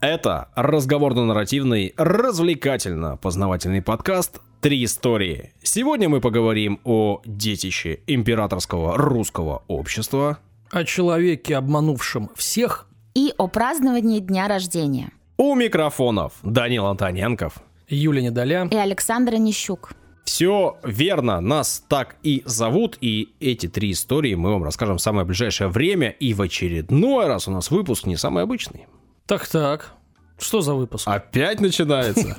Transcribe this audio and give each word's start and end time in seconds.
Это 0.00 0.48
разговорно-нарративный, 0.54 1.92
развлекательно-познавательный 1.96 3.82
подкаст 3.82 4.40
«Три 4.60 4.84
истории». 4.84 5.52
Сегодня 5.64 6.08
мы 6.08 6.20
поговорим 6.20 6.78
о 6.84 7.20
детище 7.24 7.98
императорского 8.06 8.96
русского 8.96 9.64
общества, 9.66 10.38
О 10.70 10.84
человеке, 10.84 11.56
обманувшем 11.56 12.30
всех, 12.36 12.86
и 13.14 13.34
о 13.38 13.48
праздновании 13.48 14.20
дня 14.20 14.46
рождения. 14.46 15.10
у 15.36 15.56
микрофонов 15.56 16.34
Данил 16.44 16.86
Антоненков. 16.86 17.54
Юля 17.88 18.22
Недоля. 18.22 18.68
И 18.70 18.76
Александра 18.76 19.34
Нищук. 19.34 19.90
Все 20.22 20.76
верно, 20.84 21.40
нас 21.40 21.82
так 21.88 22.14
и 22.22 22.44
зовут, 22.44 22.98
и 23.00 23.30
эти 23.40 23.66
три 23.66 23.90
истории 23.90 24.36
мы 24.36 24.52
вам 24.52 24.62
расскажем 24.62 24.98
в 24.98 25.02
самое 25.02 25.26
ближайшее 25.26 25.66
время, 25.66 26.10
и 26.10 26.34
в 26.34 26.42
очередной 26.42 27.26
раз 27.26 27.48
у 27.48 27.50
нас 27.50 27.72
выпуск 27.72 28.06
не 28.06 28.16
самый 28.16 28.44
обычный. 28.44 28.86
Так-так. 29.28 29.92
Что 30.38 30.62
за 30.62 30.72
выпуск? 30.72 31.06
Опять 31.06 31.60
начинается. 31.60 32.34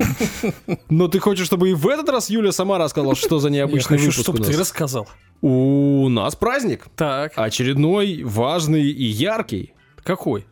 Но 0.89 1.07
ты 1.07 1.19
хочешь, 1.19 1.45
чтобы 1.45 1.69
и 1.69 1.73
в 1.75 1.87
этот 1.87 2.09
раз 2.09 2.31
Юля 2.31 2.51
сама 2.51 2.79
рассказала, 2.79 3.15
что 3.15 3.37
за 3.37 3.49
Я 3.49 3.55
необычный 3.55 3.97
хочу, 3.97 4.09
выпуск 4.09 4.19
у 4.19 4.23
чтобы 4.23 4.39
ты 4.43 4.57
рассказал. 4.57 5.07
У 5.41 6.09
нас 6.09 6.35
праздник. 6.35 6.87
Так. 6.95 7.33
Очередной, 7.35 8.23
важный 8.23 8.89
и 8.89 9.05
яркий. 9.05 9.73
Какой? 10.03 10.47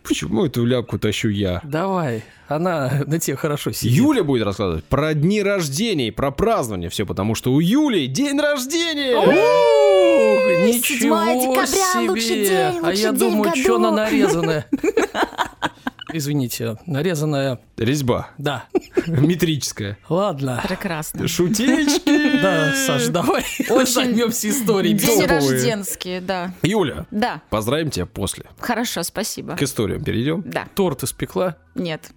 Почему 0.10 0.44
эту 0.46 0.66
ляпку 0.66 0.98
тащу 0.98 1.30
я? 1.30 1.62
Давай. 1.64 2.24
Она 2.48 3.04
на 3.06 3.20
тебе 3.20 3.38
хорошо 3.38 3.72
сидит. 3.72 3.96
Юля 3.96 4.24
будет 4.24 4.44
рассказывать 4.44 4.84
про 4.86 5.14
дни 5.14 5.44
рождения, 5.44 6.12
про 6.12 6.32
празднование. 6.32 6.90
Все 6.90 7.06
потому, 7.06 7.36
что 7.36 7.54
у 7.54 7.60
Юли 7.60 8.08
день 8.08 8.40
рождения. 8.40 9.16
Ух, 9.16 9.30
7 10.84 11.06
Ничего 11.06 12.18
себе! 12.18 12.74
а 12.82 12.92
я 12.92 13.12
думаю, 13.12 13.56
что 13.56 13.76
она 13.76 13.92
нарезанная. 13.92 14.66
Извините, 16.12 16.78
нарезанная... 16.86 17.60
Резьба. 17.78 18.30
Да. 18.38 18.66
Метрическая. 19.08 19.98
Ладно. 20.10 20.62
Прекрасно. 20.68 21.28
Шутечки. 21.28 22.42
Да, 22.42 22.74
Саш, 22.74 23.08
давай 23.08 23.44
Очень 23.70 23.86
займемся 23.94 24.50
историей. 24.50 24.94
День 24.96 25.26
рожденские, 25.26 26.22
да. 26.22 26.54
Юля, 26.64 27.06
Да, 27.12 27.42
поздравим 27.50 27.90
тебя 27.92 28.06
после. 28.06 28.46
хорошо, 28.60 29.04
спасибо. 29.04 29.56
К 29.56 29.64
историям 29.64 30.04
перейдем. 30.04 30.44
Да, 30.46 30.68
Торт 30.76 31.04
испекла? 31.04 31.58
нет. 31.76 32.10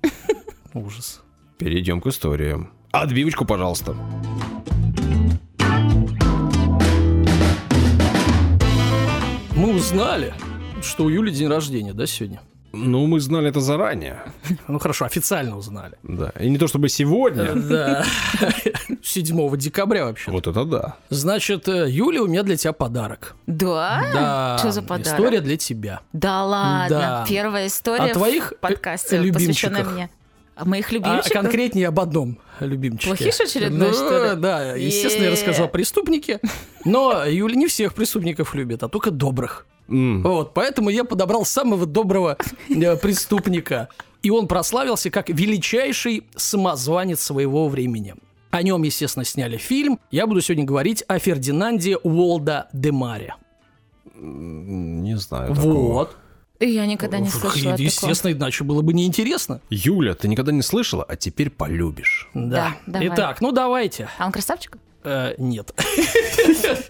Ужас. 0.74 1.20
Перейдем 1.58 2.00
к 2.00 2.06
историям. 2.06 2.72
Отбивочку, 2.92 3.44
пожалуйста. 3.44 3.94
Мы 9.54 9.74
узнали, 9.76 10.34
что 10.82 11.04
у 11.04 11.08
Юли 11.08 11.30
день 11.30 11.48
рождения, 11.48 11.92
да, 11.92 12.06
сегодня? 12.06 12.40
Ну, 12.72 13.06
мы 13.06 13.20
знали 13.20 13.48
это 13.50 13.60
заранее. 13.60 14.22
Ну 14.68 14.78
хорошо, 14.78 15.04
официально 15.04 15.56
узнали. 15.56 15.96
Да. 16.02 16.32
И 16.40 16.48
не 16.48 16.58
то 16.58 16.66
чтобы 16.68 16.88
сегодня. 16.88 17.54
Да. 17.54 18.04
7 19.02 19.56
декабря 19.56 20.04
вообще. 20.04 20.30
Вот 20.30 20.46
это 20.46 20.64
да. 20.64 20.96
Значит, 21.10 21.68
э, 21.68 21.86
Юля, 21.88 22.22
у 22.22 22.26
меня 22.26 22.42
для 22.42 22.56
тебя 22.56 22.72
подарок. 22.72 23.34
Да? 23.46 24.04
Да. 24.12 24.56
Что 24.58 24.72
за 24.72 24.82
подарок? 24.82 25.06
История 25.06 25.40
для 25.40 25.56
тебя. 25.56 26.00
Да 26.12 26.44
ладно, 26.44 26.88
Да. 26.88 27.24
первая 27.28 27.66
история 27.66 28.10
О 28.12 28.14
твоих, 28.14 28.52
в 28.52 28.60
подкасте, 28.60 29.16
э, 29.16 29.22
любимчиках. 29.22 29.48
посвященная 29.72 29.84
мне. 29.84 30.10
О 30.54 30.64
моих 30.64 30.90
А 30.90 30.94
любимчиках? 30.94 31.32
конкретнее 31.42 31.88
об 31.88 31.98
одном 32.00 32.38
любимчике. 32.60 33.08
Плохиш 33.08 33.40
очередной, 33.40 33.88
Ну, 33.88 33.94
что 33.94 34.34
ли? 34.34 34.40
Да, 34.40 34.74
естественно, 34.74 35.24
я 35.24 35.30
рассказал 35.32 35.66
о 35.66 35.68
преступнике. 35.68 36.40
Но 36.84 37.24
Юля 37.24 37.54
не 37.56 37.66
всех 37.66 37.94
преступников 37.94 38.54
любит, 38.54 38.82
а 38.82 38.88
только 38.88 39.10
добрых. 39.10 39.66
М. 39.88 40.22
Вот, 40.22 40.54
поэтому 40.54 40.90
я 40.90 41.04
подобрал 41.04 41.44
самого 41.44 41.86
доброго 41.86 42.36
э, 42.68 42.96
преступника. 42.96 43.88
И 44.22 44.30
он 44.30 44.46
прославился 44.46 45.10
как 45.10 45.28
величайший 45.28 46.24
самозванец 46.36 47.20
своего 47.20 47.68
времени. 47.68 48.14
О 48.50 48.62
нем, 48.62 48.82
естественно, 48.82 49.24
сняли 49.24 49.56
фильм. 49.56 49.98
Я 50.10 50.26
буду 50.26 50.40
сегодня 50.40 50.64
говорить 50.64 51.02
о 51.08 51.18
Фердинанде 51.18 51.96
Уолда 51.96 52.68
де 52.72 52.92
Маре. 52.92 53.34
Не 54.14 55.16
знаю 55.16 55.54
такого. 55.54 55.92
Вот. 55.92 56.16
Я 56.60 56.86
никогда 56.86 57.18
не 57.18 57.28
слышала. 57.28 57.74
Естественно, 57.76 58.32
иначе 58.32 58.62
было 58.62 58.82
бы 58.82 58.92
неинтересно. 58.92 59.60
Юля, 59.70 60.14
ты 60.14 60.28
никогда 60.28 60.52
не 60.52 60.62
слышала, 60.62 61.02
а 61.02 61.16
теперь 61.16 61.50
полюбишь. 61.50 62.28
Да. 62.34 62.76
Да, 62.86 63.00
давай. 63.00 63.08
Итак, 63.08 63.40
ну 63.40 63.50
давайте. 63.50 64.08
А 64.18 64.26
он 64.26 64.32
красавчик? 64.32 64.76
Э, 65.04 65.34
нет. 65.38 65.72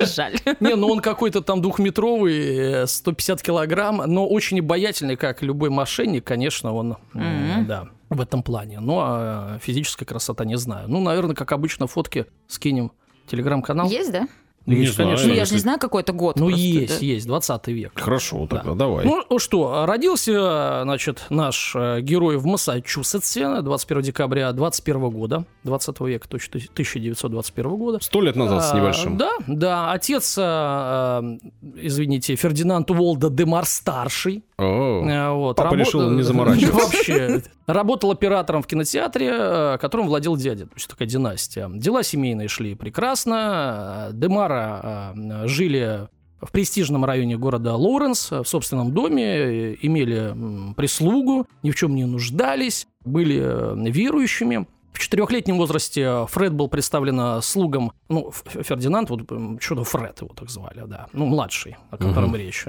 Жаль. 0.01 0.37
Не, 0.61 0.75
ну 0.77 0.89
он 0.89 1.01
какой-то 1.01 1.41
там 1.41 1.63
двухметровый, 1.63 2.83
э, 2.83 2.87
150 2.87 3.43
килограмм, 3.43 4.03
но 4.07 4.27
очень 4.27 4.61
обаятельный, 4.61 5.17
как 5.17 5.43
любой 5.43 5.71
мошенник, 5.71 6.25
конечно, 6.25 6.73
он, 6.75 6.97
да, 7.15 7.89
в 8.11 8.21
этом 8.21 8.43
плане. 8.43 8.81
Но 8.81 9.01
а, 9.03 9.59
физическая 9.63 10.07
красота 10.07 10.45
не 10.45 10.59
знаю. 10.59 10.89
Ну, 10.89 11.01
наверное, 11.01 11.35
как 11.35 11.53
обычно, 11.53 11.87
фотки 11.87 12.27
скинем. 12.47 12.93
Телеграм-канал? 13.27 13.89
Есть, 13.89 14.13
да? 14.13 14.29
Ну, 14.67 14.75
Не 14.75 14.81
есть, 14.83 14.95
знаю. 14.95 15.11
конечно. 15.11 15.29
Ну, 15.29 15.35
я 15.35 15.45
же 15.45 15.55
не 15.55 15.61
знаю, 15.61 15.79
какой 15.79 16.03
это 16.03 16.13
год. 16.13 16.37
Ну, 16.39 16.47
просто, 16.47 16.61
есть, 16.65 17.01
да. 17.01 17.07
есть, 17.07 17.27
20 17.27 17.67
век. 17.69 17.93
Хорошо, 17.95 18.47
тогда 18.47 18.71
Да. 18.71 18.75
давай. 18.75 19.05
Ну 19.05 19.39
что, 19.39 19.87
родился, 19.87 20.83
значит, 20.85 21.25
наш 21.31 21.73
э, 21.75 22.01
герой 22.01 22.37
в 22.37 22.47
Массачусетсе 22.47 23.61
21 23.63 24.03
декабря 24.03 24.53
21 24.53 25.11
года, 25.11 25.45
20 25.65 26.01
века, 26.03 26.29
точно 26.29 26.59
1921 26.59 27.71
года. 27.77 27.99
Сто 28.01 28.21
лет 28.21 28.37
назад 28.37 28.65
с 28.65 28.73
А, 28.73 28.77
небольшим. 28.79 29.17
Да, 29.17 29.31
да. 29.47 29.93
Отец, 29.93 30.37
а, 30.39 31.23
а, 31.23 31.39
извините, 31.77 32.37
Фердинанд 32.37 32.91
Уолда 32.91 33.31
Демар 33.31 33.65
старший. 33.65 34.45
О, 34.59 35.03
А, 35.09 35.33
Вот, 35.33 35.57
Папа 35.57 35.75
решил 35.75 36.09
не 36.11 36.23
заморачиваться. 36.23 36.73
Вообще. 36.97 37.43
Работал 37.67 38.11
оператором 38.11 38.63
в 38.63 38.67
кинотеатре, 38.67 39.31
э, 39.33 39.79
которым 39.81 40.07
владел 40.07 40.37
дядя. 40.37 40.67
То 40.67 40.75
есть 40.77 40.89
такая 40.89 41.09
династия. 41.09 41.71
Дела 41.73 42.03
семейные 42.03 42.49
шли 42.49 42.75
прекрасно. 42.75 44.11
Демара 44.13 44.52
э, 44.53 45.47
жили 45.49 46.09
в 46.43 46.51
престижном 46.51 47.05
районе 47.05 47.37
города 47.37 47.75
Лоуренс, 47.77 48.31
в 48.31 48.45
собственном 48.45 48.93
доме, 48.93 49.25
э, 49.25 49.77
имели 49.81 50.75
прислугу, 50.75 51.47
ни 51.63 51.71
в 51.71 51.77
чем 51.77 51.95
не 51.95 52.05
нуждались, 52.05 52.87
были 53.05 53.41
э, 53.41 53.91
верующими. 53.91 54.67
В 54.93 54.99
четырехлетнем 54.99 55.57
возрасте 55.57 56.27
Фред 56.29 56.53
был 56.53 56.69
представлен 56.69 57.19
э, 57.19 57.43
слугам, 57.43 57.93
ну, 58.09 58.31
Фердинанд, 58.33 59.09
вот 59.11 59.21
что-то 59.61 59.85
Фред 59.85 60.21
его 60.21 60.35
так 60.35 60.51
звали, 60.51 60.83
да, 60.87 61.07
ну, 61.13 61.27
младший, 61.27 61.77
о 61.91 61.97
котором 61.97 62.31
Мгм. 62.31 62.37
речь, 62.37 62.65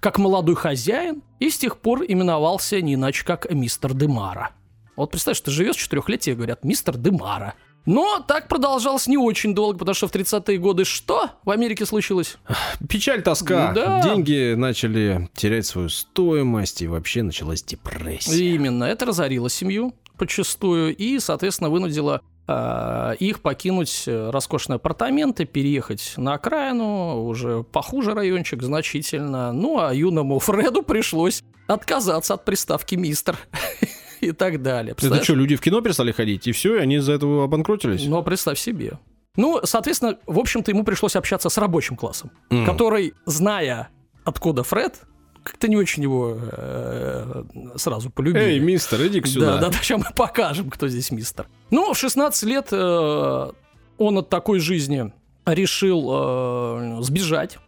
как 0.00 0.18
молодой 0.18 0.54
хозяин, 0.54 1.22
и 1.40 1.50
с 1.50 1.58
тех 1.58 1.78
пор 1.78 2.04
именовался 2.06 2.80
не 2.80 2.94
иначе, 2.94 3.24
как 3.24 3.50
мистер 3.50 3.92
Демара. 3.92 4.52
Вот 4.94 5.10
представь, 5.10 5.36
что 5.36 5.46
ты 5.46 5.50
живешь 5.50 5.76
четырехлетие, 5.76 6.34
говорят, 6.34 6.64
мистер 6.64 6.96
Демара. 6.96 7.54
Но 7.86 8.22
так 8.26 8.48
продолжалось 8.48 9.06
не 9.06 9.16
очень 9.16 9.54
долго, 9.54 9.78
потому 9.78 9.94
что 9.94 10.08
в 10.08 10.12
30-е 10.12 10.58
годы 10.58 10.84
что 10.84 11.30
в 11.44 11.50
Америке 11.50 11.86
случилось? 11.86 12.36
Печаль, 12.88 13.22
тоска. 13.22 13.72
Да. 13.72 14.02
Деньги 14.02 14.54
начали 14.54 15.30
терять 15.34 15.66
свою 15.66 15.88
стоимость, 15.88 16.82
и 16.82 16.88
вообще 16.88 17.22
началась 17.22 17.62
депрессия. 17.62 18.54
Именно, 18.54 18.84
это 18.84 19.06
разорило 19.06 19.48
семью 19.48 19.94
подчастую 20.18 20.96
и, 20.96 21.18
соответственно, 21.18 21.70
вынудило 21.70 22.22
а, 22.48 23.12
их 23.12 23.40
покинуть 23.40 24.04
э, 24.06 24.30
роскошные 24.30 24.76
апартаменты, 24.76 25.44
переехать 25.44 26.14
на 26.16 26.34
окраину, 26.34 27.24
уже 27.24 27.64
похуже 27.64 28.14
райончик 28.14 28.62
значительно. 28.62 29.52
Ну, 29.52 29.80
а 29.80 29.92
юному 29.92 30.38
Фреду 30.40 30.82
пришлось 30.82 31.42
отказаться 31.66 32.34
от 32.34 32.44
приставки 32.44 32.94
«мистер» 32.94 33.36
и 34.26 34.32
так 34.32 34.62
далее. 34.62 34.94
Это 34.96 35.22
что, 35.22 35.34
люди 35.34 35.56
в 35.56 35.60
кино 35.60 35.80
перестали 35.80 36.12
ходить, 36.12 36.46
и 36.46 36.52
все, 36.52 36.76
и 36.76 36.78
они 36.80 36.96
из-за 36.96 37.12
этого 37.12 37.44
обанкротились? 37.44 38.06
Но 38.06 38.22
представь 38.22 38.58
себе. 38.58 38.98
Ну, 39.36 39.60
соответственно, 39.64 40.18
в 40.26 40.38
общем-то, 40.38 40.70
ему 40.70 40.84
пришлось 40.84 41.14
общаться 41.16 41.48
с 41.48 41.58
рабочим 41.58 41.96
классом, 41.96 42.30
М. 42.50 42.64
который, 42.64 43.14
зная, 43.26 43.88
откуда 44.24 44.62
Фред, 44.62 45.00
как-то 45.42 45.68
не 45.68 45.76
очень 45.76 46.02
его 46.02 46.38
э, 46.40 47.44
сразу 47.76 48.10
полюбил. 48.10 48.42
Эй, 48.42 48.58
мистер, 48.58 49.06
иди-ка 49.06 49.28
сюда. 49.28 49.46
Да, 49.46 49.60
да, 49.60 49.68
да, 49.68 49.78
сейчас 49.78 49.98
мы 50.00 50.06
покажем, 50.16 50.70
кто 50.70 50.88
здесь 50.88 51.10
мистер. 51.12 51.46
Ну, 51.70 51.92
в 51.92 51.98
16 51.98 52.42
лет 52.44 52.68
э, 52.72 53.50
он 53.98 54.18
от 54.18 54.28
такой 54.28 54.58
жизни 54.58 55.12
решил 55.44 56.10
э, 56.12 56.98
сбежать. 57.02 57.58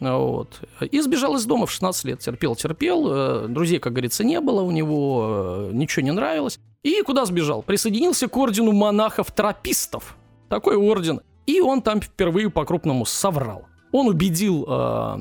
Вот. 0.00 0.60
И 0.80 1.00
сбежал 1.00 1.36
из 1.36 1.44
дома 1.44 1.66
в 1.66 1.70
16 1.70 2.04
лет. 2.04 2.20
Терпел, 2.20 2.54
терпел. 2.54 3.08
э, 3.10 3.46
Друзей, 3.48 3.78
как 3.80 3.92
говорится, 3.92 4.22
не 4.24 4.40
было 4.40 4.62
у 4.62 4.70
него. 4.70 5.68
э, 5.68 5.70
Ничего 5.72 6.04
не 6.04 6.12
нравилось. 6.12 6.60
И 6.84 7.02
куда 7.02 7.24
сбежал? 7.24 7.62
Присоединился 7.62 8.28
к 8.28 8.36
ордену 8.36 8.72
монахов-тропистов. 8.72 10.16
Такой 10.48 10.76
орден. 10.76 11.20
И 11.46 11.60
он 11.60 11.82
там 11.82 12.00
впервые 12.00 12.50
по-крупному 12.50 13.04
соврал. 13.04 13.66
Он 13.92 14.08
убедил 14.08 14.66
э, 14.68 15.16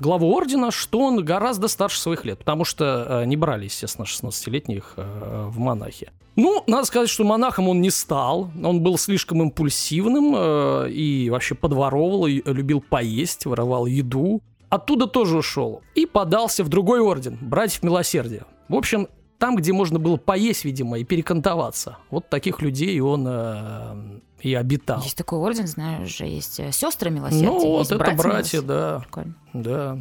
главу 0.00 0.34
ордена, 0.34 0.70
что 0.70 1.00
он 1.00 1.24
гораздо 1.24 1.68
старше 1.68 2.00
своих 2.00 2.24
лет, 2.24 2.38
потому 2.38 2.64
что 2.64 3.06
э, 3.22 3.24
не 3.24 3.36
брали, 3.36 3.64
естественно, 3.64 4.04
16-летних 4.04 4.94
э, 4.96 5.46
в 5.48 5.58
монахи. 5.58 6.10
Ну, 6.36 6.64
надо 6.66 6.86
сказать, 6.86 7.08
что 7.08 7.24
монахом 7.24 7.68
он 7.68 7.80
не 7.80 7.90
стал. 7.90 8.50
Он 8.62 8.82
был 8.82 8.96
слишком 8.96 9.42
импульсивным 9.42 10.34
э, 10.36 10.90
и 10.90 11.30
вообще 11.30 11.54
подворовывал, 11.54 12.26
и 12.26 12.42
любил 12.44 12.80
поесть, 12.80 13.46
воровал 13.46 13.86
еду. 13.86 14.40
оттуда 14.68 15.06
тоже 15.06 15.38
ушел 15.38 15.82
и 15.94 16.06
подался 16.06 16.64
в 16.64 16.68
другой 16.68 17.00
орден, 17.00 17.38
братьев 17.40 17.82
милосердия. 17.82 18.44
В 18.68 18.74
общем, 18.74 19.08
там, 19.38 19.56
где 19.56 19.72
можно 19.72 19.98
было 19.98 20.16
поесть, 20.16 20.64
видимо, 20.64 20.98
и 20.98 21.04
перекантоваться. 21.04 21.98
Вот 22.10 22.28
таких 22.28 22.62
людей 22.62 22.98
он 23.00 23.26
э, 23.26 24.20
и 24.42 24.54
обитал. 24.54 25.00
Есть 25.02 25.16
такой 25.16 25.38
орден, 25.38 25.66
знаю, 25.66 26.02
уже 26.04 26.24
есть 26.26 26.60
э, 26.60 26.72
сестры 26.72 27.10
милосердия. 27.10 27.46
Ну, 27.46 27.58
вот 27.60 27.78
есть 27.78 27.90
это 27.92 27.98
братья 27.98 28.16
братья, 28.22 28.62
да, 28.62 28.98
Прикольно. 29.00 29.34
да, 29.54 29.98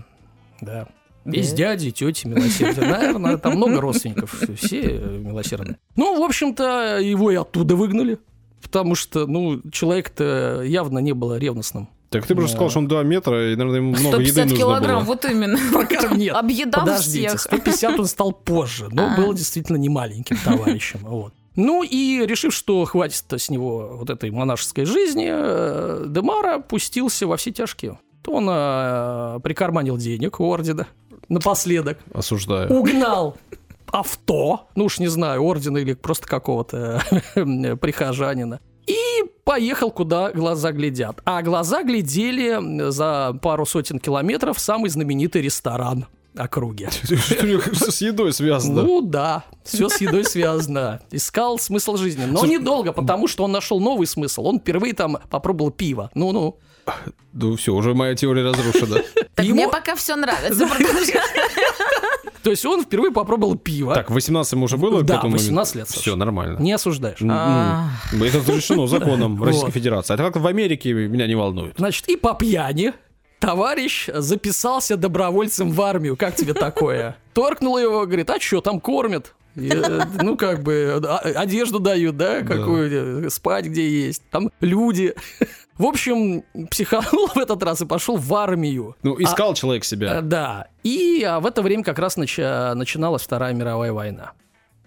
да. 0.61 0.87
Да. 1.23 1.37
Есть 1.37 1.55
дяди, 1.55 1.91
тети 1.91 2.25
милосердия. 2.25 2.81
Наверное, 2.81 3.37
там 3.37 3.55
много 3.55 3.79
родственников, 3.81 4.33
все 4.57 4.81
э, 4.97 5.17
милосердные. 5.19 5.77
Ну, 5.95 6.19
в 6.19 6.23
общем-то, 6.23 6.97
его 6.99 7.29
и 7.31 7.35
оттуда 7.35 7.75
выгнали. 7.75 8.17
Потому 8.63 8.95
что, 8.95 9.25
ну, 9.27 9.59
человек-то 9.71 10.61
явно 10.63 10.99
не 10.99 11.13
был 11.13 11.35
ревностным. 11.35 11.89
Так 12.09 12.25
ты 12.27 12.35
бы 12.35 12.43
уже 12.43 12.51
сказал, 12.51 12.69
что 12.69 12.79
он 12.79 12.87
2 12.87 13.03
метра, 13.03 13.53
и, 13.53 13.55
наверное, 13.55 13.77
ему 13.79 13.89
много 13.91 14.19
еды 14.19 14.31
150 14.31 14.43
нужно 14.45 14.57
килограмм, 14.57 14.97
было. 14.99 15.05
вот 15.05 15.25
именно. 15.25 15.57
Прокорм- 15.73 16.17
нет. 16.17 16.35
Объедал 16.35 16.81
Подождите, 16.81 17.27
всех. 17.29 17.41
150 17.41 17.99
он 17.99 18.05
стал 18.05 18.31
позже, 18.33 18.89
но 18.91 19.13
А. 19.13 19.15
был 19.17 19.33
действительно 19.33 19.77
не 19.77 19.89
маленьким 19.89 20.37
товарищем. 20.43 20.99
Вот. 21.03 21.33
Ну 21.55 21.83
и 21.83 22.25
решив, 22.25 22.53
что 22.53 22.85
хватит 22.85 23.25
с 23.29 23.49
него 23.49 23.97
вот 23.97 24.09
этой 24.09 24.31
монашеской 24.31 24.85
жизни, 24.85 25.27
э, 25.29 26.05
Демара 26.07 26.59
пустился 26.59 27.27
во 27.27 27.37
все 27.37 27.51
тяжкие. 27.51 27.99
То 28.23 28.33
он 28.33 28.47
э, 28.49 29.39
прикарманил 29.43 29.97
денег 29.97 30.39
у 30.39 30.45
ордена 30.45 30.87
напоследок, 31.27 31.97
Осуждаю. 32.13 32.71
угнал 32.71 33.37
авто, 33.91 34.69
ну 34.75 34.85
уж 34.85 34.99
не 34.99 35.07
знаю, 35.07 35.43
ордена 35.43 35.79
или 35.79 35.93
просто 35.93 36.27
какого-то 36.27 37.01
прихожанина, 37.33 38.59
и 38.87 38.95
поехал, 39.43 39.91
куда 39.91 40.31
глаза 40.31 40.71
глядят. 40.71 41.21
А 41.25 41.41
глаза 41.41 41.83
глядели 41.83 42.89
за 42.89 43.37
пару 43.41 43.65
сотен 43.65 43.99
километров 43.99 44.59
самый 44.59 44.89
знаменитый 44.89 45.41
ресторан 45.41 46.07
округи. 46.35 46.87
Что 47.03 47.43
у 47.43 47.47
него 47.47 47.61
с 47.73 48.01
едой 48.01 48.33
связано? 48.33 48.83
Ну 48.83 49.01
да, 49.01 49.43
все 49.63 49.89
с 49.89 49.99
едой 50.01 50.25
связано. 50.25 51.01
Искал 51.11 51.59
смысл 51.59 51.97
жизни. 51.97 52.25
Но 52.25 52.45
недолго, 52.45 52.93
потому 52.93 53.27
что 53.27 53.43
он 53.43 53.51
нашел 53.51 53.79
новый 53.79 54.07
смысл. 54.07 54.45
Он 54.45 54.59
впервые 54.59 54.93
там 54.93 55.17
попробовал 55.29 55.71
пиво. 55.71 56.09
Ну-ну. 56.13 56.57
Ну 57.33 57.55
все, 57.55 57.73
уже 57.73 57.93
моя 57.93 58.15
теория 58.15 58.43
разрушена. 58.43 59.01
Так 59.35 59.45
мне 59.45 59.69
пока 59.69 59.95
все 59.95 60.15
нравится. 60.15 60.67
То 62.43 62.49
есть 62.49 62.65
он 62.65 62.83
впервые 62.83 63.11
попробовал 63.11 63.55
пиво. 63.55 63.93
Так, 63.93 64.09
18 64.09 64.53
ему 64.53 64.65
уже 64.65 64.77
было? 64.77 65.03
Да, 65.03 65.21
18 65.21 65.75
лет. 65.75 65.87
Все, 65.87 66.15
нормально. 66.15 66.59
Не 66.59 66.73
осуждаешь. 66.73 67.21
М-м. 67.21 68.23
Это 68.23 68.39
разрешено 68.39 68.87
законом 68.87 69.41
Российской. 69.43 69.71
Федерации. 69.71 70.13
А 70.15 70.17
как 70.17 70.35
в 70.37 70.47
Америке 70.47 70.91
меня 70.91 71.27
не 71.27 71.35
волнует. 71.35 71.75
Значит, 71.77 72.09
и 72.09 72.17
по 72.17 72.33
пьяни 72.33 72.93
товарищ 73.41 74.07
записался 74.13 74.95
добровольцем 74.95 75.71
в 75.71 75.81
армию. 75.81 76.15
Как 76.15 76.35
тебе 76.35 76.53
такое? 76.53 77.17
Торкнул 77.33 77.77
его, 77.77 78.05
говорит, 78.05 78.29
а 78.29 78.39
что, 78.39 78.61
там 78.61 78.79
кормят? 78.79 79.33
Э, 79.57 80.03
ну, 80.21 80.37
как 80.37 80.63
бы, 80.63 81.01
а- 81.05 81.17
одежду 81.41 81.79
дают, 81.79 82.15
да, 82.15 82.41
какую, 82.41 83.25
э, 83.25 83.29
спать 83.29 83.65
где 83.65 83.89
есть, 83.89 84.23
там 84.31 84.49
люди. 84.61 85.13
В 85.77 85.85
общем, 85.85 86.43
психанул 86.69 87.27
в 87.27 87.37
этот 87.37 87.61
раз 87.63 87.81
и 87.81 87.85
пошел 87.85 88.15
в 88.15 88.33
армию. 88.35 88.95
Ну, 89.03 89.15
искал 89.21 89.53
человек 89.55 89.83
Э, 89.83 89.85
себя. 89.87 90.21
Да. 90.21 90.67
И 90.83 91.23
а, 91.27 91.39
в 91.39 91.45
это 91.47 91.61
время 91.61 91.83
как 91.83 91.99
раз 91.99 92.15
нача- 92.17 92.73
начиналась 92.75 93.23
Вторая 93.23 93.53
мировая 93.53 93.91
война. 93.91 94.31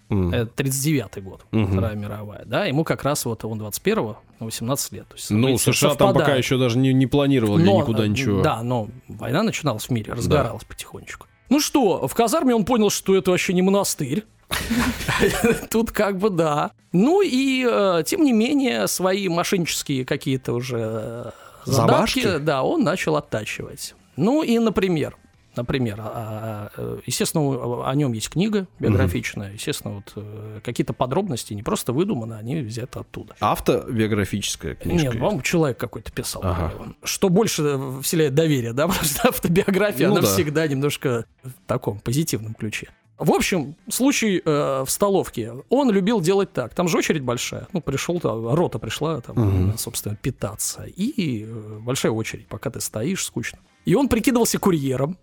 Это 0.09 0.63
39-й 0.63 1.21
год, 1.21 1.41
Мгм. 1.51 1.71
Вторая 1.71 1.95
мировая. 1.95 2.43
Да, 2.45 2.65
ему 2.65 2.83
как 2.83 3.03
раз 3.03 3.25
вот 3.25 3.43
он 3.43 3.59
21-го, 3.61 4.17
на 4.39 4.45
18 4.45 4.91
лет. 4.91 5.07
То 5.07 5.15
есть, 5.15 5.31
Ну, 5.31 5.57
США 5.57 5.95
там 5.95 6.13
пока 6.13 6.35
еще 6.35 6.57
даже 6.57 6.77
не, 6.77 6.93
не 6.93 7.07
планировали 7.07 7.63
Но, 7.63 7.81
никуда 7.81 8.05
э, 8.05 8.07
ничего. 8.07 8.41
Да, 8.41 8.61
но 8.61 8.87
война 9.07 9.43
начиналась 9.43 9.85
в 9.85 9.89
мире, 9.89 10.13
разгоралась 10.13 10.63
потихонечку. 10.63 11.27
Ну 11.49 11.59
что, 11.59 12.07
в 12.07 12.13
казарме 12.15 12.55
он 12.55 12.65
понял, 12.65 12.89
что 12.89 13.15
это 13.15 13.31
вообще 13.31 13.53
не 13.53 13.61
монастырь. 13.61 14.25
Тут 15.71 15.91
как 15.91 16.17
бы 16.17 16.29
да. 16.29 16.71
Ну 16.91 17.21
и, 17.21 17.65
э, 17.69 18.03
тем 18.05 18.23
не 18.23 18.33
менее, 18.33 18.87
свои 18.87 19.27
мошеннические 19.27 20.05
какие-то 20.05 20.53
уже 20.53 20.77
э, 20.77 21.31
задатки, 21.65 22.37
да, 22.37 22.63
он 22.63 22.83
начал 22.83 23.15
оттачивать. 23.15 23.95
Ну 24.17 24.43
и, 24.43 24.57
например, 24.59 25.17
например, 25.57 25.97
а, 25.99 26.71
а, 26.77 26.99
естественно, 27.05 27.43
у- 27.43 27.81
о 27.83 27.95
нем 27.95 28.13
есть 28.13 28.29
книга 28.29 28.67
биографичная, 28.79 29.53
естественно, 29.53 29.95
вот 29.95 30.13
э, 30.15 30.59
какие-то 30.63 30.93
подробности 30.93 31.53
не 31.53 31.63
просто 31.63 31.93
выдуманы, 31.93 32.33
они 32.35 32.57
взяты 32.61 32.99
оттуда. 32.99 33.35
Автобиографическая 33.39 34.75
книжка. 34.75 35.07
Нет, 35.09 35.15
вам 35.21 35.41
человек 35.41 35.77
какой-то 35.77 36.11
писал. 36.11 36.41
Ага. 36.43 36.73
Что 37.03 37.29
больше 37.29 37.79
вселяет 38.01 38.33
доверие, 38.35 38.73
да, 38.73 38.87
потому 38.87 39.05
что 39.05 39.27
автобиография, 39.29 40.07
Ну 40.07 40.13
она 40.13 40.21
да. 40.21 40.27
всегда 40.27 40.67
немножко 40.67 41.25
в 41.43 41.51
таком 41.67 41.99
позитивном 41.99 42.53
ключе. 42.53 42.89
В 43.17 43.31
общем, 43.31 43.75
случай 43.89 44.41
э, 44.43 44.83
в 44.85 44.89
столовке. 44.91 45.53
Он 45.69 45.89
любил 45.89 46.19
делать 46.19 46.51
так. 46.51 46.73
Там 46.73 46.89
же 46.89 46.97
очередь 46.97 47.21
большая. 47.21 47.65
Ну, 47.71 47.79
пришел, 47.79 48.19
там, 48.19 48.53
рота 48.53 48.77
пришла, 48.77 49.21
там, 49.21 49.37
Мгм. 49.37 49.77
собственно, 49.77 50.17
питаться. 50.17 50.83
И 50.83 51.45
э, 51.45 51.79
большая 51.79 52.11
очередь, 52.11 52.47
пока 52.47 52.69
ты 52.71 52.81
стоишь, 52.81 53.23
скучно. 53.23 53.59
И 53.85 53.95
он 53.95 54.09
прикидывался 54.09 54.59
курьером, 54.59 55.17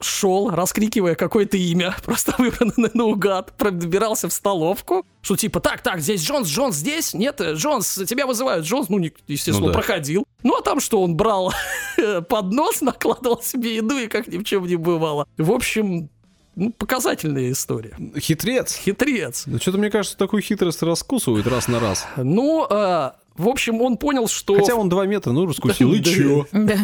шел, 0.00 0.50
раскрикивая 0.50 1.14
какое-то 1.14 1.56
имя, 1.56 1.94
просто 2.04 2.34
выбранное 2.38 2.90
наугад, 2.94 3.56
пробирался 3.56 4.28
в 4.28 4.32
столовку, 4.32 5.04
что 5.22 5.36
типа, 5.36 5.60
так, 5.60 5.82
так, 5.82 6.00
здесь 6.00 6.22
Джонс, 6.22 6.48
Джонс 6.48 6.76
здесь? 6.76 7.14
Нет, 7.14 7.40
э, 7.40 7.54
Джонс, 7.54 8.00
тебя 8.06 8.26
вызывают, 8.26 8.64
Джонс, 8.64 8.88
ну, 8.88 8.98
естественно, 9.26 9.60
Ну 9.60 9.66
да. 9.68 9.72
проходил. 9.72 10.24
Ну, 10.42 10.56
а 10.56 10.62
там 10.62 10.80
что, 10.80 11.02
он 11.02 11.16
брал 11.16 11.52
поднос, 12.28 12.80
накладывал 12.80 13.42
себе 13.42 13.76
еду 13.76 13.98
и 13.98 14.06
как 14.06 14.26
ни 14.28 14.38
в 14.38 14.44
чем 14.44 14.66
не 14.66 14.76
бывало. 14.76 15.26
В 15.36 15.52
общем, 15.52 16.08
ну, 16.56 16.72
показательная 16.72 17.52
история. 17.52 17.96
Хитрец. 18.18 18.74
Хитрец. 18.74 19.44
Ну, 19.46 19.58
что-то, 19.58 19.78
мне 19.78 19.90
кажется, 19.90 20.16
такую 20.16 20.42
хитрость 20.42 20.82
раскусывает 20.82 21.46
раз 21.46 21.68
на 21.68 21.80
раз. 21.80 22.06
Ну, 22.16 22.66
э, 22.68 23.12
в 23.36 23.48
общем, 23.48 23.80
он 23.80 23.96
понял, 23.96 24.28
что... 24.28 24.54
Хотя 24.54 24.74
он 24.74 24.88
2 24.88 25.06
метра, 25.06 25.32
ну, 25.32 25.46
раскусил, 25.46 25.92
и 25.92 26.02
чё? 26.02 26.46
Да, 26.52 26.78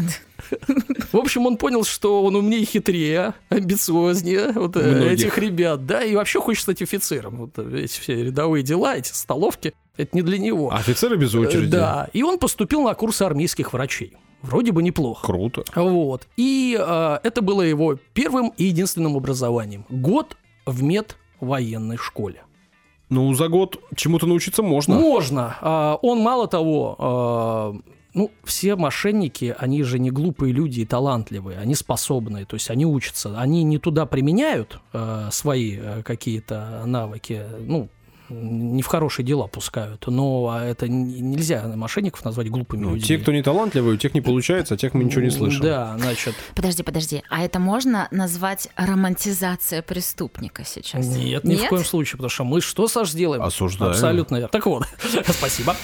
В 1.13 1.17
общем, 1.17 1.47
он 1.47 1.57
понял, 1.57 1.85
что 1.85 2.23
он 2.25 2.37
умнее, 2.37 2.65
хитрее, 2.65 3.35
амбициознее 3.49 4.53
вот, 4.53 4.77
э, 4.77 4.81
Многих. 4.81 5.13
этих 5.13 5.39
ребят, 5.39 5.87
да, 5.87 6.03
и 6.03 6.15
вообще 6.15 6.41
хочет 6.41 6.63
стать 6.63 6.83
офицером. 6.83 7.37
Вот 7.37 7.51
э, 7.57 7.83
эти 7.85 8.01
все 8.01 8.25
рядовые 8.25 8.63
дела, 8.63 8.97
эти 8.97 9.13
столовки, 9.13 9.75
это 9.97 10.17
не 10.17 10.23
для 10.23 10.39
него. 10.39 10.73
Офицеры 10.73 11.17
без 11.17 11.35
очереди. 11.35 11.67
Э, 11.67 11.79
Да, 11.79 12.09
и 12.13 12.23
он 12.23 12.39
поступил 12.39 12.83
на 12.83 12.95
курсы 12.95 13.23
армейских 13.23 13.73
врачей. 13.73 14.15
Вроде 14.43 14.73
бы 14.73 14.83
неплохо. 14.83 15.27
Круто. 15.27 15.65
Вот. 15.75 16.27
И 16.37 16.79
э, 16.79 17.19
это 17.23 17.43
было 17.43 17.63
его 17.63 17.99
первым 18.13 18.53
и 18.57 18.65
единственным 18.65 19.17
образованием. 19.17 19.85
Год 19.89 20.37
в 20.67 20.83
медвоенной 20.83 21.97
школе. 21.97 22.43
Ну, 23.09 23.33
за 23.35 23.49
год 23.49 23.79
чему-то 23.95 24.27
научиться 24.27 24.63
можно. 24.63 24.97
Можно. 24.97 25.57
А, 25.61 25.99
он 26.03 26.21
мало 26.21 26.49
того, 26.49 26.97
а, 26.99 27.77
ну, 28.15 28.31
все 28.45 28.77
мошенники, 28.77 29.55
они 29.59 29.83
же 29.83 29.99
не 29.99 30.11
глупые 30.11 30.53
люди 30.53 30.81
и 30.81 30.87
талантливые, 30.87 31.59
они 31.59 31.75
способные, 31.75 32.47
то 32.47 32.55
есть 32.55 32.71
они 32.71 32.87
учатся, 32.87 33.39
они 33.39 33.63
не 33.63 33.79
туда 33.79 34.07
применяют 34.07 34.81
а, 34.93 35.31
свои 35.31 35.77
а, 35.79 36.03
какие-то 36.03 36.83
навыки, 36.87 37.43
ну, 37.61 37.89
не 38.29 38.83
в 38.83 38.87
хорошие 38.87 39.25
дела 39.25 39.47
пускают, 39.47 40.07
но 40.07 40.59
это 40.63 40.89
нельзя 40.89 41.63
мошенников 41.77 42.25
назвать 42.25 42.51
глупыми 42.51 42.83
Ну, 42.83 42.91
людьми. 42.95 43.03
те, 43.07 43.19
кто 43.19 43.33
не 43.33 43.43
талантливые, 43.43 43.95
у 43.95 43.97
тех 43.97 44.15
не 44.15 44.21
получается, 44.21 44.75
а 44.75 44.77
тех 44.77 44.95
мы 44.95 45.05
ничего 45.05 45.23
не 45.23 45.31
слышим. 45.31 45.63
Да, 45.63 45.97
значит, 45.99 46.35
Подожди, 46.55 46.83
подожди. 46.83 47.23
А 47.31 47.43
это 47.43 47.59
можно 47.59 48.09
назвать 48.11 48.69
романтизация 48.77 49.83
преступника 49.83 50.65
сейчас? 50.65 51.07
Нет, 51.07 51.45
ни 51.45 51.57
в 51.57 51.69
коем 51.69 51.85
случае, 51.85 52.13
потому 52.19 52.31
что 52.31 52.45
мы 52.45 52.61
что, 52.61 52.89
Саш, 52.89 53.11
сделаем? 53.11 53.43
Осуждаем. 53.43 53.93
Абсолютно 53.93 54.37
верно. 54.37 54.49
Так 54.49 54.67
вот, 54.67 54.85
спасибо. 55.29 55.77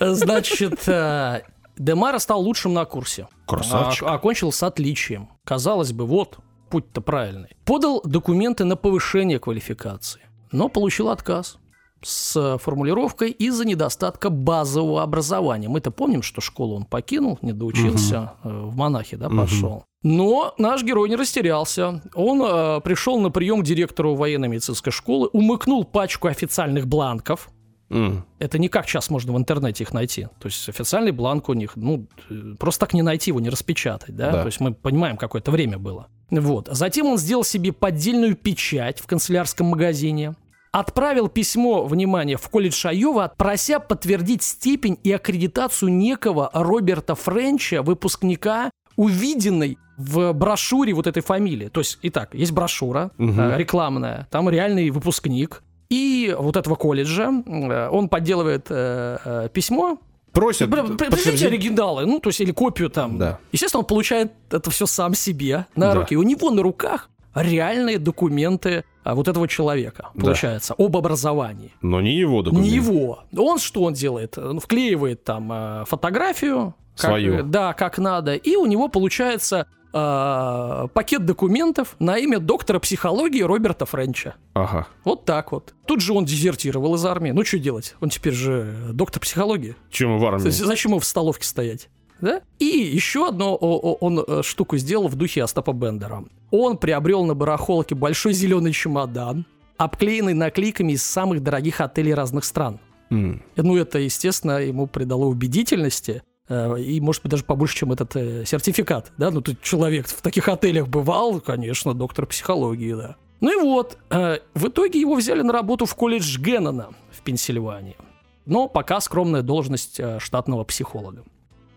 Значит, 0.00 0.86
э, 0.88 1.42
Демара 1.78 2.18
стал 2.18 2.40
лучшим 2.40 2.74
на 2.74 2.84
курсе. 2.84 3.28
Красавчик. 3.46 4.04
А- 4.04 4.14
Окончил 4.14 4.52
с 4.52 4.62
отличием. 4.62 5.28
Казалось 5.44 5.92
бы, 5.92 6.06
вот, 6.06 6.38
путь-то 6.70 7.00
правильный. 7.00 7.48
Подал 7.64 8.00
документы 8.04 8.64
на 8.64 8.76
повышение 8.76 9.38
квалификации, 9.38 10.22
но 10.52 10.68
получил 10.68 11.08
отказ 11.08 11.58
с 12.02 12.58
формулировкой 12.58 13.30
из-за 13.30 13.64
недостатка 13.64 14.30
базового 14.30 15.02
образования. 15.02 15.68
Мы-то 15.68 15.90
помним, 15.90 16.22
что 16.22 16.40
школу 16.40 16.76
он 16.76 16.84
покинул, 16.84 17.38
не 17.42 17.52
доучился, 17.52 18.32
э, 18.44 18.48
в 18.48 18.76
монахи, 18.76 19.16
да, 19.16 19.28
пошел. 19.28 19.84
Но 20.02 20.54
наш 20.58 20.82
герой 20.82 21.08
не 21.08 21.16
растерялся. 21.16 22.02
Он 22.14 22.42
э, 22.42 22.80
пришел 22.80 23.20
на 23.20 23.30
прием 23.30 23.60
к 23.60 23.64
директору 23.64 24.14
военно-медицинской 24.14 24.92
школы, 24.92 25.28
умыкнул 25.28 25.84
пачку 25.84 26.28
официальных 26.28 26.88
бланков. 26.88 27.50
М. 27.88 28.24
Это 28.38 28.58
не 28.58 28.68
как 28.68 28.88
сейчас 28.88 29.10
можно 29.10 29.32
в 29.32 29.38
интернете 29.38 29.84
их 29.84 29.92
найти. 29.92 30.24
То 30.40 30.46
есть 30.46 30.68
официальный 30.68 31.12
бланк 31.12 31.48
у 31.48 31.52
них, 31.52 31.76
ну, 31.76 32.06
э, 32.30 32.54
просто 32.58 32.80
так 32.80 32.94
не 32.94 33.02
найти 33.02 33.30
его, 33.30 33.38
не 33.38 33.50
распечатать, 33.50 34.16
да? 34.16 34.32
Да. 34.32 34.40
То 34.40 34.46
есть 34.46 34.60
мы 34.60 34.74
понимаем, 34.74 35.16
какое-то 35.16 35.50
время 35.50 35.78
было. 35.78 36.08
Вот. 36.30 36.68
Затем 36.70 37.06
он 37.06 37.18
сделал 37.18 37.44
себе 37.44 37.72
поддельную 37.72 38.34
печать 38.34 38.98
в 38.98 39.06
канцелярском 39.06 39.66
магазине. 39.66 40.34
Отправил 40.72 41.28
письмо, 41.28 41.84
внимание, 41.84 42.38
в 42.38 42.48
колледж 42.48 42.86
Айова, 42.86 43.32
прося 43.36 43.78
подтвердить 43.78 44.42
степень 44.42 44.98
и 45.04 45.12
аккредитацию 45.12 45.92
некого 45.92 46.48
Роберта 46.54 47.14
Френча, 47.14 47.82
выпускника 47.82 48.70
увиденной 48.96 49.76
в 49.98 50.32
брошюре 50.32 50.94
вот 50.94 51.06
этой 51.06 51.22
фамилии. 51.22 51.68
То 51.68 51.80
есть, 51.80 51.98
итак, 52.00 52.30
есть 52.34 52.52
брошюра 52.52 53.10
э, 53.18 53.56
рекламная, 53.58 54.26
там 54.30 54.48
реальный 54.48 54.88
выпускник. 54.88 55.62
И 55.90 56.34
вот 56.38 56.56
этого 56.56 56.74
колледжа, 56.74 57.30
э, 57.46 57.88
он 57.90 58.08
подделывает 58.08 58.66
э, 58.70 59.48
письмо. 59.52 59.98
Просят 60.32 60.70
Бр- 60.70 60.96
Пришлите 60.96 61.48
оригиналы, 61.48 62.06
ну, 62.06 62.18
то 62.18 62.30
есть, 62.30 62.40
или 62.40 62.52
копию 62.52 62.88
там. 62.88 63.18
Да. 63.18 63.38
Естественно, 63.52 63.80
он 63.80 63.86
получает 63.86 64.32
это 64.50 64.70
все 64.70 64.86
сам 64.86 65.12
себе 65.14 65.66
на 65.76 65.92
Да. 65.92 65.94
руки. 66.00 66.16
У 66.16 66.22
него 66.22 66.50
на 66.50 66.62
руках 66.62 67.10
реальные 67.34 67.98
документы 67.98 68.84
а, 69.04 69.14
вот 69.14 69.26
этого 69.28 69.48
человека, 69.48 70.10
Да. 70.14 70.24
получается, 70.26 70.74
об 70.78 70.96
образовании. 70.96 71.72
Но 71.82 72.00
не 72.00 72.14
его 72.14 72.42
документ. 72.42 72.66
Не 72.66 72.74
его. 72.74 73.24
Он 73.36 73.58
что 73.58 73.82
он 73.82 73.94
делает? 73.94 74.38
Он 74.38 74.60
вклеивает 74.60 75.24
там 75.24 75.50
э, 75.52 75.84
фотографию. 75.86 76.74
как- 76.96 77.06
Свою. 77.10 77.42
да, 77.42 77.72
как 77.72 77.98
надо. 77.98 78.34
И 78.34 78.54
у 78.56 78.66
него 78.66 78.88
получается 78.88 79.66
э, 79.94 80.88
пакет 80.94 81.24
документов 81.26 81.96
на 81.98 82.16
имя 82.18 82.38
доктора 82.38 82.78
психологии 82.78 83.42
Роберта 83.42 83.86
Френча. 83.86 84.34
Ага. 84.54 84.86
Вот 85.04 85.24
так 85.24 85.52
вот. 85.52 85.74
Тут 85.86 86.00
же 86.00 86.12
он 86.12 86.24
дезертировал 86.24 86.94
из 86.94 87.04
армии. 87.04 87.30
Ну, 87.30 87.44
что 87.44 87.58
делать? 87.58 87.94
Он 88.00 88.08
теперь 88.08 88.32
же 88.34 88.74
доктор 88.92 89.20
психологии. 89.20 89.74
Чем 89.90 90.18
в 90.18 90.24
армии? 90.26 90.48
зачем 90.50 90.92
ему 90.92 91.00
в 91.00 91.04
столовке 91.04 91.46
стоять? 91.46 91.88
Да? 92.20 92.40
И 92.60 92.64
еще 92.66 93.28
одну 93.28 93.54
он 93.54 94.24
э, 94.26 94.42
штуку 94.44 94.76
сделал 94.76 95.08
в 95.08 95.16
духе 95.16 95.42
Остапа 95.42 95.72
Бендера. 95.72 96.24
Он 96.52 96.76
приобрел 96.76 97.24
на 97.24 97.34
барахолке 97.34 97.94
большой 97.94 98.34
зеленый 98.34 98.72
чемодан, 98.72 99.46
обклеенный 99.78 100.34
наклейками 100.34 100.92
из 100.92 101.02
самых 101.02 101.42
дорогих 101.42 101.80
отелей 101.80 102.14
разных 102.14 102.44
стран. 102.44 102.78
М. 103.10 103.42
Ну, 103.56 103.76
это, 103.76 103.98
естественно, 103.98 104.58
ему 104.58 104.86
придало 104.86 105.24
убедительности. 105.24 106.22
э, 106.48 106.78
И, 106.80 107.00
может 107.00 107.22
быть, 107.22 107.30
даже 107.30 107.44
побольше, 107.44 107.76
чем 107.76 107.92
этот 107.92 108.14
э, 108.16 108.44
сертификат, 108.44 109.12
да? 109.16 109.30
Ну, 109.30 109.40
тут 109.40 109.62
человек 109.62 110.06
в 110.06 110.20
таких 110.20 110.48
отелях 110.48 110.88
бывал, 110.88 111.40
конечно, 111.40 111.94
доктор 111.94 112.26
психологии, 112.26 112.94
да. 112.94 113.16
Ну 113.40 113.58
и 113.58 113.62
вот, 113.62 113.98
э, 114.10 114.38
в 114.54 114.68
итоге 114.68 115.00
его 115.00 115.14
взяли 115.14 115.42
на 115.42 115.52
работу 115.52 115.86
в 115.86 115.94
колледж 115.94 116.38
Геннона 116.38 116.90
в 117.10 117.22
Пенсильвании. 117.22 117.96
Но 118.44 118.68
пока 118.68 119.00
скромная 119.00 119.42
должность 119.42 119.98
э, 119.98 120.18
штатного 120.20 120.64
психолога. 120.64 121.24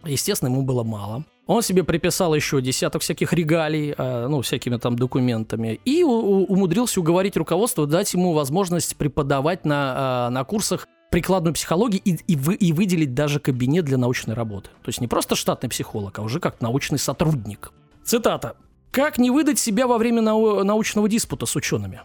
Естественно, 0.03 0.49
ему 0.49 0.63
было 0.63 0.83
мало. 0.83 1.23
Он 1.47 1.61
себе 1.61 1.83
приписал 1.83 2.33
еще 2.33 2.59
десяток 2.61 3.01
всяких 3.03 3.31
регалий, 3.33 3.93
э, 3.95 4.27
ну, 4.27 4.41
всякими 4.41 4.77
там 4.77 4.95
документами, 4.95 5.79
и 5.85 6.03
умудрился 6.03 6.99
уговорить 6.99 7.37
руководство 7.37 7.85
дать 7.85 8.11
ему 8.13 8.33
возможность 8.33 8.95
преподавать 8.95 9.63
на, 9.65 10.27
э, 10.27 10.33
на 10.33 10.43
курсах 10.43 10.87
прикладную 11.11 11.53
психологию 11.53 12.01
и, 12.03 12.17
и, 12.27 12.35
вы- 12.35 12.55
и 12.55 12.73
выделить 12.73 13.13
даже 13.13 13.39
кабинет 13.39 13.85
для 13.85 13.97
научной 13.97 14.33
работы. 14.33 14.69
То 14.83 14.89
есть 14.89 14.99
не 15.01 15.07
просто 15.07 15.35
штатный 15.35 15.69
психолог, 15.69 16.17
а 16.17 16.23
уже 16.23 16.39
как 16.39 16.61
научный 16.61 16.97
сотрудник. 16.99 17.71
Цитата. 18.03 18.55
«Как 18.91 19.17
не 19.17 19.29
выдать 19.29 19.59
себя 19.59 19.87
во 19.87 19.97
время 19.97 20.21
нау- 20.21 20.63
научного 20.63 21.07
диспута 21.09 21.45
с 21.45 21.55
учеными?» 21.55 22.01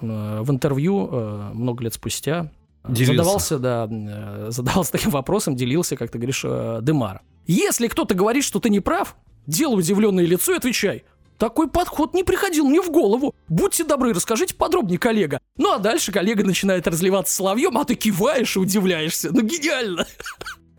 Э, 0.00 0.40
В 0.42 0.50
интервью 0.50 1.06
много 1.54 1.84
лет 1.84 1.94
спустя 1.94 2.50
Делился. 2.88 3.12
задавался, 3.14 3.58
да, 3.58 4.50
задавался 4.50 4.92
таким 4.92 5.10
вопросом, 5.10 5.54
делился, 5.54 5.96
как 5.96 6.10
ты 6.10 6.18
говоришь, 6.18 6.42
Демар. 6.42 7.20
Если 7.52 7.88
кто-то 7.88 8.14
говорит, 8.14 8.44
что 8.44 8.60
ты 8.60 8.70
не 8.70 8.78
прав, 8.78 9.16
делай 9.46 9.80
удивленное 9.80 10.24
лицо 10.24 10.52
и 10.52 10.56
отвечай. 10.56 11.02
Такой 11.36 11.68
подход 11.68 12.14
не 12.14 12.22
приходил 12.22 12.64
мне 12.66 12.80
в 12.80 12.90
голову. 12.90 13.34
Будьте 13.48 13.82
добры, 13.82 14.12
расскажите 14.12 14.54
подробнее, 14.54 14.98
коллега. 15.00 15.40
Ну 15.56 15.72
а 15.72 15.78
дальше 15.78 16.12
коллега 16.12 16.44
начинает 16.44 16.86
разливаться 16.86 17.34
соловьем, 17.34 17.76
а 17.76 17.84
ты 17.84 17.96
киваешь 17.96 18.54
и 18.54 18.60
удивляешься. 18.60 19.30
Ну 19.32 19.42
гениально. 19.42 20.06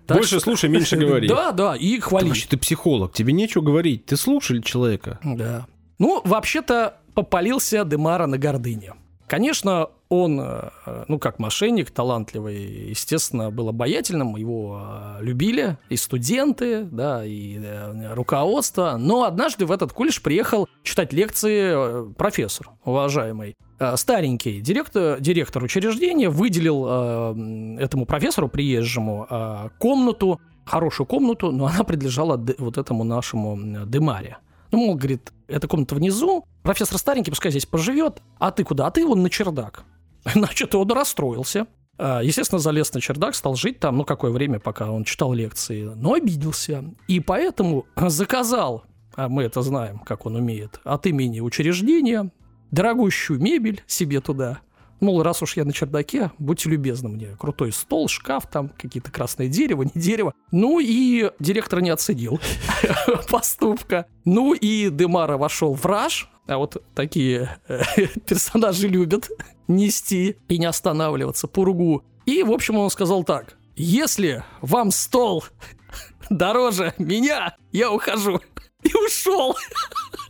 Так 0.07 0.17
Больше 0.17 0.37
что- 0.37 0.39
слушай, 0.41 0.69
меньше 0.69 0.95
говори. 1.05 1.27
Да, 1.27 1.51
да, 1.51 1.75
и 1.75 1.95
Ты 1.95 2.01
хвали. 2.01 2.27
вообще 2.27 2.47
ты 2.47 2.57
психолог, 2.57 3.13
тебе 3.13 3.31
нечего 3.33 3.61
говорить. 3.61 4.05
Ты 4.07 4.17
слушали 4.17 4.59
человека. 4.59 5.19
Да. 5.23 5.67
Ну, 5.99 6.21
вообще-то, 6.25 6.97
попалился 7.13 7.85
Демара 7.85 8.25
на 8.27 8.37
гордыне. 8.37 8.93
Конечно, 9.31 9.87
он, 10.09 10.41
э, 10.41 11.05
ну, 11.07 11.17
как 11.17 11.39
мошенник, 11.39 11.89
талантливый, 11.89 12.89
естественно, 12.89 13.49
был 13.49 13.69
обаятельным, 13.69 14.35
его 14.35 14.81
э, 14.83 15.23
любили 15.23 15.77
и 15.87 15.95
студенты, 15.95 16.83
да, 16.83 17.23
и 17.23 17.57
э, 17.57 18.13
руководство. 18.13 18.97
Но 18.99 19.23
однажды 19.23 19.65
в 19.65 19.71
этот 19.71 19.93
колледж 19.93 20.19
приехал 20.21 20.67
читать 20.83 21.13
лекции 21.13 22.11
профессор, 22.15 22.71
уважаемый. 22.83 23.55
Старенький 23.95 24.59
директор, 24.59 25.17
директор 25.21 25.63
учреждения 25.63 26.29
выделил 26.29 27.77
этому 27.79 28.05
профессору, 28.05 28.49
приезжему, 28.49 29.71
комнату, 29.79 30.41
хорошую 30.65 31.07
комнату, 31.07 31.53
но 31.53 31.67
она 31.67 31.85
принадлежала 31.85 32.35
вот 32.57 32.77
этому 32.77 33.05
нашему 33.05 33.85
Демаре. 33.85 34.39
Ну, 34.71 34.85
мол, 34.85 34.95
говорит, 34.95 35.31
эта 35.47 35.67
комната 35.67 35.95
внизу, 35.95 36.45
профессор 36.63 36.97
старенький, 36.97 37.31
пускай 37.31 37.51
здесь 37.51 37.65
поживет, 37.65 38.21
а 38.39 38.51
ты 38.51 38.63
куда? 38.63 38.87
А 38.87 38.91
ты 38.91 39.05
вон 39.05 39.21
на 39.21 39.29
чердак. 39.29 39.83
Значит, 40.33 40.73
он 40.75 40.91
расстроился. 40.91 41.67
А, 41.97 42.21
Естественно, 42.21 42.59
залез 42.59 42.93
на 42.93 43.01
чердак, 43.01 43.35
стал 43.35 43.55
жить 43.55 43.79
там, 43.79 43.97
ну, 43.97 44.05
какое 44.05 44.31
время, 44.31 44.59
пока 44.59 44.89
он 44.89 45.03
читал 45.03 45.33
лекции, 45.33 45.83
но 45.83 46.13
обиделся. 46.13 46.85
И 47.07 47.19
поэтому 47.19 47.85
заказал, 47.95 48.85
а 49.15 49.29
мы 49.29 49.43
это 49.43 49.61
знаем, 49.61 49.99
как 49.99 50.25
он 50.25 50.35
умеет, 50.35 50.79
от 50.83 51.05
имени 51.05 51.41
учреждения, 51.41 52.31
дорогущую 52.71 53.41
мебель 53.41 53.83
себе 53.87 54.21
туда. 54.21 54.61
Мол, 55.01 55.23
раз 55.23 55.41
уж 55.41 55.57
я 55.57 55.65
на 55.65 55.73
чердаке, 55.73 56.31
будьте 56.37 56.69
любезны 56.69 57.09
мне. 57.09 57.35
Крутой 57.39 57.71
стол, 57.71 58.07
шкаф 58.07 58.45
там, 58.45 58.69
какие-то 58.69 59.11
красные 59.11 59.49
дерево, 59.49 59.81
не 59.81 59.91
дерево. 59.95 60.33
Ну 60.51 60.79
и 60.79 61.31
директор 61.39 61.81
не 61.81 61.89
оценил 61.89 62.39
поступка. 63.29 64.05
Ну 64.25 64.53
и 64.53 64.91
Демара 64.91 65.37
вошел 65.37 65.73
в 65.73 65.83
раж, 65.87 66.29
а 66.45 66.57
вот 66.57 66.83
такие 66.93 67.57
э, 67.67 67.81
персонажи 68.27 68.87
любят 68.87 69.27
нести 69.67 70.37
и 70.47 70.57
не 70.59 70.65
останавливаться, 70.65 71.47
пургу. 71.47 72.03
И, 72.27 72.43
в 72.43 72.51
общем, 72.51 72.77
он 72.77 72.91
сказал 72.91 73.23
так. 73.23 73.57
Если 73.75 74.43
вам 74.61 74.91
стол 74.91 75.43
дороже 76.29 76.93
меня, 76.99 77.55
я 77.71 77.91
ухожу. 77.91 78.39
И 78.83 78.93
ушел. 79.05 79.55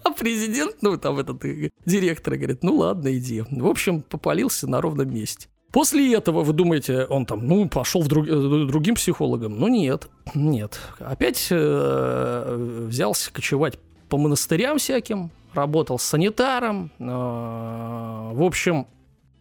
А 0.04 0.10
президент, 0.10 0.78
ну, 0.82 0.98
там 0.98 1.20
этот 1.20 1.46
э, 1.46 1.70
директор 1.86 2.36
говорит, 2.36 2.64
ну 2.64 2.76
ладно, 2.76 3.16
иди. 3.16 3.44
В 3.52 3.68
общем, 3.68 4.02
попалился 4.02 4.68
на 4.68 4.82
ровном 4.82 5.14
месте. 5.14 5.48
После 5.72 6.14
этого, 6.16 6.44
вы 6.44 6.54
думаете, 6.54 7.06
он 7.06 7.26
там, 7.26 7.48
ну, 7.48 7.70
пошел 7.70 8.02
в 8.02 8.08
друг- 8.08 8.28
э, 8.28 8.66
другим 8.66 8.96
психологам? 8.96 9.60
Ну, 9.60 9.68
нет, 9.68 10.10
нет. 10.34 10.80
Опять 11.00 11.48
э, 11.52 12.86
взялся 12.88 13.32
кочевать 13.32 13.78
по 14.10 14.18
монастырям 14.18 14.80
всяким, 14.80 15.30
работал 15.54 16.00
с 16.00 16.04
санитаром, 16.04 16.92
э, 17.00 17.04
в 17.04 18.44
общем, 18.44 18.88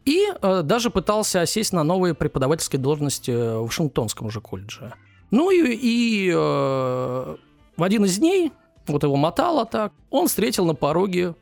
и 0.05 0.29
э, 0.41 0.63
даже 0.63 0.91
пытался 0.91 1.41
осесть 1.41 1.73
на 1.73 1.83
новые 1.85 2.15
преподавательские 2.15 2.81
должности 2.81 3.31
в 3.31 3.65
Вашингтонском 3.65 4.27
уже 4.27 4.41
колледже. 4.41 4.93
Ну 5.31 5.51
и, 5.51 5.75
и 5.75 6.31
э, 6.31 6.35
в 6.35 7.83
один 7.83 8.05
из 8.05 8.19
дней, 8.19 8.53
вот 8.87 9.03
его 9.03 9.17
мотало 9.17 9.67
так, 9.67 9.93
он 10.11 10.29
встретил 10.29 10.65
на 10.65 10.75
пороге 10.75 11.35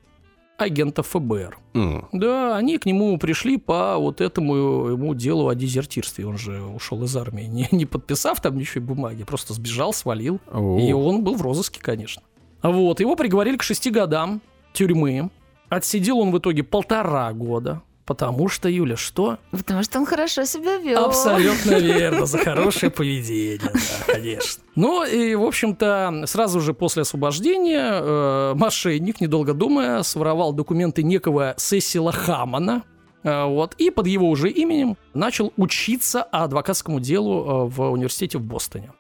агентов 0.59 1.07
ФБР. 1.09 1.57
М. 1.75 2.09
Да, 2.12 2.57
они 2.57 2.78
к 2.78 2.87
нему 2.87 3.16
пришли 3.18 3.57
по 3.57 3.97
вот 3.99 4.21
этому 4.21 4.54
ему 4.88 5.14
делу 5.14 5.49
о 5.49 5.54
дезертирстве. 5.54 6.26
Он 6.26 6.37
же 6.37 6.61
ушел 6.62 7.02
из 7.04 7.16
армии, 7.16 7.45
не, 7.45 7.68
не 7.71 7.87
подписав 7.87 8.40
там 8.40 8.59
ничего 8.59 8.85
бумаги, 8.85 9.23
просто 9.23 9.54
сбежал, 9.54 9.92
свалил. 9.92 10.40
О. 10.52 10.78
И 10.78 10.92
он 10.92 11.23
был 11.23 11.37
в 11.37 11.42
розыске, 11.42 11.80
конечно. 11.80 12.23
Вот, 12.62 13.00
его 13.00 13.14
приговорили 13.14 13.57
к 13.57 13.62
шести 13.62 13.90
годам 13.90 14.40
тюрьмы. 14.73 15.30
Отсидел 15.68 16.18
он 16.18 16.33
в 16.33 16.38
итоге 16.38 16.64
полтора 16.64 17.33
года. 17.33 17.83
Потому 18.08 18.48
что, 18.48 18.70
Юля, 18.70 18.96
что? 18.96 19.36
Потому 19.50 19.82
что 19.82 19.98
он 19.98 20.06
хорошо 20.06 20.44
себя 20.44 20.78
вел. 20.78 21.04
Абсолютно 21.04 21.72
верно, 21.78 22.24
за 22.24 22.38
хорошее 22.38 22.90
поведение, 22.90 23.58
да, 23.62 23.70
конечно. 24.14 24.62
Ну 24.76 25.04
и, 25.04 25.34
в 25.34 25.42
общем-то, 25.44 26.24
сразу 26.26 26.60
же 26.62 26.72
после 26.72 27.02
освобождения 27.02 28.00
э, 28.00 28.54
мошенник, 28.54 29.20
недолго 29.20 29.52
думая, 29.52 30.02
своровал 30.04 30.54
документы 30.54 31.02
некого 31.02 31.52
Сесила 31.58 32.10
Хамана, 32.10 32.82
э, 33.24 33.44
вот, 33.44 33.74
и 33.74 33.90
под 33.90 34.06
его 34.06 34.30
уже 34.30 34.48
именем 34.48 34.96
начал 35.12 35.52
учиться 35.58 36.22
адвокатскому 36.22 37.00
делу 37.00 37.66
э, 37.66 37.68
в 37.68 37.90
университете 37.90 38.38
в 38.38 38.42
Бостоне. 38.42 38.90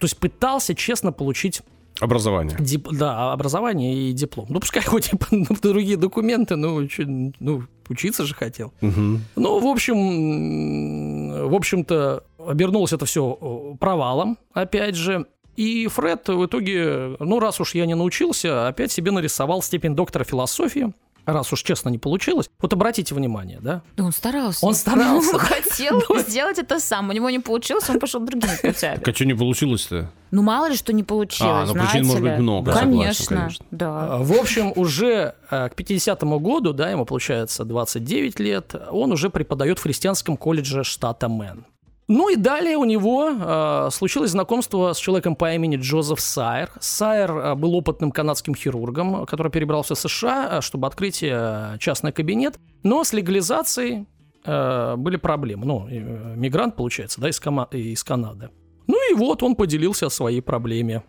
То 0.00 0.04
есть 0.06 0.16
пытался 0.18 0.74
честно 0.74 1.12
получить 1.12 1.62
Образование. 2.00 2.56
дип- 2.58 2.88
да, 2.92 3.32
образование 3.32 3.94
и 3.94 4.12
диплом. 4.12 4.46
Ну, 4.50 4.60
пускай 4.60 4.82
хоть 4.82 5.12
и 5.12 5.16
другие 5.62 5.96
документы, 5.96 6.56
ну, 6.56 6.86
чё, 6.88 7.04
ну, 7.06 7.62
учиться 7.88 8.24
же 8.24 8.34
хотел. 8.34 8.72
Мгм. 8.80 9.22
Ну, 9.36 9.58
в 9.58 9.66
общем, 9.66 11.48
в 11.48 11.54
общем-то, 11.54 12.24
обернулось 12.46 12.92
это 12.92 13.06
все 13.06 13.76
провалом, 13.80 14.38
опять 14.52 14.94
же. 14.94 15.26
И 15.56 15.88
Фред 15.88 16.28
в 16.28 16.46
итоге, 16.46 17.16
ну, 17.18 17.40
раз 17.40 17.60
уж 17.60 17.74
я 17.74 17.84
не 17.84 17.94
научился, 17.94 18.68
опять 18.68 18.92
себе 18.92 19.10
нарисовал 19.10 19.60
степень 19.60 19.96
доктора 19.96 20.22
философии. 20.22 20.92
Раз 21.32 21.52
уж 21.52 21.62
честно 21.62 21.88
не 21.90 21.98
получилось. 21.98 22.48
Вот 22.60 22.72
обратите 22.72 23.14
внимание, 23.14 23.58
да? 23.60 23.82
Да 23.96 24.04
он 24.04 24.12
старался. 24.12 24.64
Он 24.66 24.74
старался. 24.74 25.32
Он 25.34 25.38
хотел 25.40 26.02
сделать 26.28 26.58
это 26.58 26.80
сам. 26.80 27.08
У 27.08 27.12
него 27.12 27.30
не 27.30 27.38
получилось, 27.38 27.88
он 27.90 27.98
пошел 28.00 28.20
другими 28.20 28.52
путями. 28.62 28.96
Так 28.96 29.08
а 29.08 29.14
что 29.14 29.24
не 29.24 29.34
получилось-то? 29.34 30.10
Ну, 30.30 30.42
мало 30.42 30.68
ли, 30.68 30.76
что 30.76 30.92
не 30.92 31.02
получилось, 31.04 31.70
А, 31.70 31.72
ну, 31.72 31.74
причин 31.74 32.06
может 32.06 32.22
быть 32.22 32.38
много, 32.38 32.72
Конечно, 32.72 33.36
конечно. 33.36 33.64
да. 33.70 33.88
А, 34.16 34.18
В 34.22 34.32
общем, 34.32 34.72
уже 34.76 35.34
э, 35.50 35.68
к 35.68 35.74
50-му 35.74 36.38
году, 36.40 36.72
да, 36.72 36.90
ему 36.90 37.04
получается 37.06 37.64
29 37.64 38.38
лет, 38.40 38.74
он 38.90 39.12
уже 39.12 39.30
преподает 39.30 39.78
в 39.78 39.82
христианском 39.82 40.36
колледже 40.36 40.84
штата 40.84 41.28
Мэн. 41.28 41.64
Ну 42.08 42.30
и 42.30 42.36
далее 42.36 42.78
у 42.78 42.84
него 42.84 43.28
э, 43.30 43.88
случилось 43.92 44.30
знакомство 44.30 44.94
с 44.94 44.98
человеком 44.98 45.36
по 45.36 45.52
имени 45.52 45.76
Джозеф 45.76 46.20
Сайер. 46.20 46.70
Сайер 46.80 47.30
э, 47.30 47.54
был 47.54 47.74
опытным 47.74 48.12
канадским 48.12 48.54
хирургом, 48.54 49.26
который 49.26 49.52
перебрался 49.52 49.94
в 49.94 49.98
США, 49.98 50.48
э, 50.52 50.60
чтобы 50.62 50.86
открыть 50.86 51.22
э, 51.22 51.76
частный 51.78 52.12
кабинет. 52.12 52.58
Но 52.82 53.04
с 53.04 53.12
легализацией 53.12 54.06
э, 54.42 54.96
были 54.96 55.16
проблемы. 55.16 55.66
Ну, 55.66 55.86
э, 55.86 56.34
мигрант, 56.34 56.76
получается, 56.76 57.20
да, 57.20 57.28
из, 57.28 57.38
Кама- 57.40 57.68
из 57.72 58.02
Канады. 58.02 58.48
Ну 58.86 58.96
и 59.12 59.14
вот 59.14 59.42
он 59.42 59.54
поделился 59.54 60.06
о 60.06 60.10
своей 60.10 60.40
проблеме. 60.40 61.02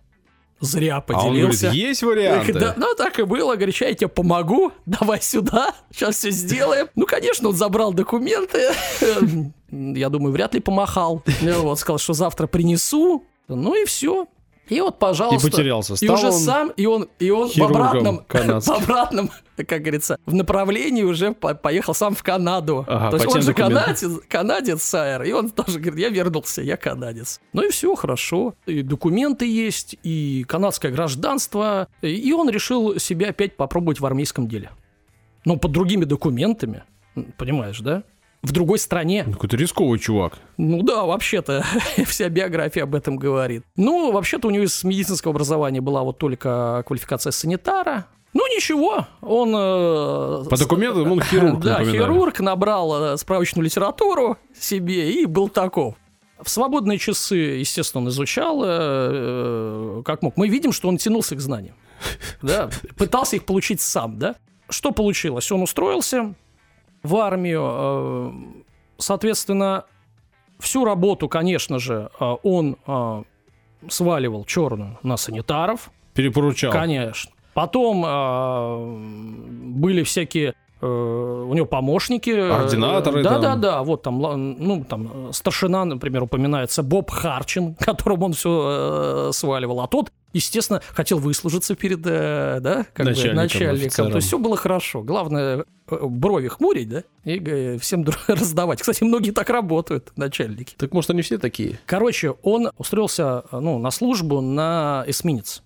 Зря 0.62 0.96
А 0.96 1.00
он 1.00 1.04
поделился. 1.04 1.68
говорит, 1.68 1.84
есть 1.84 2.04
варианты? 2.04 2.54
Да, 2.54 2.74
ну, 2.78 2.94
так 2.96 3.18
и 3.20 3.24
было. 3.24 3.56
Говорит, 3.56 3.76
«Ща 3.76 3.88
я 3.88 3.94
тебе 3.94 4.08
помогу, 4.10 4.72
давай 4.86 5.22
сюда, 5.22 5.74
сейчас 5.92 6.18
все 6.18 6.32
сделаем. 6.32 6.88
Ну, 6.96 7.06
конечно, 7.06 7.50
он 7.50 7.56
забрал 7.56 7.94
документы. 7.94 8.72
Я 9.72 10.10
думаю, 10.10 10.34
вряд 10.34 10.54
ли 10.54 10.60
помахал. 10.60 11.24
Вот, 11.42 11.80
сказал, 11.80 11.98
что 12.00 12.14
завтра 12.14 12.48
принесу. 12.48 13.24
Ну 13.48 13.76
и 13.82 13.86
все. 13.86 14.28
И 14.70 14.80
вот, 14.82 15.00
пожалуйста. 15.00 15.48
И 15.48 15.52
потерялся. 15.52 15.94
И 15.94 15.98
Стал 15.98 16.16
уже 16.16 16.28
он 16.28 16.32
сам, 16.34 16.70
и 16.78 16.86
он, 16.86 17.08
и 17.20 17.30
он 17.32 17.50
в 17.50 17.58
обратном, 17.62 18.20
канадским. 18.28 18.74
в 18.76 18.78
обратном, 18.78 19.30
как 19.56 19.82
говорится, 19.82 20.18
в 20.26 20.34
направлении 20.34 21.04
уже 21.04 21.34
по- 21.34 21.56
поехал 21.56 21.94
сам 21.94 22.14
в 22.16 22.22
Канаду. 22.24 22.86
Ага, 22.88 23.10
То 23.12 23.16
есть 23.18 23.28
он 23.36 23.42
же 23.42 23.48
документам. 23.48 23.84
канадец, 23.84 24.20
канадец 24.28 24.84
Сайер, 24.84 25.24
и 25.24 25.32
он 25.32 25.50
тоже 25.50 25.80
говорит, 25.80 26.00
я 26.00 26.10
вернулся, 26.10 26.62
я 26.62 26.78
канадец. 26.78 27.42
Ну 27.54 27.64
и 27.64 27.70
все, 27.72 27.96
хорошо. 27.96 28.54
И 28.66 28.82
документы 28.84 29.46
есть, 29.46 29.96
и 30.04 30.46
канадское 30.48 30.92
гражданство, 30.92 31.88
и 32.02 32.32
он 32.32 32.50
решил 32.50 33.00
себя 33.00 33.30
опять 33.30 33.58
попробовать 33.58 34.00
в 34.00 34.06
армейском 34.06 34.48
деле. 34.48 34.70
Но 35.46 35.56
под 35.58 35.72
другими 35.72 36.06
документами, 36.06 36.84
понимаешь, 37.38 37.80
да? 37.80 38.04
В 38.42 38.52
другой 38.54 38.80
стране. 38.80 39.24
Ну, 39.28 39.34
Какой-то 39.34 39.58
рисковый 39.58 40.00
чувак. 40.00 40.40
Ну 40.58 40.82
да, 40.82 41.04
вообще-то 41.04 41.66
вся 42.08 42.30
биография 42.30 42.84
об 42.84 42.96
этом 42.96 43.18
говорит. 43.18 43.64
Ну, 43.76 44.12
вообще-то 44.12 44.48
у 44.48 44.52
него 44.52 44.64
из 44.64 44.84
медицинского 44.84 45.32
образования 45.34 45.82
была 45.82 46.04
вот 46.04 46.18
только 46.18 46.84
квалификация 46.88 47.32
санитара. 47.32 48.06
Ну 48.32 48.46
ничего, 48.56 49.08
он... 49.22 49.50
э, 49.56 50.46
По 50.50 50.58
документам 50.58 51.12
он 51.12 51.20
хирург, 51.24 51.60
Да, 51.62 51.80
напоминаю. 51.80 52.02
хирург, 52.04 52.40
набрал 52.40 53.04
э, 53.14 53.18
справочную 53.18 53.66
литературу 53.66 54.38
себе 54.58 55.12
и 55.12 55.26
был 55.26 55.50
таков. 55.50 55.96
В 56.40 56.50
свободные 56.50 56.98
часы, 57.00 57.36
естественно, 57.36 58.04
он 58.04 58.10
изучал, 58.10 58.62
э, 58.64 60.02
как 60.06 60.22
мог. 60.22 60.38
Мы 60.38 60.48
видим, 60.48 60.72
что 60.72 60.88
он 60.88 60.98
тянулся 60.98 61.36
к 61.36 61.40
знаниям. 61.42 61.76
Да, 62.42 62.70
пытался 62.98 63.36
их 63.36 63.46
получить 63.46 63.82
сам, 63.82 64.18
да. 64.20 64.36
Что 64.70 64.92
получилось? 64.92 65.52
Он 65.52 65.64
устроился 65.64 66.34
в 67.10 67.16
армию, 67.16 67.64
э, 67.72 68.32
соответственно, 68.98 69.86
всю 70.60 70.86
работу, 70.86 71.28
конечно 71.28 71.80
же, 71.80 72.10
э, 72.20 72.36
он 72.44 72.78
э, 72.86 73.24
сваливал 73.88 74.46
черную 74.46 74.98
на 75.04 75.18
санитаров, 75.18 75.92
Перепоручал. 76.14 76.72
Конечно. 76.72 77.32
Потом 77.54 78.02
были 79.82 80.04
всякие 80.04 80.54
у 80.82 81.54
него 81.54 81.66
помощники. 81.66 82.30
Ординаторы 82.30 83.24
Да, 83.24 83.30
там. 83.30 83.42
да, 83.42 83.56
да. 83.56 83.84
Вот 83.84 84.02
там, 84.04 84.20
ну, 84.60 84.84
там 84.84 85.34
старшина, 85.34 85.86
например, 85.86 86.24
упоминается 86.24 86.84
Боб 86.84 87.10
Харчин, 87.12 87.76
которому 87.80 88.26
он 88.28 88.34
все 88.34 89.32
сваливал. 89.34 89.82
А 89.82 89.88
тот, 89.88 90.12
естественно, 90.34 90.82
хотел 90.94 91.20
выслужиться 91.20 91.76
перед, 91.76 92.00
э, 92.06 92.60
да, 92.62 92.86
как 92.94 93.06
бы 93.06 93.12
Начальником, 93.12 93.36
начальником. 93.36 93.76
офицером. 93.86 94.12
То 94.12 94.18
есть 94.18 94.28
все 94.28 94.38
было 94.38 94.58
хорошо. 94.58 95.02
Главное 95.02 95.66
э, 95.88 95.98
брови 96.02 96.48
хмурить, 96.48 96.90
да, 96.90 97.04
и 97.26 97.40
э, 97.40 97.78
всем 97.78 98.06
раздавать. 98.28 98.80
Кстати, 98.82 99.04
многие 99.04 99.32
так 99.32 99.50
работают, 99.50 100.12
начальники. 100.16 100.76
Так 100.78 100.94
может 100.94 101.10
они 101.12 101.22
все 101.22 101.38
такие? 101.38 101.80
Короче, 101.86 102.32
он 102.44 102.72
устроился 102.78 103.44
ну, 103.52 103.80
на 103.80 103.92
службу 103.92 104.42
на 104.42 105.04
эсминец 105.08 105.64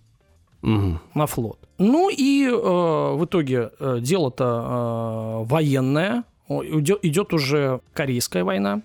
Мгм. 0.62 1.00
на 1.14 1.26
флот. 1.28 1.60
Ну 1.78 2.10
и 2.10 2.48
э, 2.48 2.52
в 2.54 3.26
итоге 3.26 3.72
э, 3.80 3.98
дело-то 4.02 5.44
э, 5.44 5.50
военное. 5.50 6.24
Идет 6.50 7.34
уже 7.34 7.80
Корейская 7.94 8.44
война, 8.44 8.82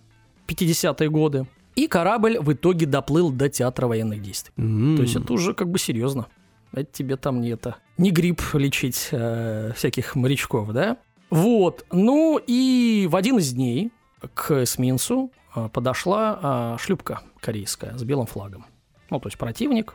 50-е 0.46 1.10
годы. 1.10 1.46
И 1.78 1.86
корабль 1.86 2.40
в 2.40 2.52
итоге 2.52 2.86
доплыл 2.86 3.30
до 3.30 3.48
театра 3.48 3.86
военных 3.86 4.20
действий. 4.20 4.52
М. 4.56 4.96
То 4.96 5.02
есть 5.02 5.14
это 5.14 5.32
уже 5.32 5.54
как 5.54 5.70
бы 5.70 5.78
серьезно. 5.78 6.26
Это 6.72 6.90
тебе 6.92 7.16
там 7.16 7.40
не 7.40 7.50
это. 7.50 7.76
Не 7.98 8.10
грипп 8.10 8.42
лечить 8.54 9.10
э, 9.12 9.70
всяких 9.76 10.16
морячков, 10.16 10.72
да? 10.72 10.96
Вот. 11.30 11.86
Ну 11.92 12.40
и 12.44 13.06
в 13.08 13.14
один 13.14 13.38
из 13.38 13.52
дней 13.52 13.92
к 14.34 14.64
эсминцу 14.64 15.30
э, 15.54 15.68
подошла 15.72 16.74
э, 16.74 16.82
шлюпка 16.82 17.20
корейская 17.38 17.96
с 17.96 18.02
белым 18.02 18.26
флагом. 18.26 18.66
Ну, 19.08 19.20
то 19.20 19.28
есть 19.28 19.38
противник. 19.38 19.94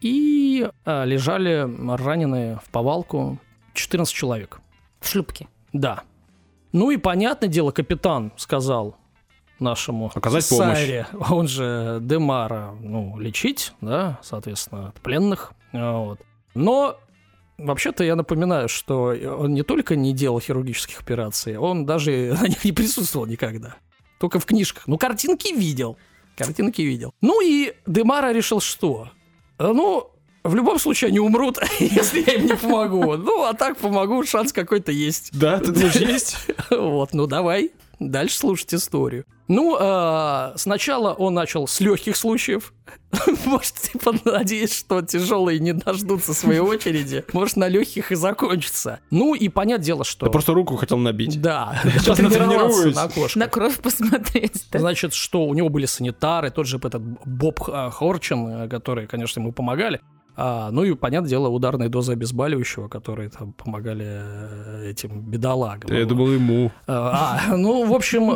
И 0.00 0.68
э, 0.84 1.04
лежали 1.04 1.64
раненые 1.96 2.58
в 2.64 2.70
повалку 2.70 3.38
14 3.74 4.12
человек. 4.12 4.60
В 4.98 5.06
шлюпке. 5.06 5.46
Да. 5.72 6.02
Ну 6.72 6.90
и 6.90 6.96
понятное 6.96 7.48
дело, 7.48 7.70
капитан 7.70 8.32
сказал 8.36 8.96
нашему 9.60 10.10
Оказать 10.14 10.48
помощь. 10.48 10.76
Сайре, 10.78 11.06
он 11.30 11.46
же 11.48 11.98
Демара, 12.02 12.74
ну, 12.80 13.18
лечить, 13.18 13.72
да, 13.80 14.18
соответственно, 14.22 14.88
от 14.88 15.00
пленных. 15.00 15.52
а, 15.72 15.98
Вот. 15.98 16.20
Но 16.54 16.96
вообще-то 17.58 18.02
я 18.04 18.16
напоминаю, 18.16 18.68
что 18.68 19.14
он 19.38 19.54
не 19.54 19.62
только 19.62 19.96
не 19.96 20.12
делал 20.12 20.40
хирургических 20.40 21.00
операций, 21.00 21.56
он 21.56 21.86
даже 21.86 22.36
на 22.42 22.48
них 22.48 22.64
не 22.64 22.72
присутствовал 22.72 23.26
никогда. 23.26 23.76
Только 24.18 24.38
в 24.38 24.46
книжках. 24.46 24.86
Ну, 24.86 24.98
картинки 24.98 25.52
видел. 25.52 25.96
Картинки 26.36 26.82
видел. 26.82 27.12
Ну 27.20 27.40
и 27.42 27.74
Демара 27.86 28.32
решил, 28.32 28.60
что? 28.60 29.10
Ну, 29.58 30.10
в 30.42 30.54
любом 30.54 30.78
случае 30.78 31.08
они 31.08 31.20
умрут, 31.20 31.58
если 31.80 32.22
я 32.26 32.34
им 32.34 32.46
не 32.46 32.56
помогу. 32.56 33.16
Ну, 33.16 33.44
а 33.44 33.52
так 33.54 33.76
помогу, 33.76 34.24
шанс 34.24 34.52
какой-то 34.52 34.90
есть. 34.90 35.38
Да, 35.38 35.58
ты 35.58 35.70
думаешь, 35.72 35.96
есть? 35.96 36.36
Вот, 36.70 37.12
ну 37.12 37.26
давай 37.26 37.72
дальше 37.98 38.36
слушать 38.38 38.72
историю. 38.74 39.24
Ну, 39.50 39.76
а, 39.80 40.52
сначала 40.54 41.12
он 41.12 41.34
начал 41.34 41.66
с 41.66 41.80
легких 41.80 42.16
случаев. 42.16 42.72
Может, 43.46 43.74
типа, 43.74 44.14
надеясь, 44.24 44.78
что 44.78 45.02
тяжелые 45.02 45.58
не 45.58 45.72
дождутся 45.72 46.34
своей 46.34 46.60
очереди. 46.60 47.24
Может, 47.32 47.56
на 47.56 47.66
легких 47.66 48.12
и 48.12 48.14
закончится. 48.14 49.00
Ну, 49.10 49.34
и 49.34 49.48
понятное 49.48 49.84
дело, 49.84 50.04
что... 50.04 50.26
Я 50.26 50.30
просто 50.30 50.54
руку 50.54 50.76
хотел 50.76 50.98
набить. 50.98 51.42
Да, 51.42 51.80
Сейчас 51.82 52.20
натренируюсь. 52.20 52.94
на 52.94 53.08
кошках. 53.08 53.34
На 53.34 53.48
кровь 53.48 53.80
посмотреть. 53.80 54.68
да. 54.70 54.78
Значит, 54.78 55.14
что 55.14 55.44
у 55.44 55.52
него 55.52 55.68
были 55.68 55.86
санитары, 55.86 56.52
тот 56.52 56.68
же 56.68 56.76
этот 56.76 57.02
Боб 57.02 57.60
а, 57.66 57.90
Хорчин, 57.90 58.46
э, 58.46 58.68
которые, 58.68 59.08
конечно, 59.08 59.40
ему 59.40 59.50
помогали. 59.50 60.00
А, 60.36 60.70
ну 60.70 60.84
и, 60.84 60.94
понятное 60.94 61.28
дело, 61.28 61.48
ударные 61.48 61.88
дозы 61.88 62.12
обезболивающего, 62.12 62.86
которые 62.86 63.30
там 63.30 63.52
помогали 63.52 64.06
э, 64.06 64.90
этим 64.90 65.22
бедолагам. 65.22 65.92
Я 65.92 66.06
думал, 66.06 66.30
ему. 66.30 66.70
А, 66.86 67.40
ну, 67.56 67.84
в 67.84 67.92
общем, 67.92 68.30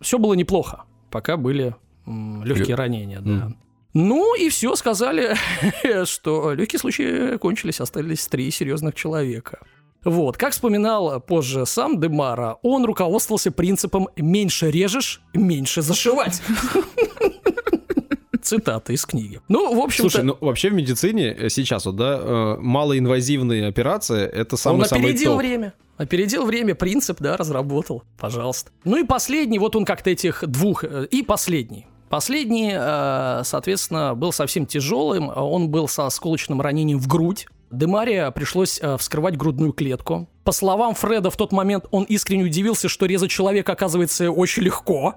все 0.00 0.18
было 0.18 0.34
неплохо, 0.34 0.84
пока 1.10 1.36
были 1.36 1.74
легкие 2.06 2.76
ранения, 2.76 3.20
да. 3.20 3.52
Ну 3.94 4.34
и 4.34 4.48
все, 4.48 4.74
сказали, 4.74 5.36
что 6.04 6.52
легкие 6.52 6.80
случаи 6.80 7.36
кончились, 7.38 7.80
остались 7.80 8.26
три 8.26 8.50
серьезных 8.50 8.94
человека. 8.96 9.60
Вот, 10.04 10.36
как 10.36 10.52
вспоминал 10.52 11.20
позже 11.20 11.64
сам 11.64 11.98
Демара, 11.98 12.58
он 12.62 12.84
руководствовался 12.84 13.50
принципом 13.50 14.08
«меньше 14.16 14.70
режешь, 14.70 15.22
меньше 15.32 15.80
зашивать». 15.80 16.42
Цитата 18.42 18.92
из 18.92 19.06
книги. 19.06 19.40
Ну, 19.48 19.74
в 19.74 19.80
общем-то, 19.80 20.10
Слушай, 20.10 20.24
ну 20.24 20.36
вообще 20.38 20.68
в 20.68 20.74
медицине 20.74 21.32
э, 21.32 21.48
сейчас 21.48 21.86
вот, 21.86 21.96
да, 21.96 22.18
э, 22.20 22.56
малоинвазивные 22.60 23.66
операции 23.66 24.22
это 24.22 24.56
Он 24.56 24.58
самый-самый 24.58 25.10
опередил 25.10 25.36
время. 25.36 25.72
Опередил 25.96 26.44
время, 26.44 26.74
принцип, 26.74 27.18
да, 27.20 27.36
разработал. 27.36 28.02
Пожалуйста. 28.18 28.70
Ну 28.84 28.96
и 28.96 29.04
последний, 29.04 29.58
вот 29.58 29.76
он 29.76 29.84
как-то 29.84 30.10
этих 30.10 30.44
двух, 30.46 30.82
э, 30.82 31.06
и 31.10 31.22
последний. 31.22 31.86
Последний, 32.08 32.72
э, 32.74 33.42
соответственно, 33.44 34.14
был 34.14 34.32
совсем 34.32 34.66
тяжелым. 34.66 35.28
Он 35.28 35.68
был 35.68 35.86
со 35.86 36.06
осколочным 36.06 36.60
ранением 36.60 36.98
в 36.98 37.06
грудь. 37.06 37.46
Демария 37.70 38.30
пришлось 38.32 38.80
э, 38.82 38.96
вскрывать 38.96 39.36
грудную 39.36 39.72
клетку. 39.72 40.28
По 40.42 40.52
словам 40.52 40.94
Фреда, 40.94 41.30
в 41.30 41.36
тот 41.36 41.52
момент 41.52 41.86
он 41.90 42.04
искренне 42.04 42.44
удивился, 42.44 42.88
что 42.88 43.06
резать 43.06 43.30
человека 43.30 43.72
оказывается 43.72 44.30
очень 44.30 44.62
легко. 44.62 45.14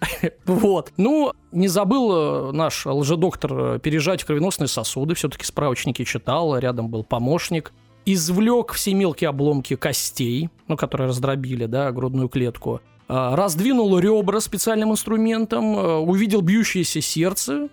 Вот. 0.46 0.92
Ну, 0.96 1.32
не 1.52 1.68
забыл 1.68 2.52
наш 2.52 2.86
лжедоктор 2.86 3.78
пережать 3.78 4.24
кровеносные 4.24 4.66
сосуды. 4.66 5.14
Все-таки 5.14 5.44
справочники 5.44 6.04
читал, 6.04 6.56
рядом 6.58 6.88
был 6.88 7.04
помощник. 7.04 7.72
Извлек 8.04 8.72
все 8.72 8.94
мелкие 8.94 9.28
обломки 9.28 9.76
костей, 9.76 10.50
ну, 10.68 10.76
которые 10.76 11.08
раздробили, 11.08 11.66
да, 11.66 11.90
грудную 11.92 12.28
клетку, 12.28 12.80
а, 13.08 13.34
раздвинул 13.36 13.98
ребра 13.98 14.40
специальным 14.40 14.92
инструментом, 14.92 15.76
а, 15.76 15.98
увидел 15.98 16.40
бьющееся 16.40 17.00
сердце, 17.00 17.68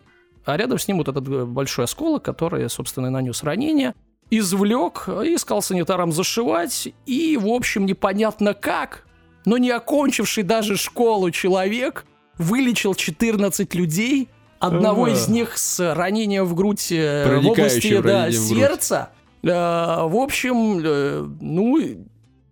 а 0.45 0.57
рядом 0.57 0.79
с 0.79 0.87
ним 0.87 0.97
вот 0.97 1.09
этот 1.09 1.27
э, 1.27 1.45
большой 1.45 1.85
осколок, 1.85 2.23
который, 2.23 2.69
собственно, 2.69 3.07
и 3.07 3.09
нанес 3.09 3.43
ранение, 3.43 3.93
извлек 4.29 5.07
и 5.25 5.37
сказал 5.37 5.61
санитарам 5.61 6.11
зашивать, 6.11 6.89
и, 7.05 7.37
в 7.37 7.47
общем, 7.47 7.85
непонятно 7.85 8.53
как, 8.53 9.05
но 9.45 9.57
не 9.57 9.69
окончивший 9.69 10.43
даже 10.43 10.77
школу 10.77 11.31
человек 11.31 12.05
вылечил 12.37 12.95
14 12.95 13.75
людей, 13.75 14.29
одного 14.59 15.03
Ага. 15.03 15.13
из 15.13 15.27
них 15.27 15.57
с 15.57 15.93
ранением 15.93 16.45
в 16.45 16.55
грудь 16.55 16.91
э, 16.91 17.39
в 17.39 17.47
области 17.47 18.01
да, 18.01 18.31
сердца. 18.31 19.09
Э, 19.49 20.07
В 20.07 20.15
общем, 20.15 20.81
э, 20.83 21.25
ну, 21.41 22.05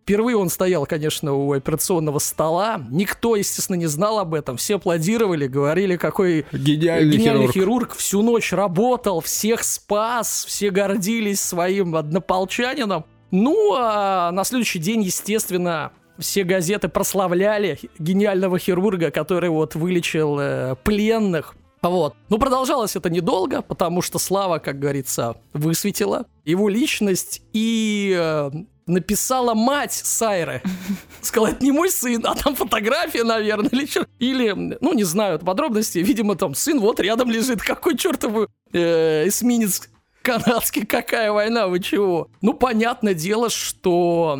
Впервые 0.05 0.37
он 0.37 0.49
стоял, 0.49 0.85
конечно, 0.85 1.33
у 1.33 1.51
операционного 1.53 2.19
стола. 2.19 2.79
Никто, 2.91 3.35
естественно, 3.35 3.75
не 3.75 3.87
знал 3.87 4.19
об 4.19 4.35
этом. 4.35 4.55
Все 4.55 4.75
аплодировали, 4.75 5.47
говорили, 5.47 5.97
какой 5.97 6.45
Гениальный, 6.51 7.17
гениальный 7.17 7.47
хирург. 7.47 7.53
хирург. 7.53 7.95
Всю 7.95 8.21
ночь 8.21 8.53
работал, 8.53 9.19
всех 9.19 9.63
спас, 9.63 10.45
все 10.47 10.69
гордились 10.69 11.41
своим 11.41 11.95
однополчанином. 11.95 13.05
Ну, 13.31 13.73
а 13.75 14.29
на 14.31 14.43
следующий 14.43 14.77
день, 14.77 15.01
естественно, 15.01 15.91
все 16.19 16.43
газеты 16.43 16.87
прославляли 16.87 17.79
гениального 17.97 18.59
хирурга, 18.59 19.09
который 19.09 19.49
вот 19.49 19.73
вылечил 19.73 20.37
э, 20.39 20.75
пленных. 20.83 21.55
Вот. 21.89 22.15
Ну, 22.29 22.37
продолжалось 22.37 22.95
это 22.95 23.09
недолго, 23.09 23.61
потому 23.61 24.01
что 24.01 24.19
Слава, 24.19 24.59
как 24.59 24.79
говорится, 24.79 25.37
высветила 25.53 26.25
его 26.43 26.69
личность 26.69 27.41
и 27.53 28.15
э, 28.17 28.51
написала 28.87 29.53
мать 29.53 29.93
Сайры. 29.93 30.61
Сказала, 31.21 31.51
это 31.51 31.63
не 31.63 31.71
мой 31.71 31.89
сын, 31.89 32.25
а 32.25 32.35
там 32.35 32.55
фотография, 32.55 33.23
наверное, 33.23 33.69
или 33.69 33.85
что. 33.85 34.07
Или, 34.19 34.51
ну, 34.81 34.93
не 34.93 35.03
знаю 35.03 35.39
подробностей, 35.39 36.01
видимо, 36.01 36.35
там 36.35 36.55
сын 36.55 36.79
вот 36.79 36.99
рядом 36.99 37.29
лежит, 37.29 37.61
какой 37.61 37.97
чертовый 37.97 38.47
э, 38.73 39.27
эсминец 39.27 39.89
канадский, 40.21 40.85
какая 40.85 41.31
война, 41.31 41.67
вы 41.67 41.79
чего? 41.79 42.29
Ну, 42.41 42.53
понятное 42.53 43.13
дело, 43.13 43.49
что 43.49 44.35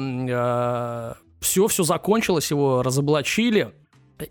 все, 1.42 1.68
все 1.68 1.84
закончилось, 1.84 2.50
его 2.50 2.82
разоблачили. 2.82 3.72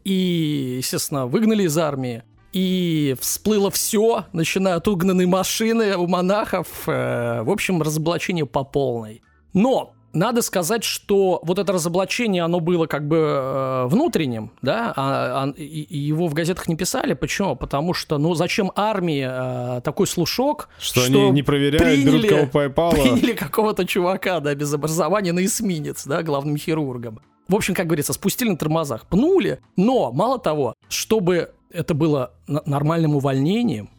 И, 0.03 0.77
естественно, 0.79 1.27
выгнали 1.27 1.65
из 1.65 1.77
армии. 1.77 2.25
И 2.55 3.17
всплыло 3.21 3.71
все, 3.71 4.27
начиная 4.33 4.77
от 4.77 4.87
угнанной 4.87 5.27
машины 5.27 5.97
у 5.97 6.07
монахов. 6.07 6.69
э, 6.87 7.43
в 7.43 7.51
общем, 7.51 7.83
разоблачение 7.83 8.47
по 8.47 8.63
полной. 8.63 9.23
Но 9.53 9.93
надо 10.13 10.41
сказать, 10.41 10.85
что 10.85 11.41
вот 11.43 11.59
это 11.59 11.73
разоблачение, 11.73 12.45
оно 12.45 12.61
было 12.61 12.87
как 12.87 13.09
бы 13.09 13.17
э, 13.17 13.87
внутренним, 13.87 14.53
да, 14.63 14.93
а, 14.95 15.43
а- 15.47 15.61
и, 15.61 15.99
его 15.99 16.29
в 16.29 16.35
газетах 16.35 16.69
не 16.69 16.77
писали. 16.77 17.15
Почему? 17.15 17.57
Потому 17.57 17.93
что, 17.93 18.19
ну, 18.19 18.35
зачем 18.35 18.71
армии 18.77 19.27
э, 19.29 19.81
такой 19.81 20.07
слушок, 20.07 20.69
Что, 20.79 21.05
они 21.05 21.31
не 21.31 21.43
проверяют, 21.43 22.05
берут 22.05 22.29
кого 22.29 22.47
попало. 22.47 22.93
приняли 22.93 23.33
какого-то 23.33 23.85
чувака, 23.85 24.39
да, 24.39 24.55
без 24.55 24.73
образования 24.73 25.33
на 25.33 25.45
эсминец, 25.45 26.07
да, 26.07 26.23
главным 26.23 26.57
хирургом. 26.57 27.19
В 27.49 27.57
общем, 27.57 27.75
как 27.75 27.87
говорится, 27.87 28.13
спустили 28.13 28.51
на 28.51 28.57
тормозах, 28.57 29.07
пнули, 29.09 29.59
но, 29.77 30.13
мало 30.13 30.39
того, 30.39 30.75
чтобы 30.89 31.51
это 31.75 31.95
было 31.95 32.33
нормальным 32.47 33.17
увольнением, 33.17 33.91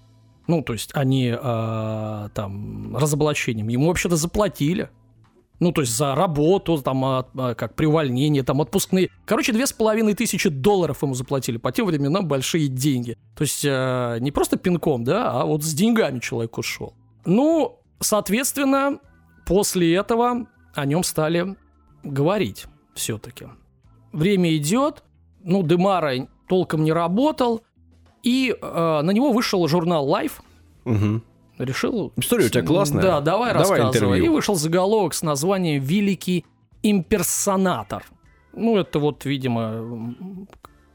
ну, 0.47 0.61
то 0.61 0.73
есть 0.73 0.91
они 0.93 1.35
э, 1.35 2.29
там 2.33 2.95
разоблачением, 2.95 3.67
ему 3.67 3.87
вообще-то 3.87 4.15
заплатили. 4.15 4.89
Ну, 5.59 5.71
то 5.71 5.81
есть 5.81 5.95
за 5.95 6.15
работу, 6.15 6.77
там, 6.81 7.05
а, 7.05 7.25
а, 7.37 7.55
как 7.55 7.75
при 7.75 7.85
увольнении, 7.85 8.41
там, 8.41 8.59
отпускные. 8.59 9.09
Короче, 9.25 9.53
две 9.53 9.65
с 9.65 9.71
половиной 9.71 10.13
тысячи 10.13 10.49
долларов 10.49 11.01
ему 11.01 11.13
заплатили. 11.13 11.55
По 11.57 11.71
тем 11.71 11.85
временам 11.85 12.27
большие 12.27 12.67
деньги. 12.67 13.17
То 13.35 13.43
есть 13.43 13.63
э, 13.63 14.17
не 14.19 14.31
просто 14.31 14.57
пинком, 14.57 15.05
да, 15.05 15.31
а 15.31 15.45
вот 15.45 15.63
с 15.63 15.73
деньгами 15.73 16.19
человек 16.19 16.57
ушел. 16.57 16.93
Ну, 17.23 17.79
соответственно, 18.01 18.99
после 19.47 19.95
этого 19.95 20.45
о 20.73 20.85
нем 20.85 21.03
стали 21.03 21.55
говорить 22.03 22.65
все-таки. 22.93 23.47
Время 24.11 24.55
идет, 24.57 25.03
ну, 25.41 25.63
Демара 25.63 26.27
толком 26.47 26.83
не 26.83 26.91
работал, 26.93 27.61
и 28.23 28.55
э, 28.59 29.01
на 29.01 29.11
него 29.11 29.31
вышел 29.31 29.67
журнал 29.67 30.07
Life, 30.09 30.41
Мгм. 30.85 31.23
решил... 31.57 32.11
История 32.17 32.45
у 32.45 32.49
тебя 32.49 32.63
классная. 32.63 33.01
Да, 33.01 33.21
давай, 33.21 33.53
Давай 33.53 33.79
рассказывай. 33.79 33.87
интервью. 33.89 34.25
И 34.25 34.29
вышел 34.29 34.55
заголовок 34.55 35.13
с 35.13 35.21
названием 35.23 35.81
«Великий 35.83 36.45
имперсонатор». 36.83 38.03
Ну, 38.53 38.77
это 38.77 38.99
вот, 38.99 39.25
видимо, 39.25 40.15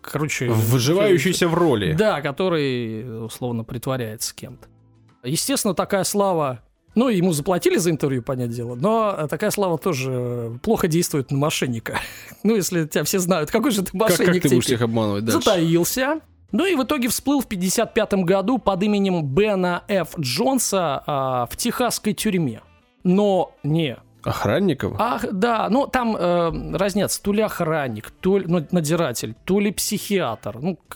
короче... 0.00 0.48
Выживающийся 0.48 1.46
в 1.48 1.54
роли. 1.54 1.92
Да, 1.92 2.20
который, 2.22 3.24
условно, 3.26 3.64
притворяется 3.64 4.34
кем-то. 4.34 4.68
Естественно, 5.22 5.74
такая 5.74 6.04
слава... 6.04 6.62
Ну, 6.94 7.08
ему 7.08 7.32
заплатили 7.32 7.76
за 7.76 7.90
интервью, 7.90 8.22
понятное 8.22 8.54
дело, 8.56 8.74
но 8.74 9.26
такая 9.28 9.50
слава 9.50 9.78
тоже 9.78 10.58
плохо 10.62 10.88
действует 10.88 11.30
на 11.30 11.38
мошенника. 11.38 12.00
Ну, 12.42 12.56
если 12.56 12.86
тебя 12.86 13.04
все 13.04 13.18
знают, 13.18 13.50
какой 13.50 13.70
же 13.70 13.82
ты 13.82 13.92
Как, 13.92 13.94
мошенник. 14.10 14.32
как 14.32 14.42
ты 14.42 14.48
будешь 14.48 14.64
теперь? 14.64 14.76
их 14.76 14.82
обманывать 14.82 15.24
дальше? 15.24 15.40
затаился. 15.42 16.20
Ну 16.52 16.66
и 16.66 16.74
в 16.74 16.82
итоге 16.82 17.08
всплыл 17.08 17.40
в 17.40 17.46
55 17.46 18.14
году 18.24 18.58
под 18.58 18.82
именем 18.82 19.24
Бена 19.24 19.84
Ф. 19.88 20.18
Джонса 20.18 21.02
а, 21.06 21.46
в 21.46 21.56
техасской 21.56 22.12
тюрьме. 22.12 22.62
Но 23.04 23.54
не. 23.62 23.96
Охранников? 24.22 24.94
Ах, 24.98 25.24
да, 25.32 25.68
ну 25.70 25.86
там 25.86 26.16
э, 26.16 26.76
разница, 26.76 27.22
то 27.22 27.32
ли 27.32 27.40
охранник, 27.42 28.10
то 28.10 28.38
ли 28.38 28.46
ну, 28.48 28.66
надзиратель, 28.70 29.34
то 29.44 29.60
ли 29.60 29.70
психиатр. 29.70 30.58
Ну, 30.60 30.72
э, 30.72 30.94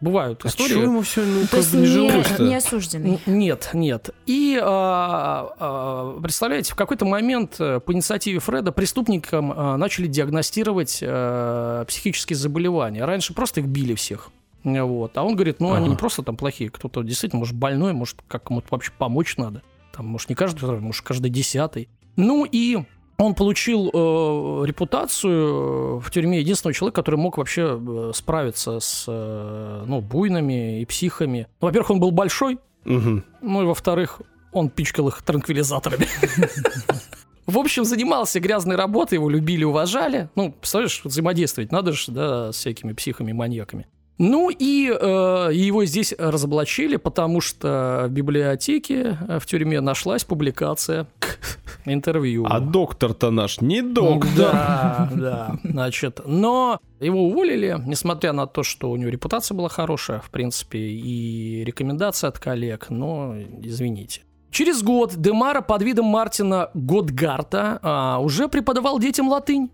бывают 0.00 0.40
А 0.44 0.48
истории. 0.48 0.70
чего 0.70 0.82
ему 0.82 1.02
все 1.02 1.22
ну, 1.24 1.46
То 1.46 1.56
есть 1.58 1.72
не 1.74 1.80
не, 1.80 1.86
жилось-то? 1.86 2.42
не 2.42 2.54
осужденный. 2.56 3.20
Нет, 3.26 3.70
нет. 3.72 4.10
И 4.26 4.58
а, 4.62 5.54
а, 5.58 6.20
представляете, 6.20 6.72
в 6.72 6.76
какой-то 6.76 7.04
момент 7.04 7.56
э, 7.58 7.80
по 7.80 7.92
инициативе 7.92 8.38
Фреда 8.40 8.72
преступникам 8.72 9.52
а, 9.54 9.76
начали 9.76 10.06
диагностировать 10.06 11.00
а, 11.02 11.84
психические 11.84 12.36
заболевания. 12.36 13.04
Раньше 13.04 13.34
просто 13.34 13.60
их 13.60 13.66
били 13.66 13.94
всех. 13.94 14.30
Вот. 14.64 15.16
А 15.18 15.22
он 15.22 15.34
говорит, 15.34 15.60
ну 15.60 15.72
они 15.74 15.84
Ага. 15.84 15.90
не 15.90 15.96
просто 15.96 16.22
там 16.22 16.36
плохие, 16.36 16.70
кто-то 16.70 17.02
действительно, 17.02 17.40
может, 17.40 17.54
больной, 17.54 17.92
может, 17.92 18.16
как 18.26 18.44
кому-то 18.44 18.68
вообще 18.70 18.92
помочь 18.96 19.36
надо. 19.36 19.62
Там, 19.94 20.06
может, 20.06 20.28
не 20.30 20.34
каждый 20.34 20.58
второй, 20.58 20.80
может, 20.80 21.02
каждый 21.04 21.30
десятый. 21.30 21.88
Ну 22.16 22.46
и 22.50 22.78
он 23.18 23.34
получил 23.34 23.90
э, 23.92 24.66
репутацию 24.66 25.98
э, 25.98 26.00
в 26.00 26.10
тюрьме 26.10 26.40
единственного 26.40 26.74
человека, 26.74 26.96
который 27.02 27.16
мог 27.16 27.38
вообще 27.38 27.80
э, 27.80 28.12
справиться 28.14 28.80
с 28.80 29.04
э, 29.08 29.84
ну, 29.86 30.00
буйными 30.00 30.80
и 30.82 30.84
психами. 30.84 31.46
Ну, 31.60 31.68
во-первых, 31.68 31.90
он 31.90 32.00
был 32.00 32.10
большой, 32.10 32.58
Мгм. 32.84 33.24
ну 33.40 33.62
и 33.62 33.64
во-вторых, 33.66 34.20
он 34.52 34.68
пичкал 34.68 35.08
их 35.08 35.22
транквилизаторами. 35.22 36.06
В 37.46 37.58
общем, 37.58 37.84
занимался 37.84 38.40
грязной 38.40 38.76
работой, 38.76 39.14
его 39.14 39.28
любили, 39.28 39.64
уважали. 39.64 40.30
Ну, 40.34 40.52
представляешь, 40.52 41.02
взаимодействовать 41.04 41.72
надо 41.72 41.92
же, 41.92 42.10
да, 42.10 42.52
с 42.52 42.56
всякими 42.56 42.94
психами, 42.94 43.32
маньяками. 43.32 43.86
Ну 44.16 44.48
и 44.48 44.88
э, 44.88 45.50
его 45.52 45.84
здесь 45.84 46.14
разоблачили, 46.16 46.96
потому 46.96 47.40
что 47.40 48.04
в 48.08 48.12
библиотеке 48.12 49.18
э, 49.28 49.38
в 49.40 49.46
тюрьме 49.46 49.80
нашлась 49.80 50.24
публикация 50.24 51.06
интервью. 51.84 52.46
А 52.48 52.60
доктор-то 52.60 53.30
наш 53.30 53.60
не 53.60 53.82
доктор. 53.82 54.52
Да, 54.52 55.10
да. 55.14 55.58
Значит, 55.64 56.20
но 56.24 56.80
его 57.00 57.24
уволили, 57.24 57.76
несмотря 57.86 58.32
на 58.32 58.46
то, 58.46 58.62
что 58.62 58.90
у 58.90 58.96
него 58.96 59.10
репутация 59.10 59.54
была 59.54 59.68
хорошая, 59.68 60.20
в 60.20 60.30
принципе, 60.30 60.78
и 60.78 61.64
рекомендации 61.64 62.26
от 62.26 62.38
коллег, 62.38 62.86
но 62.90 63.34
извините. 63.62 64.22
Через 64.50 64.82
год 64.82 65.14
Демара 65.16 65.62
под 65.62 65.82
видом 65.82 66.06
Мартина 66.06 66.70
Готгарта 66.74 67.80
а, 67.82 68.18
уже 68.20 68.46
преподавал 68.48 69.00
детям 69.00 69.28
латынь. 69.28 69.70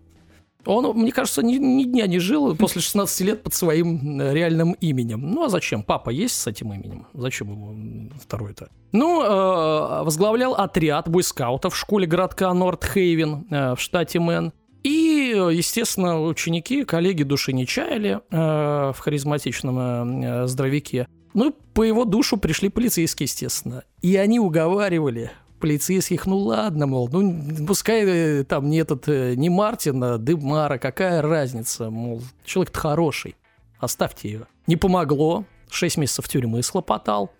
Он, 0.65 0.97
мне 0.97 1.11
кажется, 1.11 1.43
ни, 1.43 1.55
ни 1.55 1.83
дня 1.83 2.07
не 2.07 2.19
жил 2.19 2.55
после 2.55 2.81
16 2.81 3.21
лет 3.21 3.43
под 3.43 3.53
своим 3.53 4.19
э, 4.19 4.33
реальным 4.33 4.73
именем. 4.73 5.21
Ну 5.31 5.43
а 5.43 5.49
зачем? 5.49 5.83
Папа 5.83 6.09
есть 6.09 6.35
с 6.35 6.47
этим 6.47 6.73
именем? 6.73 7.07
Зачем 7.13 7.51
ему 7.51 8.09
второй-то? 8.21 8.69
Ну, 8.91 9.23
э, 9.23 10.03
возглавлял 10.03 10.53
отряд 10.53 11.09
бойскаутов 11.09 11.73
в 11.73 11.77
школе 11.77 12.05
городка 12.05 12.53
Норт-Хейвен 12.53 13.47
э, 13.49 13.75
в 13.75 13.79
штате 13.79 14.19
Мэн. 14.19 14.53
И, 14.83 15.33
э, 15.35 15.53
естественно, 15.53 16.21
ученики, 16.21 16.83
коллеги 16.85 17.23
души 17.23 17.53
не 17.53 17.65
чаяли 17.65 18.19
э, 18.29 18.91
в 18.93 18.97
харизматичном 18.99 19.79
э, 19.79 20.43
э, 20.43 20.47
здоровяке. 20.47 21.07
Ну, 21.33 21.55
по 21.73 21.83
его 21.83 22.03
душу 22.05 22.37
пришли 22.37 22.69
полицейские, 22.69 23.25
естественно. 23.25 23.83
И 24.01 24.15
они 24.17 24.39
уговаривали 24.39 25.31
полицейских, 25.61 26.25
ну 26.25 26.37
ладно, 26.37 26.87
мол, 26.87 27.09
ну 27.11 27.65
пускай 27.65 28.03
э, 28.05 28.43
там 28.43 28.69
не 28.69 28.77
этот, 28.77 29.07
э, 29.07 29.35
не 29.35 29.49
Мартин, 29.49 30.03
а 30.03 30.17
Демара, 30.17 30.77
какая 30.77 31.21
разница, 31.21 31.89
мол, 31.89 32.21
человек-то 32.43 32.79
хороший, 32.79 33.35
оставьте 33.79 34.29
ее. 34.29 34.47
Не 34.67 34.75
помогло, 34.75 35.45
6 35.69 35.97
месяцев 35.97 36.27
тюрьмы 36.27 36.61
схлопотал. 36.63 37.31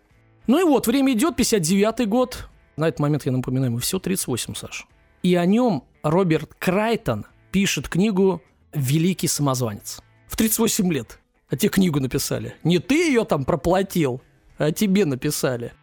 Ну 0.48 0.60
и 0.60 0.64
вот, 0.64 0.88
время 0.88 1.14
идет, 1.14 1.40
59-й 1.40 2.06
год. 2.06 2.48
На 2.78 2.88
этот 2.88 3.00
момент, 3.00 3.26
я 3.26 3.32
напоминаю, 3.32 3.72
ему 3.72 3.80
все 3.80 4.00
38, 4.00 4.56
Саш. 4.56 4.88
И 5.24 5.36
о 5.36 5.46
нем 5.46 5.84
Роберт 6.04 6.54
Крайтон 6.58 7.26
пишет 7.52 7.88
книгу 7.90 8.42
«Великий 8.74 9.28
самозванец». 9.28 10.02
В 10.28 10.38
38 10.38 10.92
лет. 10.92 11.20
А 11.50 11.58
те 11.58 11.68
книгу 11.68 12.00
написали. 12.00 12.56
Не 12.64 12.80
ты 12.80 13.10
ее 13.10 13.26
там 13.26 13.44
проплатил, 13.44 14.22
а 14.58 14.72
тебе 14.72 15.06
написали. 15.06 15.74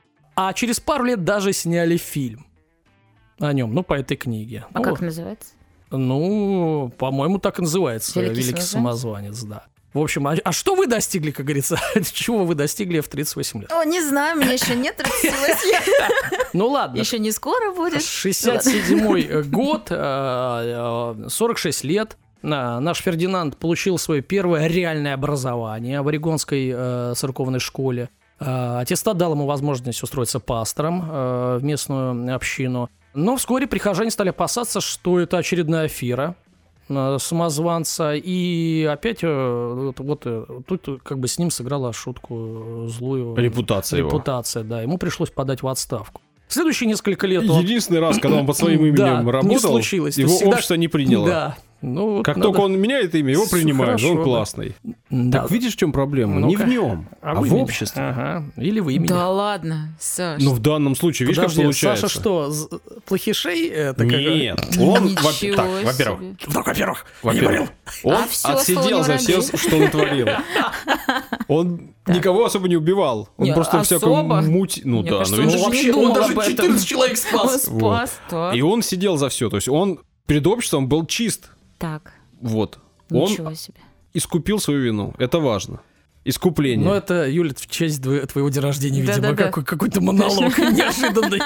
А 0.40 0.52
через 0.52 0.78
пару 0.78 1.02
лет 1.02 1.24
даже 1.24 1.52
сняли 1.52 1.96
фильм 1.96 2.46
о 3.40 3.52
нем, 3.52 3.74
ну, 3.74 3.82
по 3.82 3.94
этой 3.94 4.16
книге. 4.16 4.66
А 4.72 4.78
ну, 4.78 4.84
как 4.84 5.00
называется? 5.00 5.50
Ну, 5.90 6.92
по-моему, 6.96 7.40
так 7.40 7.58
и 7.58 7.62
называется 7.62 8.20
Великий 8.20 8.42
«Великий, 8.42 8.60
самозванец», 8.60 9.42
да. 9.42 9.64
В 9.94 9.98
общем, 9.98 10.28
а, 10.28 10.36
а 10.44 10.52
что 10.52 10.76
вы 10.76 10.86
достигли, 10.86 11.32
как 11.32 11.44
говорится? 11.44 11.80
Чего 12.12 12.44
вы 12.44 12.54
достигли 12.54 13.00
в 13.00 13.08
38 13.08 13.62
лет? 13.62 13.72
О, 13.72 13.82
не 13.82 14.00
знаю, 14.00 14.36
мне 14.36 14.54
еще 14.54 14.76
нет 14.76 14.94
38. 14.96 16.52
Ну 16.52 16.68
ладно, 16.68 16.98
Еще 17.00 17.18
не 17.18 17.32
скоро 17.32 17.74
будет. 17.74 18.00
67 18.00 19.42
год, 19.50 19.88
э, 19.90 21.16
э, 21.26 21.28
46 21.28 21.82
лет. 21.82 22.16
На- 22.42 22.78
Наш 22.78 22.98
Фердинанд 22.98 23.56
получил 23.56 23.98
свое 23.98 24.22
первое 24.22 24.68
реальное 24.68 25.14
образование 25.14 26.00
в 26.00 26.06
Орегонской 26.06 26.70
э, 26.72 27.14
церковной 27.16 27.58
школе. 27.58 28.08
Э, 28.40 28.78
Аттестат 28.80 29.16
дал 29.16 29.32
ему 29.32 29.46
возможность 29.46 30.02
устроиться 30.02 30.40
пастором 30.40 31.02
э, 31.10 31.58
в 31.60 31.64
местную 31.64 32.34
общину. 32.34 32.88
Но 33.14 33.36
вскоре 33.36 33.66
прихожане 33.66 34.10
стали 34.10 34.28
опасаться, 34.30 34.80
что 34.80 35.18
это 35.18 35.38
очередная 35.38 35.84
афера 35.86 36.36
э, 36.88 37.16
самозванца. 37.20 38.14
И 38.14 38.84
опять 38.90 39.22
вот, 39.22 39.98
вот, 39.98 40.66
тут 40.66 41.02
как 41.02 41.18
бы 41.18 41.26
с 41.26 41.38
ним 41.38 41.50
сыграла 41.50 41.92
шутку 41.92 42.84
злую 42.86 43.34
Репутация 43.36 43.98
его. 43.98 44.08
репутация, 44.10 44.62
да. 44.62 44.82
Ему 44.82 44.98
пришлось 44.98 45.30
подать 45.30 45.62
в 45.62 45.68
отставку. 45.68 46.20
Следующие 46.48 46.88
несколько 46.88 47.26
лет 47.26 47.48
он 47.48 47.60
Единственный 47.60 48.00
раз, 48.00 48.18
когда 48.18 48.38
он 48.38 48.46
под 48.46 48.56
своим 48.56 48.80
именем 48.86 48.96
Да, 48.96 49.22
не 49.22 49.30
работал, 49.30 49.78
его 49.78 50.08
всегда- 50.10 50.48
общество 50.48 50.74
не 50.74 50.88
приняло. 50.88 51.26
Да. 51.26 51.56
Ну, 51.80 52.16
вот 52.16 52.24
Как 52.24 52.36
надо- 52.36 52.48
только 52.48 52.60
он 52.62 52.76
меняет 52.80 53.14
имя, 53.14 53.30
его 53.32 53.46
принимают, 53.46 54.00
хорошо, 54.00 54.18
он 54.18 54.24
классный. 54.24 54.74
Да. 55.10 55.42
Так 55.42 55.50
видишь, 55.52 55.74
в 55.74 55.76
чем 55.76 55.92
проблема? 55.92 56.40
Ну-ка. 56.40 56.48
Не 56.48 56.56
в 56.56 56.68
нем, 56.68 57.06
а, 57.22 57.34
в 57.34 57.40
в 57.42 57.46
имени. 57.46 57.60
обществе. 57.62 58.02
Ага. 58.02 58.44
Или 58.56 58.80
в 58.80 58.88
имени. 58.88 59.06
Да 59.06 59.28
ладно, 59.30 59.94
Саш. 60.00 60.42
Ну, 60.42 60.54
в 60.54 60.58
данном 60.58 60.96
случае, 60.96 61.26
видишь, 61.28 61.36
Подожди, 61.36 61.56
как 61.58 61.64
получается? 61.66 62.08
Саша 62.08 62.20
что, 62.20 62.52
плохишей? 63.06 63.68
Это 63.68 64.04
как- 64.04 64.12
Нет, 64.20 64.60
он, 64.80 65.14
во- 65.22 65.32
так, 65.56 65.66
во-первых, 65.84 66.20
себе. 66.20 66.36
Вдруг, 66.46 66.66
во-первых, 66.66 67.06
во-первых, 67.22 67.68
он 68.02 68.14
А 68.14 68.52
отсидел 68.52 69.04
за 69.04 69.16
все, 69.18 69.40
что 69.42 69.76
натворил. 69.78 70.28
Он 71.48 71.94
никого 72.06 72.44
особо 72.44 72.68
не 72.68 72.76
убивал. 72.76 73.28
Он 73.36 73.46
Не, 73.46 73.54
просто 73.54 73.82
всякую 73.82 74.24
муть... 74.24 74.80
Ну 74.84 75.00
Мне 75.00 75.10
да, 75.10 75.18
кажется, 75.18 75.40
ну 75.42 75.50
он 75.50 75.58
вообще, 75.62 75.92
он 75.92 76.12
даже 76.12 76.32
об 76.32 76.38
этом. 76.38 76.52
14 76.56 76.86
человек 76.86 77.18
Он 77.32 77.48
спас. 77.58 78.20
так. 78.28 78.54
И 78.54 78.62
он 78.62 78.82
сидел 78.82 79.16
за 79.16 79.28
все. 79.28 79.48
То 79.48 79.56
есть 79.56 79.68
он 79.68 80.00
перед 80.26 80.46
обществом 80.46 80.88
был 80.88 81.06
чист. 81.06 81.50
Так, 81.78 82.12
Вот. 82.40 82.78
Он 83.10 83.22
ничего 83.30 83.54
себе. 83.54 83.78
искупил 84.12 84.58
свою 84.60 84.80
вину. 84.80 85.14
Это 85.18 85.38
важно. 85.38 85.80
Искупление. 86.24 86.86
Ну, 86.86 86.92
это, 86.92 87.26
Юля, 87.28 87.52
в 87.56 87.66
честь 87.68 88.00
дво- 88.02 88.26
твоего 88.26 88.50
дня 88.50 88.60
рождения, 88.60 89.00
видимо, 89.00 89.16
Да-да-да. 89.16 89.44
какой- 89.44 89.64
какой-то 89.64 90.00
монолог 90.02 90.58
неожиданный. 90.58 91.40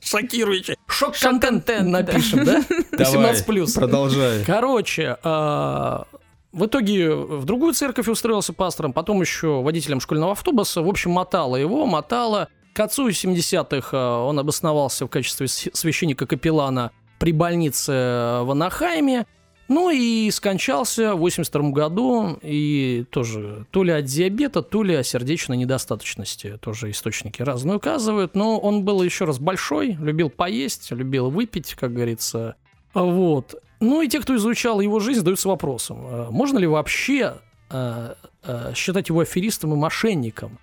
Шокирующий. 0.00 0.76
Шок-контент 0.86 1.66
напишем, 1.88 2.44
да? 2.44 2.62
Давай, 2.92 3.32
18+. 3.32 3.74
Продолжай. 3.74 4.44
Короче, 4.44 5.16
а, 5.22 6.06
в 6.52 6.66
итоге 6.66 7.14
в 7.14 7.44
другую 7.46 7.72
церковь 7.72 8.08
устроился 8.08 8.52
пастором, 8.52 8.92
потом 8.92 9.20
еще 9.22 9.62
водителем 9.62 10.00
школьного 10.00 10.32
автобуса. 10.32 10.82
В 10.82 10.88
общем, 10.88 11.12
мотало 11.12 11.56
его, 11.56 11.86
мотало. 11.86 12.48
К 12.74 12.76
концу 12.76 13.08
70-х 13.08 13.88
а, 13.92 14.24
он 14.26 14.38
обосновался 14.38 15.06
в 15.06 15.08
качестве 15.08 15.46
священника-капеллана 15.48 16.90
при 17.18 17.32
больнице 17.32 17.92
э, 17.92 18.42
в 18.42 18.50
Анахайме. 18.50 19.24
Ну 19.68 19.90
и 19.90 20.30
скончался 20.30 21.14
в 21.14 21.20
82 21.20 21.70
году, 21.70 22.38
и 22.42 23.06
тоже 23.10 23.66
то 23.70 23.82
ли 23.82 23.92
от 23.92 24.04
диабета, 24.04 24.62
то 24.62 24.82
ли 24.82 24.94
от 24.94 25.06
сердечной 25.06 25.56
недостаточности, 25.56 26.58
тоже 26.60 26.90
источники 26.90 27.40
разные 27.40 27.76
указывают, 27.76 28.34
но 28.34 28.58
он 28.58 28.84
был 28.84 29.02
еще 29.02 29.24
раз 29.24 29.38
большой, 29.38 29.92
любил 29.92 30.28
поесть, 30.28 30.90
любил 30.90 31.30
выпить, 31.30 31.74
как 31.74 31.94
говорится, 31.94 32.56
вот. 32.92 33.54
Ну 33.80 34.02
и 34.02 34.08
те, 34.08 34.20
кто 34.20 34.36
изучал 34.36 34.80
его 34.80 35.00
жизнь, 35.00 35.20
задаются 35.20 35.48
вопросом, 35.48 36.06
э, 36.06 36.30
можно 36.30 36.58
ли 36.58 36.66
вообще 36.66 37.34
э, 37.70 38.14
э, 38.42 38.72
считать 38.74 39.08
его 39.08 39.20
аферистом 39.20 39.72
и 39.72 39.76
мошенником? 39.76 40.58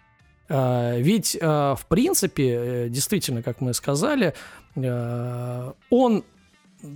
Ведь, 0.49 1.37
в 1.41 1.79
принципе, 1.87 2.49
э, 2.49 2.89
действительно, 2.89 3.41
как 3.41 3.61
мы 3.61 3.73
сказали, 3.73 4.33
он 4.75 6.23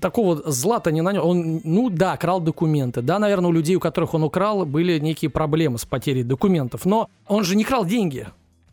такого 0.02 0.42
зла-то 0.52 0.92
не 0.92 1.02
нанес. 1.02 1.22
Он, 1.24 1.62
ну 1.64 1.90
да, 1.90 2.18
крал 2.18 2.40
документы. 2.40 3.02
Да, 3.02 3.20
наверное, 3.20 3.50
у 3.50 3.54
людей, 3.54 3.76
у 3.76 3.80
которых 3.80 4.14
он 4.14 4.24
украл, 4.24 4.66
были 4.66 5.00
некие 5.00 5.30
проблемы 5.30 5.78
с 5.78 5.86
потерей 5.86 6.24
документов. 6.24 6.86
Но 6.86 7.10
он 7.28 7.44
же 7.44 7.56
не 7.56 7.64
крал 7.64 7.86
деньги. 7.86 8.28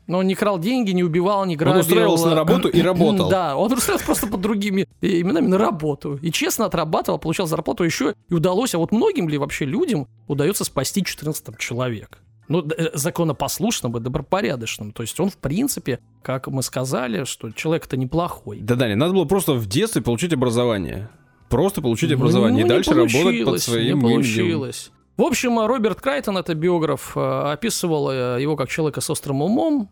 Но 0.07 0.19
он 0.19 0.27
не 0.27 0.35
крал 0.35 0.59
деньги, 0.59 0.91
не 0.91 1.05
убивал, 1.05 1.45
не 1.45 1.57
грабил. 1.57 1.81
устраивался 1.81 2.29
на 2.29 2.35
работу 2.35 2.69
и 2.69 2.83
работал. 2.83 3.29
Да, 3.29 3.57
он 3.57 3.73
устраивался 3.73 4.05
просто 4.05 4.27
под 4.27 4.41
другими 4.41 4.89
именами 5.01 5.47
на 5.47 5.59
работу. 5.59 6.19
И 6.21 6.33
честно 6.33 6.67
отрабатывал, 6.67 7.19
получал 7.19 7.47
зарплату 7.47 7.85
еще 7.85 8.15
и 8.29 8.35
удалось. 8.35 8.75
А 8.75 8.79
вот 8.79 8.91
многим 8.91 9.29
ли 9.29 9.39
вообще 9.39 9.65
людям 9.65 10.09
удается 10.27 10.65
спасти 10.65 11.05
14 11.05 11.45
там, 11.45 11.55
человек? 11.57 12.19
Ну, 12.49 12.67
э, 12.77 12.91
законопослушным 12.95 13.97
и 13.97 14.01
добропорядочным. 14.01 14.93
То 14.93 15.03
есть 15.03 15.19
он, 15.21 15.31
в 15.31 15.37
принципе, 15.37 16.01
как 16.23 16.49
мы 16.49 16.63
сказали, 16.63 17.25
что 17.25 17.51
человек-то 17.51 17.97
неплохой. 17.97 18.59
Да, 18.61 18.75
Даня, 18.75 18.97
надо 18.97 19.15
было 19.15 19.25
просто 19.25 19.55
в 19.55 19.67
детстве 19.67 20.03
получить 20.03 20.33
образование. 20.33 21.09
Просто 21.49 21.81
получить 21.83 22.11
Ну, 22.11 22.17
образование. 22.17 22.61
ну, 22.61 22.67
и 22.67 22.69
дальше 22.69 22.91
не 22.91 22.97
работать 22.97 23.45
под 23.45 23.61
своим 23.61 23.85
не 23.85 23.91
именем. 23.91 24.17
получилось. 24.17 24.91
В 25.17 25.23
общем, 25.23 25.59
э, 25.61 25.67
Роберт 25.67 26.01
Крайтон, 26.01 26.37
это 26.39 26.55
биограф, 26.55 27.17
э, 27.17 27.21
описывал 27.53 28.11
его 28.11 28.57
как 28.57 28.69
человека 28.71 29.01
с 29.01 29.09
острым 29.11 29.43
умом 29.43 29.91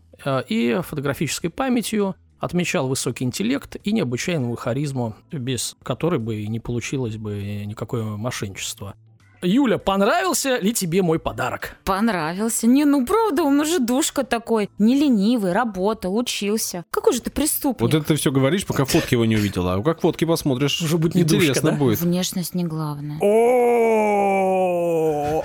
и 0.49 0.79
фотографической 0.83 1.49
памятью, 1.49 2.15
отмечал 2.39 2.87
высокий 2.87 3.23
интеллект 3.23 3.75
и 3.83 3.91
необычайную 3.91 4.55
харизму, 4.55 5.15
без 5.31 5.75
которой 5.83 6.19
бы 6.19 6.35
и 6.41 6.47
не 6.47 6.59
получилось 6.59 7.17
бы 7.17 7.63
никакое 7.65 8.03
мошенничество. 8.03 8.95
Юля, 9.43 9.77
понравился 9.79 10.57
ли 10.57 10.71
тебе 10.73 11.01
мой 11.01 11.17
подарок? 11.19 11.75
Понравился. 11.83 12.67
Не, 12.67 12.85
ну 12.85 13.03
правда, 13.05 13.41
он 13.43 13.59
уже 13.59 13.79
душка 13.79 14.23
такой. 14.23 14.69
Не 14.77 14.95
ленивый, 14.95 15.51
работал, 15.53 16.15
учился. 16.15 16.83
Какой 16.91 17.13
же 17.13 17.21
ты 17.21 17.31
преступник? 17.31 17.81
Вот 17.81 17.93
это 17.95 18.05
ты 18.05 18.15
все 18.15 18.31
говоришь, 18.31 18.65
пока 18.67 18.85
фотки 18.85 19.15
его 19.15 19.25
не 19.25 19.35
увидела. 19.35 19.73
А 19.73 19.81
как 19.81 20.01
фотки 20.01 20.25
посмотришь, 20.25 20.79
Уже 20.81 20.97
будет 20.99 21.15
не 21.15 21.21
интересно 21.23 21.53
душка, 21.53 21.71
да? 21.71 21.77
будет. 21.77 21.99
Внешность 22.01 22.53
не 22.53 22.65
главное. 22.65 23.17
О, 23.19 25.43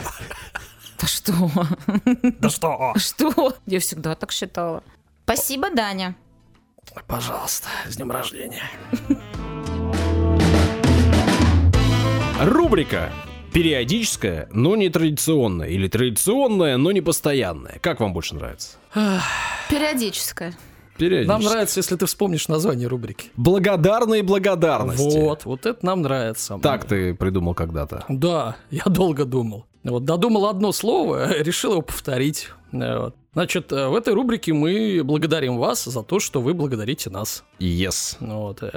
Да 1.00 1.06
что? 1.06 1.32
Да 2.40 2.50
что? 2.50 2.92
Что? 2.96 3.54
Я 3.66 3.80
всегда 3.80 4.14
так 4.14 4.30
считала. 4.32 4.82
Спасибо, 5.24 5.70
Даня. 5.70 6.14
Пожалуйста, 7.06 7.68
с 7.88 7.96
днем 7.96 8.10
рождения. 8.10 8.62
Рубрика 12.40 13.10
периодическая, 13.56 14.48
но 14.52 14.76
не 14.76 14.90
традиционная. 14.90 15.68
Или 15.68 15.88
традиционная, 15.88 16.76
но 16.76 16.92
не 16.92 17.00
постоянная. 17.00 17.78
Как 17.80 18.00
вам 18.00 18.12
больше 18.12 18.34
нравится? 18.34 18.76
Периодическая. 19.70 20.54
Периодическая. 20.98 21.38
Нам 21.38 21.42
нравится, 21.42 21.80
если 21.80 21.96
ты 21.96 22.04
вспомнишь 22.04 22.48
название 22.48 22.86
рубрики. 22.86 23.30
Благодарные 23.36 24.22
благодарности. 24.22 25.18
Вот, 25.18 25.46
вот 25.46 25.64
это 25.64 25.84
нам 25.86 26.02
нравится. 26.02 26.58
Так 26.62 26.84
ты 26.84 27.14
придумал 27.14 27.54
когда-то. 27.54 28.04
Да, 28.10 28.56
я 28.70 28.84
долго 28.84 29.24
думал. 29.24 29.64
Вот 29.84 30.04
додумал 30.04 30.46
одно 30.46 30.72
слово, 30.72 31.32
решил 31.42 31.72
его 31.72 31.82
повторить. 31.82 32.50
Э, 32.72 32.98
вот. 32.98 33.16
Значит, 33.32 33.72
э, 33.72 33.88
в 33.88 33.94
этой 33.94 34.12
рубрике 34.14 34.52
мы 34.52 35.02
благодарим 35.04 35.58
вас 35.58 35.84
за 35.84 36.02
то, 36.02 36.18
что 36.18 36.40
вы 36.42 36.54
благодарите 36.54 37.08
нас. 37.08 37.44
Yes. 37.60 38.16
Вот. 38.20 38.62
э, 38.62 38.70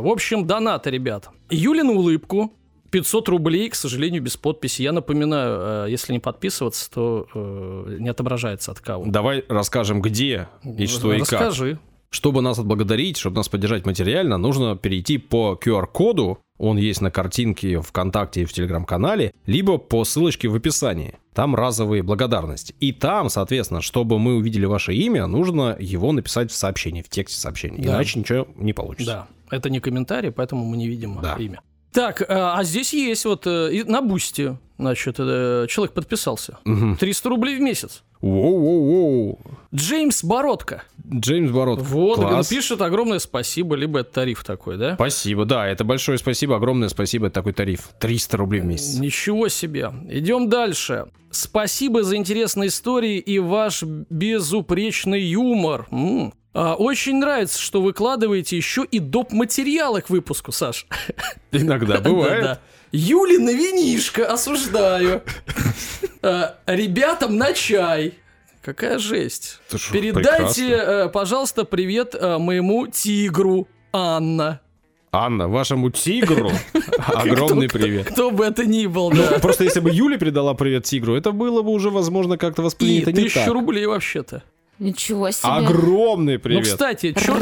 В 0.00 0.08
общем, 0.08 0.46
донаты, 0.46 0.90
ребят. 0.90 1.28
Юлину 1.50 1.92
улыбку. 1.94 2.52
500 2.90 3.28
рублей, 3.28 3.68
к 3.68 3.74
сожалению, 3.74 4.22
без 4.22 4.36
подписи. 4.36 4.82
Я 4.82 4.92
напоминаю, 4.92 5.86
э, 5.86 5.90
если 5.90 6.12
не 6.12 6.18
подписываться, 6.18 6.90
то 6.90 7.26
э, 7.34 7.96
не 8.00 8.08
отображается 8.08 8.72
от 8.72 8.80
кого. 8.80 9.04
Давай 9.06 9.44
расскажем, 9.48 10.00
где 10.00 10.48
и 10.64 10.86
что 10.86 11.12
и 11.12 11.20
как. 11.20 11.32
Расскажи. 11.32 11.78
Чтобы 12.08 12.40
нас 12.40 12.58
отблагодарить, 12.58 13.16
чтобы 13.16 13.36
нас 13.36 13.48
поддержать 13.48 13.84
материально, 13.84 14.38
нужно 14.38 14.76
перейти 14.76 15.18
по 15.18 15.58
QR-коду, 15.62 16.38
он 16.56 16.78
есть 16.78 17.00
на 17.00 17.10
картинке 17.10 17.80
ВКонтакте 17.80 18.42
и 18.42 18.44
в 18.44 18.52
Телеграм-канале, 18.52 19.34
либо 19.44 19.76
по 19.76 20.04
ссылочке 20.04 20.48
в 20.48 20.54
описании. 20.54 21.18
Там 21.34 21.54
разовые 21.54 22.02
благодарности. 22.02 22.74
И 22.80 22.92
там, 22.92 23.28
соответственно, 23.28 23.82
чтобы 23.82 24.18
мы 24.18 24.36
увидели 24.36 24.64
ваше 24.64 24.94
имя, 24.94 25.26
нужно 25.26 25.76
его 25.78 26.12
написать 26.12 26.50
в 26.50 26.54
сообщении, 26.54 27.02
в 27.02 27.08
тексте 27.10 27.38
сообщения. 27.38 27.82
Да. 27.82 27.96
Иначе 27.96 28.20
ничего 28.20 28.46
не 28.54 28.72
получится. 28.72 29.26
Да, 29.50 29.56
это 29.56 29.68
не 29.68 29.80
комментарий, 29.80 30.30
поэтому 30.30 30.64
мы 30.64 30.76
не 30.76 30.88
видим 30.88 31.18
Да. 31.20 31.34
имя. 31.38 31.60
Так, 31.96 32.20
э, 32.20 32.24
а 32.28 32.62
здесь 32.62 32.92
есть 32.92 33.24
вот 33.24 33.46
э, 33.46 33.82
на 33.86 34.02
Boosty. 34.02 34.58
Значит, 34.76 35.16
э, 35.18 35.66
человек 35.66 35.94
подписался. 35.94 36.58
Мгм. 36.66 36.98
300 36.98 37.28
рублей 37.30 37.56
в 37.56 37.60
месяц. 37.62 38.02
Воу-воу-воу. 38.20 39.38
Джеймс 39.74 40.22
Бородко. 40.22 40.82
Джеймс 41.10 41.50
Бород. 41.50 41.80
Вот, 41.80 42.18
он 42.18 42.28
Класс. 42.28 42.48
пишет 42.48 42.82
огромное 42.82 43.18
спасибо, 43.18 43.76
либо 43.76 44.00
это 44.00 44.12
тариф 44.12 44.44
такой, 44.44 44.76
да? 44.76 44.96
Спасибо, 44.96 45.46
да, 45.46 45.66
это 45.66 45.84
большое 45.84 46.18
спасибо, 46.18 46.56
огромное 46.56 46.90
спасибо, 46.90 47.28
это 47.28 47.34
такой 47.36 47.54
тариф. 47.54 47.88
300 47.98 48.36
рублей 48.36 48.60
в 48.60 48.66
месяц. 48.66 48.98
Ничего 48.98 49.48
себе. 49.48 49.90
Идем 50.10 50.50
дальше. 50.50 51.06
Спасибо 51.30 52.02
за 52.02 52.16
интересные 52.16 52.68
истории 52.68 53.18
и 53.18 53.38
ваш 53.38 53.82
безупречный 53.82 55.22
юмор. 55.22 55.86
М. 55.90 56.34
А, 56.58 56.74
очень 56.74 57.16
нравится, 57.18 57.60
что 57.60 57.82
выкладываете 57.82 58.56
еще 58.56 58.82
и 58.90 58.98
доп. 58.98 59.30
материалы 59.30 60.00
к 60.00 60.08
выпуску, 60.08 60.52
Саш. 60.52 60.86
Иногда 61.52 62.00
бывает. 62.00 62.42
Да-да. 62.42 62.60
Юлина 62.92 63.50
винишка, 63.50 64.26
осуждаю. 64.32 65.22
А, 66.22 66.56
Ребятам 66.66 67.36
на 67.36 67.52
чай. 67.52 68.14
Какая 68.62 68.98
жесть. 68.98 69.60
Передайте, 69.92 70.70
э, 70.70 71.08
пожалуйста, 71.10 71.64
привет 71.64 72.14
э, 72.18 72.38
моему 72.38 72.86
тигру 72.86 73.68
Анна. 73.92 74.60
Анна, 75.12 75.48
вашему 75.48 75.90
тигру 75.90 76.50
огромный 77.06 77.68
привет. 77.68 78.08
Кто 78.10 78.30
бы 78.30 78.44
это 78.46 78.64
ни 78.64 78.86
был, 78.86 79.10
Ну, 79.10 79.22
да. 79.30 79.38
просто 79.40 79.64
если 79.64 79.80
бы 79.80 79.90
Юля 79.90 80.18
передала 80.18 80.54
привет 80.54 80.84
тигру, 80.84 81.14
это 81.14 81.32
было 81.32 81.60
бы 81.62 81.70
уже, 81.70 81.90
возможно, 81.90 82.38
как-то 82.38 82.62
И 82.62 82.64
воспринято 82.64 83.12
не 83.12 83.24
тысячу 83.24 83.40
так. 83.40 83.52
рублей 83.52 83.86
вообще-то. 83.86 84.42
Ничего 84.78 85.30
себе. 85.30 85.48
Огромный 85.48 86.34
Ну, 86.34 86.40
привет. 86.40 86.64
кстати, 86.64 87.12
чё... 87.12 87.36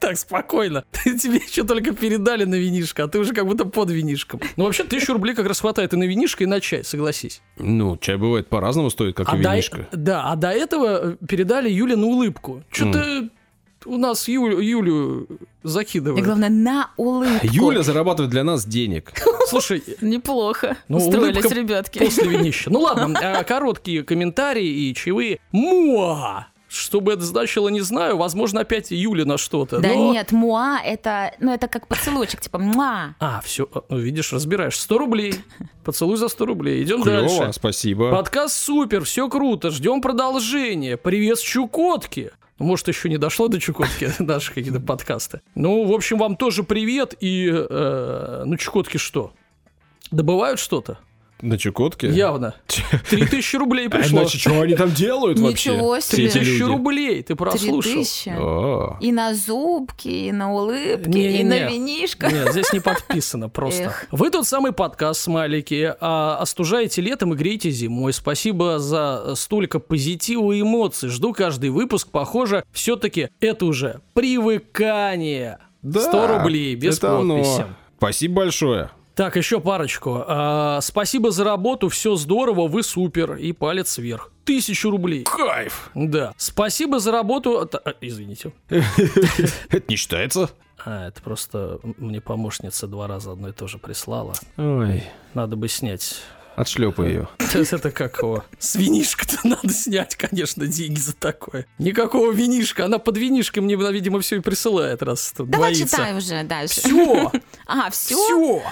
Так, 0.00 0.18
спокойно. 0.18 0.84
Тебе 1.04 1.36
еще 1.36 1.64
только 1.64 1.92
передали 1.94 2.44
на 2.44 2.56
винишко, 2.56 3.04
а 3.04 3.08
ты 3.08 3.18
уже 3.18 3.32
как 3.32 3.46
будто 3.46 3.64
под 3.64 3.90
винишком. 3.90 4.38
Ну, 4.56 4.64
вообще, 4.64 4.84
тысячу 4.84 5.14
рублей 5.14 5.34
как 5.34 5.46
раз 5.46 5.60
хватает 5.60 5.94
и 5.94 5.96
на 5.96 6.04
винишко, 6.04 6.44
и 6.44 6.46
на 6.46 6.60
чай, 6.60 6.84
согласись. 6.84 7.40
Ну, 7.56 7.96
чай 7.96 8.16
бывает 8.16 8.48
по-разному 8.50 8.90
стоит, 8.90 9.16
как 9.16 9.32
А 9.32 9.38
и 9.38 9.42
до, 9.42 9.52
винишко. 9.52 9.88
да, 9.92 10.24
а 10.30 10.36
до 10.36 10.50
этого 10.50 11.12
передали 11.26 11.70
Юле 11.70 11.96
на 11.96 12.04
улыбку. 12.06 12.62
Что-то 12.70 13.30
у 13.86 13.96
нас 13.98 14.28
Ю- 14.28 14.58
Юлю 14.60 15.24
И 15.24 15.26
закидывают. 15.62 16.24
главное, 16.24 16.48
на 16.50 16.90
улыбку. 16.96 17.46
Юля 17.46 17.82
зарабатывает 17.82 18.30
для 18.30 18.44
нас 18.44 18.64
денег. 18.64 19.12
Слушай, 19.48 19.82
Неплохо. 20.00 20.76
Ну, 20.88 20.98
Устроились, 20.98 21.50
ребятки. 21.50 21.98
после 21.98 22.28
винища. 22.28 22.70
Ну 22.70 22.80
ладно, 22.80 23.18
а, 23.22 23.44
короткие 23.44 24.02
комментарии 24.04 24.66
и 24.88 24.94
чаевые. 24.94 25.38
Муа! 25.52 26.48
Что 26.66 27.00
бы 27.00 27.12
это 27.12 27.22
значило, 27.22 27.68
не 27.68 27.82
знаю. 27.82 28.16
Возможно, 28.16 28.62
опять 28.62 28.90
Юля 28.90 29.24
на 29.24 29.38
что-то. 29.38 29.78
Да 29.78 29.88
но- 29.90 30.12
нет, 30.12 30.32
муа, 30.32 30.80
это, 30.84 31.32
ну, 31.38 31.52
это 31.52 31.68
как 31.68 31.86
поцелуйчик, 31.86 32.40
типа 32.40 32.58
муа. 32.58 33.14
А, 33.20 33.40
все, 33.44 33.68
ну 33.88 33.96
видишь, 33.98 34.32
разбираешь. 34.32 34.76
100 34.76 34.98
рублей. 34.98 35.34
Поцелуй 35.84 36.16
за 36.16 36.26
100 36.26 36.46
рублей. 36.46 36.82
Идем 36.82 37.02
Клево, 37.04 37.20
дальше. 37.28 37.52
спасибо. 37.52 38.10
Подкаст 38.10 38.56
супер, 38.58 39.04
все 39.04 39.28
круто, 39.28 39.70
ждем 39.70 40.00
продолжения. 40.00 40.96
Привет 40.96 41.38
с 41.38 41.42
Чукотки. 41.42 42.32
Может, 42.58 42.88
еще 42.88 43.08
не 43.08 43.18
дошло 43.18 43.48
до 43.48 43.60
Чукотки 43.60 44.10
наши 44.22 44.52
какие-то 44.52 44.80
подкасты. 44.80 45.40
Ну, 45.54 45.84
в 45.84 45.92
общем, 45.92 46.18
вам 46.18 46.36
тоже 46.36 46.62
привет. 46.62 47.14
И, 47.20 47.50
э, 47.52 48.42
ну, 48.46 48.56
Чукотки 48.56 48.96
что? 48.96 49.32
Добывают 50.10 50.60
что-то? 50.60 50.98
На 51.44 51.58
Чукотке? 51.58 52.08
Явно. 52.08 52.54
3000 53.10 53.56
рублей 53.56 53.86
А 53.88 53.90
пришло. 53.90 54.20
иначе 54.20 54.38
что 54.38 54.60
они 54.62 54.74
там 54.74 54.90
делают 54.92 55.38
вообще? 55.38 55.72
Ничего 55.72 56.00
себе. 56.00 56.28
3000 56.30 56.48
люди? 56.50 56.62
рублей, 56.62 57.16
ты 57.18 57.24
Три 57.24 57.36
прослушал. 57.36 57.82
тысячи. 57.82 58.30
О, 58.36 58.96
И 59.00 59.12
на 59.12 59.34
зубки, 59.34 60.08
и 60.08 60.32
на 60.32 60.52
улыбки, 60.54 61.18
и 61.18 61.44
на 61.44 61.68
винишко. 61.68 62.28
Нет, 62.32 62.52
здесь 62.52 62.72
не 62.72 62.80
подписано 62.80 63.48
просто. 63.50 63.82
Эх. 63.84 64.06
Вы 64.10 64.30
тот 64.30 64.46
самый 64.46 64.72
подкаст, 64.72 65.20
смайлики, 65.20 65.94
а 66.00 66.38
остужаете 66.40 67.02
летом 67.02 67.34
и 67.34 67.36
греете 67.36 67.70
зимой. 67.70 68.12
Спасибо 68.14 68.78
за 68.78 69.34
столько 69.36 69.80
позитива 69.80 70.52
и 70.52 70.62
эмоций. 70.62 71.10
Жду 71.10 71.32
каждый 71.34 71.70
выпуск. 71.70 72.08
Похоже, 72.10 72.64
все-таки 72.72 73.28
это 73.40 73.66
уже 73.66 74.00
привыкание. 74.14 75.58
да, 75.82 76.00
100 76.00 76.26
рублей, 76.38 76.74
без 76.74 77.02
оно. 77.04 77.36
подписи. 77.36 77.66
Спасибо 77.98 78.34
большое. 78.36 78.90
Так, 79.14 79.36
еще 79.36 79.60
парочку. 79.60 80.24
А, 80.26 80.80
спасибо 80.80 81.30
за 81.30 81.44
работу, 81.44 81.88
все 81.88 82.16
здорово, 82.16 82.66
вы 82.66 82.82
супер. 82.82 83.34
И 83.36 83.52
палец 83.52 83.98
вверх. 83.98 84.30
Тысячу 84.44 84.90
рублей. 84.90 85.24
Кайф. 85.24 85.90
Да. 85.94 86.34
Спасибо 86.36 86.98
за 86.98 87.12
работу. 87.12 87.60
А, 87.84 87.94
Извините. 88.00 88.52
Это 88.68 89.84
не 89.88 89.96
считается. 89.96 90.50
А, 90.84 91.06
это 91.08 91.22
просто 91.22 91.78
мне 91.82 92.20
помощница 92.20 92.86
два 92.86 93.06
раза 93.06 93.32
одно 93.32 93.48
и 93.48 93.52
то 93.52 93.66
же 93.66 93.78
прислала. 93.78 94.34
Ой, 94.58 95.02
Надо 95.32 95.56
бы 95.56 95.68
снять. 95.68 96.20
Отшлепай 96.56 97.08
ее. 97.08 97.28
Это 97.54 97.90
как 97.90 98.18
его? 98.18 98.44
С 98.58 98.76
винишка-то 98.76 99.46
надо 99.46 99.70
снять, 99.70 100.16
конечно, 100.16 100.66
деньги 100.66 100.98
за 100.98 101.14
такое. 101.14 101.66
Никакого 101.78 102.32
винишка. 102.32 102.84
Она 102.86 102.98
под 102.98 103.16
винишком 103.16 103.64
мне, 103.64 103.76
видимо, 103.76 104.20
все 104.20 104.36
и 104.36 104.40
присылает, 104.40 105.02
раз 105.02 105.32
тут 105.36 105.50
Давай 105.50 105.74
читай 105.74 106.16
уже 106.16 106.42
дальше. 106.44 106.80
Все, 106.80 107.32
А, 107.66 107.90
все? 107.90 108.14
все. 108.14 108.62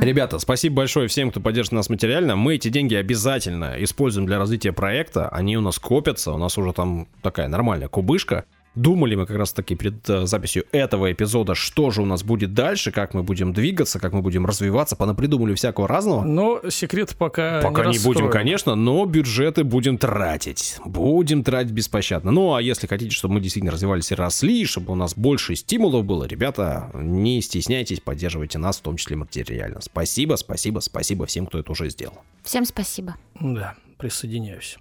Ребята, 0.00 0.38
спасибо 0.38 0.76
большое 0.76 1.08
всем, 1.08 1.30
кто 1.30 1.40
поддержит 1.40 1.72
нас 1.72 1.88
материально. 1.88 2.36
Мы 2.36 2.56
эти 2.56 2.68
деньги 2.68 2.94
обязательно 2.94 3.76
используем 3.82 4.26
для 4.26 4.38
развития 4.38 4.72
проекта. 4.72 5.28
Они 5.28 5.56
у 5.56 5.60
нас 5.60 5.78
копятся, 5.78 6.32
у 6.32 6.38
нас 6.38 6.56
уже 6.58 6.72
там 6.72 7.08
такая 7.22 7.48
нормальная 7.48 7.88
кубышка. 7.88 8.44
Думали 8.76 9.14
мы 9.14 9.26
как 9.26 9.36
раз 9.36 9.52
таки 9.52 9.74
перед 9.74 10.08
э, 10.08 10.26
записью 10.26 10.64
этого 10.70 11.10
эпизода, 11.10 11.54
что 11.54 11.90
же 11.90 12.02
у 12.02 12.04
нас 12.04 12.22
будет 12.22 12.52
дальше, 12.52 12.92
как 12.92 13.14
мы 13.14 13.22
будем 13.22 13.52
двигаться, 13.54 13.98
как 13.98 14.12
мы 14.12 14.20
будем 14.20 14.44
развиваться. 14.44 14.96
Понапридумали 14.96 15.54
всякого 15.54 15.88
разного. 15.88 16.22
Но 16.24 16.60
секрет 16.68 17.16
пока 17.18 17.62
Пока 17.62 17.86
не, 17.86 17.98
будем, 17.98 18.10
раскроем. 18.10 18.30
конечно, 18.30 18.74
но 18.74 19.04
бюджеты 19.06 19.64
будем 19.64 19.96
тратить. 19.96 20.76
Будем 20.84 21.42
тратить 21.42 21.72
беспощадно. 21.72 22.30
Ну, 22.30 22.54
а 22.54 22.60
если 22.60 22.86
хотите, 22.86 23.10
чтобы 23.12 23.34
мы 23.34 23.40
действительно 23.40 23.72
развивались 23.72 24.12
и 24.12 24.14
росли, 24.14 24.66
чтобы 24.66 24.92
у 24.92 24.96
нас 24.96 25.14
больше 25.16 25.56
стимулов 25.56 26.04
было, 26.04 26.24
ребята, 26.24 26.90
не 26.94 27.40
стесняйтесь, 27.40 28.00
поддерживайте 28.00 28.58
нас, 28.58 28.76
в 28.76 28.82
том 28.82 28.96
числе 28.98 29.16
материально. 29.16 29.80
Спасибо, 29.80 30.36
спасибо, 30.36 30.80
спасибо 30.80 31.24
всем, 31.24 31.46
кто 31.46 31.58
это 31.58 31.72
уже 31.72 31.88
сделал. 31.88 32.18
Всем 32.42 32.66
спасибо. 32.66 33.16
Да, 33.40 33.74
присоединяюсь. 33.96 34.76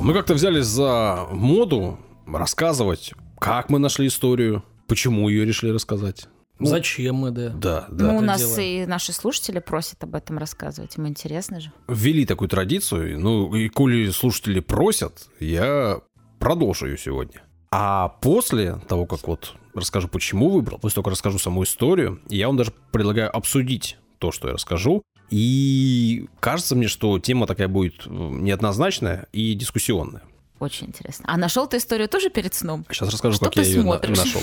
Мы 0.00 0.14
как-то 0.14 0.32
взялись 0.32 0.64
за 0.64 1.26
моду 1.30 1.98
рассказывать, 2.26 3.12
как 3.38 3.68
мы 3.68 3.78
нашли 3.78 4.06
историю, 4.06 4.64
почему 4.86 5.28
ее 5.28 5.44
решили 5.44 5.72
рассказать. 5.72 6.26
Ну, 6.58 6.66
Зачем 6.66 7.16
мы, 7.16 7.30
да? 7.30 7.50
Да, 7.50 7.86
да. 7.90 8.12
ну, 8.12 8.18
у 8.18 8.20
нас 8.22 8.40
делаем. 8.40 8.84
и 8.84 8.86
наши 8.86 9.12
слушатели 9.12 9.58
просят 9.58 10.02
об 10.04 10.14
этом 10.14 10.38
рассказывать. 10.38 10.96
Им 10.96 11.06
интересно 11.06 11.60
же. 11.60 11.72
Ввели 11.86 12.24
такую 12.24 12.48
традицию, 12.48 13.20
ну, 13.20 13.54
и 13.54 13.68
коли 13.68 14.08
слушатели 14.10 14.60
просят, 14.60 15.28
я 15.38 16.00
продолжу 16.38 16.86
ее 16.86 16.98
сегодня. 16.98 17.42
А 17.70 18.08
после 18.08 18.76
того, 18.88 19.06
как 19.06 19.28
вот 19.28 19.54
расскажу, 19.74 20.08
почему 20.08 20.50
выбрал, 20.50 20.78
после 20.78 20.96
того, 20.96 21.04
как 21.04 21.12
расскажу 21.12 21.38
саму 21.38 21.62
историю, 21.64 22.20
я 22.28 22.46
вам 22.46 22.56
даже 22.56 22.72
предлагаю 22.90 23.34
обсудить 23.34 23.98
то, 24.18 24.32
что 24.32 24.48
я 24.48 24.54
расскажу. 24.54 25.02
И 25.30 26.26
кажется 26.40 26.74
мне, 26.76 26.88
что 26.88 27.18
тема 27.18 27.46
такая 27.46 27.68
будет 27.68 28.06
э, 28.06 28.10
неоднозначная 28.10 29.26
и 29.32 29.54
дискуссионная. 29.54 30.22
Очень 30.58 30.88
интересно. 30.88 31.24
А 31.26 31.38
нашел 31.38 31.66
ты 31.66 31.78
историю 31.78 32.08
тоже 32.08 32.28
перед 32.28 32.52
сном? 32.54 32.84
Сейчас 32.90 33.10
расскажу, 33.10 33.36
Что 33.36 33.46
как 33.46 33.56
я 33.56 33.62
ее 33.62 33.80
смотришь? 33.80 34.18
нашел. 34.18 34.42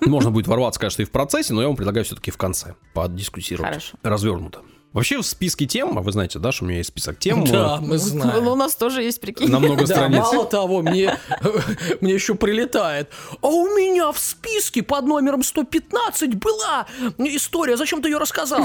Можно 0.06 0.30
будет 0.30 0.46
ворваться, 0.46 0.78
конечно, 0.78 1.02
и 1.02 1.04
в 1.04 1.10
процессе, 1.10 1.52
но 1.54 1.60
я 1.62 1.66
вам 1.66 1.76
предлагаю 1.76 2.04
все-таки 2.04 2.30
в 2.30 2.36
конце 2.36 2.74
подискуссировать. 2.94 3.68
Хорошо. 3.68 3.96
Развернуто. 4.02 4.60
Вообще 4.96 5.18
в 5.20 5.26
списке 5.26 5.66
тем, 5.66 5.98
а 5.98 6.00
вы 6.00 6.10
знаете, 6.10 6.38
да, 6.38 6.52
что 6.52 6.64
у 6.64 6.68
меня 6.68 6.78
есть 6.78 6.88
список 6.88 7.18
тем. 7.18 7.44
Да, 7.44 7.76
мы 7.82 7.88
Ну, 7.88 7.98
знаем. 7.98 8.46
у 8.48 8.54
нас 8.54 8.74
тоже 8.74 9.02
есть, 9.02 9.20
прикинь. 9.20 9.50
На 9.50 9.58
много 9.58 9.86
Да, 9.86 9.94
страниц. 9.94 10.20
мало 10.20 10.46
того, 10.46 10.80
мне, 10.80 11.18
мне 12.00 12.14
еще 12.14 12.34
прилетает. 12.34 13.10
А 13.42 13.46
у 13.46 13.66
меня 13.76 14.10
в 14.10 14.18
списке 14.18 14.82
под 14.82 15.04
номером 15.04 15.42
115 15.42 16.36
была 16.36 16.86
история. 17.18 17.76
Зачем 17.76 18.00
ты 18.00 18.08
ее 18.08 18.16
рассказал? 18.16 18.64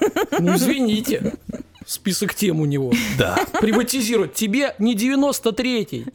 Ну, 0.40 0.56
извините. 0.56 1.34
Список 1.86 2.34
тем 2.34 2.60
у 2.60 2.64
него. 2.64 2.92
Да. 3.16 3.38
Приватизировать. 3.60 4.34
Тебе 4.34 4.74
не 4.80 4.96
93-й. 4.96 6.06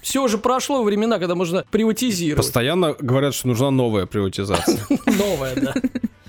Все 0.00 0.28
же 0.28 0.38
прошло 0.38 0.82
времена, 0.82 1.18
когда 1.18 1.34
можно 1.34 1.64
приватизировать. 1.70 2.38
Постоянно 2.44 2.94
говорят, 2.98 3.34
что 3.34 3.48
нужна 3.48 3.70
новая 3.70 4.06
приватизация. 4.06 4.80
Новое, 5.06 5.54
да. 5.56 5.74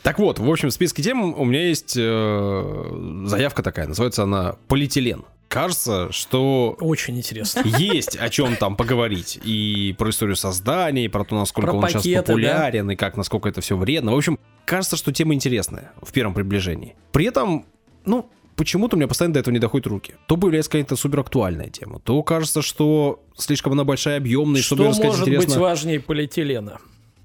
Так 0.04 0.18
вот, 0.20 0.40
в 0.40 0.50
общем, 0.50 0.70
в 0.70 0.74
списке 0.74 1.04
тем 1.04 1.40
у 1.40 1.46
меня 1.46 1.68
есть 1.68 1.96
э, 1.98 3.22
заявка 3.26 3.62
такая, 3.62 3.88
называется 3.88 4.24
она 4.24 4.56
«Полиэтилен». 4.68 5.24
Кажется, 5.48 6.12
что 6.12 6.78
Очень 6.80 7.18
интересно. 7.18 7.62
есть 7.66 8.16
о 8.16 8.30
чем 8.30 8.56
там 8.56 8.78
поговорить. 8.78 9.38
И 9.44 9.94
про 10.00 10.10
историю 10.10 10.38
создания, 10.38 11.04
и 11.06 11.08
про 11.10 11.26
то, 11.26 11.36
насколько 11.36 11.72
Про 11.72 11.78
он 11.78 11.84
сейчас 11.90 12.04
пакеты, 12.04 12.24
популярен, 12.28 12.90
и 12.92 12.96
как, 12.96 13.18
насколько 13.18 13.50
это 13.50 13.60
все 13.60 13.76
вредно. 13.76 14.14
В 14.14 14.16
общем, 14.16 14.40
кажется, 14.66 14.96
что 14.96 15.12
тема 15.12 15.34
интересная 15.34 15.92
в 16.02 16.14
первом 16.14 16.34
приближении. 16.34 16.96
При 17.12 17.26
этом, 17.26 17.66
ну, 18.06 18.30
почему-то 18.56 18.96
у 18.96 18.98
меня 18.98 19.10
постоянно 19.10 19.34
до 19.34 19.40
этого 19.42 19.54
не 19.54 19.60
доходят 19.60 19.88
руки. 19.88 20.16
То 20.28 20.38
появляется 20.38 20.72
какая-то 20.72 20.96
суперактуальная 20.96 21.70
тема, 21.70 22.00
то 22.00 22.24
кажется, 22.24 22.62
что 22.62 23.22
слишком 23.36 23.74
она 23.74 23.84
большая, 23.84 24.18
объемная, 24.18 24.62
Что 24.62 24.76
чтобы 24.76 24.90
рассказать 24.90 25.10
может 25.12 25.26
быть 25.26 25.36
интересно. 25.36 25.62
важнее 25.62 26.00
полиэтилена? 26.00 26.78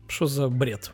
Что 0.09 0.27
за 0.27 0.49
бред? 0.49 0.91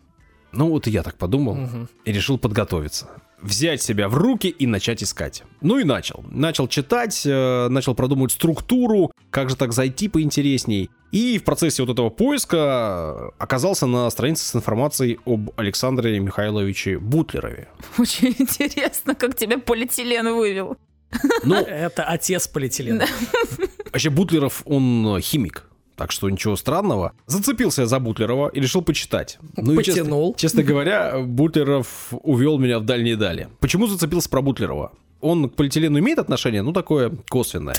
Ну 0.53 0.69
вот 0.71 0.87
и 0.87 0.91
я 0.91 1.03
так 1.03 1.17
подумал 1.17 1.55
Мгм. 1.55 1.89
и 2.05 2.13
решил 2.13 2.39
подготовиться. 2.39 3.09
Взять 3.41 3.83
себя 3.83 4.09
в 4.09 4.15
руки 4.15 4.47
и 4.49 4.67
начать 4.69 5.03
искать. 5.03 5.43
Ну 5.61 5.79
и 5.79 5.85
начал. 5.85 6.25
Начал 6.31 6.69
читать, 6.69 7.23
э, 7.27 7.69
начал 7.69 7.95
продумывать 7.95 8.31
структуру, 8.33 9.11
как 9.31 9.51
же 9.51 9.57
так 9.57 9.73
зайти 9.73 10.09
поинтересней. 10.09 10.91
И 11.11 11.39
в 11.39 11.45
процессе 11.45 11.83
вот 11.83 11.91
этого 11.93 12.09
поиска 12.11 13.31
оказался 13.39 13.87
на 13.87 14.09
странице 14.11 14.45
с 14.45 14.55
информацией 14.55 15.19
об 15.27 15.51
Александре 15.57 16.21
Михайловиче 16.21 16.99
Бутлерове. 16.99 17.69
Очень 17.99 18.35
интересно, 18.39 19.15
как 19.17 19.35
тебя 19.37 19.59
полиэтилен 19.59 20.35
вывел. 20.35 20.77
Ну, 21.45 21.57
Это 21.57 22.05
отец 22.05 22.47
полиэтилена. 22.49 23.07
вообще 23.93 24.09
Бутлеров, 24.11 24.63
он 24.65 25.17
э, 25.17 25.21
химик. 25.21 25.69
Так 26.03 26.11
что 26.11 26.29
ничего 26.29 26.57
странного. 26.57 27.13
Зацепился 27.27 27.83
я 27.83 27.87
за 27.87 28.01
Бутлерова 28.01 28.49
и 28.49 28.59
решил 28.59 28.83
почитать. 28.83 29.39
Ну 29.57 29.75
и 29.79 29.85
честно, 29.85 30.03
Потянул. 30.03 30.35
честно 30.35 30.65
говоря, 30.65 31.21
Бутлеров 31.21 32.09
увел 32.11 32.59
меня 32.59 32.81
в 32.81 32.85
дальние 32.85 33.15
дали. 33.15 33.47
Почему 33.61 33.87
зацепился 33.87 34.29
про 34.29 34.43
Бутлерова? 34.43 34.91
Он 35.21 35.49
к 35.49 35.55
полиэтилену 35.55 36.01
имеет 36.01 36.19
отношение? 36.19 36.63
Ну, 36.63 36.73
такое 36.73 37.13
косвенное. 37.29 37.77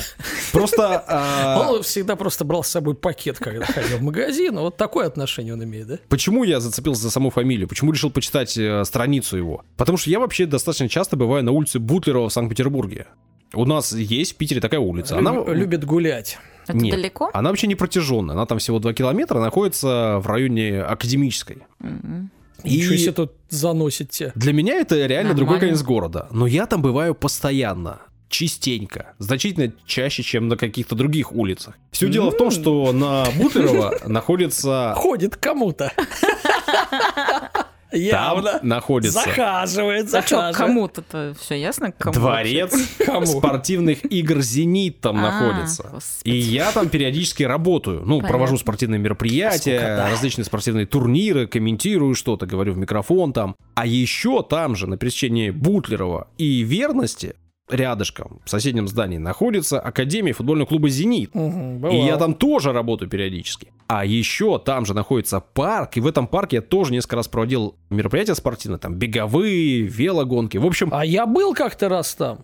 Просто... 0.54 1.04
а, 1.06 1.68
Он 1.70 1.84
всегда 1.84 2.16
просто 2.16 2.46
брал 2.46 2.64
с 2.64 2.70
собой 2.70 2.96
пакет, 2.96 3.40
когда 3.40 3.66
ходил 3.66 3.98
в 3.98 4.02
магазин. 4.02 4.58
Вот 4.58 4.78
такое 4.78 5.06
отношение 5.06 5.54
он 5.54 5.62
имеет, 5.66 5.88
да? 5.88 6.00
Почему 6.08 6.46
я 6.46 6.62
зацепился 6.62 7.02
за 7.02 7.12
саму 7.12 7.30
фамилию? 7.30 7.68
Почему 7.68 7.92
решил 7.92 8.10
почитать 8.10 8.58
э, 8.58 8.86
страницу 8.86 9.36
его? 9.36 9.66
Потому 9.76 9.98
что 9.98 10.10
я 10.10 10.22
вообще 10.22 10.46
достаточно 10.46 10.88
часто 10.88 11.18
бываю 11.18 11.44
на 11.44 11.52
улице 11.52 11.80
Бутлерова 11.80 12.30
в 12.30 12.34
Санкт-Петербурге. 12.34 13.08
У 13.54 13.66
нас 13.66 13.92
есть 13.92 14.34
в 14.34 14.36
Питере 14.38 14.62
такая 14.62 14.80
улица. 14.80 15.18
Она... 15.18 15.32
Люб- 15.34 15.50
Любит 15.50 15.84
гулять. 15.84 16.38
Это 16.68 16.78
Нет, 16.78 16.96
далеко? 16.96 17.30
Она 17.34 17.50
вообще 17.50 17.68
не 17.68 17.76
протяженная. 17.76 18.36
Она 18.36 18.46
там 18.46 18.60
всего 18.60 18.80
2 18.80 18.94
километра, 18.94 19.40
находится 19.40 20.20
в 20.20 20.28
районе 20.28 20.82
Академической. 20.82 21.60
М-м. 21.82 22.32
И- 22.64 22.78
Ничего 22.78 22.96
себе 22.96 23.12
тут 23.12 23.34
заносит 23.50 24.10
тебя. 24.12 24.32
Для 24.36 24.54
меня 24.54 24.76
это 24.76 25.06
реально 25.06 25.34
другой 25.34 25.56
Нормально. 25.56 25.76
конец 25.78 25.86
города. 25.86 26.28
Но 26.32 26.48
я 26.48 26.66
там 26.66 26.82
бываю 26.82 27.14
постоянно. 27.16 28.00
Частенько. 28.30 29.14
Значительно 29.20 29.74
чаще, 29.86 30.24
чем 30.24 30.48
на 30.48 30.58
каких-то 30.58 30.96
других 30.96 31.34
улицах. 31.34 31.78
Все 31.92 32.10
дело 32.10 32.32
в 32.32 32.38
том, 32.38 32.50
что 32.50 32.92
на 32.92 33.26
Бутлерова 33.38 34.00
находится... 34.08 34.94
Ходит 34.98 35.36
к 35.36 35.46
кому-то. 37.94 38.12
Там 38.12 38.36
Явно. 38.36 38.60
находится 38.64 39.20
Захаживает, 39.22 40.06
А 40.06 40.08
что, 40.08 40.36
захаживает. 40.38 40.56
кому-то-то 40.58 41.36
все 41.40 41.56
ясно? 41.56 41.92
Кому 41.92 42.14
дворец 42.14 42.74
Кому? 43.06 43.26
спортивных 43.26 44.04
игр 44.12 44.42
«Зенит» 44.42 45.00
там 45.00 45.18
А, 45.18 45.32
находится. 45.32 45.84
господи. 45.92 46.30
И 46.30 46.38
я 46.38 46.72
там 46.72 46.90
периодически 46.90 47.44
работаю. 47.44 48.02
Ну, 48.02 48.18
Понятно. 48.18 48.28
провожу 48.30 48.58
спортивные 48.58 49.00
мероприятия, 49.00 49.80
Скукота. 49.80 50.10
различные 50.10 50.46
спортивные 50.46 50.86
турниры, 50.86 51.48
комментирую 51.48 52.16
что-то, 52.16 52.46
говорю 52.46 52.74
в 52.74 52.78
микрофон 52.78 53.34
там. 53.34 53.56
А 53.76 53.86
еще 53.86 54.44
там 54.44 54.76
же, 54.76 54.88
на 54.88 54.98
пересечении 54.98 55.50
Бутлерова 55.52 56.28
и 56.38 56.62
Верности, 56.62 57.36
рядышком, 57.74 58.40
в 58.46 58.50
соседнем 58.50 58.88
здании, 58.88 59.18
находится 59.18 59.80
Академия 59.80 60.34
футбольного 60.34 60.68
клуба 60.68 60.90
«Зенит». 60.90 61.34
Мгм, 61.34 61.88
И 61.88 61.98
я 62.06 62.18
там 62.18 62.34
тоже 62.36 62.72
работаю 62.72 63.10
периодически. 63.10 63.68
А 63.88 64.06
еще 64.06 64.60
там 64.60 64.86
же 64.86 64.94
находится 64.94 65.40
парк, 65.40 65.98
и 65.98 66.00
в 66.02 66.08
этом 66.08 66.28
парке 66.28 66.58
я 66.58 66.62
тоже 66.62 66.94
несколько 66.94 67.18
раз 67.18 67.28
проводил 67.28 67.76
мероприятия 67.90 68.36
спортивные, 68.36 68.80
там 68.80 68.96
беговые, 68.96 69.82
велогонки. 69.82 70.58
В 70.58 70.66
общем, 70.66 70.90
А 70.94 71.06
я 71.06 71.26
был 71.26 71.54
как-то 71.54 71.90
раз 71.90 72.16
там. 72.16 72.40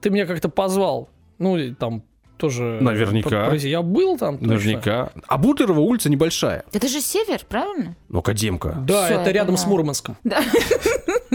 Ты 0.00 0.10
меня 0.10 0.26
как-то 0.26 0.48
позвал. 0.48 1.08
Ну, 1.38 1.74
там 1.74 2.02
тоже... 2.36 2.78
Наверняка. 2.80 3.52
Я 3.54 3.82
был 3.82 4.16
там 4.16 4.38
точно. 4.38 4.54
наверняка. 4.54 5.10
А 5.26 5.38
Бутлерова 5.38 5.80
улица 5.80 6.08
небольшая. 6.08 6.64
Это 6.72 6.86
же 6.88 7.00
север, 7.00 7.40
правильно? 7.48 7.96
Ну, 8.08 8.20
Академка. 8.20 8.76
Да, 8.86 9.06
Всё, 9.06 9.20
это 9.20 9.30
рядом 9.32 9.56
с 9.56 9.62
поняла. 9.62 9.76
Мурманском. 9.78 10.16
Да, 10.24 10.40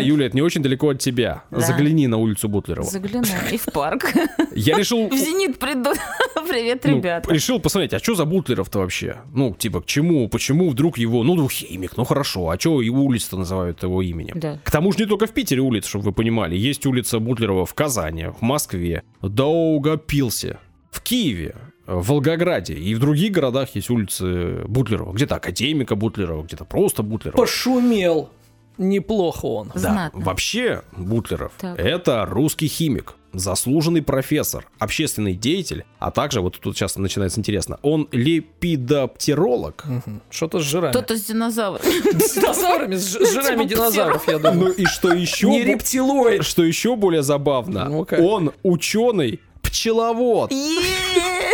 Юля, 0.00 0.26
это 0.26 0.36
не 0.36 0.42
очень 0.42 0.62
далеко 0.62 0.90
от 0.90 0.98
тебя. 0.98 1.44
Да. 1.50 1.60
Загляни 1.60 2.06
на 2.06 2.16
улицу 2.16 2.48
Бутлерова. 2.48 2.88
Загляну. 2.88 3.26
И 3.52 3.56
в 3.56 3.64
парк. 3.66 4.12
Я 4.54 4.76
решил... 4.76 5.08
В 5.08 5.14
«Зенит» 5.14 5.58
приду. 5.58 5.90
Привет, 6.48 6.84
ну, 6.84 6.96
ребята. 6.96 7.32
решил 7.32 7.60
посмотреть, 7.60 7.94
а 7.94 7.98
что 7.98 8.14
за 8.14 8.24
Бутлеров-то 8.24 8.78
вообще? 8.78 9.18
Ну, 9.34 9.54
типа, 9.54 9.82
к 9.82 9.86
чему, 9.86 10.28
почему 10.28 10.70
вдруг 10.70 10.98
его, 10.98 11.22
ну, 11.22 11.34
ну, 11.34 11.48
химик, 11.48 11.96
ну 11.96 12.04
хорошо, 12.04 12.50
а 12.50 12.58
что 12.58 12.80
его 12.80 13.02
улица-то 13.02 13.36
называют 13.36 13.82
его 13.82 14.02
именем? 14.02 14.38
Да. 14.38 14.58
К 14.64 14.70
тому 14.70 14.92
же 14.92 14.98
не 14.98 15.06
только 15.06 15.26
в 15.26 15.32
Питере 15.32 15.60
улица, 15.60 15.88
чтобы 15.88 16.06
вы 16.06 16.12
понимали. 16.12 16.56
Есть 16.56 16.86
улица 16.86 17.18
Бутлерова 17.18 17.66
в 17.66 17.74
Казани, 17.74 18.26
в 18.26 18.42
Москве, 18.42 19.02
Даугапилсе, 19.22 20.58
в 20.90 21.02
Киеве, 21.02 21.54
в 21.88 22.08
Волгограде 22.08 22.74
и 22.74 22.94
в 22.94 22.98
других 22.98 23.32
городах 23.32 23.74
есть 23.74 23.88
улицы 23.88 24.62
Бутлерова. 24.66 25.12
Где-то 25.14 25.36
Академика 25.36 25.96
Бутлерова, 25.96 26.42
где-то 26.42 26.64
просто 26.64 27.02
Бутлерова. 27.02 27.40
Пошумел. 27.40 28.30
Неплохо 28.78 29.44
он. 29.46 29.70
Да, 29.74 29.80
Знатно. 29.80 30.24
вообще 30.24 30.82
Бутлеров 30.96 31.52
Так. 31.58 31.78
это 31.78 32.24
русский 32.26 32.68
химик, 32.68 33.14
заслуженный 33.32 34.02
профессор, 34.02 34.66
общественный 34.78 35.34
деятель, 35.34 35.84
а 35.98 36.10
также, 36.10 36.40
вот 36.40 36.58
тут 36.60 36.76
сейчас 36.76 36.96
начинается 36.96 37.40
интересно, 37.40 37.78
он 37.82 38.08
лепидоптеролог. 38.12 39.84
Мгм. 39.84 40.22
Что-то 40.30 40.60
с 40.60 40.62
жирами. 40.62 40.92
Кто-то 40.92 41.16
с 41.16 41.24
динозавром. 41.24 41.82
С 42.20 42.34
динозаврами, 42.34 42.96
с 42.96 43.12
жирами 43.32 43.62
Типа 43.64 43.68
динозавров, 43.68 44.28
я 44.28 44.38
Ну 44.38 44.50
думаю. 44.52 44.74
и 44.74 44.84
что 44.86 45.12
еще, 45.12 45.48
Не 45.48 45.64
рептилоид. 45.64 46.44
что 46.44 46.62
еще 46.64 46.96
более 46.96 47.22
забавно, 47.22 47.88
Ну-ка. 47.88 48.14
он 48.14 48.52
ученый 48.62 49.40
пчеловод. 49.62 50.52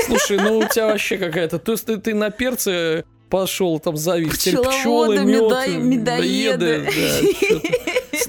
Слушай, 0.07 0.39
ну 0.39 0.59
у 0.59 0.65
тебя 0.69 0.87
вообще 0.87 1.17
какая-то... 1.17 1.59
То 1.59 1.73
есть 1.73 1.87
ты, 1.87 1.97
ты 1.97 2.15
на 2.15 2.31
перце 2.31 3.05
пошел 3.35 3.81
там 3.81 3.97
завис. 3.97 4.39
Теперь 4.39 4.61
Пчеловоды, 4.63 5.25
пчелы, 5.25 5.77
мед, 5.77 5.83
медоеды. 5.85 6.87
да, 6.87 7.69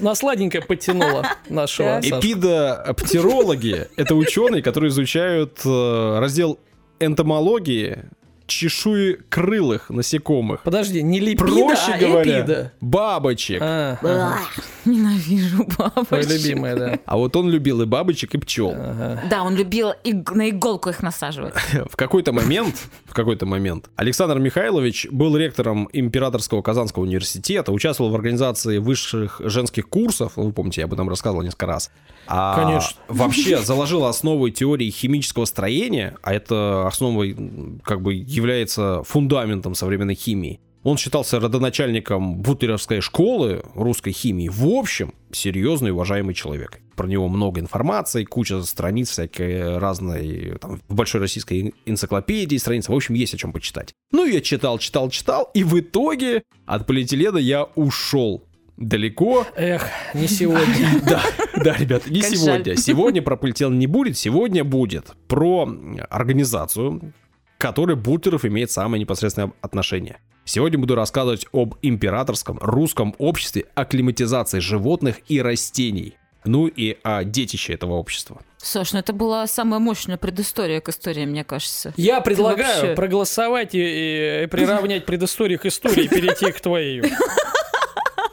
На 0.00 0.14
сладенькое 0.16 0.62
потянуло 0.64 1.24
нашего. 1.48 2.00
Эпидоптерологи— 2.00 3.86
это 3.96 4.16
ученые, 4.16 4.62
которые 4.62 4.90
изучают 4.90 5.60
э, 5.64 6.18
раздел 6.18 6.58
энтомологии 6.98 7.98
чешуи 8.46 9.18
крылых 9.28 9.90
насекомых. 9.90 10.64
Подожди, 10.64 11.02
не 11.02 11.20
липида, 11.20 11.44
Проще 11.44 11.92
а 11.92 11.98
говоря, 11.98 12.40
эпида. 12.40 12.72
бабочек. 12.80 13.58
А, 13.62 13.98
ага. 14.02 14.38
Ненавижу 14.86 15.64
Твоя 15.64 15.90
бабочек. 15.94 16.30
любимая, 16.30 16.76
да. 16.76 16.98
А 17.04 17.16
вот 17.16 17.34
он 17.36 17.48
любил 17.50 17.82
и 17.82 17.86
бабочек, 17.86 18.34
и 18.34 18.38
пчел. 18.38 18.70
Ага. 18.74 19.22
Да, 19.28 19.42
он 19.42 19.54
любил 19.56 19.90
иг- 20.04 20.32
на 20.32 20.50
иголку 20.50 20.88
их 20.90 21.02
насаживать. 21.02 21.54
В 21.90 21.96
какой-то 21.96 22.32
момент, 22.32 22.76
в 23.04 23.14
какой-то 23.14 23.46
момент 23.46 23.90
Александр 23.96 24.38
Михайлович 24.38 25.06
был 25.10 25.36
ректором 25.36 25.88
Императорского 25.92 26.62
Казанского 26.62 27.02
университета, 27.02 27.72
участвовал 27.72 28.10
в 28.10 28.14
организации 28.14 28.78
высших 28.78 29.40
женских 29.44 29.88
курсов, 29.88 30.32
вы 30.36 30.52
помните, 30.52 30.80
я 30.82 30.86
об 30.86 30.92
этом 30.92 31.08
рассказывал 31.08 31.42
несколько 31.42 31.66
раз. 31.66 31.90
А 32.26 32.56
Конечно. 32.56 33.00
Вообще 33.08 33.58
заложил 33.58 34.04
основы 34.04 34.50
теории 34.50 34.90
химического 34.90 35.44
строения, 35.44 36.16
а 36.22 36.32
это 36.34 36.86
основой 36.86 37.36
как 37.84 38.02
бы 38.02 38.14
является 38.14 39.02
фундаментом 39.04 39.74
современной 39.74 40.14
химии. 40.14 40.60
Он 40.86 40.96
считался 40.96 41.40
родоначальником 41.40 42.36
бутлеровской 42.36 43.00
школы 43.00 43.64
русской 43.74 44.12
химии. 44.12 44.48
В 44.48 44.68
общем, 44.68 45.14
серьезный 45.32 45.90
уважаемый 45.90 46.32
человек. 46.32 46.78
Про 46.94 47.08
него 47.08 47.26
много 47.26 47.60
информации, 47.60 48.22
куча 48.22 48.62
страниц 48.62 49.10
всякой 49.10 49.78
разной, 49.78 50.56
там, 50.60 50.80
в 50.86 50.94
большой 50.94 51.20
российской 51.22 51.74
энциклопедии 51.86 52.56
страниц. 52.56 52.88
В 52.88 52.94
общем, 52.94 53.16
есть 53.16 53.34
о 53.34 53.36
чем 53.36 53.52
почитать. 53.52 53.94
Ну, 54.12 54.26
я 54.26 54.40
читал, 54.40 54.78
читал, 54.78 55.10
читал, 55.10 55.50
и 55.54 55.64
в 55.64 55.76
итоге 55.80 56.44
от 56.66 56.86
полиэтилена 56.86 57.38
я 57.38 57.64
ушел 57.74 58.44
далеко. 58.76 59.44
Эх, 59.56 59.88
не 60.14 60.28
сегодня. 60.28 61.02
Да, 61.04 61.20
да, 61.64 61.76
ребят, 61.76 62.06
не 62.06 62.20
Как 62.20 62.30
сегодня. 62.30 62.64
жаль. 62.64 62.78
Сегодня 62.78 63.22
про 63.22 63.36
полиэтилен 63.36 63.76
не 63.76 63.88
будет, 63.88 64.16
сегодня 64.16 64.62
будет 64.62 65.16
про 65.26 65.68
организацию, 66.10 67.12
к 67.58 67.60
которой 67.60 67.96
Бутлеров 67.96 68.44
имеет 68.44 68.70
самое 68.70 69.00
непосредственное 69.00 69.52
отношение. 69.62 70.20
Сегодня 70.46 70.78
буду 70.78 70.94
рассказывать 70.94 71.44
об 71.52 71.74
императорском 71.82 72.58
русском 72.60 73.16
обществе 73.18 73.64
акклиматизации 73.74 74.60
животных 74.60 75.16
и 75.26 75.42
растений. 75.42 76.16
Ну 76.44 76.68
и 76.68 76.96
о 77.02 77.24
детище 77.24 77.72
этого 77.72 77.94
общества. 77.94 78.40
Саш, 78.58 78.92
ну 78.92 79.00
это 79.00 79.12
была 79.12 79.48
самая 79.48 79.80
мощная 79.80 80.16
предыстория 80.16 80.80
к 80.80 80.88
истории, 80.88 81.26
мне 81.26 81.42
кажется. 81.42 81.92
Я 81.96 82.20
предлагаю 82.20 82.80
вообще- 82.80 82.94
проголосовать 82.94 83.74
и, 83.74 84.44
и 84.44 84.46
приравнять 84.46 85.04
предысторию 85.04 85.58
к 85.58 85.66
истории 85.66 86.04
и 86.04 86.08
перейти 86.08 86.52
к 86.52 86.60
твоей. 86.60 87.02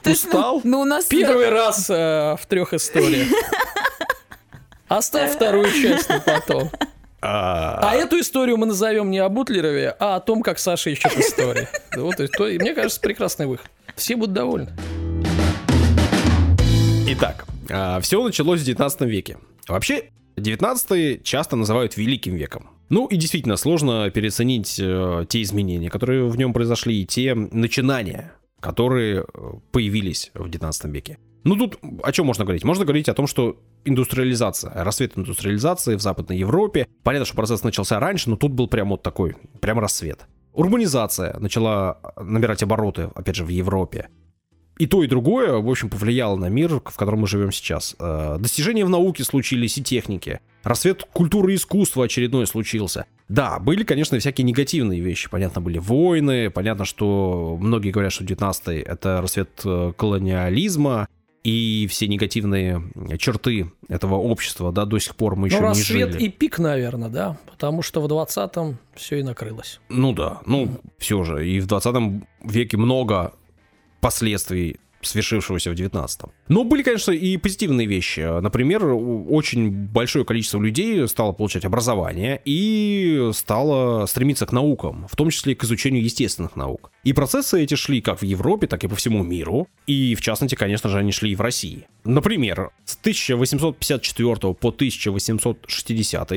Устал? 0.06 0.62
Ну, 0.64 0.82
у 0.82 0.86
нас... 0.86 1.06
Первый 1.06 1.50
раз 1.50 1.90
э, 1.90 2.36
в 2.40 2.46
трех 2.48 2.76
историях. 2.76 3.28
Оставь 4.88 5.34
вторую 5.34 5.72
часть 5.72 6.10
на 6.10 6.20
потом. 6.20 6.70
А, 7.26 7.80
А 7.82 7.96
эту 7.96 8.20
историю 8.20 8.58
мы 8.58 8.66
назовем 8.66 9.10
не 9.10 9.20
о 9.20 9.30
Бутлерове, 9.30 9.96
а 9.98 10.18
о 10.18 10.20
том, 10.20 10.42
как 10.42 10.60
Саша 10.60 10.90
ищет 10.90 11.18
истории. 11.18 11.68
Вот, 11.96 12.16
то 12.18 12.48
и 12.48 12.58
мне 12.60 12.74
кажется, 12.74 13.00
прекрасный 13.00 13.46
выход. 13.46 13.68
Все 13.96 14.16
будут 14.16 14.34
довольны. 14.34 14.72
Итак, 17.08 17.46
все 18.02 18.24
началось 18.24 18.62
в 18.62 18.66
19 18.66 19.02
веке. 19.02 19.38
Вообще, 19.68 20.10
19 20.36 21.24
часто 21.24 21.56
называют 21.56 21.96
великим 21.96 22.36
веком. 22.36 22.70
Ну 22.90 23.06
и 23.08 23.16
действительно 23.16 23.56
сложно 23.56 24.10
переоценить 24.12 24.78
э, 24.80 25.26
те 25.30 25.42
изменения, 25.42 25.90
которые 25.90 26.28
в 26.28 26.38
нем 26.38 26.54
произошли, 26.54 27.02
и 27.02 27.06
те 27.06 27.34
начинания, 27.36 28.34
которые 28.60 29.22
э, 29.22 29.52
появились 29.72 30.32
в 30.34 30.50
19 30.50 30.86
веке. 30.86 31.18
Ну 31.44 31.56
тут 31.56 31.78
о 32.04 32.12
чем 32.12 32.26
можно 32.26 32.46
говорить? 32.46 32.64
Можно 32.64 32.86
говорить 32.86 33.10
о 33.10 33.14
том, 33.14 33.28
что 33.28 33.58
индустриализация, 33.86 34.72
рассвет 34.84 35.18
индустриализации 35.18 35.96
в 35.96 36.02
Западной 36.02 36.38
Европе. 36.38 36.88
Понятно, 37.04 37.26
что 37.26 37.36
процесс 37.36 37.64
начался 37.64 38.00
раньше, 38.00 38.30
но 38.30 38.38
тут 38.38 38.54
был 38.54 38.68
прям 38.68 38.90
вот 38.90 39.04
такой, 39.04 39.36
прям 39.60 39.80
рассвет. 39.80 40.28
Урбанизация 40.54 41.38
начала 41.40 42.00
набирать 42.16 42.64
обороты, 42.64 43.10
опять 43.16 43.36
же, 43.36 43.44
в 43.44 43.50
Европе. 43.50 44.08
И 44.78 44.88
то, 44.88 45.04
и 45.04 45.08
другое, 45.08 45.54
в 45.60 45.70
общем, 45.70 45.90
повлияло 45.90 46.36
на 46.36 46.50
мир, 46.50 46.80
в 46.80 46.98
котором 46.98 47.22
мы 47.22 47.28
живем 47.28 47.52
сейчас. 47.52 47.96
Э, 48.00 48.38
достижения 48.40 48.86
в 48.86 48.90
науке 48.90 49.24
случились 49.24 49.78
и 49.78 49.84
технике. 49.84 50.42
Рассвет 50.64 51.04
культуры 51.14 51.54
и 51.54 51.56
искусства 51.56 52.06
очередной 52.06 52.48
случился. 52.48 53.06
Да, 53.28 53.60
были, 53.60 53.84
конечно, 53.84 54.18
всякие 54.18 54.46
негативные 54.46 55.00
вещи. 55.00 55.30
Понятно, 55.30 55.62
были 55.62 55.78
войны. 55.78 56.50
Понятно, 56.50 56.86
что 56.86 57.56
многие 57.60 57.92
говорят, 57.92 58.14
что 58.14 58.24
19-й— 58.24 58.80
это 58.82 59.22
рассвет 59.22 59.62
э, 59.64 59.94
колониализма. 59.96 61.08
И 61.44 61.88
все 61.90 62.08
негативные 62.08 62.82
черты 63.20 63.70
этого 63.90 64.16
общества, 64.16 64.72
да, 64.72 64.86
до 64.86 64.98
сих 65.00 65.16
пор 65.16 65.36
мы 65.36 65.50
еще 65.50 65.60
ну, 65.60 65.74
не 65.74 65.82
жили. 65.82 66.18
и 66.18 66.30
пик, 66.30 66.58
наверное, 66.58 67.10
да, 67.10 67.38
потому 67.52 67.82
что 67.82 68.02
в 68.02 68.06
20-м 68.06 68.78
все 68.96 69.20
и 69.20 69.24
накрылось. 69.24 69.82
Ну 69.90 70.14
да, 70.14 70.42
ну 70.46 70.70
все 70.98 71.24
же. 71.26 71.48
И 71.48 71.60
в 71.60 71.68
20 71.68 72.24
веке 72.46 72.78
много 72.78 73.34
последствий 74.00 74.80
свершившегося 75.06 75.72
в 75.72 75.74
19-м. 75.74 76.32
Но 76.48 76.64
были, 76.64 76.84
конечно, 76.84 77.12
и 77.12 77.38
позитивные 77.38 77.88
вещи. 77.88 78.22
Например, 78.42 78.86
очень 78.86 79.72
большое 79.72 80.26
количество 80.26 80.62
людей 80.62 81.08
стало 81.08 81.32
получать 81.32 81.66
образование 81.66 82.42
и 82.46 83.30
стало 83.34 84.06
стремиться 84.06 84.46
к 84.46 84.52
наукам, 84.52 85.08
в 85.10 85.16
том 85.16 85.30
числе 85.30 85.56
к 85.56 85.64
изучению 85.64 86.04
естественных 86.04 86.56
наук. 86.56 86.92
И 87.04 87.14
процессы 87.14 87.62
эти 87.64 87.76
шли 87.76 88.02
как 88.02 88.22
в 88.22 88.26
Европе, 88.26 88.68
так 88.68 88.84
и 88.84 88.88
по 88.88 88.96
всему 88.96 89.24
миру. 89.24 89.68
И, 89.88 90.16
в 90.16 90.22
частности, 90.22 90.56
конечно 90.56 90.90
же, 90.90 90.98
они 90.98 91.12
шли 91.12 91.32
и 91.32 91.36
в 91.36 91.42
России. 91.42 91.88
Например, 92.04 92.72
с 92.86 92.98
1854 92.98 94.54
по 94.54 94.70
1860 94.70 96.32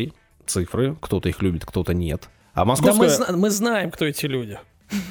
цифры, 0.47 0.97
кто-то 1.01 1.29
их 1.29 1.43
любит, 1.43 1.65
кто-то 1.65 1.95
нет. 1.95 2.29
А 2.55 2.65
московская... 2.65 3.19
Да 3.19 3.33
мы, 3.33 3.39
мы 3.39 3.51
знаем, 3.51 3.91
кто 3.91 4.07
эти 4.07 4.27
люди. 4.27 4.59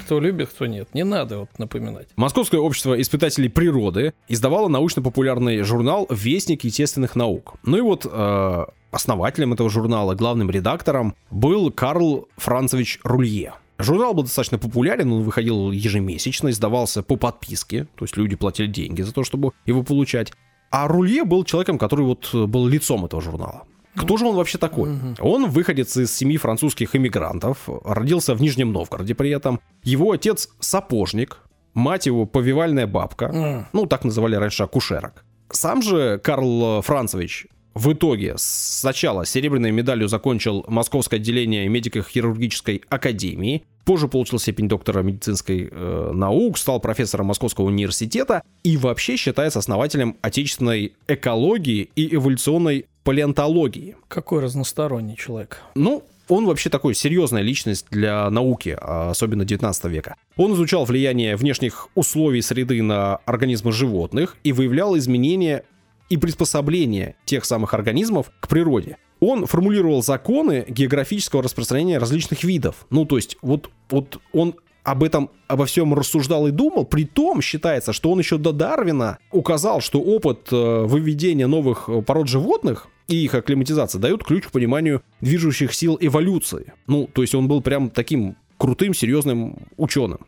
Кто 0.06 0.20
любит, 0.20 0.50
кто 0.50 0.66
нет. 0.66 0.90
Не 0.94 1.04
надо 1.04 1.40
вот 1.40 1.60
напоминать. 1.60 2.08
Московское 2.16 2.60
общество 2.60 3.00
испытателей 3.00 3.50
природы 3.50 4.14
издавало 4.28 4.68
научно-популярный 4.68 5.62
журнал 5.62 6.08
«Вестник 6.10 6.64
естественных 6.64 7.16
наук». 7.16 7.56
Ну 7.64 7.78
и 7.78 7.82
вот 7.82 8.06
э, 8.10 8.66
основателем 8.92 9.54
этого 9.54 9.70
журнала, 9.70 10.16
главным 10.16 10.50
редактором 10.50 11.16
был 11.32 11.72
Карл 11.72 12.28
Францевич 12.38 13.00
Рулье. 13.04 13.54
Журнал 13.78 14.14
был 14.14 14.24
достаточно 14.24 14.58
популярен, 14.58 15.12
он 15.12 15.24
выходил 15.24 15.72
ежемесячно, 15.72 16.50
издавался 16.50 17.04
по 17.04 17.18
подписке, 17.18 17.88
то 17.96 18.06
есть 18.06 18.16
люди 18.16 18.36
платили 18.36 18.68
деньги 18.68 19.02
за 19.02 19.14
то, 19.14 19.24
чтобы 19.24 19.52
его 19.66 19.84
получать. 19.84 20.32
А 20.72 20.88
Рулье 20.88 21.26
был 21.26 21.44
человеком, 21.44 21.78
который 21.78 22.06
вот 22.06 22.34
был 22.34 22.68
лицом 22.68 23.06
этого 23.06 23.22
журнала. 23.22 23.64
Кто 23.96 24.18
же 24.18 24.26
он 24.26 24.36
вообще 24.36 24.58
такой? 24.58 24.92
Угу. 24.92 25.16
Он 25.20 25.50
выходец 25.50 25.96
из 25.98 26.16
семьи 26.16 26.38
французских 26.38 26.96
иммигрантов, 26.96 27.70
родился 27.84 28.36
в 28.36 28.42
Нижнем 28.42 28.72
Новгороде 28.72 29.16
при 29.16 29.30
этом. 29.30 29.60
Его 29.84 30.12
отец 30.12 30.50
сапожник, 30.60 31.40
мать 31.74 32.06
его 32.06 32.26
повивальная 32.26 32.88
бабка, 32.88 33.26
угу. 33.26 33.66
ну 33.74 33.86
так 33.86 34.04
называли 34.04 34.36
раньше 34.36 34.64
акушерок. 34.64 35.24
Сам 35.52 35.82
же 35.82 36.20
Карл 36.24 36.82
Францевич 36.82 37.48
в 37.76 37.92
итоге 37.92 38.36
сначала 38.38 39.26
серебряной 39.26 39.72
медалью 39.72 40.08
закончил 40.08 40.64
Московское 40.68 41.20
отделение 41.20 41.68
медико-хирургической 41.68 42.82
академии, 42.88 43.66
позже 43.84 44.08
получил 44.08 44.40
степень 44.40 44.70
доктора 44.70 45.04
медицинской 45.04 45.68
э, 45.70 46.12
наук, 46.14 46.58
стал 46.58 46.80
профессором 46.80 47.28
Московского 47.28 47.66
университета 47.66 48.42
и 48.64 48.78
вообще 48.78 49.18
считается 49.18 49.60
основателем 49.60 50.16
отечественной 50.22 50.94
экологии 51.10 51.90
и 51.98 52.16
эволюционной 52.16 52.86
палеонтологии. 53.06 53.96
Какой 54.10 54.42
разносторонний 54.42 55.16
человек. 55.16 55.62
Ну, 55.76 56.04
он 56.28 56.46
вообще 56.46 56.70
такой 56.70 56.96
серьезная 56.96 57.44
личность 57.44 57.86
для 57.92 58.30
науки, 58.30 58.76
а 58.82 59.12
особенно 59.12 59.46
19 59.46 59.86
века. 59.86 60.16
Он 60.36 60.54
изучал 60.54 60.86
влияние 60.86 61.36
внешних 61.36 61.88
условий 61.96 62.42
среды 62.42 62.82
на 62.82 63.18
организмы 63.26 63.72
животных 63.72 64.36
и 64.44 64.52
выявлял 64.52 64.98
изменения 64.98 65.64
и 66.10 66.18
приспособления 66.18 67.16
тех 67.26 67.46
самых 67.46 67.74
организмов 67.74 68.32
к 68.40 68.48
природе. 68.48 68.98
Он 69.20 69.46
формулировал 69.46 70.04
законы 70.04 70.66
географического 70.68 71.44
распространения 71.44 72.00
различных 72.00 72.44
видов. 72.44 72.88
Ну, 72.90 73.06
то 73.06 73.18
есть, 73.18 73.38
вот, 73.42 73.70
вот 73.90 74.20
он 74.34 74.56
об 74.84 75.04
этом, 75.04 75.32
обо 75.48 75.66
всем 75.66 75.94
рассуждал 75.94 76.48
и 76.48 76.52
думал, 76.52 76.86
при 76.86 77.06
том 77.06 77.42
считается, 77.42 77.92
что 77.92 78.12
он 78.12 78.20
еще 78.20 78.38
до 78.38 78.52
Дарвина 78.52 79.18
указал, 79.32 79.82
что 79.82 80.00
опыт 80.00 80.50
э, 80.52 80.84
выведения 80.86 81.48
новых 81.48 81.90
э, 81.90 82.02
пород 82.04 82.28
животных 82.28 82.88
и 83.08 83.24
их 83.24 83.34
акклиматизация 83.34 84.00
дают 84.00 84.24
ключ 84.24 84.46
к 84.46 84.52
пониманию 84.52 85.02
движущих 85.22 85.74
сил 85.74 85.98
эволюции. 86.00 86.74
Ну, 86.88 87.10
то 87.12 87.22
есть 87.22 87.36
он 87.36 87.48
был 87.48 87.62
прям 87.62 87.90
таким 87.90 88.36
крутым, 88.58 88.94
серьезным 88.94 89.58
ученым. 89.78 90.20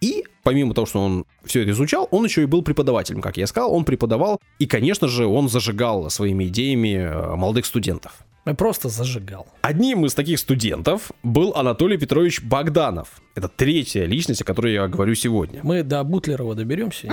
И 0.00 0.24
помимо 0.42 0.74
того, 0.74 0.86
что 0.86 1.00
он 1.00 1.24
все 1.44 1.62
это 1.62 1.70
изучал, 1.70 2.06
он 2.10 2.24
еще 2.24 2.42
и 2.42 2.46
был 2.46 2.62
преподавателем, 2.62 3.20
как 3.20 3.36
я 3.36 3.46
сказал, 3.46 3.74
он 3.74 3.84
преподавал, 3.84 4.40
и, 4.58 4.66
конечно 4.66 5.08
же, 5.08 5.26
он 5.26 5.48
зажигал 5.48 6.08
своими 6.10 6.44
идеями 6.44 6.94
э, 6.94 7.34
молодых 7.34 7.66
студентов. 7.66 8.12
Просто 8.56 8.88
зажигал. 8.88 9.48
Одним 9.62 10.06
из 10.06 10.14
таких 10.14 10.38
студентов 10.38 11.10
был 11.24 11.52
Анатолий 11.56 11.96
Петрович 11.96 12.40
Богданов. 12.40 13.20
Это 13.34 13.48
третья 13.48 14.04
личность, 14.04 14.42
о 14.42 14.44
которой 14.44 14.74
я 14.74 14.86
говорю 14.86 15.16
сегодня. 15.16 15.60
Мы 15.64 15.82
до 15.82 16.04
Бутлерова 16.04 16.54
доберемся. 16.54 17.12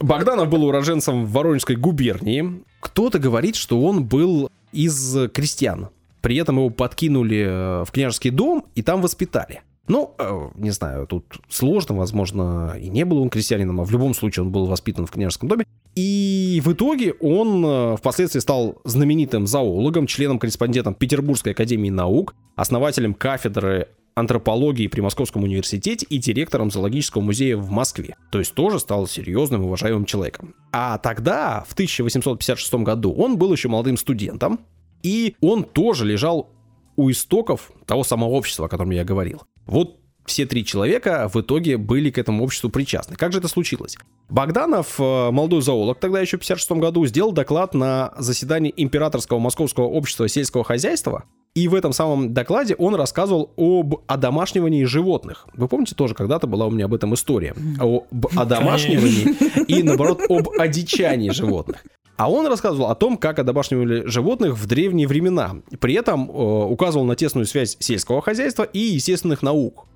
Богданов 0.00 0.48
был 0.48 0.64
уроженцем 0.64 1.26
Воронежской 1.26 1.76
губернии. 1.76 2.62
Кто-то 2.80 3.18
говорит, 3.18 3.54
что 3.54 3.82
он 3.82 4.04
был 4.04 4.50
из 4.72 5.16
крестьян. 5.32 5.88
При 6.22 6.36
этом 6.36 6.56
его 6.56 6.70
подкинули 6.70 7.46
э, 7.46 7.84
в 7.84 7.90
княжеский 7.92 8.30
дом 8.30 8.66
и 8.74 8.82
там 8.82 9.00
воспитали. 9.00 9.62
Ну, 9.88 10.14
э, 10.18 10.48
не 10.56 10.70
знаю, 10.70 11.06
тут 11.06 11.40
сложно, 11.48 11.96
возможно, 11.96 12.76
и 12.78 12.88
не 12.88 13.04
был 13.04 13.20
он 13.20 13.30
крестьянином, 13.30 13.80
а 13.80 13.84
в 13.84 13.90
любом 13.90 14.14
случае 14.14 14.44
он 14.44 14.52
был 14.52 14.66
воспитан 14.66 15.06
в 15.06 15.10
княжеском 15.10 15.48
доме. 15.48 15.64
И 15.96 16.62
в 16.64 16.72
итоге 16.72 17.14
он 17.14 17.64
э, 17.64 17.96
впоследствии 17.96 18.40
стал 18.40 18.80
знаменитым 18.84 19.46
зоологом, 19.46 20.06
членом-корреспондентом 20.06 20.94
Петербургской 20.94 21.52
академии 21.52 21.90
наук, 21.90 22.34
основателем 22.54 23.14
кафедры 23.14 23.88
антропологии 24.14 24.86
при 24.86 25.00
Московском 25.00 25.44
университете 25.44 26.06
и 26.08 26.18
директором 26.18 26.70
зоологического 26.70 27.22
музея 27.22 27.56
в 27.56 27.70
Москве. 27.70 28.16
То 28.30 28.38
есть 28.38 28.54
тоже 28.54 28.78
стал 28.78 29.06
серьезным 29.06 29.62
и 29.62 29.64
уважаемым 29.66 30.04
человеком. 30.04 30.54
А 30.72 30.98
тогда, 30.98 31.64
в 31.68 31.72
1856 31.72 32.74
году, 32.74 33.12
он 33.12 33.38
был 33.38 33.52
еще 33.52 33.68
молодым 33.68 33.96
студентом, 33.96 34.60
и 35.02 35.36
он 35.40 35.64
тоже 35.64 36.04
лежал 36.04 36.50
у 36.96 37.10
истоков 37.10 37.72
того 37.86 38.04
самого 38.04 38.30
общества, 38.30 38.66
о 38.66 38.68
котором 38.68 38.90
я 38.90 39.04
говорил. 39.04 39.42
Вот 39.66 39.99
все 40.30 40.46
три 40.46 40.64
человека 40.64 41.28
в 41.32 41.40
итоге 41.40 41.76
были 41.76 42.10
к 42.10 42.18
этому 42.18 42.44
обществу 42.44 42.70
причастны. 42.70 43.16
Как 43.16 43.32
же 43.32 43.38
это 43.38 43.48
случилось? 43.48 43.98
Богданов, 44.28 45.00
э, 45.00 45.30
молодой 45.32 45.60
зоолог, 45.60 45.98
тогда 45.98 46.20
еще 46.20 46.36
в 46.36 46.40
56 46.40 46.70
году, 46.78 47.04
сделал 47.06 47.32
доклад 47.32 47.74
на 47.74 48.14
заседании 48.16 48.72
Императорского 48.76 49.40
Московского 49.40 49.86
общества 49.86 50.28
сельского 50.28 50.62
хозяйства, 50.62 51.24
и 51.54 51.66
в 51.66 51.74
этом 51.74 51.92
самом 51.92 52.32
докладе 52.32 52.76
он 52.76 52.94
рассказывал 52.94 53.52
об 53.56 53.96
одомашнивании 54.06 54.84
животных. 54.84 55.48
Вы 55.54 55.66
помните, 55.66 55.96
тоже 55.96 56.14
когда-то 56.14 56.46
была 56.46 56.66
у 56.66 56.70
меня 56.70 56.84
об 56.84 56.94
этом 56.94 57.12
история. 57.14 57.56
Об 57.80 58.26
одомашнивании 58.36 59.64
и, 59.64 59.82
наоборот, 59.82 60.20
об 60.28 60.50
одичании 60.60 61.30
животных. 61.30 61.84
А 62.16 62.30
он 62.30 62.46
рассказывал 62.46 62.90
о 62.90 62.94
том, 62.94 63.16
как 63.16 63.40
одомашнивали 63.40 64.06
животных 64.06 64.56
в 64.56 64.66
древние 64.66 65.08
времена. 65.08 65.56
При 65.80 65.94
этом 65.94 66.30
э, 66.30 66.32
указывал 66.32 67.06
на 67.06 67.16
тесную 67.16 67.46
связь 67.46 67.78
сельского 67.80 68.20
хозяйства 68.20 68.62
и 68.62 68.78
естественных 68.78 69.42
наук. 69.42 69.86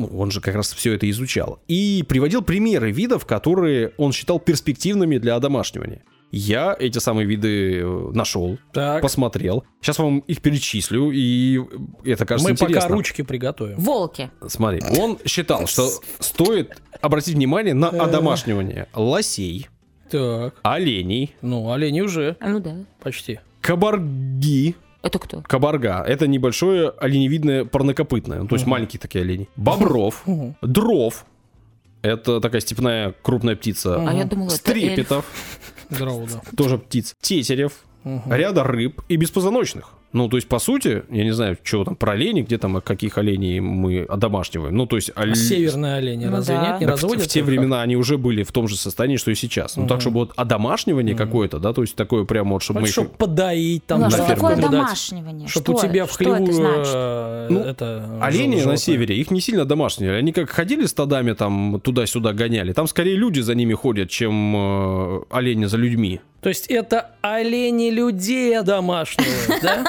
Ну, 0.00 0.18
он 0.18 0.30
же 0.30 0.40
как 0.40 0.54
раз 0.54 0.72
все 0.72 0.94
это 0.94 1.08
изучал. 1.10 1.58
И 1.68 2.04
приводил 2.08 2.42
примеры 2.42 2.90
видов, 2.92 3.26
которые 3.26 3.92
он 3.96 4.12
считал 4.12 4.38
перспективными 4.38 5.18
для 5.18 5.36
одомашнивания. 5.36 6.02
Я 6.32 6.76
эти 6.78 6.98
самые 6.98 7.26
виды 7.26 7.80
э, 7.80 8.10
нашел, 8.12 8.56
так. 8.72 9.02
посмотрел. 9.02 9.64
Сейчас 9.80 9.98
вам 9.98 10.20
их 10.20 10.40
перечислю, 10.40 11.10
и 11.10 11.60
это 12.04 12.24
кажется 12.24 12.48
Мы 12.48 12.52
интересно. 12.52 12.82
пока 12.82 12.88
ручки 12.88 13.22
приготовим. 13.22 13.76
Волки. 13.78 14.30
Смотри, 14.46 14.80
он 14.96 15.18
считал, 15.26 15.66
что 15.66 15.90
стоит 16.20 16.80
обратить 17.00 17.34
внимание 17.34 17.74
на 17.74 17.88
одомашнивание 17.88 18.86
лосей, 18.94 19.68
так. 20.08 20.54
оленей. 20.62 21.34
Ну, 21.42 21.72
оленей 21.72 22.02
уже. 22.02 22.36
А 22.38 22.48
ну 22.48 22.60
да. 22.60 22.76
Почти. 23.02 23.40
Кабарги. 23.60 24.76
Это 25.02 25.18
кто? 25.18 25.42
Кабарга. 25.42 26.04
Это 26.06 26.26
небольшое 26.26 26.90
оленевидное 26.90 27.64
парнокопытное. 27.64 28.40
Ну, 28.40 28.48
то 28.48 28.54
есть 28.54 28.64
угу. 28.64 28.72
маленькие 28.72 29.00
такие 29.00 29.22
олени. 29.22 29.48
Бобров. 29.56 30.22
Угу. 30.26 30.56
Дров. 30.62 31.24
Это 32.02 32.40
такая 32.40 32.60
степная 32.60 33.14
крупная 33.22 33.56
птица. 33.56 33.96
А 33.96 34.12
я 34.14 34.24
думала, 34.24 34.48
Стрепетов. 34.48 35.24
Здорово, 35.90 36.26
да. 36.26 36.40
Тоже 36.56 36.78
птиц. 36.78 37.14
Тетерев. 37.20 37.72
Угу. 38.04 38.32
Ряда 38.32 38.64
рыб 38.64 39.02
и 39.08 39.16
беспозвоночных. 39.16 39.92
Ну, 40.12 40.28
то 40.28 40.36
есть, 40.36 40.48
по 40.48 40.58
сути, 40.58 41.04
я 41.10 41.22
не 41.24 41.30
знаю, 41.30 41.56
что 41.62 41.84
там 41.84 41.94
про 41.94 42.12
оленей, 42.12 42.42
где 42.42 42.58
там, 42.58 42.80
каких 42.80 43.16
оленей 43.16 43.60
мы 43.60 44.02
одомашниваем. 44.02 44.74
Ну, 44.76 44.86
то 44.86 44.96
есть... 44.96 45.12
А 45.14 45.32
северные 45.34 45.94
олени 45.98 46.24
Ну 46.24 46.32
разве 46.32 46.56
да. 46.56 46.62
нет? 46.62 46.80
Не 46.80 46.86
Так 46.86 46.98
в- 46.98 47.02
разводят? 47.02 47.24
в 47.24 47.28
те 47.28 47.40
их? 47.40 47.46
времена 47.46 47.80
они 47.82 47.94
уже 47.96 48.18
были 48.18 48.42
в 48.42 48.50
том 48.50 48.66
же 48.66 48.76
состоянии, 48.76 49.16
что 49.18 49.30
и 49.30 49.36
сейчас. 49.36 49.76
Ну, 49.76 49.84
так, 49.84 49.98
Мгм. 49.98 50.00
чтобы 50.00 50.18
вот 50.20 50.32
одомашнивание 50.34 51.14
Мгм. 51.14 51.24
какое-то, 51.24 51.58
да, 51.60 51.72
то 51.72 51.82
есть 51.82 51.94
такое 51.94 52.24
прямо 52.24 52.54
вот, 52.54 52.62
чтобы 52.62 52.80
Ну, 52.80 52.86
мы 52.86 52.92
чтоб 52.92 53.04
их... 53.06 53.12
подоить 53.12 53.86
там. 53.86 54.00
Ну, 54.00 54.04
на 54.06 54.10
что 54.10 54.26
такое 54.26 54.50
наблюдать. 54.56 54.70
домашнивание? 54.72 55.48
Чтоб 55.48 55.62
Что 55.62 55.72
у 55.74 55.78
тебя 55.80 56.02
это? 56.02 56.06
в 56.06 56.14
Что 56.14 56.24
хлеву 56.24 56.44
это 56.44 56.52
значит? 56.52 56.92
э, 56.94 57.46
Ну, 57.50 57.60
это 57.60 58.18
Олени 58.20 58.62
на 58.62 58.76
севере, 58.76 59.16
их 59.16 59.30
не 59.30 59.40
сильно 59.40 59.64
домашние. 59.64 60.16
Они 60.16 60.32
как 60.32 60.50
ходили 60.50 60.86
стадами 60.86 61.34
там 61.34 61.80
туда-сюда 61.80 62.32
гоняли. 62.32 62.72
Там 62.72 62.88
скорее 62.88 63.14
люди 63.16 63.38
за 63.40 63.54
ними 63.54 63.74
ходят, 63.74 64.10
чем 64.10 64.54
э, 64.56 65.20
олени 65.30 65.66
за 65.66 65.76
людьми. 65.76 66.20
То 66.40 66.48
есть 66.48 66.66
это 66.68 67.10
олени 67.20 67.90
людей 67.90 68.58
одомашнивают, 68.58 69.60
да? 69.62 69.84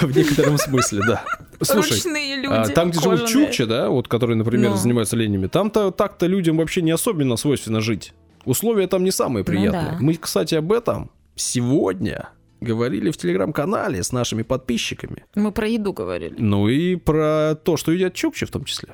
В 0.00 0.16
некотором 0.16 0.58
смысле, 0.58 1.02
да. 1.06 1.24
Слушай, 1.62 1.92
Ручные 1.94 2.36
люди. 2.36 2.52
а, 2.52 2.68
там, 2.68 2.90
где 2.90 3.00
живут 3.00 3.20
кожаные. 3.20 3.46
чукчи, 3.46 3.64
да, 3.64 3.88
вот, 3.88 4.08
которые, 4.08 4.36
например, 4.36 4.70
Ну. 4.70 4.76
занимаются 4.76 5.16
оленями, 5.16 5.46
там-то 5.46 5.90
так-то 5.90 6.26
людям 6.26 6.56
вообще 6.58 6.82
не 6.82 6.90
особенно 6.90 7.36
свойственно 7.36 7.80
жить. 7.80 8.12
Условия 8.44 8.86
там 8.86 9.04
не 9.04 9.10
самые 9.10 9.42
Ну 9.42 9.44
приятные. 9.46 9.92
да. 9.92 9.96
Мы, 10.00 10.14
кстати, 10.14 10.54
об 10.54 10.72
этом 10.72 11.10
сегодня 11.36 12.28
говорили 12.60 13.10
в 13.10 13.16
телеграм-канале 13.16 14.02
с 14.02 14.12
нашими 14.12 14.42
подписчиками. 14.42 15.24
Мы 15.34 15.52
про 15.52 15.68
еду 15.68 15.92
говорили. 15.92 16.34
Ну 16.38 16.68
и 16.68 16.96
про 16.96 17.54
то, 17.62 17.76
что 17.76 17.92
едят 17.92 18.14
чукчи 18.14 18.46
в 18.46 18.50
том 18.50 18.64
числе. 18.64 18.90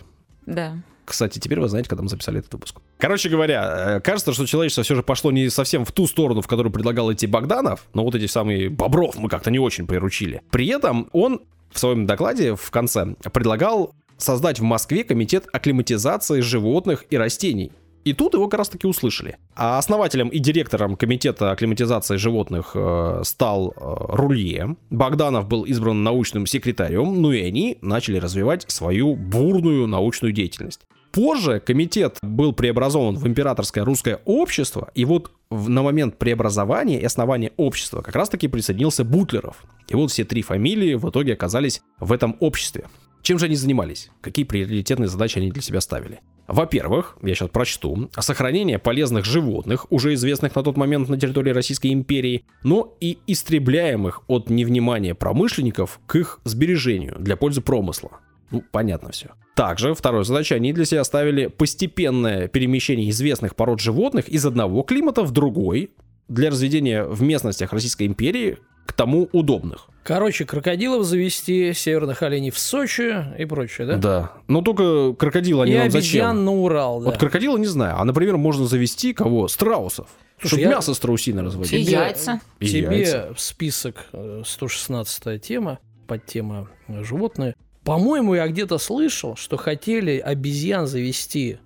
Да. 0.47 0.77
Кстати, 1.05 1.39
теперь 1.39 1.61
вы 1.61 1.69
знаете, 1.69 1.89
когда 1.89 2.03
мы 2.03 2.09
записали 2.09 2.39
этот 2.39 2.53
выпуск. 2.55 2.77
Короче 2.99 3.29
говоря, 3.29 3.97
э, 3.97 4.01
кажется, 4.01 4.33
что 4.33 4.47
человечество 4.47 4.83
все 4.85 4.95
же 4.95 5.03
пошло 5.03 5.31
не 5.31 5.51
совсем 5.51 5.85
в 5.85 5.93
ту 5.93 6.07
сторону, 6.07 6.41
в 6.41 6.47
которую 6.47 6.73
предлагал 6.73 7.13
идти 7.13 7.27
Богданов, 7.27 7.87
но 7.93 8.05
вот 8.05 8.15
эти 8.15 8.27
самые 8.27 8.71
бобров 8.71 9.17
мы 9.17 9.29
как-то 9.29 9.51
не 9.51 9.59
очень 9.59 9.87
приручили. 9.87 10.43
При 10.51 10.67
этом 10.69 11.09
он 11.13 11.43
в 11.71 11.79
своем 11.79 12.07
докладе 12.07 12.55
в 12.55 12.71
конце 12.71 13.15
предлагал 13.33 13.95
создать 14.17 14.61
в 14.61 14.63
Москве 14.63 15.05
комитет 15.05 15.47
акклиматизации 15.53 16.41
животных 16.41 17.05
и 17.11 17.17
растений. 17.17 17.73
И 18.05 18.13
тут 18.13 18.35
его 18.35 18.49
как 18.49 18.59
раз 18.59 18.69
таки 18.69 18.87
услышали. 18.87 19.37
А 19.57 19.79
основателем 19.79 20.29
и 20.29 20.39
директором 20.39 20.95
комитета 20.97 21.51
акклиматизации 21.51 22.17
животных 22.17 22.73
э, 22.75 23.23
стал 23.25 23.71
э, 23.71 23.75
Рулье. 23.81 24.77
Богданов 24.91 25.49
был 25.49 25.63
избран 25.63 26.03
научным 26.03 26.47
секретарем, 26.47 27.23
ну 27.23 27.33
и 27.33 27.41
они 27.43 27.79
начали 27.81 28.19
развивать 28.19 28.65
свою 28.69 29.17
бурную 29.17 29.87
научную 29.87 30.33
деятельность. 30.33 30.81
Позже 31.13 31.61
комитет 31.61 32.19
был 32.23 32.53
преобразован 32.53 33.17
в 33.17 33.27
императорское 33.27 33.85
русское 33.85 34.21
общество, 34.25 34.91
и 34.95 35.05
вот 35.05 35.31
в- 35.49 35.69
на 35.71 35.83
момент 35.83 36.19
преобразования 36.19 37.01
и 37.01 37.05
основания 37.05 37.53
общества 37.57 38.03
как 38.03 38.17
раз-таки 38.17 38.49
присоединился 38.49 39.05
Бутлеров. 39.05 39.65
И 39.89 39.95
вот 39.95 40.11
все 40.11 40.25
три 40.25 40.43
фамилии 40.43 40.95
в 40.95 41.09
итоге 41.09 41.35
оказались 41.35 41.83
в 42.01 42.13
этом 42.13 42.37
обществе. 42.41 42.87
Чем 43.23 43.39
же 43.39 43.47
они 43.47 43.55
занимались? 43.55 44.11
Какие 44.21 44.45
приоритетные 44.45 45.09
задачи 45.09 45.39
они 45.39 45.51
для 45.51 45.63
себя 45.63 45.81
ставили? 45.81 46.21
Во-первых, 46.47 47.17
я 47.23 47.35
сейчас 47.35 47.49
прочту, 47.49 48.11
сохранение 48.19 48.79
полезных 48.79 49.25
животных, 49.25 49.87
уже 49.91 50.15
известных 50.15 50.55
на 50.55 50.63
тот 50.63 50.77
момент 50.77 51.09
на 51.09 51.19
территории 51.19 51.51
Российской 51.51 51.93
империи, 51.93 52.45
но 52.63 52.97
и 53.01 53.19
истребляемых 53.27 54.23
от 54.27 54.51
невнимания 54.51 55.15
промышленников 55.15 56.01
к 56.07 56.17
их 56.17 56.41
сбережению 56.45 57.17
для 57.19 57.37
пользы 57.37 57.63
промысла. 57.63 58.21
Ну, 58.51 58.63
понятно 58.71 59.11
все. 59.11 59.31
Также 59.55 59.95
второй 59.95 60.25
задачей 60.25 60.55
они 60.55 60.73
для 60.73 60.85
себя 60.85 61.05
ставили 61.05 61.47
постепенное 61.47 62.49
перемещение 62.49 63.09
известных 63.11 63.57
пород 63.57 63.81
животных 63.81 64.29
из 64.29 64.45
одного 64.45 64.83
климата 64.83 65.23
в 65.23 65.31
другой 65.31 65.93
для 66.29 66.51
разведения 66.51 67.05
в 67.05 67.23
местностях 67.23 67.73
Российской 67.73 68.07
империи 68.07 68.59
к 68.87 68.93
тому 68.93 69.29
удобных. 69.33 69.89
Короче, 70.05 70.45
крокодилов 70.45 71.05
завести, 71.05 71.73
северных 71.73 72.23
оленей 72.23 72.51
в 72.51 72.59
Сочи 72.59 73.25
и 73.39 73.45
прочее, 73.47 73.87
да? 73.87 73.97
Да. 73.97 74.33
Но 74.49 74.61
только 74.61 75.15
крокодил 75.15 75.63
они 75.63 75.73
И 75.73 75.77
нам 75.77 75.85
обезьян 75.87 76.37
зачем? 76.37 76.45
на 76.45 76.53
Урал, 76.53 77.01
да. 77.01 77.07
Вот 77.07 77.17
крокодила 77.19 77.57
не 77.57 77.67
знаю. 77.67 77.97
А, 77.99 78.05
например, 78.05 78.37
можно 78.37 78.67
завести 78.67 79.15
кого? 79.15 79.49
Страусов. 79.49 80.09
Слушай, 80.39 80.49
Чтобы 80.57 80.63
я- 80.63 80.69
мясо 80.69 80.93
страусиное 80.95 81.43
И 81.43 81.47
разводить. 81.47 81.71
Тебе- 81.87 81.93
яйца. 81.93 82.41
И 82.61 82.67
Тебе 82.67 82.99
яйца. 82.99 83.33
в 83.35 83.41
список 83.41 84.07
э, 84.13 84.43
116 84.45 85.39
тема, 85.41 85.79
подтема 86.07 86.69
э, 86.89 87.03
животные. 87.03 87.55
По-моему, 87.83 88.35
я 88.35 88.47
где-то 88.49 88.77
слышал, 88.79 89.37
что 89.37 89.57
хотели 89.57 90.19
обезьян 90.19 90.87
завести 90.87 91.59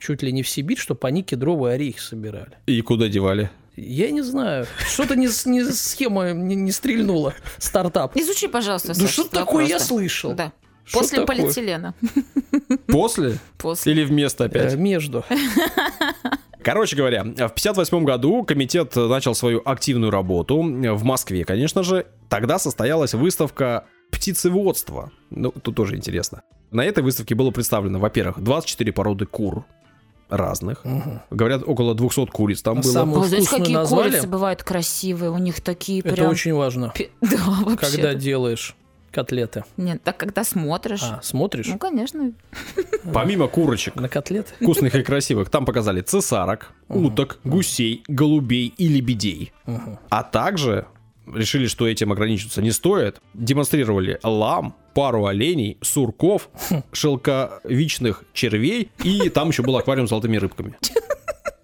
чуть 0.00 0.22
ли 0.22 0.32
не 0.32 0.42
в 0.42 0.48
Сибирь, 0.48 0.78
чтобы 0.78 1.06
они 1.06 1.22
кедровые 1.22 1.74
орехи 1.74 1.98
собирали. 2.00 2.52
И 2.66 2.80
куда 2.82 3.08
девали? 3.08 3.50
Я 3.80 4.10
не 4.10 4.22
знаю. 4.22 4.66
Что-то 4.88 5.14
не, 5.16 5.28
не 5.46 5.64
схема 5.64 6.32
не, 6.32 6.54
не 6.56 6.72
стрельнула. 6.72 7.34
Стартап. 7.58 8.16
Изучи, 8.16 8.48
пожалуйста, 8.48 8.88
Ну 8.88 8.94
Саша, 8.94 9.12
что 9.12 9.24
такое 9.24 9.64
я 9.64 9.76
просто. 9.76 9.88
слышал? 9.88 10.32
Да. 10.34 10.52
Что 10.84 11.00
После 11.00 11.18
такое? 11.20 11.36
полиэтилена. 11.36 11.94
После? 12.86 13.38
После. 13.58 13.92
Или 13.92 14.04
вместо 14.04 14.44
Э, 14.44 14.46
опять? 14.46 14.74
между. 14.76 15.24
Короче 16.62 16.96
говоря, 16.96 17.22
в 17.24 17.50
58 17.54 18.04
году 18.04 18.42
комитет 18.44 18.94
начал 18.96 19.34
свою 19.34 19.62
активную 19.64 20.10
работу 20.10 20.60
в 20.62 21.04
Москве, 21.04 21.44
конечно 21.44 21.82
же. 21.82 22.06
Тогда 22.28 22.58
состоялась 22.58 23.14
выставка 23.14 23.86
птицеводства. 24.10 25.12
Ну, 25.30 25.50
тут 25.50 25.76
тоже 25.76 25.96
интересно. 25.96 26.42
На 26.70 26.84
этой 26.84 27.02
выставке 27.02 27.34
было 27.34 27.50
представлено, 27.50 27.98
во-первых, 27.98 28.40
24 28.40 28.92
породы 28.92 29.24
кур 29.26 29.64
разных. 30.28 30.84
Мгм. 30.84 31.20
Говорят, 31.30 31.62
около 31.66 31.94
200 31.94 32.26
куриц 32.26 32.62
там 32.62 32.78
А 32.78 32.82
было. 32.82 32.92
знаете, 32.92 33.12
вкусную 33.12 33.46
какие 33.46 33.74
назвали? 33.76 34.10
курицы 34.10 34.26
бывают 34.28 34.62
красивые, 34.62 35.30
у 35.30 35.38
них 35.38 35.60
такие 35.60 36.00
Это 36.00 36.14
прям... 36.14 36.30
очень 36.30 36.54
важно. 36.54 36.92
пи- 36.94 37.10
Да, 37.20 37.36
вообще. 37.64 37.76
Когда 37.76 38.14
делаешь 38.14 38.74
котлеты. 39.10 39.64
Нет, 39.78 40.02
так 40.04 40.16
когда 40.18 40.44
смотришь. 40.44 41.00
А, 41.02 41.20
смотришь 41.22 41.66
Ну, 41.66 41.78
конечно. 41.78 42.32
Помимо 43.12 43.48
курочек, 43.48 43.94
на 43.96 44.08
котлеты? 44.08 44.52
вкусных 44.60 44.94
и 44.94 45.02
красивых, 45.02 45.48
там 45.50 45.64
показали 45.64 46.02
цесарок, 46.02 46.72
уток, 46.88 47.38
гусей, 47.44 48.02
голубей 48.06 48.72
и 48.76 48.86
лебедей. 48.88 49.52
А 50.10 50.22
также 50.22 50.86
решили, 51.34 51.66
что 51.66 51.86
этим 51.88 52.12
ограничиваться 52.12 52.62
не 52.62 52.70
стоит. 52.70 53.20
Демонстрировали 53.34 54.18
лам, 54.22 54.74
пару 54.94 55.26
оленей, 55.26 55.78
сурков, 55.82 56.48
шелковичных 56.92 58.24
червей, 58.32 58.90
и 59.04 59.28
там 59.28 59.48
еще 59.48 59.62
был 59.62 59.76
аквариум 59.76 60.06
с 60.06 60.10
золотыми 60.10 60.36
рыбками. 60.36 60.74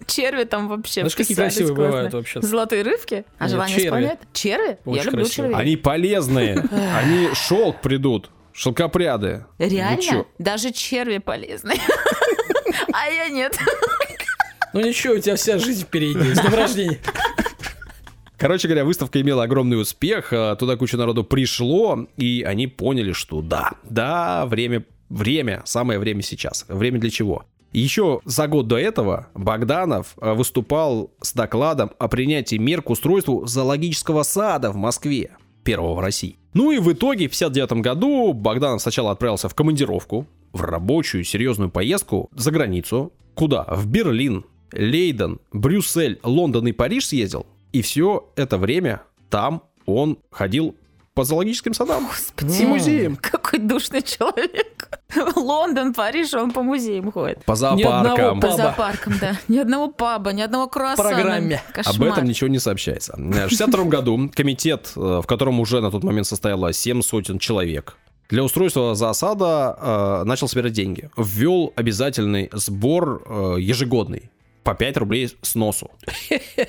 Черви 0.07 0.45
там 0.45 0.69
вообще 0.69 1.01
Знаешь, 1.01 1.17
какие 1.17 1.35
красивые 1.35 1.75
классно. 1.75 1.91
бывают 1.93 2.13
вообще? 2.15 2.43
Золотые 2.43 2.83
рыбки? 2.83 3.25
А 3.39 3.45
Нет, 3.45 3.51
желание 3.53 3.75
черви. 3.75 3.87
исполнять? 3.87 4.19
Черви? 4.35 4.79
Очень 4.85 4.97
Я 4.99 5.03
люблю 5.05 5.19
красиво. 5.25 5.47
червей. 5.49 5.57
Они 5.61 5.77
полезные, 5.77 6.65
они 6.95 7.29
шелк 7.35 7.81
придут, 7.81 8.31
шелкопряды. 8.53 9.47
Реально? 9.59 10.27
Даже 10.39 10.73
черви 10.73 11.19
полезны. 11.19 11.75
А 12.93 13.09
я 13.09 13.29
нет. 13.29 13.57
Ну 14.73 14.81
ничего, 14.81 15.15
у 15.15 15.19
тебя 15.19 15.37
вся 15.37 15.59
жизнь 15.59 15.83
впереди. 15.85 16.35
С 16.35 16.41
днем 16.41 16.55
рождения. 16.55 16.99
Короче 18.37 18.69
говоря, 18.69 18.85
выставка 18.85 19.21
имела 19.21 19.45
огромный 19.45 19.81
успех, 19.81 20.33
а, 20.33 20.57
туда 20.57 20.77
куча 20.77 20.97
народу 20.97 21.25
пришло, 21.25 22.07
и 22.17 22.43
они 22.43 22.67
поняли, 22.67 23.13
что 23.13 23.43
да, 23.43 23.73
да, 23.85 24.47
время, 24.47 24.85
время, 25.09 25.63
самое 25.65 25.99
время 25.99 26.23
сейчас. 26.23 26.65
Время 26.69 26.99
для 26.99 27.11
чего? 27.11 27.45
Еще 27.73 28.21
за 28.25 28.47
год 28.47 28.69
до 28.69 28.79
этого 28.79 29.29
Богданов 29.35 30.15
а, 30.21 30.35
выступал 30.35 31.11
с 31.21 31.33
докладом 31.33 31.93
о 31.99 32.09
принятии 32.09 32.57
мер 32.57 32.83
к 32.83 32.91
устройству 32.91 33.47
зоологического 33.47 34.23
сада 34.23 34.71
в 34.71 34.77
Москве, 34.77 35.37
первого 35.65 35.95
в 35.95 36.01
России. 36.01 36.37
Ну 36.55 36.71
и 36.71 36.79
в 36.79 36.93
итоге 36.93 37.27
в 37.27 37.31
59 37.31 37.73
году 37.83 38.33
Богданов 38.33 38.81
сначала 38.81 39.11
отправился 39.11 39.49
в 39.49 39.55
командировку, 39.55 40.27
в 40.53 40.63
рабочую 40.63 41.25
серьезную 41.25 41.69
поездку 41.69 42.31
за 42.33 42.53
границу. 42.53 43.13
Куда? 43.35 43.65
В 43.69 43.89
Берлин, 43.89 44.45
Лейден, 44.73 45.41
Брюссель, 45.53 46.21
Лондон 46.23 46.69
и 46.69 46.73
Париж 46.73 47.07
съездил. 47.07 47.47
И 47.75 47.83
все 47.83 48.31
это 48.37 48.57
время 48.57 49.03
там 49.31 49.65
он 49.85 50.19
ходил 50.31 50.77
по 51.13 51.25
зоологическим 51.25 51.75
садам 51.75 52.07
Господи. 52.07 52.63
и 52.63 52.67
музеям. 52.67 53.17
Какой 53.21 53.59
душный 53.59 54.01
человек. 54.01 55.01
Лондон, 55.35 55.93
Париж, 55.93 56.35
он 56.35 56.53
по 56.53 56.63
музеям 56.63 57.11
ходит. 57.11 57.45
По 57.45 57.57
зоопаркам. 57.57 58.41
По 58.41 58.53
зоопаркам, 58.53 59.15
да. 59.21 59.41
Ни 59.49 59.59
одного 59.59 59.89
паба, 59.89 60.33
ни 60.33 60.41
одного 60.41 60.69
круассана. 60.69 61.11
Программе. 61.11 61.63
Об 61.85 62.01
этом 62.05 62.27
ничего 62.27 62.47
не 62.47 62.61
сообщается. 62.61 63.15
В 63.17 63.49
62 63.49 63.85
году 63.87 64.31
комитет, 64.33 64.93
э, 64.95 65.21
в 65.21 65.27
котором 65.27 65.59
уже 65.59 65.81
на 65.81 65.91
тот 65.91 66.05
момент 66.05 66.29
состояло 66.29 66.73
7 66.73 67.03
сотен 67.03 67.41
человек, 67.41 67.97
для 68.29 68.45
устройства 68.45 68.95
засада 68.95 69.77
э, 69.81 70.23
начал 70.25 70.47
собирать 70.47 70.73
деньги. 70.73 71.11
Ввел 71.17 71.73
обязательный 71.75 72.51
сбор 72.53 73.23
э, 73.27 73.57
ежегодный. 73.59 74.31
По 74.65 74.75
5 74.75 74.97
рублей 74.97 75.29
с 75.43 75.55
носу. 75.55 75.91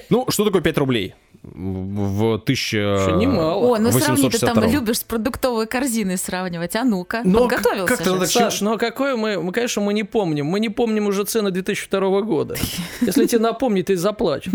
Ну, 0.09 0.25
что 0.29 0.45
такое 0.45 0.61
5 0.61 0.77
рублей? 0.77 1.15
в 1.53 2.33
1000... 2.43 2.97
Что 3.03 3.11
немало. 3.17 3.75
О, 3.75 3.77
ну 3.77 3.91
сравни 3.91 4.29
ты 4.29 4.39
там 4.39 4.55
862. 4.55 4.67
любишь 4.67 4.97
с 4.97 5.03
продуктовой 5.03 5.67
корзиной 5.67 6.17
сравнивать. 6.17 6.75
А 6.75 6.83
ну-ка, 6.83 7.21
Но 7.23 7.41
подготовился 7.41 7.87
как-то 7.87 8.05
же. 8.05 8.13
надо- 8.13 8.25
Саш, 8.25 8.61
ну 8.61 8.73
а 8.73 8.77
какое 8.77 9.15
мы, 9.15 9.41
мы, 9.41 9.51
конечно, 9.51 9.81
мы 9.81 9.93
не 9.93 10.03
помним. 10.03 10.47
Мы 10.47 10.59
не 10.59 10.69
помним 10.69 11.07
уже 11.07 11.23
цены 11.23 11.51
2002 11.51 12.21
года. 12.21 12.55
Если 13.01 13.25
тебе 13.27 13.41
напомнить, 13.41 13.87
ты 13.87 13.95
заплачешь. 13.95 14.51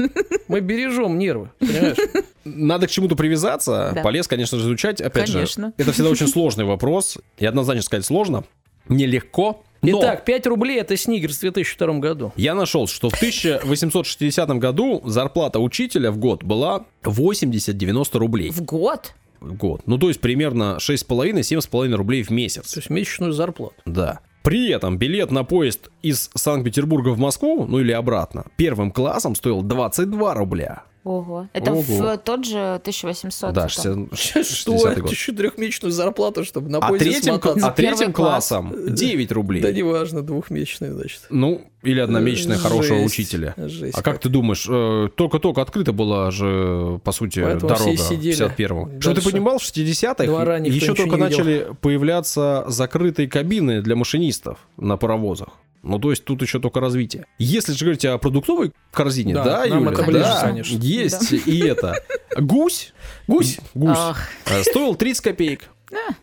Мы 0.48 0.60
бережем 0.60 1.18
нервы, 1.18 1.50
понимаешь? 1.60 1.96
Надо 2.44 2.86
к 2.86 2.90
чему-то 2.90 3.14
привязаться. 3.14 3.92
Да. 3.94 4.02
Полез, 4.02 4.26
конечно 4.26 4.58
же, 4.58 4.64
изучать. 4.64 5.00
Опять 5.00 5.30
Конечно. 5.32 5.68
же, 5.68 5.74
это 5.76 5.92
всегда 5.92 6.10
очень 6.10 6.26
сложный 6.26 6.64
вопрос. 6.64 7.18
И 7.38 7.46
однозначно 7.46 7.82
сказать 7.82 8.04
сложно. 8.04 8.44
Нелегко. 8.88 9.62
Но 9.82 9.98
Итак, 10.00 10.24
5 10.26 10.46
рублей 10.48 10.78
это 10.80 10.96
Снигерс 10.96 11.38
в 11.38 11.40
2002 11.40 11.98
году. 12.00 12.32
я 12.36 12.54
нашел, 12.54 12.86
что 12.86 13.08
в 13.08 13.14
1860 13.14 14.48
году 14.58 15.00
зарплата 15.06 15.58
учителя 15.58 16.10
в 16.10 16.18
год 16.18 16.44
была 16.44 16.84
80-90 17.02 18.18
рублей 18.18 18.50
В 18.50 18.62
год? 18.62 19.14
в 19.40 19.54
год. 19.54 19.80
Ну, 19.86 19.96
то 19.96 20.08
есть 20.08 20.20
примерно 20.20 20.76
6,5-7,5 20.80 21.94
рублей 21.94 22.22
в 22.22 22.28
То 22.28 22.34
месяц. 22.34 22.76
есть 22.76 22.90
месячную 22.90 23.32
зарплату. 23.32 23.74
Да. 23.86 24.20
При 24.42 24.70
этом 24.70 24.98
билет 24.98 25.30
на 25.30 25.44
поезд 25.44 25.90
из 26.02 26.30
Санкт-Петербурга 26.34 27.10
в 27.10 27.18
Москву, 27.18 27.66
ну 27.66 27.78
или 27.80 27.92
обратно, 27.92 28.44
первым 28.56 28.90
классом 28.90 29.34
стоил 29.34 29.62
22 29.62 30.34
рубля. 30.34 30.82
Ого. 31.02 31.48
Это 31.54 31.72
Ого. 31.72 31.80
в 31.82 32.16
тот 32.18 32.44
же 32.44 32.74
1800 32.74 33.54
Да, 33.54 33.62
это. 33.62 33.68
60 33.70 34.44
Что? 34.44 34.74
60-й 34.74 35.00
год. 35.00 35.10
Еще 35.10 35.32
трехмесячную 35.32 35.92
зарплату, 35.92 36.44
чтобы 36.44 36.68
на 36.70 36.78
А 36.78 36.92
третьим, 36.92 37.22
смотаться. 37.34 37.66
а 37.66 37.70
третьим 37.72 38.12
классом 38.12 38.74
9 38.94 39.32
рублей. 39.32 39.62
Да 39.62 39.72
неважно, 39.72 40.22
двухмесячную, 40.22 40.94
значит. 40.94 41.22
Ну, 41.30 41.62
или 41.82 42.00
одномесячная 42.00 42.58
хорошего 42.58 42.98
Жесть. 42.98 43.14
учителя. 43.18 43.54
Жесть 43.56 43.96
А 43.96 44.02
как 44.02 44.18
ты 44.20 44.28
думаешь, 44.28 44.66
э, 44.68 45.08
только-только 45.14 45.62
открыта 45.62 45.92
была 45.92 46.30
же, 46.30 47.00
по 47.02 47.12
сути, 47.12 47.40
Поэтому 47.42 47.68
дорога 47.68 47.90
в 47.96 48.10
51-м. 48.12 49.00
Что 49.00 49.14
ты 49.14 49.22
понимал, 49.22 49.58
в 49.58 49.62
60-х 49.62 50.24
Двора 50.26 50.58
никто 50.58 50.76
еще 50.76 50.94
только 50.94 51.16
начали 51.16 51.68
появляться 51.80 52.64
закрытые 52.68 53.28
кабины 53.28 53.80
для 53.80 53.96
машинистов 53.96 54.58
на 54.76 54.96
паровозах. 54.98 55.48
Ну, 55.82 55.98
то 55.98 56.10
есть 56.10 56.24
тут 56.24 56.42
еще 56.42 56.60
только 56.60 56.80
развитие. 56.80 57.26
Если 57.38 57.72
же 57.72 57.84
говорить 57.84 58.04
о 58.04 58.18
продуктовой 58.18 58.72
корзине, 58.92 59.34
Да, 59.34 59.44
да, 59.44 59.64
Юля, 59.64 59.90
это 59.92 60.02
ближе, 60.02 60.20
да, 60.24 60.40
конечно. 60.42 60.76
есть 60.76 61.32
и 61.32 61.58
это. 61.60 61.94
Гусь, 62.38 62.92
гусь, 63.26 63.58
гусь 63.74 63.96
Ах, 63.96 64.28
э, 64.46 64.62
стоил 64.62 64.94
30 64.94 65.22
копеек, 65.24 65.70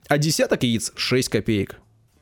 а 0.07 0.17
десяток 0.17 0.63
яиц 0.63 0.91
6 0.95 1.29
копеек. 1.29 1.77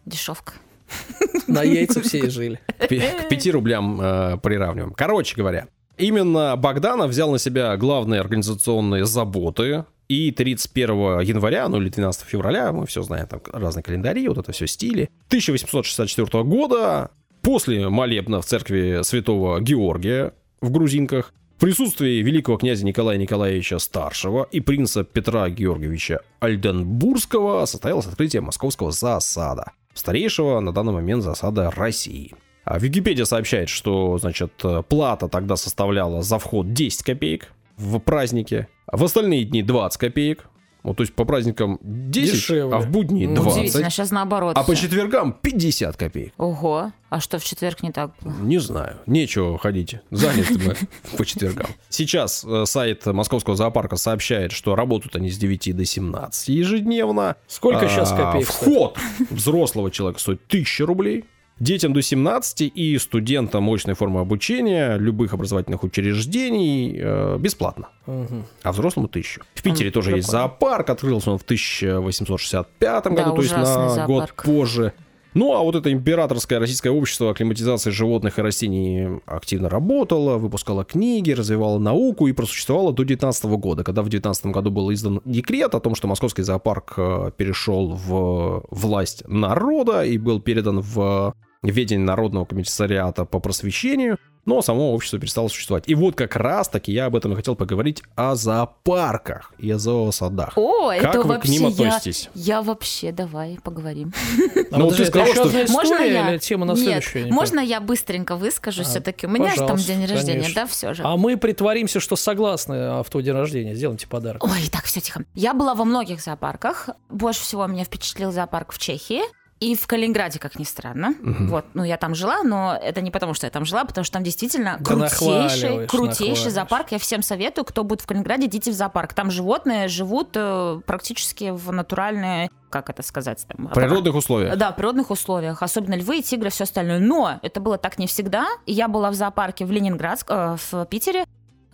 дешевка. 0.05 0.53
На 1.47 1.63
яйца 1.63 2.01
все 2.01 2.19
и 2.19 2.29
жили. 2.29 2.59
К 2.79 2.87
5 3.29 3.47
рублям 3.51 3.99
э, 4.01 4.37
приравниваем. 4.41 4.93
Короче 4.93 5.35
говоря, 5.35 5.67
именно 5.97 6.55
Богданов 6.55 7.09
взял 7.09 7.31
на 7.31 7.39
себя 7.39 7.75
главные 7.75 8.21
организационные 8.21 9.05
заботы. 9.05 9.85
И 10.07 10.29
31 10.31 11.21
января, 11.21 11.67
ну 11.67 11.81
или 11.81 11.89
12 11.89 12.27
февраля, 12.27 12.71
мы 12.71 12.85
все 12.85 13.01
знаем, 13.01 13.25
там 13.25 13.41
разные 13.51 13.81
календари, 13.81 14.27
вот 14.27 14.37
это 14.37 14.51
все 14.51 14.67
стили. 14.67 15.09
1864 15.29 16.43
года, 16.43 17.09
после 17.45 17.89
молебна 17.89 18.41
в 18.41 18.45
церкви 18.45 19.01
святого 19.03 19.61
Георгия 19.61 20.33
в 20.61 20.71
Грузинках, 20.71 21.31
в 21.57 21.59
присутствии 21.59 22.23
великого 22.23 22.57
князя 22.57 22.83
Николая 22.83 23.19
Николаевича 23.19 23.77
Старшего 23.77 24.47
и 24.51 24.59
принца 24.61 25.03
Петра 25.03 25.47
Георгиевича 25.49 26.21
Альденбургского 26.39 27.65
состоялось 27.65 28.07
открытие 28.07 28.41
московского 28.41 28.91
засада, 28.91 29.73
старейшего 29.93 30.59
на 30.59 30.73
данный 30.73 30.93
момент 30.93 31.21
засада 31.21 31.69
России. 31.69 32.33
А 32.63 32.79
Википедия 32.79 33.25
сообщает, 33.25 33.69
что, 33.69 34.17
значит, 34.17 34.51
плата 34.89 35.27
тогда 35.27 35.55
составляла 35.55 36.23
за 36.23 36.39
вход 36.39 36.73
10 36.73 37.03
копеек 37.03 37.51
в 37.77 37.99
празднике, 37.99 38.69
а 38.87 38.97
в 38.97 39.03
остальные 39.03 39.43
дни 39.45 39.61
20 39.61 39.99
копеек. 39.99 40.45
Вот, 40.85 40.97
то 40.97 41.01
есть 41.03 41.13
по 41.15 41.25
праздникам 41.25 41.79
10, 41.81 42.31
Дешевле. 42.33 42.75
а 42.75 42.79
в 42.79 42.89
будни 42.89 43.25
Ну, 43.25 43.35
20. 43.35 43.57
Удивительно, 43.59 43.89
сейчас 43.89 44.11
наоборот. 44.11 44.55
А 44.55 44.63
по 44.63 44.73
всё. 44.73 44.83
четвергам 44.83 45.33
50 45.33 45.97
копеек. 45.97 46.33
Ого. 46.37 46.91
А 47.09 47.19
что 47.19 47.39
в 47.39 47.43
четверг 47.43 47.81
не 47.81 47.91
так 47.91 48.11
было? 48.21 48.33
Не 48.41 48.59
знаю, 48.59 48.97
нечего 49.07 49.57
ходить, 49.57 49.95
заняты 50.11 50.59
мы 50.59 50.75
по 51.17 51.25
четвергам. 51.25 51.67
Сейчас 51.89 52.43
э, 52.45 52.65
сайт 52.65 53.05
Московского 53.05 53.55
зоопарка 53.55 53.95
сообщает, 53.95 54.51
что 54.51 54.75
работают 54.75 55.15
они 55.15 55.29
с 55.31 55.37
9 55.37 55.75
до 55.75 55.85
17 55.85 56.49
ежедневно. 56.49 57.35
Сколько 57.47 57.87
сейчас 57.89 58.11
А, 58.11 58.17
копеек? 58.17 58.47
Вход 58.47 58.97
взрослого 59.29 59.89
человека 59.91 60.19
стоит 60.19 60.41
1000 60.47 60.85
рублей. 60.85 61.25
Детям 61.59 61.93
до 61.93 62.01
17 62.01 62.71
и 62.75 62.97
студентам 62.97 63.63
мощной 63.63 63.95
формы 63.95 64.19
обучения 64.19 64.97
любых 64.97 65.33
образовательных 65.33 65.83
учреждений 65.83 66.99
э, 66.99 67.37
бесплатно. 67.39 67.87
Мгм. 68.07 68.45
А 68.61 68.71
взрослому 68.73 69.07
1000. 69.07 69.41
В 69.53 69.63
Питере 69.63 69.89
тоже 69.89 70.11
есть 70.11 70.29
зоопарк. 70.29 70.89
Открылся 70.89 71.31
он 71.31 71.37
в 71.37 71.43
1865 71.43 73.03
Да, 73.03 73.09
году, 73.09 73.35
то 73.35 73.41
есть 73.41 73.55
на 73.55 74.05
год 74.05 74.33
позже. 74.33 74.91
Ну, 75.33 75.53
а 75.53 75.61
вот 75.63 75.75
это 75.75 75.91
императорское 75.91 76.59
российское 76.59 76.91
общество 76.91 77.31
акклиматизации 77.31 77.89
животных 77.89 78.39
и 78.39 78.41
растений 78.41 79.19
активно 79.25 79.69
работало, 79.69 80.37
выпускало 80.37 80.85
книги, 80.85 81.31
развивало 81.31 81.77
науку 81.77 82.27
и 82.27 82.31
просуществовало 82.31 82.93
до 82.93 83.03
19 83.03 83.43
года, 83.45 83.83
когда 83.83 84.01
в 84.01 84.07
19 84.07 84.45
году 84.47 84.71
был 84.71 84.93
издан 84.93 85.21
декрет 85.25 85.75
о 85.75 85.81
том, 85.81 85.93
что 85.93 86.07
московский 86.07 86.43
зоопарк 86.43 86.93
э, 86.97 87.31
перешел 87.35 87.89
в 87.89 88.63
власть 88.71 89.27
народа 89.27 90.05
и 90.05 90.17
был 90.17 90.39
передан 90.39 90.79
в 90.79 91.33
ведение 91.71 92.05
Народного 92.05 92.45
комиссариата 92.45 93.25
по 93.25 93.39
просвещению, 93.39 94.17
но 94.45 94.61
само 94.61 94.93
общество 94.93 95.17
перестало 95.19 95.47
существовать. 95.47 95.85
И 95.87 95.95
вот 95.95 96.15
как 96.15 96.35
раз-таки 96.35 96.91
я 96.91 97.05
об 97.07 97.15
этом 97.15 97.33
и 97.33 97.35
хотел 97.35 97.55
поговорить 97.55 98.03
о 98.15 98.35
зоопарках 98.35 99.51
и 99.57 99.71
о 99.71 99.79
зоосадах. 99.79 100.53
О, 100.57 100.89
Как 100.89 101.03
это 101.03 101.17
вы 101.19 101.23
к 101.23 101.27
вообще 101.27 101.51
ним 101.51 101.61
я, 101.63 101.67
относитесь? 101.69 102.29
я 102.35 102.61
вообще, 102.61 103.11
давай 103.11 103.57
поговорим. 103.63 104.13
А 104.71 104.77
Ну, 104.77 104.89
ты 104.89 105.03
еще 105.03 105.05
что- 105.05 105.21
одна 105.23 105.43
Можно 105.69 105.93
история 105.95 106.13
я? 106.13 106.29
или 106.31 106.37
тема 106.37 106.65
на 106.65 106.73
Нет? 106.73 107.03
Я 107.15 107.27
можно 107.33 107.59
я 107.59 107.79
быстренько 107.79 108.35
выскажусь 108.35 108.87
А, 108.87 108.89
все-таки? 108.89 109.25
У 109.25 109.29
меня 109.29 109.49
же 109.55 109.65
там 109.65 109.77
день 109.77 110.05
рождения, 110.05 110.41
конечно. 110.41 110.61
да, 110.63 110.67
все 110.67 110.93
же. 110.93 111.03
А 111.03 111.15
мы 111.17 111.37
притворимся, 111.37 111.99
что 111.99 112.15
согласны 112.15 112.73
а 112.75 113.03
в 113.03 113.09
твой 113.09 113.23
день 113.23 113.33
рождения. 113.33 113.73
Сделайте 113.75 114.07
подарок. 114.07 114.43
Ой, 114.43 114.69
так, 114.71 114.83
все 114.83 114.99
тихо. 114.99 115.23
Я 115.33 115.53
была 115.53 115.73
во 115.75 115.85
многих 115.85 116.21
зоопарках. 116.21 116.89
Больше 117.09 117.41
всего 117.41 117.65
меня 117.67 117.83
впечатлил 117.83 118.31
зоопарк 118.31 118.71
в 118.73 118.77
Чехии. 118.79 119.21
И 119.61 119.73
в 119.75 119.87
Калининграде, 119.87 120.37
как 120.37 120.59
ни 120.59 120.65
странно. 120.65 121.13
Мгм. 121.21 121.47
Вот, 121.47 121.65
ну 121.73 121.83
я 121.85 121.95
там 121.95 122.13
жила, 122.13 122.43
но 122.43 122.77
это 122.81 122.99
не 123.01 123.09
потому, 123.09 123.33
что 123.33 123.47
я 123.47 123.51
там 123.51 123.63
жила, 123.65 123.85
потому 123.85 124.03
что 124.03 124.13
там 124.13 124.23
действительно 124.23 124.75
Да 124.81 124.85
крутейший, 125.07 125.87
крутейший 125.87 126.07
нахваливаешь. 126.09 126.51
зоопарк. 126.53 126.91
Я 126.91 126.99
всем 126.99 127.21
советую, 127.21 127.63
кто 127.63 127.83
будет 127.85 128.01
в 128.01 128.05
Калининграде, 128.05 128.47
идите 128.47 128.71
в 128.71 128.73
зоопарк. 128.73 129.13
Там 129.13 129.31
животные 129.31 129.87
живут 129.87 130.31
э, 130.35 130.81
практически 130.85 131.51
в 131.51 131.71
натуральной, 131.71 132.49
как 132.69 132.89
это 132.89 133.01
сказать, 133.01 133.45
там, 133.47 133.67
В 133.67 133.73
природных 133.73 134.15
условиях. 134.15 134.57
да, 134.57 134.71
в 134.73 134.75
природных 134.75 135.09
условиях, 135.09 135.63
особенно 135.63 135.95
львы, 135.95 136.21
тигры, 136.21 136.49
все 136.49 136.65
остальное. 136.65 136.99
Но 136.99 137.39
это 137.41 137.61
было 137.61 137.77
так 137.77 137.97
не 137.97 138.07
всегда. 138.07 138.47
Я 138.65 138.89
была 138.89 139.09
в 139.09 139.13
зоопарке 139.13 139.65
в 139.65 139.71
Ленинградск, 139.71 140.27
э, 140.31 140.57
в 140.71 140.85
Питере 140.87 141.23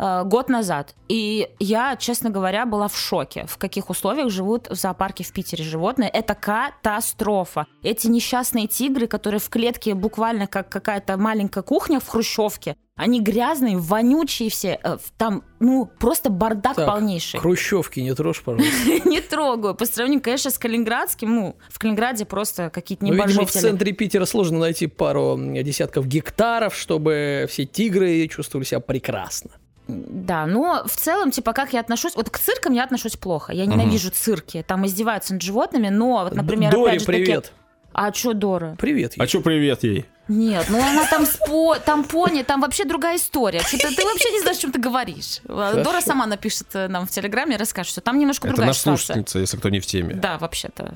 э, 0.01 0.23
год 0.25 0.49
назад. 0.49 0.95
И 1.07 1.47
я, 1.59 1.95
честно 1.95 2.29
говоря, 2.29 2.65
была 2.65 2.87
в 2.87 2.97
шоке, 2.97 3.45
в 3.47 3.57
каких 3.57 3.89
условиях 3.89 4.29
живут 4.29 4.67
в 4.69 4.75
зоопарке 4.75 5.23
в 5.23 5.31
Питере 5.31 5.63
животные. 5.63 6.09
Это 6.09 6.33
катастрофа. 6.35 7.67
Эти 7.83 8.07
несчастные 8.07 8.67
тигры, 8.67 9.07
которые 9.07 9.39
в 9.39 9.49
клетке 9.49 9.93
буквально 9.93 10.47
как 10.47 10.69
какая-то 10.69 11.17
маленькая 11.17 11.61
кухня 11.63 11.99
в 11.99 12.07
хрущевке, 12.07 12.75
они 12.95 13.21
грязные, 13.21 13.77
вонючие 13.77 14.49
все. 14.49 14.79
э, 14.83 14.97
Там, 15.17 15.43
ну, 15.59 15.89
просто 15.99 16.29
бардак 16.29 16.75
Так, 16.75 16.85
полнейший. 16.85 17.39
Хрущевки 17.39 17.99
не 17.99 18.13
трожь, 18.13 18.43
пожалуйста. 18.43 18.69
Не 19.09 19.21
трогаю. 19.21 19.73
По 19.75 19.85
сравнению, 19.85 20.21
конечно, 20.21 20.51
с 20.51 20.57
Калининградским, 20.57 21.33
ну, 21.33 21.55
в 21.69 21.79
Калининграде 21.79 22.25
просто 22.25 22.69
какие-то 22.69 23.05
Ну, 23.05 23.13
видимо, 23.13 23.45
в 23.45 23.51
центре 23.51 23.93
Питера 23.93 24.25
сложно 24.25 24.59
найти 24.59 24.87
пару 24.87 25.37
десятков 25.39 26.05
гектаров, 26.07 26.75
чтобы 26.75 27.47
все 27.49 27.65
тигры 27.65 28.27
чувствовали 28.27 28.65
себя 28.65 28.79
прекрасно. 28.81 29.51
Да, 29.91 30.45
но 30.45 30.83
в 30.85 30.95
целом, 30.95 31.31
типа, 31.31 31.53
как 31.53 31.73
я 31.73 31.79
отношусь... 31.79 32.15
Вот 32.15 32.29
к 32.29 32.37
циркам 32.39 32.73
я 32.73 32.83
отношусь 32.83 33.17
плохо. 33.17 33.53
Я 33.53 33.65
ненавижу 33.65 34.09
цирки. 34.09 34.63
Там 34.67 34.85
издеваются 34.85 35.33
над 35.33 35.41
животными, 35.41 35.89
но, 35.89 36.23
вот, 36.23 36.33
например, 36.33 36.71
Дори, 36.71 36.83
опять 36.83 36.99
же 37.01 37.05
привет. 37.05 37.51
А 37.93 38.13
что 38.13 38.33
Дора? 38.33 38.75
Привет. 38.79 39.13
А 39.17 39.27
чё 39.27 39.41
привет 39.41 39.83
ей? 39.83 40.05
Нет, 40.27 40.67
ну 40.69 40.77
она 40.81 41.05
там 41.07 41.25
спо... 41.25 41.75
там 41.83 42.05
пони, 42.05 42.43
там 42.43 42.61
вообще 42.61 42.85
другая 42.85 43.17
история. 43.17 43.59
Что-то 43.59 43.93
ты 43.93 44.05
вообще 44.05 44.31
не 44.31 44.39
знаешь, 44.39 44.57
о 44.59 44.61
чем 44.61 44.71
ты 44.71 44.79
говоришь. 44.79 45.41
Дора 45.43 45.99
сама 45.99 46.25
напишет 46.25 46.67
э, 46.73 46.87
нам 46.87 47.05
в 47.05 47.09
Телеграме 47.09 47.55
и 47.55 47.57
расскажет, 47.57 47.91
что 47.91 47.99
там 48.01 48.17
немножко 48.17 48.47
Это 48.47 48.55
другая 48.55 48.67
наша 48.69 48.79
ситуация. 48.79 48.97
слушательница, 49.05 49.39
если 49.39 49.57
кто 49.57 49.67
не 49.69 49.81
в 49.81 49.85
теме. 49.85 50.13
Да, 50.15 50.37
вообще-то, 50.37 50.93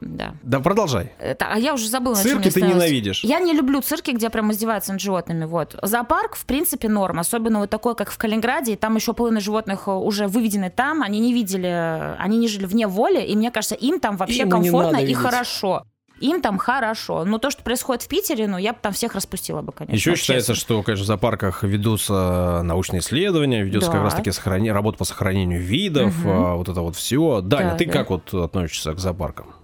да. 0.00 0.34
Да, 0.42 0.60
продолжай. 0.60 1.12
Это- 1.18 1.46
а 1.50 1.58
я 1.58 1.74
уже 1.74 1.88
забыла, 1.88 2.14
Цирки 2.14 2.46
я 2.46 2.52
ты 2.52 2.62
ненавидишь. 2.62 3.24
Я 3.24 3.40
не 3.40 3.54
люблю 3.54 3.80
цирки, 3.80 4.12
где 4.12 4.30
прям 4.30 4.52
издеваются 4.52 4.92
над 4.92 5.00
животными. 5.00 5.46
Вот. 5.46 5.74
Зоопарк, 5.82 6.36
в 6.36 6.44
принципе, 6.46 6.88
норм. 6.88 7.18
Особенно 7.18 7.58
вот 7.60 7.70
такой, 7.70 7.96
как 7.96 8.12
в 8.12 8.18
Калининграде. 8.18 8.74
И 8.74 8.76
там 8.76 8.94
еще 8.94 9.14
половина 9.14 9.40
животных 9.40 9.88
э, 9.88 9.90
уже 9.90 10.28
выведены 10.28 10.70
там. 10.70 11.02
Они 11.02 11.18
не 11.18 11.32
видели, 11.32 11.68
э, 11.68 12.14
они 12.20 12.38
не 12.38 12.46
жили 12.46 12.66
вне 12.66 12.86
воли. 12.86 13.20
И 13.22 13.34
мне 13.34 13.50
кажется, 13.50 13.74
им 13.74 13.98
там 13.98 14.16
вообще 14.16 14.42
Им 14.42 14.50
комфортно 14.50 14.98
и 14.98 15.06
видеть. 15.06 15.16
хорошо. 15.16 15.82
Им 16.20 16.40
там 16.40 16.58
хорошо. 16.58 17.24
Но 17.24 17.38
то, 17.38 17.50
что 17.50 17.62
происходит 17.62 18.02
в 18.02 18.08
Питере, 18.08 18.46
ну, 18.48 18.58
я 18.58 18.72
бы 18.72 18.78
там 18.80 18.92
всех 18.92 19.14
распустила 19.14 19.62
бы, 19.62 19.72
конечно. 19.72 19.94
Еще 19.94 20.10
честно. 20.12 20.22
считается, 20.22 20.54
что, 20.54 20.82
конечно, 20.82 21.04
в 21.04 21.06
зоопарках 21.06 21.62
ведутся 21.62 22.62
научные 22.64 23.00
исследования, 23.00 23.62
ведется 23.62 23.90
Да. 23.90 23.96
как 23.96 24.04
раз-таки 24.04 24.30
сохранение, 24.32 24.72
работа 24.72 24.98
по 24.98 25.04
сохранению 25.04 25.60
видов, 25.60 26.16
Мгм. 26.18 26.28
а, 26.30 26.54
вот 26.56 26.68
это 26.68 26.80
вот 26.80 26.96
все. 26.96 27.40
Даня, 27.40 27.70
Да, 27.72 27.76
ты 27.76 27.86
да. 27.86 27.92
как 27.92 28.10
вот 28.10 28.32
относишься 28.34 28.92
к 28.94 28.98
зоопаркам? 28.98 29.54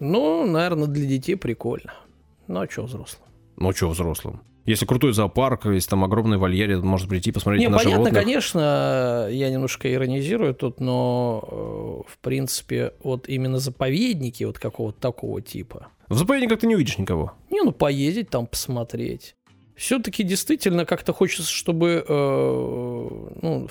Ну, 0.00 0.46
наверное, 0.46 0.86
для 0.86 1.06
детей 1.06 1.36
прикольно. 1.36 1.92
Ну, 2.48 2.60
а 2.60 2.68
что 2.68 2.82
взрослым? 2.84 3.22
Ну, 3.56 3.72
что 3.72 3.88
взрослым? 3.90 4.40
Если 4.64 4.86
крутой 4.86 5.12
зоопарк, 5.12 5.66
если 5.66 5.90
там 5.90 6.04
огромный 6.04 6.38
вольер, 6.38 6.80
можно 6.82 7.08
прийти 7.08 7.32
посмотреть 7.32 7.62
Не, 7.62 7.68
на 7.68 7.78
понятно, 7.78 8.04
животных. 8.04 8.22
конечно, 8.22 9.28
я 9.30 9.50
немножко 9.50 9.92
иронизирую 9.92 10.54
тут, 10.54 10.80
но, 10.80 12.04
э, 12.06 12.12
в 12.12 12.18
принципе, 12.18 12.92
вот 13.02 13.28
именно 13.28 13.58
заповедники 13.58 14.44
вот 14.44 14.58
какого-то 14.58 15.00
такого 15.00 15.42
типа. 15.42 15.88
В 16.08 16.16
заповедниках 16.16 16.60
ты 16.60 16.66
не 16.68 16.76
увидишь 16.76 16.98
никого. 16.98 17.32
Не, 17.50 17.62
ну, 17.62 17.72
поездить 17.72 18.30
там, 18.30 18.46
посмотреть. 18.46 19.34
Все-таки 19.74 20.22
действительно 20.22 20.84
как-то 20.84 21.12
хочется, 21.12 21.50
чтобы, 21.50 22.04
э, 22.06 22.12
ну, 23.42 23.68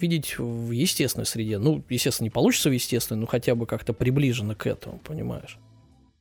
видеть 0.00 0.38
в 0.38 0.72
естественной 0.72 1.26
среде. 1.26 1.58
Ну, 1.58 1.84
естественно, 1.88 2.26
не 2.26 2.30
получится 2.30 2.68
в 2.68 2.72
естественной, 2.72 3.20
но 3.20 3.26
хотя 3.26 3.54
бы 3.54 3.66
как-то 3.66 3.92
приближенно 3.92 4.54
к 4.54 4.66
этому, 4.66 4.98
понимаешь? 4.98 5.58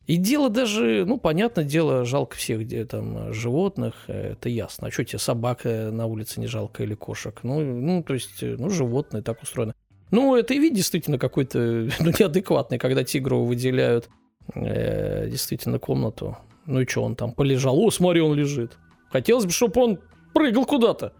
И 0.08 0.18
дело 0.18 0.50
даже, 0.50 1.04
ну, 1.06 1.18
понятное 1.18 1.64
дело, 1.64 2.06
жалко 2.06 2.36
всех 2.36 2.62
где 2.62 2.86
там 2.86 3.30
э, 3.30 3.34
животных, 3.34 3.96
э, 4.08 4.34
это 4.34 4.50
ясно. 4.50 4.88
А 4.88 4.92
что 4.92 5.04
тебе 5.04 5.18
собака 5.18 5.90
на 5.92 6.06
улице 6.06 6.40
не 6.40 6.46
жалко 6.48 6.84
или 6.84 6.94
кошек? 6.94 7.40
Ну, 7.42 7.60
ну, 7.62 8.04
то 8.04 8.14
есть, 8.14 8.44
э, 8.44 8.56
ну, 8.60 8.70
животные 8.70 9.24
так 9.24 9.42
устроено. 9.42 9.74
Ну, 10.12 10.36
это 10.36 10.54
и 10.54 10.60
вид 10.60 10.76
действительно 10.76 11.18
какой-то 11.18 11.60
ну, 12.00 12.12
неадекватный, 12.20 12.78
когда 12.78 13.04
тигру 13.04 13.46
выделяют 13.46 14.10
э, 14.54 15.28
действительно 15.30 15.80
комнату. 15.80 16.38
Ну 16.68 16.82
и 16.82 16.88
что, 16.88 17.04
он 17.04 17.16
там 17.16 17.32
полежал? 17.32 17.80
О, 17.80 17.90
смотри, 17.90 18.22
он 18.22 18.36
лежит. 18.36 18.78
Хотелось 19.10 19.46
бы, 19.46 19.52
чтобы 19.52 19.82
он 19.82 20.00
прыгал 20.34 20.66
куда-то, 20.66 21.14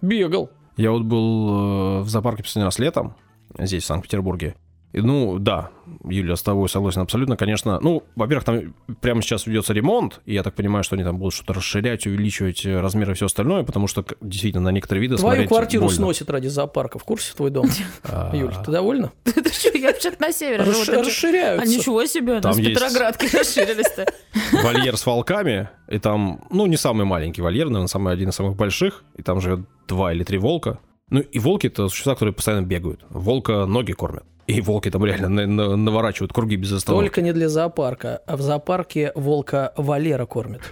бегал. 0.00 0.50
Я 0.78 0.92
вот 0.92 1.02
был 1.02 1.98
э, 1.98 2.00
в 2.00 2.08
зоопарке 2.08 2.42
последний 2.42 2.64
раз 2.64 2.78
летом, 2.78 3.14
здесь, 3.58 3.82
в 3.82 3.86
Санкт-Петербурге. 3.86 4.54
Ну, 4.94 5.38
да, 5.38 5.70
Юля, 6.04 6.36
с 6.36 6.42
тобой 6.42 6.68
согласен 6.68 7.00
абсолютно, 7.00 7.36
конечно. 7.36 7.78
Ну, 7.80 8.02
во-первых, 8.14 8.44
там 8.44 8.74
прямо 9.00 9.22
сейчас 9.22 9.46
ведется 9.46 9.72
ремонт, 9.72 10.20
и 10.26 10.34
я 10.34 10.42
так 10.42 10.54
понимаю, 10.54 10.84
что 10.84 10.96
они 10.96 11.04
там 11.04 11.16
будут 11.18 11.32
что-то 11.34 11.54
расширять, 11.54 12.06
увеличивать 12.06 12.66
э, 12.66 12.78
размеры 12.80 13.12
и 13.12 13.14
все 13.14 13.26
остальное, 13.26 13.62
потому 13.62 13.86
что, 13.86 14.04
действительно, 14.20 14.64
на 14.64 14.68
некоторые 14.70 15.02
виды 15.02 15.16
Твою 15.16 15.48
квартиру 15.48 15.84
больно. 15.84 15.96
сносит 15.96 16.28
ради 16.30 16.48
зоопарка. 16.48 16.98
В 16.98 17.04
курсе 17.04 17.34
твой 17.34 17.50
дом? 17.50 17.66
А, 18.04 18.34
Юль, 18.36 18.52
ты 18.64 18.70
довольна? 18.70 19.12
Ты 19.24 19.50
что, 19.52 19.76
я 19.76 19.88
вообще-то 19.92 20.20
на 20.20 20.32
севере 20.32 20.64
живу. 20.64 20.76
Расш- 20.82 20.86
ты 20.86 20.92
чё? 20.92 21.00
А 21.00 21.04
Расширяются. 21.04 21.68
ничего 21.78 22.04
себе, 22.06 22.40
Там 22.40 22.50
нас 22.50 22.58
есть- 22.58 22.74
Петроградки 22.74 23.24
расширились-то. 23.36 24.06
Вольер 24.62 24.96
с 24.96 25.06
волками, 25.06 25.68
и 25.88 25.98
там, 25.98 26.44
ну, 26.50 26.66
не 26.66 26.76
самый 26.76 27.06
маленький 27.06 27.40
вольер, 27.42 27.66
наверное, 27.66 27.86
самый 27.88 28.12
один 28.12 28.28
из 28.30 28.34
самых 28.34 28.56
больших, 28.56 29.04
и 29.16 29.22
там 29.22 29.40
живет 29.40 29.60
два 29.88 30.12
или 30.12 30.24
три 30.24 30.38
волка. 30.38 30.78
Ну, 31.10 31.20
и 31.20 31.38
волки 31.38 31.66
это 31.66 31.88
существа, 31.88 32.14
которые 32.14 32.34
постоянно 32.34 32.64
бегают. 32.64 33.04
Волка 33.10 33.66
ноги 33.66 33.92
кормят. 33.92 34.24
И 34.52 34.60
волки 34.60 34.90
там 34.90 35.04
реально 35.04 35.28
на- 35.28 35.46
на- 35.46 35.76
наворачивают 35.76 36.32
круги 36.32 36.56
без 36.56 36.72
остановки. 36.72 37.04
Только 37.06 37.22
не 37.22 37.32
для 37.32 37.48
зоопарка, 37.48 38.20
а 38.26 38.36
в 38.36 38.42
зоопарке 38.42 39.12
волка 39.14 39.72
Валера 39.76 40.26
кормит. 40.26 40.62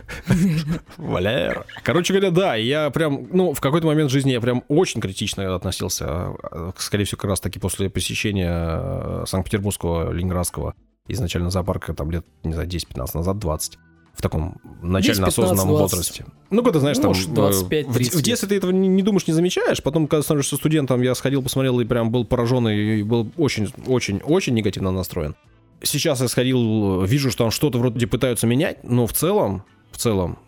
Валер. 0.97 1.64
Короче 1.83 2.12
говоря, 2.12 2.31
да, 2.31 2.55
я 2.55 2.91
прям, 2.91 3.26
ну, 3.31 3.53
в 3.53 3.61
какой-то 3.61 3.87
момент 3.87 4.11
жизни 4.11 4.33
я 4.33 4.41
прям 4.41 4.64
очень 4.68 5.01
критично 5.01 5.55
относился, 5.55 6.35
э, 6.53 6.72
скорее 6.76 7.05
всего, 7.05 7.18
как 7.20 7.31
раз 7.31 7.41
таки 7.41 7.59
после 7.59 7.91
посещения 7.91 8.51
э, 8.53 9.24
Санкт-Петербургского, 9.26 10.12
Ленинградского, 10.12 10.74
изначально 11.09 11.51
зоопарка, 11.51 11.95
там 11.95 12.11
лет, 12.11 12.24
не 12.45 12.53
знаю, 12.53 12.68
10-15 12.68 13.14
назад, 13.14 13.39
20, 13.39 13.78
в 14.14 14.22
таком 14.22 14.56
начально 14.82 15.26
10-15, 15.26 15.28
осознанном 15.28 15.68
20. 15.68 15.80
возрасте. 15.80 16.24
Ну, 16.50 16.62
когда, 16.62 16.80
знаешь, 16.80 16.98
там... 16.98 17.08
Может, 17.08 17.28
э, 17.30 17.32
25-30 17.32 17.84
в, 17.84 18.14
в 18.16 18.22
детстве 18.22 18.48
ты 18.48 18.56
этого 18.56 18.70
не, 18.70 18.88
не 18.88 19.02
думаешь, 19.02 19.26
не 19.26 19.32
замечаешь, 19.32 19.82
потом, 19.82 20.06
когда 20.06 20.22
становишься 20.22 20.56
студентом, 20.56 21.00
я 21.02 21.14
сходил, 21.14 21.42
посмотрел 21.42 21.80
и 21.80 21.84
прям 21.84 22.11
был 22.11 22.24
поражен 22.24 22.68
и 22.68 23.02
был 23.02 23.30
очень-очень-очень 23.36 24.54
негативно 24.54 24.90
настроен. 24.90 25.36
Сейчас 25.82 26.20
я 26.20 26.28
сходил, 26.28 27.02
вижу, 27.04 27.30
что 27.30 27.44
там 27.44 27.50
что-то 27.50 27.78
вроде 27.78 28.06
пытаются 28.06 28.46
менять, 28.46 28.84
но 28.84 29.06
в 29.06 29.12
целом, 29.12 29.64
в 29.90 29.96
целом, 29.96 30.38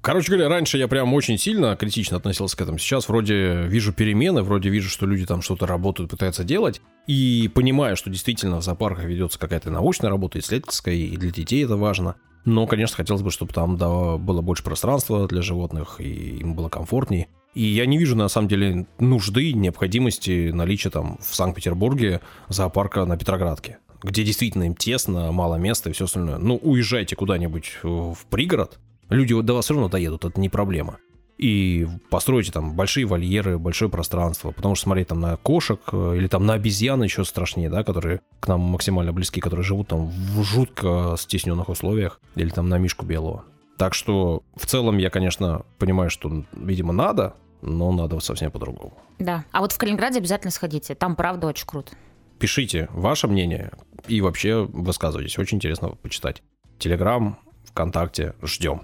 Короче 0.00 0.30
говоря, 0.30 0.48
раньше 0.48 0.78
я 0.78 0.86
прям 0.86 1.12
очень 1.12 1.36
сильно 1.38 1.76
критично 1.76 2.16
относился 2.16 2.56
к 2.56 2.60
этому. 2.60 2.78
Сейчас 2.78 3.08
вроде 3.08 3.64
вижу 3.66 3.92
перемены, 3.92 4.42
вроде 4.42 4.70
вижу, 4.70 4.88
что 4.88 5.06
люди 5.06 5.26
там 5.26 5.42
что-то 5.42 5.66
работают, 5.66 6.10
пытаются 6.10 6.44
делать. 6.44 6.80
И 7.06 7.50
понимаю, 7.52 7.96
что 7.96 8.08
действительно 8.08 8.60
в 8.60 8.64
зоопарках 8.64 9.04
ведется 9.04 9.38
какая-то 9.38 9.70
научная 9.70 10.08
работа, 10.08 10.38
исследовательская, 10.38 10.94
и 10.94 11.16
для 11.16 11.30
детей 11.30 11.64
это 11.64 11.76
важно. 11.76 12.14
Но, 12.44 12.66
конечно, 12.66 12.96
хотелось 12.96 13.22
бы, 13.22 13.30
чтобы 13.30 13.52
там 13.52 13.76
да, 13.76 14.16
было 14.16 14.40
больше 14.40 14.62
пространства 14.62 15.26
для 15.28 15.42
животных, 15.42 16.00
и 16.00 16.38
им 16.38 16.54
было 16.54 16.68
комфортнее. 16.68 17.28
И 17.54 17.62
я 17.62 17.86
не 17.86 17.98
вижу, 17.98 18.16
на 18.16 18.28
самом 18.28 18.48
деле, 18.48 18.86
нужды, 18.98 19.52
необходимости 19.52 20.50
наличия 20.50 20.90
там 20.90 21.18
в 21.20 21.34
Санкт-Петербурге 21.34 22.20
зоопарка 22.48 23.04
на 23.04 23.16
Петроградке, 23.16 23.78
где 24.02 24.22
действительно 24.22 24.64
им 24.64 24.74
тесно, 24.74 25.32
мало 25.32 25.56
места 25.56 25.90
и 25.90 25.92
все 25.92 26.04
остальное. 26.04 26.38
Ну, 26.38 26.56
уезжайте 26.56 27.16
куда-нибудь 27.16 27.78
в 27.82 28.18
пригород, 28.30 28.78
люди 29.08 29.40
до 29.40 29.54
вас 29.54 29.64
все 29.64 29.74
равно 29.74 29.88
доедут, 29.88 30.24
это 30.24 30.40
не 30.40 30.48
проблема. 30.48 30.98
И 31.38 31.86
постройте 32.10 32.50
там 32.50 32.74
большие 32.74 33.06
вольеры, 33.06 33.58
большое 33.58 33.88
пространство, 33.88 34.50
потому 34.50 34.74
что 34.74 34.84
смотреть 34.84 35.08
там 35.08 35.20
на 35.20 35.36
кошек 35.36 35.80
э, 35.92 36.14
или 36.16 36.26
там 36.26 36.44
на 36.46 36.54
обезьян 36.54 37.00
еще 37.00 37.24
страшнее, 37.24 37.70
да, 37.70 37.84
которые 37.84 38.20
к 38.40 38.48
нам 38.48 38.60
максимально 38.60 39.12
близки, 39.12 39.40
которые 39.40 39.64
живут 39.64 39.88
там 39.88 40.08
в 40.08 40.42
жутко 40.42 41.14
стесненных 41.16 41.68
условиях, 41.68 42.20
или 42.34 42.48
там 42.50 42.68
на 42.68 42.78
мишку 42.78 43.06
белого. 43.06 43.44
Так 43.76 43.94
что 43.94 44.42
в 44.56 44.66
целом 44.66 44.98
я, 44.98 45.10
конечно, 45.10 45.62
понимаю, 45.78 46.10
что, 46.10 46.44
видимо, 46.52 46.92
надо, 46.92 47.34
но 47.62 47.92
надо 47.92 48.18
совсем 48.18 48.50
по-другому. 48.50 48.98
Да. 49.20 49.44
А 49.52 49.60
вот 49.60 49.72
в 49.72 49.78
Калининграде 49.78 50.18
обязательно 50.18 50.50
сходите. 50.50 50.96
Там 50.96 51.14
правда 51.14 51.46
очень 51.46 51.66
круто. 51.66 51.92
Пишите 52.40 52.88
ваше 52.90 53.28
мнение 53.28 53.70
и 54.08 54.20
вообще 54.20 54.64
высказывайтесь. 54.64 55.38
Очень 55.38 55.58
интересно 55.58 55.90
почитать. 55.90 56.42
Телеграм, 56.78 57.38
ВКонтакте. 57.64 58.34
Ждем. 58.42 58.82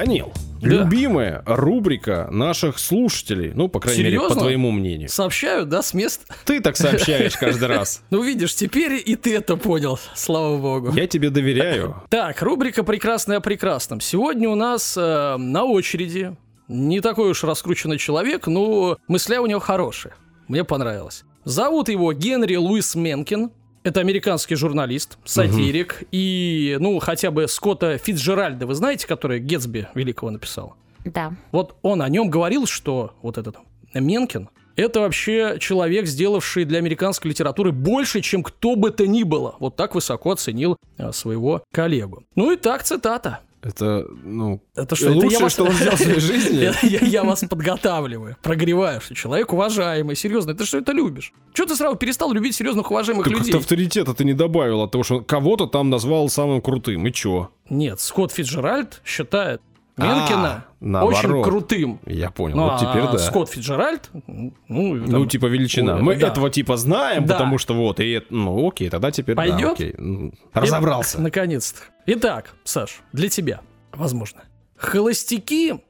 Данил, 0.00 0.32
Да. 0.60 0.68
любимая 0.68 1.42
рубрика 1.46 2.28
наших 2.30 2.78
слушателей, 2.78 3.52
ну, 3.54 3.68
по 3.68 3.80
крайней 3.80 4.02
мере, 4.04 4.16
Серьезно? 4.16 4.34
по 4.34 4.40
твоему 4.42 4.70
мнению. 4.70 5.08
Сообщают, 5.08 5.68
да, 5.70 5.80
с 5.80 5.94
мест? 5.94 6.26
Ты 6.44 6.60
так 6.60 6.76
сообщаешь 6.76 7.36
каждый 7.36 7.68
раз. 7.68 8.02
Ну, 8.10 8.22
видишь, 8.22 8.54
теперь 8.54 9.02
и 9.04 9.16
ты 9.16 9.34
это 9.36 9.56
понял, 9.56 9.98
слава 10.14 10.58
богу. 10.58 10.92
Я 10.94 11.06
тебе 11.06 11.30
доверяю. 11.30 11.96
Так, 12.10 12.42
рубрика 12.42 12.82
«Прекрасное 12.84 13.38
о 13.38 13.40
прекрасном». 13.40 14.00
Сегодня 14.00 14.48
у 14.50 14.54
нас 14.54 14.96
э, 14.98 15.36
на 15.38 15.64
очереди 15.64 16.36
не 16.68 17.00
такой 17.00 17.30
уж 17.30 17.42
раскрученный 17.44 17.96
человек, 17.98 18.46
но 18.48 18.98
мысля 19.08 19.40
у 19.40 19.46
него 19.46 19.60
хорошие. 19.60 20.12
Мне 20.48 20.62
понравилось. 20.64 21.24
Зовут 21.44 21.88
его 21.88 22.12
Генри 22.12 22.56
Луис 22.56 22.94
Менкин. 22.94 23.50
Это 23.86 24.00
американский 24.00 24.56
журналист, 24.56 25.16
сатирик. 25.24 26.02
И, 26.10 26.76
ну, 26.80 26.98
хотя 26.98 27.30
бы 27.30 27.46
Скотта 27.46 27.98
Фитджеральда, 27.98 28.66
вы 28.66 28.74
знаете, 28.74 29.06
который 29.06 29.38
Гетсби 29.38 29.86
великого 29.94 30.32
написал? 30.32 30.74
Да. 31.04 31.32
Вот 31.52 31.76
он 31.82 32.02
о 32.02 32.08
нем 32.08 32.28
говорил, 32.28 32.66
что 32.66 33.14
вот 33.22 33.38
этот 33.38 33.58
Менкин 33.94 34.48
это 34.74 35.00
вообще 35.00 35.58
человек, 35.60 36.06
сделавший 36.06 36.64
для 36.64 36.78
американской 36.78 37.30
литературы 37.30 37.70
больше, 37.70 38.22
чем 38.22 38.42
кто 38.42 38.74
бы 38.74 38.90
то 38.90 39.06
ни 39.06 39.22
было. 39.22 39.54
Вот 39.60 39.76
так 39.76 39.94
высоко 39.94 40.32
оценил 40.32 40.76
а, 40.98 41.12
своего 41.12 41.62
коллегу. 41.72 42.24
Ну 42.34 42.50
и 42.50 42.56
так 42.56 42.82
цитата. 42.82 43.38
Это, 43.66 44.06
ну, 44.22 44.62
Это 44.76 44.94
что, 44.94 45.06
это 45.06 45.14
лучшее, 45.16 45.32
я 45.32 45.38
вас- 45.40 45.52
что 45.52 45.64
он 45.64 45.72
сделал 45.74 45.96
в 45.96 46.00
своей 46.00 46.20
жизни. 46.20 46.56
Я, 46.58 46.74
я- 46.82 47.00
я 47.06 47.24
вас 47.24 47.44
подготавливаю, 47.50 48.36
прогреваю, 48.42 49.00
что 49.00 49.14
человек 49.14 49.52
уважаемый, 49.52 50.14
серьезно, 50.14 50.54
ты 50.54 50.64
что 50.64 50.78
это 50.78 50.92
любишь? 50.92 51.32
Чего 51.52 51.66
ты 51.66 51.74
сразу 51.74 51.96
перестал 51.96 52.32
любить 52.32 52.54
серьезных 52.54 52.90
уважаемых 52.90 53.26
людей? 53.26 53.52
то 53.52 53.58
авторитета 53.58 54.14
ты 54.14 54.24
не 54.24 54.34
добавил 54.34 54.82
от 54.82 54.92
того, 54.92 55.02
что 55.02 55.20
кого-то 55.20 55.66
там 55.66 55.90
назвал 55.90 56.28
самым 56.28 56.60
крутым. 56.60 57.06
И 57.06 57.12
чё? 57.12 57.50
Нет, 57.68 58.00
Скотт 58.00 58.30
Фиджеральд 58.32 59.00
считает 59.04 59.60
Менкина 59.96 60.48
А, 60.48 60.64
наоборот. 60.80 61.18
очень 61.24 61.42
крутым. 61.42 62.00
Я 62.04 62.30
понял. 62.30 62.56
Ну, 62.56 62.64
вот 62.64 62.78
теперь 62.80 63.02
а 63.02 63.12
да. 63.12 63.18
Скотт 63.18 63.48
Фиджеральд, 63.50 64.10
ну, 64.26 64.52
Ну, 64.68 65.06
там, 65.10 65.28
типа 65.28 65.46
величина. 65.46 65.96
Ой, 65.96 66.02
Мы 66.02 66.16
да. 66.16 66.28
этого 66.28 66.50
типа 66.50 66.76
знаем, 66.76 67.24
Да. 67.24 67.34
потому 67.34 67.56
что 67.58 67.74
вот, 67.74 67.98
и 68.00 68.22
ну 68.28 68.68
окей, 68.68 68.90
тогда 68.90 69.10
теперь 69.10 69.34
да, 69.36 69.42
Пойдет? 69.42 69.72
окей. 69.72 69.94
Ну, 69.96 70.32
Разобрался. 70.52 71.16
И- 71.18 71.20
Наконец-то. 71.22 71.80
Итак, 72.06 72.54
Саш, 72.64 73.00
для 73.12 73.28
тебя, 73.30 73.60
возможно. 73.92 74.42
Холостяки 74.76 75.80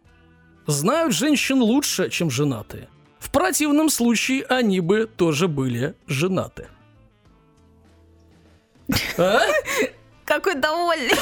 знают 0.69 1.13
женщин 1.13 1.61
лучше, 1.61 2.09
чем 2.11 2.31
женатые. 2.31 2.89
В 3.19 3.33
противном 3.33 3.89
случае 3.91 4.45
они 4.45 4.79
бы 4.79 5.07
тоже 5.17 5.49
были 5.49 5.95
женаты. 6.07 6.69
А? 9.19 9.41
Какой 10.27 10.55
довольный. 10.57 11.13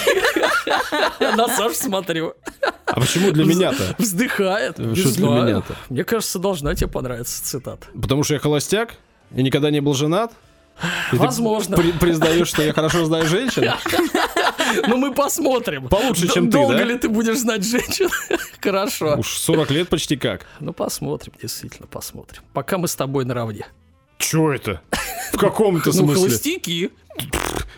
На 1.37 1.47
Сашу 1.49 1.75
смотрю. 1.75 2.35
А 2.87 2.99
почему 3.01 3.31
для 3.31 3.45
меня-то? 3.45 3.95
Вздыхает. 3.99 4.79
Не 4.79 4.95
Что 4.97 5.09
для 5.11 5.13
знаю. 5.27 5.43
меня-то? 5.45 5.77
Мне 5.91 6.05
кажется, 6.05 6.39
должна 6.39 6.75
тебе 6.75 6.89
понравиться 6.89 7.45
цитата. 7.45 7.87
Потому 8.01 8.25
что 8.25 8.35
я 8.35 8.41
холостяк? 8.41 8.95
И 9.35 9.43
никогда 9.43 9.71
не 9.71 9.81
был 9.81 9.95
женат? 9.95 10.33
И 11.13 11.17
ты 11.17 11.23
Возможно. 11.23 11.77
при- 11.77 11.93
признаешь, 11.93 12.49
что 12.49 12.63
я 12.63 12.73
хорошо 12.73 13.05
знаю 13.05 13.27
женщин? 13.27 13.71
Ну, 14.89 14.97
мы 14.97 15.13
посмотрим. 15.15 15.89
Получше, 15.89 16.27
чем 16.29 16.47
ты, 16.47 16.53
Долго 16.53 16.83
ли 16.83 16.99
ты 16.99 17.09
будешь 17.09 17.39
знать 17.39 17.65
женщин? 17.65 18.09
Хорошо. 18.61 19.17
Уж 19.19 19.29
40 19.39 19.71
лет 19.71 19.89
почти 19.89 20.17
как. 20.17 20.47
Ну, 20.59 20.73
посмотрим, 20.73 21.33
действительно, 21.41 21.87
посмотрим. 21.87 22.43
Пока 22.55 22.79
мы 22.79 22.89
с 22.89 22.97
тобой 22.97 23.25
наравне. 23.25 23.67
Чё 24.19 24.53
это? 24.53 24.81
В 25.33 25.37
каком-то 25.39 25.89
Ну, 25.91 25.93
смысле? 25.93 26.15
холостяки. 26.15 26.91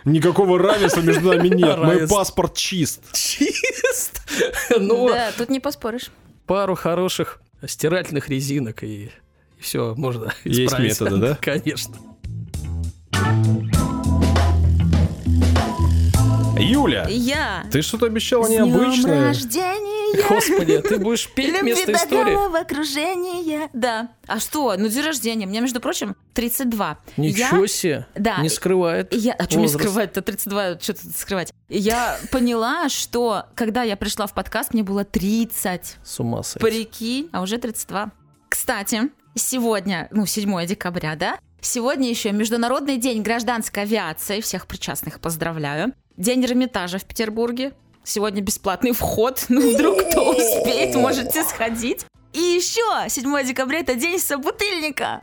Никакого 0.04 0.58
равенства 0.58 1.00
между 1.00 1.28
нами 1.28 1.48
нет. 1.48 1.78
Мой 1.78 2.06
паспорт 2.08 2.54
чист. 2.54 3.00
Чист. 3.12 4.20
Ну, 4.78 5.08
Да, 5.08 5.30
тут 5.36 5.48
не 5.50 5.60
поспоришь. 5.60 6.10
пару 6.46 6.74
хороших 6.74 7.40
стирательных 7.66 8.28
резинок 8.28 8.82
и, 8.84 9.10
все, 9.58 9.94
можно 9.96 10.32
Есть 10.44 10.60
исправить. 10.72 10.90
методы, 11.00 11.16
да? 11.20 11.38
Конечно. 11.40 11.94
Юля, 16.58 17.06
Я. 17.08 17.64
ты 17.70 17.82
что-то 17.82 18.06
обещала 18.06 18.44
С 18.44 18.48
днём 18.48 18.68
необычное. 18.70 19.28
рождения. 19.28 20.05
Господи, 20.28 20.80
ты 20.82 20.98
будешь 20.98 21.28
петь 21.32 21.60
вместо 21.60 21.92
истории? 21.92 22.30
белого 22.30 22.58
окружения. 22.60 23.68
Да. 23.72 24.08
А 24.26 24.38
что? 24.38 24.74
Ну, 24.76 24.88
день 24.88 25.04
рождения. 25.04 25.46
Мне, 25.46 25.60
между 25.60 25.80
прочим, 25.80 26.16
32. 26.34 26.98
Ничего 27.16 27.62
Я- 27.62 27.68
себе. 27.68 28.06
Да. 28.14 28.38
Не 28.38 28.48
скрывает. 28.48 29.12
Я, 29.12 29.32
а 29.34 29.44
что 29.44 29.56
мне 29.58 29.66
возраст. 29.66 29.84
скрывать-то 29.84 30.22
32, 30.22 30.78
что 30.80 30.94
тут 30.94 31.16
скрывать? 31.16 31.52
Я 31.68 32.18
поняла, 32.30 32.88
что 32.88 33.46
когда 33.54 33.82
я 33.82 33.96
пришла 33.96 34.26
в 34.26 34.34
подкаст, 34.34 34.72
мне 34.74 34.82
было 34.82 35.04
30. 35.04 35.96
С 36.02 36.20
ума 36.20 36.42
сойти. 36.42 36.64
Прикинь, 36.66 37.28
а 37.32 37.42
уже 37.42 37.58
32. 37.58 38.10
Кстати, 38.48 39.02
сегодня, 39.34 40.08
ну, 40.10 40.26
7 40.26 40.66
декабря, 40.66 41.14
да? 41.16 41.38
Сегодня 41.60 42.08
еще 42.08 42.30
Международный 42.32 42.96
день 42.96 43.22
гражданской 43.22 43.82
авиации. 43.82 44.40
Всех 44.40 44.66
причастных 44.66 45.20
поздравляю. 45.20 45.92
День 46.16 46.44
Эрмитажа 46.44 46.98
в 46.98 47.04
Петербурге. 47.04 47.72
Сегодня 48.06 48.40
бесплатный 48.40 48.92
вход. 48.92 49.44
Ну, 49.48 49.74
вдруг 49.74 50.08
кто 50.08 50.30
успеет, 50.30 50.94
можете 50.94 51.42
сходить. 51.42 52.06
И 52.32 52.38
еще 52.38 52.82
7 53.08 53.46
декабря 53.46 53.80
это 53.80 53.94
день 53.94 54.18
собутыльника. 54.18 55.20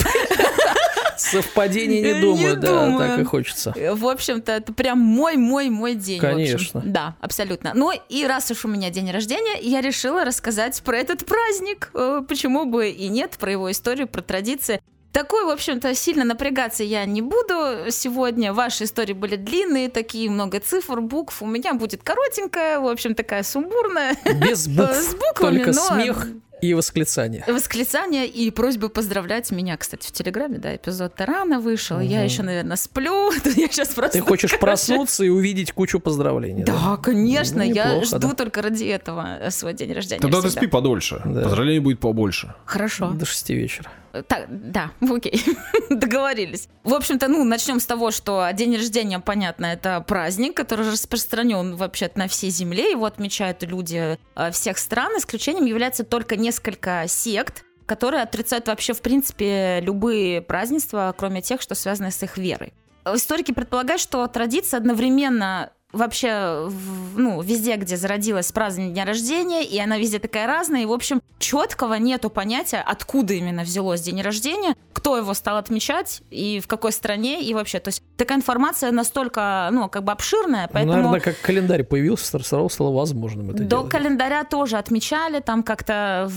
Совпадений 1.18 2.02
не 2.02 2.14
Не 2.14 2.22
думаю, 2.22 2.58
да, 2.58 2.86
думаю. 2.86 3.10
так 3.10 3.20
и 3.20 3.24
хочется. 3.24 3.74
В 3.94 4.08
общем-то, 4.08 4.52
это 4.52 4.74
прям 4.74 5.00
мой-мой-мой 5.00 5.94
день. 5.94 6.20
Конечно. 6.20 6.82
Да, 6.84 7.16
абсолютно. 7.22 7.72
Ну 7.76 7.92
и 8.10 8.26
раз 8.26 8.50
уж 8.50 8.66
у 8.66 8.68
меня 8.68 8.90
день 8.90 9.12
рождения, 9.12 9.60
я 9.62 9.82
решила 9.82 10.26
рассказать 10.26 10.82
про 10.82 10.98
этот 10.98 11.26
праздник. 11.26 11.92
Э, 11.94 12.22
Почему 12.28 12.66
бы 12.66 12.90
и 12.90 13.08
нет, 13.10 13.38
про 13.40 13.52
его 13.52 13.70
историю, 13.72 14.08
про 14.08 14.22
традиции. 14.22 14.82
Такой, 15.14 15.46
в 15.46 15.50
общем-то, 15.50 15.94
сильно 15.94 16.24
напрягаться 16.26 16.84
я 16.84 17.06
не 17.06 17.22
буду 17.22 17.92
сегодня. 17.92 18.52
Ваши 18.52 18.86
истории 18.86 19.14
были 19.14 19.36
длинные, 19.36 19.90
такие, 19.90 20.30
много 20.30 20.60
цифр, 20.60 21.02
букв. 21.02 21.42
У 21.44 21.46
меня 21.46 21.76
будет 21.76 22.02
коротенькая, 22.04 22.80
в 22.80 22.88
общем, 22.88 23.14
такая 23.14 23.44
сумбурная. 23.44 24.16
Без 24.46 24.64
С 24.64 24.68
букв, 24.68 25.16
буквами, 25.20 25.58
только 25.64 25.72
но- 25.74 25.82
смех 25.88 26.28
и 26.62 26.74
восклицание. 26.74 27.44
Восклицания 27.46 28.24
и 28.24 28.50
просьбы 28.50 28.88
поздравлять 28.90 29.52
меня, 29.52 29.76
кстати, 29.78 30.08
в 30.08 30.12
Телеграме, 30.14 30.58
да, 30.60 30.76
эпизод-то 30.76 31.26
рано 31.26 31.60
вышел. 31.60 32.00
Я 32.00 32.24
еще, 32.24 32.42
наверное, 32.42 32.78
сплю. 32.78 33.32
Я 33.56 33.68
сейчас 33.68 33.90
просто... 33.90 34.18
Ты 34.18 34.22
хочешь 34.24 34.52
короче, 34.52 34.62
проснуться 34.66 35.26
и 35.26 35.30
увидеть 35.30 35.74
кучу 35.74 36.00
поздравлений. 36.00 36.64
Да, 36.64 36.98
конечно, 36.98 37.58
Ну, 37.66 37.72
я 37.72 37.86
неплохо, 37.86 38.06
жду 38.18 38.30
да. 38.30 38.34
только 38.36 38.62
ради 38.62 38.86
этого 38.86 39.40
э, 39.42 39.52
свой 39.52 39.74
день 39.74 39.92
рождения. 39.94 40.22
Тогда 40.22 40.42
ты 40.42 40.48
всегда. 40.48 40.62
спи 40.62 40.68
подольше. 40.72 41.22
Да. 41.26 41.42
Поздравлений 41.42 41.80
будет 41.80 42.00
побольше. 42.00 42.56
Хорошо. 42.66 43.10
До 43.12 43.26
шести 43.26 43.54
вечера. 43.54 43.92
Так, 44.28 44.46
да, 44.50 44.92
окей, 45.02 45.44
договорились. 45.90 46.70
В 46.84 46.94
общем-то, 46.94 47.28
ну, 47.28 47.44
начнем 47.44 47.80
с 47.80 47.86
того, 47.86 48.12
что 48.12 48.48
день 48.54 48.76
рождения, 48.76 49.20
понятно, 49.20 49.66
это 49.66 50.04
праздник, 50.08 50.56
который 50.56 50.92
распространен 50.92 51.76
вообще 51.76 52.12
на 52.14 52.28
всей 52.28 52.52
земле. 52.52 52.92
Его 52.92 53.06
отмечают 53.06 53.64
люди 53.64 54.20
э, 54.36 54.52
всех 54.52 54.78
стран. 54.78 55.18
Исключением 55.18 55.66
является 55.66 56.04
только 56.04 56.36
несколько 56.36 57.06
сект, 57.08 57.66
которые 57.88 58.22
отрицают 58.22 58.68
вообще, 58.68 58.94
в 58.94 59.02
принципе, 59.02 59.80
любые 59.82 60.42
празднества, 60.42 61.14
кроме 61.18 61.42
тех, 61.42 61.60
что 61.62 61.74
связаны 61.74 62.12
с 62.12 62.22
их 62.22 62.38
верой. 62.38 62.74
Историки 63.06 63.52
предполагают, 63.52 64.02
что 64.02 64.26
традиция 64.28 64.78
одновременно 64.78 65.72
вообще, 65.94 66.70
ну, 67.16 67.42
везде, 67.42 67.76
где 67.78 67.96
зародилась 67.96 68.52
празднование 68.52 68.94
дня 68.94 69.06
рождения, 69.06 69.64
и 69.64 69.80
она 69.80 69.98
везде 69.98 70.20
такая 70.20 70.48
разная, 70.48 70.82
и, 70.82 70.86
в 70.86 70.92
общем, 70.92 71.22
четкого 71.38 71.94
нету 71.94 72.30
понятия, 72.30 72.84
откуда 72.86 73.34
именно 73.34 73.64
взялось 73.64 74.02
день 74.02 74.22
рождения, 74.22 74.76
кто 74.92 75.18
его 75.18 75.34
стал 75.34 75.58
отмечать, 75.58 76.24
и 76.32 76.60
в 76.60 76.68
какой 76.68 76.92
стране, 76.92 77.44
и 77.44 77.54
вообще, 77.54 77.80
то 77.80 77.90
есть 77.90 78.04
такая 78.18 78.38
информация 78.38 78.92
настолько, 78.92 79.70
ну, 79.72 79.88
как 79.88 80.04
бы 80.04 80.12
обширная, 80.12 80.68
поэтому... 80.72 80.96
Наверное, 80.96 81.20
как 81.20 81.40
календарь 81.42 81.84
появился, 81.84 82.26
сразу 82.26 82.70
стало 82.70 82.92
возможным 82.92 83.52
это 83.52 83.60
До 83.60 83.78
делать. 83.78 83.92
календаря 83.92 84.44
тоже 84.44 84.78
отмечали, 84.78 85.40
там 85.40 85.62
как-то, 85.62 86.30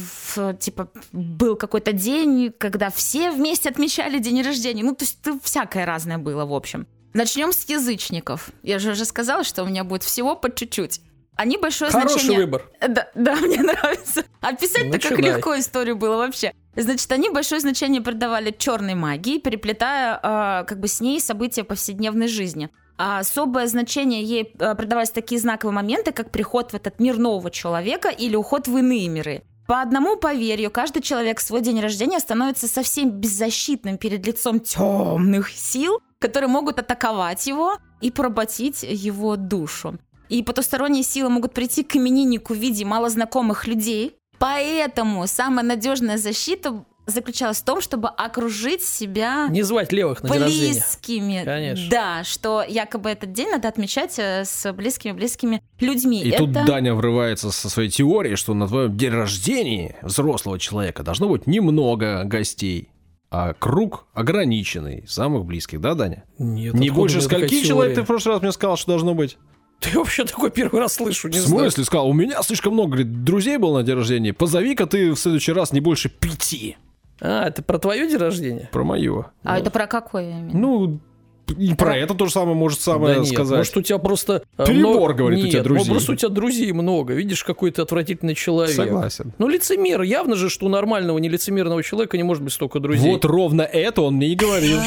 типа, 0.61 0.89
был 1.13 1.57
какой-то 1.57 1.93
день, 1.93 2.53
когда 2.59 2.91
все 2.91 3.31
вместе 3.31 3.71
отмечали 3.71 4.19
день 4.19 4.43
рождения. 4.43 4.83
Ну, 4.83 4.95
то 4.95 5.05
есть 5.05 5.19
это 5.23 5.39
всякое 5.43 5.87
разное 5.87 6.19
было, 6.19 6.45
в 6.45 6.53
общем. 6.53 6.87
Начнем 7.17 7.51
с 7.51 7.67
язычников. 7.67 8.51
Я 8.63 8.79
же 8.79 8.91
уже 8.91 9.07
сказала, 9.07 9.43
что 9.43 9.63
у 9.63 9.67
меня 9.67 9.85
будет 9.85 10.03
всего 10.03 10.37
по 10.37 10.55
чуть-чуть. 10.55 11.01
Они 11.35 11.57
большое 11.57 11.91
Хороший 11.91 12.13
значение... 12.13 12.41
выбор. 12.41 12.71
Да, 12.87 13.09
да, 13.15 13.37
мне 13.41 13.63
нравится. 13.63 14.25
Описать-то 14.43 14.99
как 14.99 15.13
Начинай. 15.13 15.37
легко 15.37 15.59
историю 15.59 15.97
было 15.97 16.17
вообще. 16.17 16.53
Значит, 16.77 17.11
они 17.11 17.31
большое 17.31 17.63
значение 17.63 18.03
придавали 18.03 18.55
черной 18.57 18.95
магии, 18.95 19.39
переплетая 19.39 20.21
э, 20.23 20.65
как 20.67 20.79
бы 20.79 20.89
с 20.89 21.01
ней 21.01 21.19
события 21.19 21.65
повседневной 21.65 22.29
жизни. 22.29 22.69
А 22.99 23.21
особое 23.21 23.67
значение 23.67 24.23
ей 24.23 24.53
э, 24.59 24.75
придавались 24.75 25.11
такие 25.11 25.41
знаковые 25.41 25.75
моменты, 25.75 26.13
как 26.13 26.31
приход 26.31 26.73
в 26.73 26.75
этот 26.75 27.01
мир 27.01 27.17
нового 27.17 27.51
человека 27.51 28.11
или 28.11 28.37
уход 28.37 28.69
в 28.69 28.77
иные 28.77 29.09
миры. 29.09 29.43
По 29.67 29.81
одному 29.81 30.17
поверью, 30.17 30.71
каждый 30.71 31.03
человек 31.03 31.41
в 31.41 31.43
свой 31.43 31.63
день 31.63 31.81
рождения 31.81 32.21
становится 32.21 32.69
совсем 32.69 33.11
беззащитным 33.11 33.99
перед 33.99 34.25
лицом 34.25 34.61
темных 34.61 35.51
сил, 35.51 36.01
которые 36.27 36.49
могут 36.49 36.79
атаковать 36.79 37.47
его 37.47 37.79
и 38.01 38.11
поработить 38.11 38.83
его 38.83 39.37
душу. 39.37 39.99
И 40.29 40.43
потусторонние 40.43 41.05
силы 41.05 41.31
могут 41.31 41.55
прийти 41.55 41.85
к 41.85 41.95
имениннику 41.97 42.53
в 42.53 42.57
виде 42.57 42.85
малознакомых 42.85 43.67
людей. 43.67 44.17
Поэтому 44.39 45.27
самая 45.27 45.65
надежная 45.65 46.19
защита 46.19 46.85
заключалась 47.07 47.59
в 47.59 47.65
том, 47.65 47.81
чтобы 47.81 48.09
окружить 48.09 48.83
себя 48.83 49.47
Не 49.49 49.63
звать 49.63 49.93
левых 49.93 50.25
на 50.25 50.31
день 50.31 50.43
рождения. 50.43 50.73
близкими. 50.73 51.43
Конечно. 51.45 51.89
Да, 51.89 52.25
что 52.25 52.65
якобы 52.67 53.11
этот 53.11 53.33
день 53.33 53.51
надо 53.51 53.69
отмечать 53.69 54.19
э, 54.19 54.45
с 54.45 54.73
близкими-близкими 54.73 55.63
людьми. 55.79 56.23
И 56.23 56.31
Это... 56.31 56.39
тут 56.39 56.53
Даня 56.53 56.95
врывается 56.95 57.53
со 57.53 57.71
своей 57.71 57.91
теорией, 57.91 58.35
что 58.35 58.55
на 58.55 58.67
твоем 58.67 58.97
день 58.97 59.13
рождения 59.13 59.95
взрослого 60.03 60.59
человека 60.59 61.05
должно 61.05 61.29
быть 61.29 61.47
немного 61.47 62.25
гостей, 62.25 62.89
а 63.31 63.55
круг 63.55 64.07
ограниченный, 64.15 65.05
самых 65.07 65.45
близких, 65.45 65.81
да, 65.81 65.95
Даня? 65.95 66.25
Нет, 66.39 66.75
Не 66.75 66.91
больше 66.91 67.21
скольки 67.21 67.63
человек 67.65 67.95
ты 67.95 68.03
в 68.03 68.07
прошлый 68.07 68.35
раз 68.35 68.43
мне 68.43 68.53
сказал, 68.53 68.77
что 68.77 68.93
должно 68.93 69.15
быть? 69.15 69.39
Ты 69.81 69.99
вообще 69.99 70.25
такой 70.25 70.51
первый 70.51 70.81
раз 70.81 70.95
слышу, 70.95 71.29
не 71.29 71.39
в 71.39 71.43
знаю. 71.43 71.65
смысле? 71.65 71.85
Сказал, 71.85 72.09
у 72.09 72.13
меня 72.15 72.43
слишком 72.43 72.73
много 72.73 72.93
говорит, 72.93 73.25
друзей 73.25 73.59
было 73.59 73.79
на 73.79 73.85
день 73.85 73.97
рождения. 73.97 74.33
Позови-ка 74.33 74.87
ты 74.87 75.13
в 75.13 75.19
следующий 75.19 75.53
раз 75.53 75.73
не 75.73 75.81
больше 75.81 76.09
пяти. 76.09 76.77
А, 77.21 77.47
это 77.47 77.63
про 77.63 77.79
твое 77.79 78.09
день 78.09 78.17
рождения? 78.19 78.69
Про 78.73 78.85
мое. 78.85 79.27
А 79.43 79.59
это 79.59 79.71
про 79.71 79.87
какое 79.87 80.31
именно? 80.31 80.59
Ну, 80.59 81.01
и 81.53 81.75
про 81.75 81.97
это 81.97 82.15
то 82.15 82.27
же 82.27 82.33
самое 82.33 82.57
может 82.57 82.81
самое 82.81 83.17
Да 83.17 83.21
нет, 83.23 83.33
сказать. 83.33 83.59
может, 83.59 83.77
у 83.77 83.83
тебя 83.83 83.99
просто... 83.99 84.43
э, 84.59 84.67
Перебор, 84.67 84.97
много- 84.97 85.15
говорит, 85.15 85.41
у 85.41 85.43
Нет, 85.43 85.53
тебя 85.53 85.63
друзей. 85.63 85.91
Просто 85.91 86.13
у 86.13 86.15
тебя 86.15 86.29
друзей 86.29 86.73
много. 86.73 87.15
Видишь, 87.15 87.45
какой 87.45 87.71
ты 87.71 87.83
отвратительный 87.83 88.35
человек. 88.35 88.75
Согласен. 88.75 89.33
Ну, 89.39 89.49
лицемер. 89.49 90.03
Явно 90.03 90.37
же, 90.37 90.51
что 90.51 90.67
у 90.67 90.69
нормального, 90.69 91.19
нелицемерного 91.19 91.83
человека 91.83 92.17
не 92.17 92.23
может 92.23 92.43
быть 92.43 92.53
столько 92.53 92.81
друзей. 92.81 93.13
Вот 93.13 93.25
ровно 93.25 93.63
это 93.63 94.03
он 94.03 94.15
мне 94.15 94.29
и 94.29 94.35
говорил. 94.35 94.79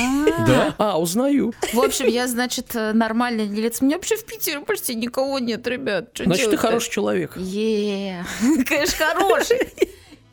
Да? 0.48 0.76
А, 0.78 1.00
узнаю. 1.00 1.54
В 1.74 1.80
общем, 1.80 2.08
я, 2.08 2.28
значит, 2.28 2.76
э, 2.76 2.94
нормальный 2.94 3.48
лиц. 3.48 3.82
Мне 3.82 3.96
вообще 3.96 4.16
в 4.16 4.26
Питере 4.26 4.60
почти 4.62 4.96
никого 4.96 5.40
нет, 5.40 5.68
ребят. 5.68 6.10
Значит, 6.18 6.52
ты 6.52 6.58
хороший 6.58 6.92
человек. 6.92 7.36
Е, 7.38 8.26
конечно, 8.68 9.06
хороший. 9.06 9.60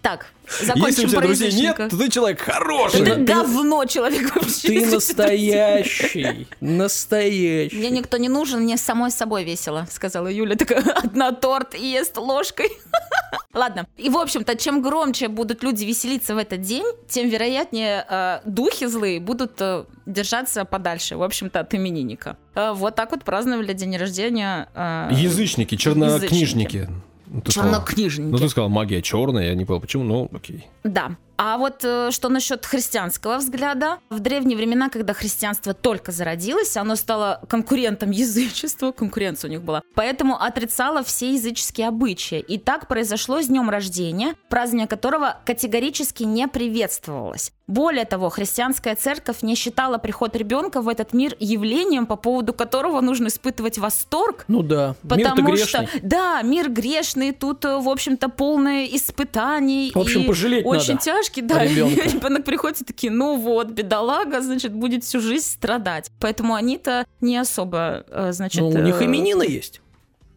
Так, 0.03 0.27
закончим 0.61 0.87
Если 0.87 1.07
у 1.07 1.09
тебя 1.09 1.21
друзей 1.21 1.53
нет, 1.53 1.77
то 1.77 1.97
ты 1.97 2.11
человек 2.11 2.41
хороший. 2.41 3.01
Это 3.03 3.15
Ты- 3.17 3.25
говно 3.25 3.85
человек 3.85 4.35
вообще. 4.37 4.69
Ты 4.69 4.87
настоящий. 4.87 6.49
Настоящий. 6.61 7.77
Мне 7.77 7.91
никто 7.91 8.17
не 8.17 8.29
нужен, 8.29 8.61
мне 8.63 8.77
самой 8.77 9.11
собой 9.11 9.45
весело, 9.45 9.87
сказала 9.91 10.29
Юля. 10.29 10.57
Такая, 10.57 10.83
одна 10.83 11.33
торт 11.33 11.75
ест 11.75 12.17
ложкой. 12.17 12.71
Ладно. 13.55 13.87
И, 13.97 14.09
в 14.11 14.17
общем-то, 14.19 14.55
чем 14.57 14.83
громче 14.83 15.29
будут 15.29 15.63
люди 15.63 15.85
веселиться 15.85 16.35
в 16.35 16.39
этот 16.39 16.61
день, 16.61 16.85
тем 17.09 17.29
вероятнее 17.29 18.05
э, 18.09 18.41
духи 18.45 18.87
злые 18.87 19.19
будут 19.19 19.53
э, 19.61 19.85
держаться 20.05 20.65
подальше, 20.67 21.17
в 21.17 21.23
общем-то, 21.23 21.61
от 21.61 21.75
именинника. 21.75 22.37
Э, 22.55 22.73
вот 22.75 22.95
так 22.97 23.13
вот 23.13 23.25
праздновали 23.25 23.73
день 23.73 23.97
рождения. 23.97 24.69
э, 24.75 25.09
Язычники, 25.13 25.75
чернокнижники. 25.77 26.83
Сказала- 26.83 27.03
Чернокнижники. 27.47 28.31
Ну, 28.31 28.39
ты 28.39 28.49
сказал, 28.49 28.69
магия 28.69 29.03
черная, 29.03 29.49
я 29.49 29.55
не 29.55 29.65
понял, 29.65 29.81
почему, 29.81 30.05
ну, 30.05 30.31
окей. 30.33 30.67
Да. 30.85 31.17
А 31.39 31.59
вот 31.59 31.85
э, 31.85 32.11
что 32.13 32.29
насчет 32.29 32.65
христианского 32.65 33.37
взгляда? 33.39 33.99
В 34.09 34.21
древние 34.21 34.57
времена, 34.57 34.89
когда 34.89 35.13
христианство 35.13 35.75
только 35.75 36.13
зародилось, 36.13 36.77
оно 36.77 36.97
стало 36.97 37.43
конкурентом 37.49 38.11
язычества, 38.11 38.93
конкуренция 38.93 39.49
у 39.49 39.51
них 39.53 39.63
была, 39.63 39.83
поэтому 39.95 40.41
отрицало 40.41 41.03
все 41.03 41.33
языческие 41.35 41.89
обычаи. 41.89 42.41
И 42.41 42.59
так 42.59 42.89
произошло 42.89 43.43
с 43.43 43.49
днем 43.49 43.69
рождения, 43.69 44.35
празднование 44.49 44.89
которого 44.89 45.37
категорически 45.45 46.23
не 46.23 46.49
приветствовалось. 46.49 47.53
Более 47.67 48.05
того, 48.05 48.31
христианская 48.31 48.95
церковь 48.95 49.43
не 49.43 49.57
считала 49.57 49.99
приход 49.99 50.37
ребенка 50.37 50.81
в 50.81 50.89
этот 50.89 51.13
мир 51.13 51.35
явлением, 51.41 52.07
по 52.07 52.15
поводу 52.15 52.53
которого 52.53 53.01
нужно 53.01 53.27
испытывать 53.27 53.77
восторг, 53.77 54.45
Ну 54.47 54.63
да, 54.63 54.95
Потому 55.03 55.43
грешный. 55.43 55.89
что, 55.89 55.99
да, 56.01 56.43
мир 56.43 56.71
грешный, 56.71 57.33
тут, 57.33 57.65
э, 57.65 57.79
в 57.79 57.89
общем-то, 57.89 58.29
полное 58.29 58.87
испытаний. 58.87 59.91
В 59.93 59.99
общем, 59.99 60.23
и 60.23 60.27
пожалеть 60.27 60.65
Очень 60.65 60.95
надо 60.95 61.05
тяжкий, 61.27 61.43
да. 61.43 61.65
ребенка. 61.65 62.43
Приходит 62.43 62.83
и 62.83 62.85
такие, 62.85 63.13
ну 63.13 63.39
вот, 63.39 63.71
бедолага, 63.71 64.41
значит, 64.41 64.73
будет 64.73 65.05
всю 65.05 65.21
жизнь 65.21 65.47
страдать. 65.47 66.11
Поэтому 66.21 66.55
они-то 66.55 67.07
не 67.21 67.37
особо, 67.37 68.05
э, 68.09 68.33
значит... 68.33 68.61
Ну, 68.61 68.69
у 68.69 68.79
них 68.79 69.01
э, 69.01 69.05
именины 69.05 69.43
есть. 69.43 69.81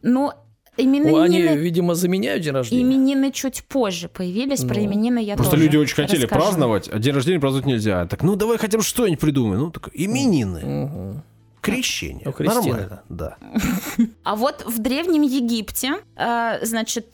Ну, 0.02 0.32
именины... 0.78 1.12
Ну, 1.12 1.22
Они, 1.22 1.42
видимо, 1.42 1.96
заменяют 1.96 2.44
день 2.44 2.54
рождения. 2.54 2.84
Именины 2.84 3.32
чуть 3.32 3.64
позже 3.64 4.10
появились, 4.10 4.62
про 4.62 4.76
Ну, 4.76 4.86
именины 4.86 5.20
я 5.20 5.36
Просто 5.36 5.52
тоже 5.52 5.64
люди 5.64 5.78
очень 5.78 5.96
хотели 5.96 6.24
расскажу. 6.24 6.42
праздновать, 6.42 6.90
а 6.92 7.00
день 7.00 7.14
рождения 7.14 7.40
праздновать 7.40 7.68
нельзя. 7.68 8.06
Так, 8.08 8.24
ну 8.24 8.36
давай 8.36 8.58
хотя 8.58 8.78
бы 8.78 8.84
что-нибудь 8.84 9.20
придумаем. 9.20 9.60
Ну, 9.60 9.72
так, 9.72 9.90
именины, 9.94 11.22
крещение. 11.62 12.28
У 12.28 12.32
Кристины. 12.32 12.64
Нормально, 12.64 13.04
да. 13.10 13.38
А 14.24 14.36
вот 14.36 14.66
в 14.66 14.80
Древнем 14.80 15.24
Египте, 15.24 15.96
э, 16.16 16.66
значит, 16.66 17.14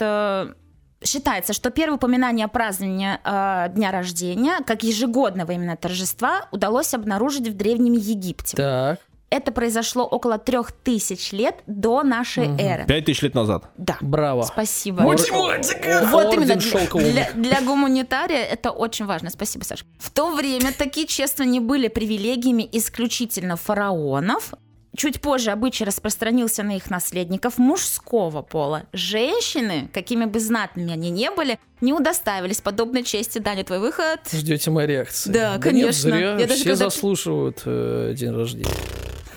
считается, 1.06 1.54
что 1.54 1.70
первое 1.70 1.96
упоминание 1.98 2.48
празднования 2.48 3.20
э, 3.24 3.70
дня 3.74 3.92
рождения, 3.92 4.60
как 4.66 4.84
ежегодного 4.84 5.52
именно 5.52 5.78
торжества, 5.78 6.48
удалось 6.52 6.94
обнаружить 6.94 7.48
в 7.48 7.56
Древнем 7.56 7.94
Египте. 7.94 8.58
Так. 8.58 9.00
Это 9.32 9.52
произошло 9.52 10.06
около 10.06 10.38
трех 10.38 10.72
тысяч 10.72 11.32
лет 11.34 11.56
до 11.66 12.04
нашей 12.04 12.48
эры. 12.60 12.86
Пять 12.86 13.06
тысяч 13.06 13.24
лет 13.24 13.34
назад. 13.34 13.66
Да. 13.76 13.98
Браво. 14.00 14.44
Спасибо. 14.44 15.02
Математика! 15.02 16.08
Вот 16.12 16.26
Орден 16.28 16.44
именно 16.44 16.56
для, 16.56 16.72
шелкового. 16.72 17.10
для- 17.10 17.32
для 17.34 17.62
гуманитария 17.62 18.44
это 18.44 18.70
очень 18.70 19.06
важно. 19.06 19.32
Спасибо, 19.32 19.64
Саша. 19.64 19.84
В 20.00 20.12
то 20.12 20.32
время 20.34 20.72
такие 20.78 21.08
чествования 21.08 21.60
были 21.60 21.88
привилегиями 21.88 22.70
исключительно 22.72 23.56
фараонов. 23.58 24.54
Чуть 24.98 25.20
позже 25.22 25.52
обычай 25.52 25.84
распространился 25.84 26.64
на 26.64 26.76
их 26.78 26.90
наследников 26.90 27.58
мужского 27.58 28.42
пола. 28.42 28.84
Женщины, 28.94 29.90
какими 29.94 30.26
бы 30.26 30.40
знатными 30.40 30.94
они 30.94 31.10
не 31.10 31.32
были, 31.32 31.60
не 31.82 31.92
удоставились 31.94 32.62
подобной 32.62 33.04
чести. 33.04 33.40
Даня, 33.40 33.64
твой 33.64 33.80
выход. 33.80 34.20
Ждете 34.32 34.72
моей 34.72 34.88
реакции. 34.88 35.32
Да, 35.32 35.54
нет, 35.54 35.62
конечно. 35.64 36.02
зря. 36.12 36.32
Я 36.40 36.48
даже 36.48 36.56
Все 36.56 36.64
когда- 36.70 36.86
заслуживают 36.90 37.62
э, 37.66 38.14
день 38.16 38.32
рождения. 38.36 38.70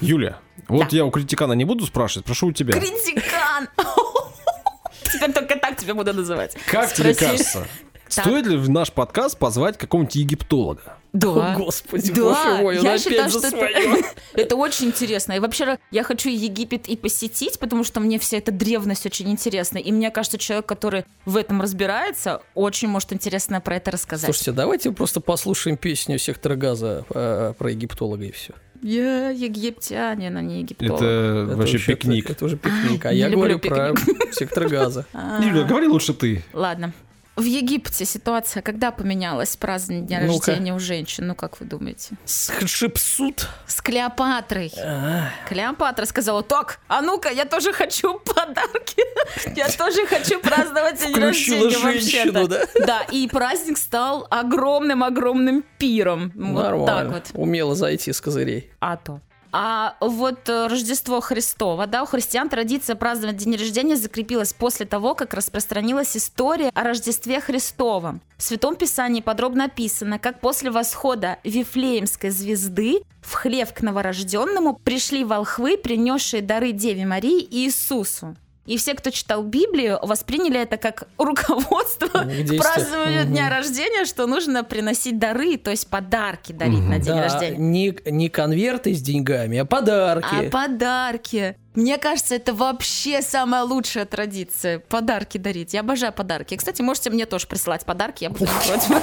Юля, 0.00 0.38
вот 0.68 0.88
Да. 0.90 0.96
я 0.96 1.04
у 1.04 1.11
критикана 1.11 1.54
не 1.54 1.64
буду 1.64 1.84
спрашивать, 1.86 2.24
прошу 2.26 2.48
у 2.48 2.52
тебя. 2.52 2.72
Критикан! 2.74 3.68
Теперь 5.12 5.32
только 5.32 5.56
так 5.56 5.76
тебя 5.76 5.94
буду 5.94 6.12
называть. 6.12 6.56
Как 6.70 6.92
тебе 6.92 7.14
кажется, 7.14 7.66
Так. 8.14 8.24
стоит 8.24 8.46
ли 8.46 8.56
в 8.56 8.70
наш 8.70 8.92
подкаст 8.92 9.38
позвать 9.38 9.78
какого-нибудь 9.78 10.16
египтолога? 10.16 10.98
Да. 11.12 11.54
О, 11.54 11.56
господи, 11.56 12.12
Да, 12.12 12.22
боже 12.22 12.62
мой, 12.62 12.78
он 12.78 12.84
я 12.84 12.90
опять 12.90 13.04
считаю, 13.04 13.30
за 13.30 13.38
что 13.38 13.50
свое. 13.50 13.72
это, 13.72 14.09
это 14.34 14.56
очень 14.56 14.86
интересно. 14.86 15.32
И 15.32 15.38
вообще 15.38 15.78
я 15.90 16.02
хочу 16.02 16.28
Египет 16.28 16.86
и 16.86 16.96
посетить, 16.96 17.59
потому 17.59 17.84
что 17.84 18.00
мне 18.00 18.18
вся 18.18 18.36
эта 18.36 18.52
древность 18.52 19.06
очень 19.06 19.30
интересна. 19.30 19.78
И 19.78 19.90
мне 19.90 20.11
кажется, 20.11 20.38
человек, 20.38 20.66
который 20.66 21.04
в 21.24 21.36
этом 21.36 21.62
разбирается, 21.62 22.42
очень 22.54 22.88
может 22.88 23.12
интересно 23.12 23.61
про 23.61 23.76
это 23.76 23.90
рассказать. 23.90 24.26
Слушайте, 24.26 24.52
давайте 24.52 24.92
просто 24.92 25.20
послушаем 25.20 25.76
песню 25.76 26.18
сектора 26.18 26.56
газа 26.56 27.04
э, 27.11 27.54
про 27.56 27.70
египтолога 27.70 28.24
и 28.24 28.30
все. 28.30 28.52
Я 28.82 29.30
египтянин, 29.30 30.36
а 30.36 30.42
не 30.42 30.61
египтолог. 30.61 31.02
Это, 31.02 31.56
вообще 31.56 31.78
пикник. 31.78 32.26
Это, 32.26 32.32
это 32.32 32.44
уже 32.44 32.56
пикник. 32.56 33.04
А 33.06 33.12
Не 33.12 33.18
я 33.18 33.30
говорю 33.30 33.59
про 33.59 33.94
сектор 34.30 34.68
газа. 34.68 35.04
А, 35.12 35.42
Юля, 35.42 35.64
говори 35.64 35.88
лучше 35.88 36.14
ты. 36.14 36.44
Ладно. 36.52 36.92
В 37.39 37.45
Египте 37.45 38.05
ситуация 38.05 38.62
когда 38.62 38.91
поменялась 38.91 39.57
празднование 39.57 40.07
дня 40.07 40.20
Ну-ка. 40.26 40.51
рождения 40.51 40.74
у 40.74 40.80
женщин? 40.80 41.28
Ну, 41.28 41.34
как 41.36 41.61
вы 41.61 41.66
думаете? 41.66 42.16
С 42.24 42.49
Хатшепсут. 42.51 43.47
С 43.66 43.80
Клеопатрой. 43.80 44.72
А, 44.84 45.30
Клеопатра 45.49 46.05
сказала, 46.05 46.43
так, 46.43 46.80
а 46.89 47.01
ну-ка, 47.01 47.28
я 47.30 47.45
тоже 47.45 47.72
хочу 47.72 48.18
подарки. 48.18 49.05
Я 49.57 49.68
тоже 49.68 50.05
хочу 50.07 50.41
праздновать 50.41 50.99
день 51.01 51.14
рождения 51.14 51.70
женщину, 51.70 52.32
вообще-то. 52.47 52.68
да? 52.76 52.86
Да, 52.86 53.03
и 53.12 53.28
праздник 53.28 53.78
стал 53.78 54.26
огромным-огромным 54.30 55.64
пиром. 55.78 56.32
Вот 56.34 56.62
так 56.62 56.72
Нормально. 56.72 57.11
вот. 57.12 57.24
Умело 57.34 57.74
зайти 57.74 58.12
с 58.12 58.20
козырей. 58.20 58.70
А 58.80 58.97
то. 58.97 59.20
А 59.51 59.96
вот 60.01 60.49
э, 60.49 60.66
Рождество 60.66 61.20
Христово, 61.20 61.86
да, 61.86 62.03
у 62.03 62.07
христиан 62.07 62.49
традиция 62.49 62.96
праздновать 62.96 63.36
день 63.36 63.57
рождения 63.57 63.96
закрепилась 63.96 64.53
после 64.53 64.84
того, 64.84 65.14
как 65.14 65.32
распространилась 65.34 66.16
история 66.16 66.70
о 66.74 66.82
Рождестве 66.82 67.40
Христовом. 67.40 68.20
В 68.36 68.42
Святом 68.42 68.76
Писании 68.76 69.20
подробно 69.20 69.64
описано, 69.64 70.18
как 70.18 70.40
после 70.40 70.70
восхода 70.70 71.38
Вифлеемской 71.44 72.30
звезды 72.30 73.03
в 73.22 73.34
хлев 73.34 73.72
к 73.72 73.80
новорожденному 73.80 74.78
пришли 74.82 75.24
волхвы, 75.24 75.78
принесшие 75.78 76.42
дары 76.42 76.72
Деве 76.72 77.07
Марии 77.07 77.40
и 77.40 77.66
Иисусу. 77.66 78.36
И 78.69 78.77
все, 78.77 78.93
кто 78.95 79.11
читал 79.11 79.43
Библию, 79.43 79.99
восприняли 80.03 80.61
это 80.61 80.77
как 80.77 81.05
руководство 81.19 82.07
К 82.09 82.59
празднованию 82.59 83.23
Мгм. 83.23 83.33
дня 83.33 83.49
рождения, 83.49 84.05
что 84.05 84.27
нужно 84.27 84.62
приносить 84.62 85.19
дары, 85.19 85.57
то 85.57 85.71
есть 85.71 85.89
подарки 85.89 86.53
дарить 86.53 86.81
на 86.85 86.99
день 86.99 87.14
Да, 87.14 87.23
рождения. 87.23 87.57
не, 87.57 87.99
не 88.11 88.29
конверты 88.29 88.93
с 88.95 89.01
деньгами, 89.01 89.59
а 89.59 89.64
подарки. 89.64 90.47
А 90.49 90.51
подарки. 90.51 91.57
Мне 91.75 91.97
кажется, 91.97 92.35
это 92.35 92.53
вообще 92.53 93.23
самая 93.23 93.62
лучшая 93.62 94.05
традиция. 94.05 94.81
Подарки 94.81 95.39
дарить. 95.39 95.73
Я 95.73 95.81
обожаю 95.81 96.12
подарки. 96.12 96.57
Кстати, 96.57 96.83
можете 96.83 97.09
мне 97.11 97.25
тоже 97.25 97.47
присылать 97.47 97.87
подарки, 97.87 98.25
я 98.25 98.31
буду 98.31 98.45
не 98.45 98.51
против. 98.51 99.03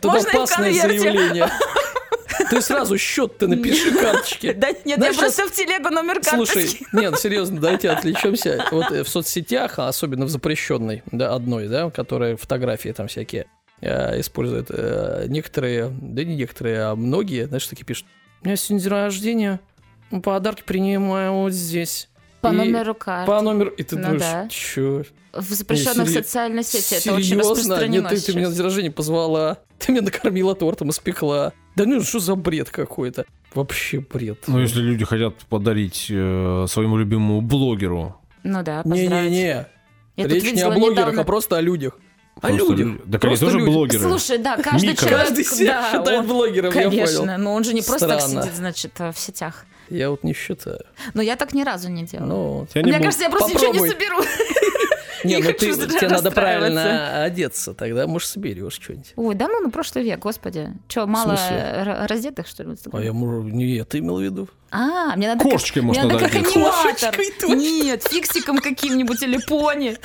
Тут 0.00 0.12
можно 0.12 0.30
опасное 0.30 0.72
заявление. 0.72 1.50
Ты 2.50 2.60
сразу 2.60 2.98
счет 2.98 3.38
ты 3.38 3.46
напиши 3.46 3.92
карточки. 3.92 4.52
Да 4.52 4.68
нет, 4.84 4.98
Знаешь, 4.98 5.16
я 5.16 5.20
просто 5.20 5.46
в 5.46 5.52
телегу 5.52 5.90
номер 5.90 6.20
карты 6.20 6.36
Слушай, 6.36 6.80
нет, 6.92 7.18
серьезно, 7.18 7.60
давайте 7.60 7.90
отвлечемся. 7.90 8.64
Вот 8.70 8.90
э, 8.90 9.04
в 9.04 9.08
соцсетях, 9.08 9.78
а 9.78 9.88
особенно 9.88 10.26
в 10.26 10.28
запрещенной, 10.28 11.02
да, 11.10 11.34
одной, 11.34 11.68
да, 11.68 11.90
которая 11.90 12.36
фотографии 12.36 12.90
там 12.90 13.08
всякие 13.08 13.46
э, 13.80 14.20
используют, 14.20 14.66
э, 14.70 15.26
некоторые, 15.28 15.90
да 15.90 16.24
не 16.24 16.36
некоторые, 16.36 16.82
а 16.82 16.96
многие, 16.96 17.46
знаешь, 17.46 17.66
такие 17.66 17.84
пишут, 17.84 18.06
у 18.42 18.46
меня 18.46 18.56
сегодня 18.56 18.82
день 18.82 18.90
рождения, 18.90 19.60
подарки 20.22 20.62
принимаю 20.64 21.32
вот 21.34 21.52
здесь. 21.52 22.08
По 22.40 22.48
И 22.48 22.50
номеру 22.52 22.94
карты. 22.94 23.26
По 23.30 23.40
номеру, 23.42 23.70
и 23.70 23.82
ты 23.82 23.96
Ну 23.96 24.02
думаешь, 24.02 24.20
да. 24.22 24.48
чё? 24.48 25.02
В 25.32 25.42
запрещенных 25.52 26.08
Серьё- 26.08 26.22
социальных 26.22 26.66
сетях 26.66 27.00
это 27.06 27.14
очень 27.14 27.38
распространено 27.38 28.02
Нет, 28.08 28.10
ты, 28.10 28.20
ты 28.20 28.34
меня 28.34 28.48
на 28.48 28.54
день 28.54 28.64
рождения 28.64 28.90
позвала, 28.90 29.58
ты 29.78 29.92
меня 29.92 30.02
накормила 30.02 30.54
тортом, 30.54 30.90
испекла. 30.90 31.52
Да 31.76 31.84
ну, 31.86 32.00
что 32.02 32.18
за 32.18 32.34
бред 32.34 32.70
какой-то? 32.70 33.26
Вообще 33.54 34.00
бред. 34.00 34.44
Ну, 34.46 34.58
если 34.60 34.80
люди 34.80 35.04
хотят 35.04 35.34
подарить 35.48 36.06
э, 36.10 36.66
своему 36.68 36.96
любимому 36.96 37.40
блогеру. 37.42 38.16
Ну 38.42 38.62
да, 38.62 38.82
поздравить. 38.82 39.10
Не-не-не, 39.10 39.66
Я 40.16 40.26
речь 40.26 40.52
не 40.52 40.62
о 40.62 40.70
блогерах, 40.70 40.90
недавно- 41.08 41.20
а 41.22 41.24
просто 41.24 41.56
о 41.58 41.60
людях. 41.60 41.98
О 42.36 42.48
просто 42.48 42.72
людях. 42.72 42.86
лю- 42.86 42.98
Так 43.12 43.24
они 43.24 43.30
Просто 43.30 43.44
тоже 43.46 43.58
люди. 43.58 43.70
блогеры. 43.70 44.02
Слушай, 44.02 44.38
да, 44.38 44.56
каждый 44.56 44.88
Микро. 44.90 45.06
человек... 45.08 45.26
Каждый 45.28 45.44
себя 45.44 45.80
да, 45.82 45.86
считает 45.98 46.20
он- 46.20 46.26
блогером, 46.26 46.72
я 46.74 46.82
Конечно, 46.82 47.20
понял. 47.20 47.38
но 47.38 47.52
он 47.54 47.64
же 47.64 47.74
не 47.74 47.82
просто 47.82 48.08
так 48.08 48.20
Странно. 48.22 48.42
сидит, 48.42 48.56
значит, 48.56 48.92
э, 48.98 49.12
в 49.12 49.18
сетях. 49.18 49.66
Я 49.90 50.10
вот 50.10 50.22
не 50.24 50.32
считаю. 50.34 50.80
Но 51.14 51.22
я 51.22 51.36
так 51.36 51.52
ни 51.52 51.62
разу 51.62 51.88
не 51.90 52.04
делала. 52.04 52.26
Ну, 52.28 52.66
Я 52.74 52.82
не 52.82 52.90
Мне 52.90 52.98
бу- 52.98 53.02
кажется, 53.02 53.24
я 53.24 53.30
просто 53.30 53.50
ничего 53.50 53.72
не 53.72 53.78
Попробуй. 53.80 53.90
соберу. 53.90 54.18
не, 55.24 55.34
не 55.36 55.42
ну 55.42 55.52
ты, 55.52 55.56
тебе 55.98 56.08
надо 56.08 56.30
правильно 56.30 57.24
одеться, 57.24 57.74
тогда, 57.74 58.06
может, 58.06 58.28
соберешь 58.28 58.74
что-нибудь. 58.74 59.12
Ой, 59.16 59.34
да 59.34 59.48
ну, 59.48 59.60
ну 59.60 59.70
прошлый 59.70 60.04
век, 60.04 60.20
господи. 60.20 60.68
Че, 60.88 61.06
мало 61.06 61.36
раздетых, 62.08 62.46
что 62.46 62.62
ли? 62.62 62.76
А 62.92 63.00
я, 63.00 63.12
может, 63.12 63.52
не 63.52 63.76
это 63.76 63.98
имел 63.98 64.18
в 64.18 64.22
виду. 64.22 64.48
А, 64.70 65.16
мне 65.16 65.26
надо 65.28 65.42
как- 65.42 65.52
Кошечкой, 65.52 65.82
мне 65.82 65.88
может, 66.04 66.04
надо 66.04 66.24
как 66.24 66.34
аниматор. 66.34 67.16
Нет, 67.56 68.04
фиксиком 68.04 68.58
каким-нибудь 68.58 69.22
или 69.22 69.38
пони. 69.38 69.96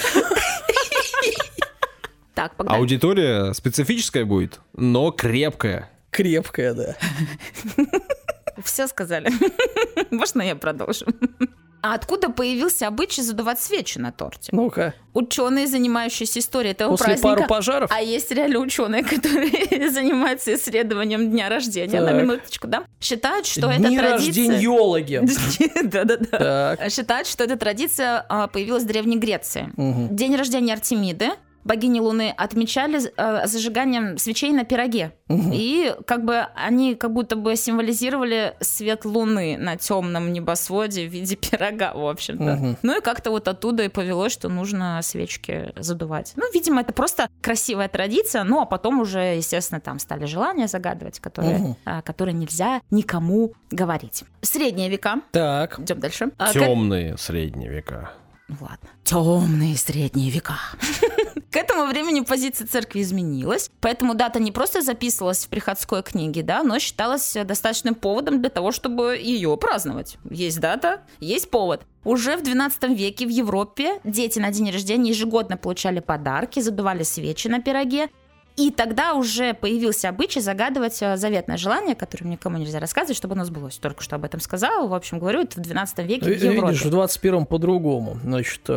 Так, 2.33 2.55
погнали. 2.55 2.77
Аудитория 2.79 3.53
специфическая 3.53 4.25
будет, 4.25 4.59
но 4.73 5.11
крепкая. 5.11 5.89
Крепкая, 6.09 6.73
да. 6.73 6.95
Все 8.63 8.87
сказали. 8.87 9.29
Можно 10.11 10.41
я 10.41 10.55
продолжу? 10.55 11.05
А 11.81 11.93
откуда 11.93 12.29
появился 12.29 12.87
обычай 12.87 13.21
задувать 13.21 13.59
свечи 13.59 13.99
на 13.99 14.11
торте? 14.11 14.49
Ну-ка, 14.51 14.95
Ученые, 15.13 15.67
занимающиеся 15.67 16.39
историей 16.39 16.71
этого 16.71 16.89
после 16.89 17.13
праздника, 17.13 17.35
пару 17.35 17.47
пожаров. 17.47 17.91
А 17.93 18.01
есть 18.01 18.31
реально 18.31 18.57
ученые, 18.59 19.03
которые 19.09 19.91
занимаются 19.91 20.55
исследованием 20.55 21.29
дня 21.29 21.47
рождения, 21.47 22.01
на 22.01 22.07
Так. 22.07 22.21
минуточку, 22.21 22.67
да? 22.67 22.85
Считают, 22.99 23.45
что 23.45 23.71
Дни 23.71 23.95
эта 23.95 24.09
традиция... 24.09 24.47
рожденьологи. 24.51 25.21
Да-да-да. 25.83 26.75
Так. 26.75 26.91
Считают, 26.91 27.27
что 27.27 27.43
эта 27.43 27.55
традиция 27.55 28.25
а, 28.29 28.47
появилась 28.47 28.83
в 28.83 28.87
Древней 28.87 29.17
Греции. 29.17 29.71
День 29.77 30.35
рождения 30.35 30.73
Артемиды 30.73 31.29
богини 31.65 31.99
Луны 31.99 32.33
отмечали 32.37 33.01
э, 33.17 33.47
зажиганием 33.47 34.17
свечей 34.17 34.51
на 34.51 34.63
пироге. 34.63 35.11
И 35.29 35.93
как 36.05 36.23
бы 36.23 36.45
они 36.55 36.95
как 36.95 37.11
будто 37.11 37.35
бы 37.35 37.55
символизировали 37.55 38.53
свет 38.61 39.03
Луны 39.05 39.57
на 39.57 39.75
темном 39.75 40.31
небосводе 40.31 41.07
в 41.07 41.11
виде 41.11 41.35
пирога, 41.35 41.93
в 41.93 42.07
общем-то. 42.07 42.43
Мгм. 42.43 42.77
Ну 42.83 42.97
и 42.97 43.01
как-то 43.01 43.31
вот 43.31 43.47
оттуда 43.47 43.83
и 43.83 43.89
повелось, 43.89 44.31
что 44.31 44.49
нужно 44.49 44.99
свечки 45.01 45.73
задувать. 45.75 46.33
Ну, 46.35 46.43
видимо, 46.53 46.81
это 46.81 46.93
просто 46.93 47.27
красивая 47.41 47.87
традиция, 47.89 48.43
ну 48.43 48.61
а 48.61 48.65
потом 48.65 48.99
уже, 49.01 49.19
естественно, 49.35 49.81
там 49.81 49.97
стали 49.99 50.25
желания 50.25 50.67
загадывать, 50.67 51.19
которые, 51.19 51.57
Мгм. 51.57 51.75
а, 51.85 52.01
которые 52.03 52.33
нельзя 52.35 52.81
никому 52.91 53.53
говорить. 53.71 54.23
Средние 54.41 54.89
века. 54.89 55.15
Так. 55.31 55.79
Идем 55.79 55.99
дальше. 55.99 56.29
А, 56.37 56.53
как- 56.53 56.63
Темные 56.63 57.17
средние 57.17 57.69
века. 57.71 58.11
Ну 58.47 58.55
ладно. 58.61 58.89
Темные 59.03 59.75
средние 59.75 60.29
века. 60.29 60.55
К 61.51 61.57
этому 61.57 61.85
времени 61.85 62.19
позиция 62.19 62.67
церкви 62.67 63.01
изменилась, 63.01 63.71
поэтому 63.79 64.13
дата 64.13 64.39
не 64.39 64.51
просто 64.51 64.81
записывалась 64.81 65.45
в 65.45 65.49
приходской 65.49 66.03
книге, 66.03 66.43
да, 66.43 66.63
но 66.63 66.77
считалась 66.79 67.35
достаточным 67.45 67.95
поводом 67.95 68.41
для 68.41 68.49
того, 68.49 68.71
чтобы 68.71 69.17
ее 69.17 69.55
праздновать. 69.57 70.17
Есть 70.29 70.59
дата, 70.59 71.01
есть 71.19 71.49
повод. 71.49 71.85
Уже 72.03 72.37
в 72.37 72.43
12 72.43 72.89
веке 72.89 73.25
в 73.25 73.29
Европе 73.29 73.99
дети 74.03 74.37
на 74.37 74.51
день 74.51 74.69
рождения 74.69 75.09
ежегодно 75.09 75.57
получали 75.57 75.99
подарки, 75.99 76.59
задували 76.59 77.03
свечи 77.03 77.47
на 77.47 77.61
пироге, 77.61 78.09
и 78.57 78.71
тогда 78.71 79.15
уже 79.15 79.53
появился 79.53 80.09
обычай 80.09 80.39
загадывать 80.39 80.97
э, 81.01 81.17
заветное 81.17 81.57
желание, 81.57 81.93
которое 81.95 82.25
никому 82.25 82.57
нельзя 82.57 82.79
рассказывать, 82.79 83.17
чтобы 83.17 83.33
оно 83.33 83.43
сбылось. 83.45 83.77
Только 83.77 84.01
что 84.01 84.15
об 84.15 84.23
этом 84.23 84.39
сказала. 84.39 84.87
В 84.87 84.93
общем, 84.93 85.19
говорю, 85.19 85.41
это 85.41 85.59
в 85.59 85.61
12 85.63 85.97
веке 85.99 86.25
в 86.25 86.27
Ви- 86.29 86.47
Европе. 86.47 86.71
Видишь, 86.73 86.85
в 86.85 86.89
21-м 86.93 87.45
по-другому. 87.45 88.17
Значит, 88.23 88.61
э, 88.69 88.73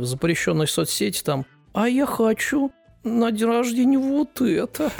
в 0.00 0.04
запрещенной 0.04 0.66
соцсети 0.66 1.22
там 1.22 1.44
«А 1.74 1.88
я 1.88 2.06
хочу 2.06 2.72
на 3.04 3.30
день 3.30 3.48
рождения 3.48 3.98
вот 3.98 4.40
это». 4.40 4.90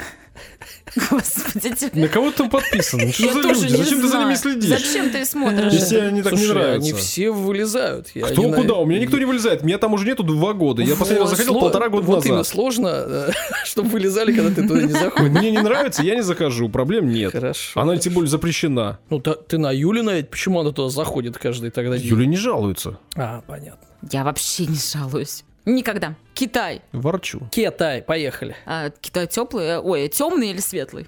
Господи, 1.09 1.73
тебе- 1.75 2.01
На 2.01 2.07
кого 2.07 2.31
ты 2.31 2.37
там 2.37 2.49
подписан? 2.49 3.11
Что 3.11 3.25
Я 3.25 3.33
за 3.33 3.41
тоже 3.41 3.61
люди? 3.67 3.75
Зачем 3.77 4.01
ты 4.01 4.07
за 4.07 4.17
ними 4.19 4.35
следишь? 4.35 4.69
Зачем 4.69 5.09
ты 5.09 5.25
смотришь? 5.25 5.73
Если 5.73 5.97
они 5.99 6.21
так 6.21 6.33
не 6.33 6.47
нравятся. 6.47 6.89
они 6.89 6.93
все 6.93 7.31
вылезают. 7.31 8.07
Я 8.13 8.25
Кто 8.27 8.43
не 8.43 8.53
куда? 8.53 8.75
У 8.75 8.85
меня 8.85 8.99
никто 8.99 9.17
не 9.17 9.25
вылезает. 9.25 9.63
Меня 9.63 9.77
там 9.77 9.93
уже 9.93 10.05
нету 10.05 10.23
два 10.23 10.53
года. 10.53 10.81
Я 10.81 10.95
последний 10.95 11.21
раз 11.21 11.29
заходил 11.31 11.53
сло- 11.55 11.59
полтора 11.61 11.89
года 11.89 12.05
Вот 12.07 12.25
именно, 12.25 12.37
назад. 12.39 12.53
сложно, 12.53 13.27
чтобы 13.65 13.89
вылезали, 13.89 14.33
когда 14.33 14.53
ты 14.53 14.67
туда 14.67 14.81
не 14.81 14.91
заходишь. 14.93 15.31
Мне 15.31 15.51
не 15.51 15.59
нравится, 15.61 16.03
я 16.03 16.15
не 16.15 16.23
захожу. 16.23 16.67
Проблем 16.69 17.09
нет. 17.09 17.31
Хорошо. 17.31 17.79
Она 17.79 17.97
тем 17.97 18.13
более 18.13 18.29
запрещена. 18.29 18.99
Ну, 19.09 19.19
та- 19.19 19.35
ты 19.35 19.57
на 19.57 19.71
Юлина, 19.71 20.11
ведь 20.11 20.29
почему 20.29 20.59
она 20.59 20.71
туда 20.71 20.89
заходит 20.89 21.37
каждый 21.37 21.69
тогда 21.71 21.97
день? 21.97 22.07
Юля 22.07 22.25
не 22.25 22.37
жалуется. 22.37 22.97
А, 23.15 23.41
понятно. 23.47 23.87
Я 24.11 24.23
вообще 24.23 24.65
не 24.65 24.77
жалуюсь. 24.77 25.43
Никогда. 25.65 26.15
Китай. 26.33 26.81
Ворчу. 26.91 27.47
Китай, 27.51 28.01
поехали. 28.01 28.55
А, 28.65 28.89
Китай 28.89 29.27
теплый, 29.27 29.65
э, 29.65 29.79
ой, 29.79 30.07
темный 30.07 30.49
или 30.49 30.59
светлый? 30.59 31.07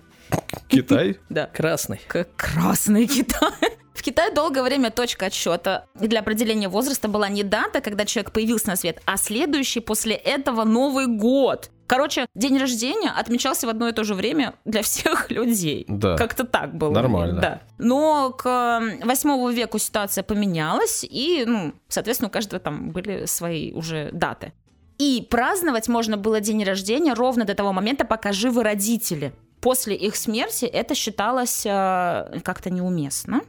Китай? 0.67 1.17
Да. 1.29 1.47
Красный. 1.47 1.99
Как 2.07 2.35
красный 2.35 3.07
Китай. 3.07 3.51
В 3.93 4.01
Китае 4.01 4.31
долгое 4.31 4.63
время 4.63 4.91
точка 4.91 5.27
отсчета 5.27 5.85
для 5.95 6.19
определения 6.19 6.67
возраста 6.67 7.07
была 7.07 7.29
не 7.29 7.43
дата, 7.43 7.79
когда 7.79 8.05
человек 8.05 8.31
появился 8.31 8.67
на 8.67 8.75
свет, 8.75 9.01
а 9.05 9.17
следующий 9.17 9.79
после 9.79 10.15
этого 10.15 10.63
Новый 10.63 11.07
год. 11.07 11.69
Короче, 11.87 12.27
день 12.33 12.57
рождения 12.57 13.09
отмечался 13.09 13.67
в 13.67 13.69
одно 13.69 13.89
и 13.89 13.91
то 13.91 14.03
же 14.03 14.13
время 14.13 14.55
для 14.65 14.81
всех 14.81 15.29
людей. 15.31 15.85
Да. 15.87 16.15
Как-то 16.15 16.43
так 16.43 16.75
было. 16.75 16.91
Нормально. 16.91 17.41
Да. 17.41 17.61
Но 17.77 18.31
к 18.31 18.81
восьмому 19.03 19.49
веку 19.49 19.79
ситуация 19.79 20.23
поменялась, 20.23 21.03
и, 21.03 21.43
ну, 21.45 21.73
соответственно, 21.87 22.29
у 22.29 22.31
каждого 22.31 22.59
там 22.59 22.91
были 22.91 23.25
свои 23.25 23.73
уже 23.73 24.09
даты. 24.13 24.53
И 24.97 25.27
праздновать 25.29 25.87
можно 25.87 26.17
было 26.17 26.39
день 26.39 26.63
рождения 26.63 27.13
ровно 27.13 27.45
до 27.45 27.55
того 27.55 27.73
момента, 27.73 28.05
пока 28.05 28.31
живы 28.31 28.63
родители. 28.63 29.33
После 29.59 29.95
их 29.95 30.15
смерти 30.15 30.65
это 30.65 30.93
считалось 30.93 31.65
э, 31.65 32.39
как-то 32.43 32.69
неуместно. 32.69 33.41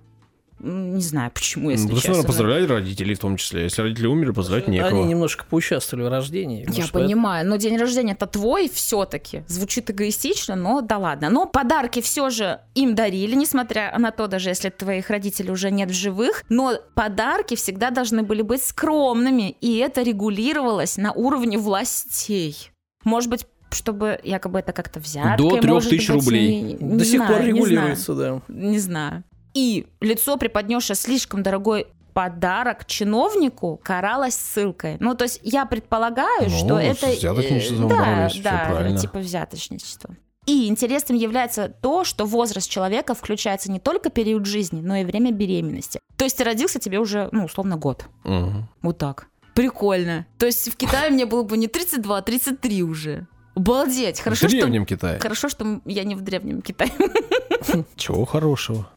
Не 0.60 1.00
знаю, 1.02 1.30
почему, 1.32 1.70
если 1.70 1.88
Ну, 1.88 1.96
что 1.96 2.08
надо 2.08 2.20
честно. 2.20 2.26
поздравлять 2.28 2.68
родителей 2.70 3.14
в 3.14 3.18
том 3.18 3.36
числе. 3.36 3.64
Если 3.64 3.82
родители 3.82 4.06
умерли, 4.06 4.30
поздравлять 4.30 4.68
некого. 4.68 4.90
Они 5.00 5.04
немножко 5.04 5.44
поучаствовали 5.44 6.04
в 6.06 6.08
рождении. 6.08 6.62
Я 6.68 6.74
может, 6.74 6.92
понимаю, 6.92 7.46
но 7.46 7.56
день 7.56 7.76
рождения 7.76 8.12
это 8.12 8.26
твой 8.26 8.70
все-таки. 8.72 9.42
Звучит 9.48 9.90
эгоистично, 9.90 10.54
но 10.56 10.80
да 10.80 10.98
ладно. 10.98 11.28
Но 11.28 11.46
подарки 11.46 12.00
все 12.00 12.30
же 12.30 12.60
им 12.74 12.94
дарили, 12.94 13.34
несмотря 13.34 13.94
на 13.98 14.10
то, 14.10 14.26
даже 14.26 14.48
если 14.50 14.70
твоих 14.70 15.10
родителей 15.10 15.50
уже 15.50 15.70
нет 15.70 15.90
в 15.90 15.94
живых. 15.94 16.42
Но 16.48 16.74
подарки 16.94 17.56
всегда 17.56 17.90
должны 17.90 18.22
были 18.22 18.42
быть 18.42 18.62
скромными, 18.62 19.56
и 19.60 19.76
это 19.78 20.02
регулировалось 20.02 20.96
на 20.96 21.12
уровне 21.12 21.58
властей. 21.58 22.70
Может 23.04 23.28
быть, 23.28 23.46
чтобы 23.70 24.20
якобы 24.22 24.60
это 24.60 24.72
как-то 24.72 25.00
взяткой, 25.00 25.36
До 25.36 25.56
трех 25.60 25.82
тысяч 25.88 26.08
быть, 26.08 26.24
рублей. 26.24 26.60
не- 26.62 26.74
не 26.74 26.96
До 26.98 27.04
сих 27.04 27.16
знаю, 27.16 27.32
пор 27.32 27.42
не 27.42 27.48
регулируется, 27.48 28.14
да. 28.14 28.14
знаю, 28.14 28.42
Не 28.48 28.78
знаю. 28.78 29.24
И 29.54 29.86
лицо, 30.00 30.36
преподнесшее 30.36 30.96
слишком 30.96 31.42
дорогой 31.42 31.86
подарок 32.12 32.84
чиновнику 32.86 33.80
каралось 33.82 34.34
ссылкой. 34.34 34.96
Ну, 35.00 35.14
то 35.14 35.24
есть 35.24 35.40
я 35.42 35.66
предполагаю, 35.66 36.48
Ну, 36.48 36.50
что 36.50 36.78
это... 36.78 37.06
э, 37.08 37.16
взяточничеством 37.16 37.88
да, 37.88 38.30
да, 38.42 38.96
типа 38.96 39.18
взяточничество. 39.18 40.16
И 40.46 40.68
интересным 40.68 41.16
является 41.16 41.68
то, 41.68 42.04
что 42.04 42.26
возраст 42.26 42.68
человека 42.68 43.14
включается 43.14 43.70
не 43.72 43.80
только 43.80 44.10
период 44.10 44.46
жизни, 44.46 44.80
но 44.80 44.96
и 44.96 45.04
время 45.04 45.32
беременности. 45.32 46.00
То 46.16 46.24
есть 46.24 46.36
ты 46.36 46.44
родился 46.44 46.78
тебе 46.78 46.98
уже, 46.98 47.28
ну, 47.32 47.44
условно, 47.44 47.76
год. 47.76 48.04
Мгм. 48.24 48.68
Вот 48.82 48.98
так. 48.98 49.26
Прикольно. 49.54 50.26
То 50.38 50.46
есть 50.46 50.70
в 50.70 50.76
Китае 50.76 51.10
мне 51.10 51.26
было 51.26 51.44
бы 51.44 51.56
не 51.56 51.66
32, 51.68 52.18
а 52.18 52.22
33 52.22 52.82
уже. 52.82 53.26
Обалдеть. 53.54 54.20
Хорошо, 54.20 54.46
в 54.46 54.50
что... 54.50 54.58
древнем 54.60 54.84
Китае. 54.86 55.18
Хорошо, 55.20 55.48
что 55.48 55.80
я 55.84 56.04
не 56.04 56.14
в 56.14 56.20
древнем 56.22 56.60
Китае. 56.62 56.90
Чего 57.96 58.24
хорошего? 58.24 58.88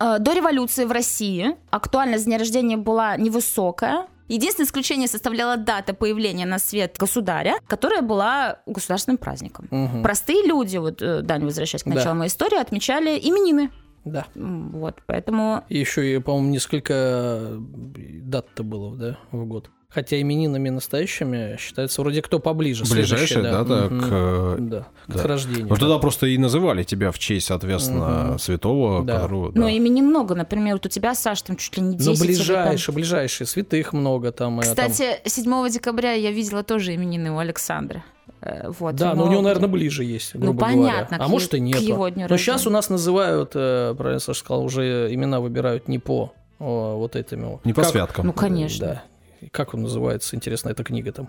Э, 0.00 0.18
До 0.20 0.32
революции 0.32 0.84
в 0.84 0.92
России 0.92 1.56
актуальность 1.70 2.24
дня 2.24 2.38
рождения 2.38 2.76
была 2.76 3.16
невысокая. 3.16 4.06
Единственное 4.28 4.66
исключение 4.66 5.08
составляла 5.08 5.56
дата 5.56 5.94
появления 5.94 6.44
на 6.44 6.58
свет 6.58 6.96
государя, 6.98 7.54
которая 7.66 8.02
была 8.02 8.58
государственным 8.66 9.16
праздником. 9.16 9.68
Мгм. 9.70 10.02
Простые 10.02 10.44
люди, 10.46 10.76
вот, 10.76 11.00
э, 11.00 11.22
Дань, 11.22 11.44
возвращаясь 11.44 11.82
к 11.82 11.86
Да. 11.88 11.94
началу 11.94 12.16
моей 12.16 12.28
истории, 12.28 12.60
отмечали 12.60 13.18
именины. 13.18 13.70
Да. 14.04 14.26
Вот, 14.34 14.96
поэтому... 15.06 15.64
Еще, 15.68 16.20
по-моему, 16.20 16.50
несколько 16.50 17.52
дат-то 17.58 18.62
было, 18.62 18.96
да, 18.96 19.18
в 19.32 19.44
год. 19.46 19.70
Хотя 19.90 20.20
именинами 20.20 20.68
настоящими 20.68 21.56
считается 21.58 22.02
вроде 22.02 22.20
кто 22.20 22.38
поближе. 22.40 22.84
Следующий, 22.84 23.36
да. 23.40 23.64
дата 23.64 23.88
Мгм. 23.90 24.00
к... 24.02 24.06
э, 24.10 24.56
Да, 24.58 24.86
к 25.06 25.16
да. 25.16 25.22
рождению. 25.22 25.62
Ну, 25.66 25.74
да. 25.76 25.76
тогда 25.80 25.98
просто 25.98 26.26
и 26.26 26.36
называли 26.36 26.82
тебя 26.82 27.10
в 27.10 27.18
честь, 27.18 27.46
соответственно, 27.46 28.26
Мгм. 28.28 28.38
святого, 28.38 29.02
Да. 29.02 29.14
которого... 29.14 29.46
Ну, 29.54 29.62
да. 29.62 29.74
именин 29.74 30.04
много. 30.06 30.34
Например, 30.34 30.74
вот 30.74 30.84
у 30.84 30.88
тебя, 30.90 31.14
Саш, 31.14 31.40
там 31.40 31.56
чуть 31.56 31.74
ли 31.78 31.82
не 31.82 31.96
10 31.96 32.06
Ну, 32.06 32.12
или 32.12 32.18
там- 32.18 32.26
ближайшие, 32.26 32.94
ближайшие, 32.94 33.46
святых 33.46 33.94
много 33.94 34.30
там. 34.30 34.60
э, 34.60 34.62
там- 34.64 34.90
Кстати, 34.90 35.22
7 35.24 35.70
декабря 35.70 36.12
я 36.12 36.32
видела 36.32 36.62
тоже 36.62 36.94
именины 36.94 37.30
у 37.32 37.38
Александра. 37.38 38.04
Э, 38.42 38.68
Вот, 38.78 38.94
Да, 38.94 39.14
но 39.14 39.24
у 39.24 39.30
него, 39.30 39.40
наверное, 39.40 39.70
ближе 39.70 40.04
есть, 40.04 40.34
Ну, 40.34 40.40
грубо 40.40 40.66
понятно, 40.66 41.06
говоря. 41.16 41.24
А 41.24 41.26
к 41.26 41.30
может 41.30 41.54
и 41.54 41.60
нет. 41.60 41.80
его 41.80 42.06
дню 42.10 42.26
Но 42.28 42.36
сейчас 42.36 42.56
рождения. 42.56 42.68
у 42.68 42.72
нас 42.74 42.90
называют, 42.90 43.50
правильно 43.52 44.18
Саша 44.20 44.38
сказал, 44.40 44.64
уже 44.64 45.08
имена 45.14 45.40
выбирают 45.40 45.88
не 45.88 45.98
по 45.98 46.34
вот 46.58 47.16
этому. 47.16 47.62
Не 47.64 47.72
по 47.72 47.80
Как- 47.80 47.90
святкам. 47.90 48.26
Ну, 48.26 48.32
конечно. 48.34 48.86
Да. 48.86 49.02
Как 49.50 49.74
он 49.74 49.82
называется, 49.82 50.36
интересно, 50.36 50.70
эта 50.70 50.84
книга 50.84 51.12
там, 51.12 51.28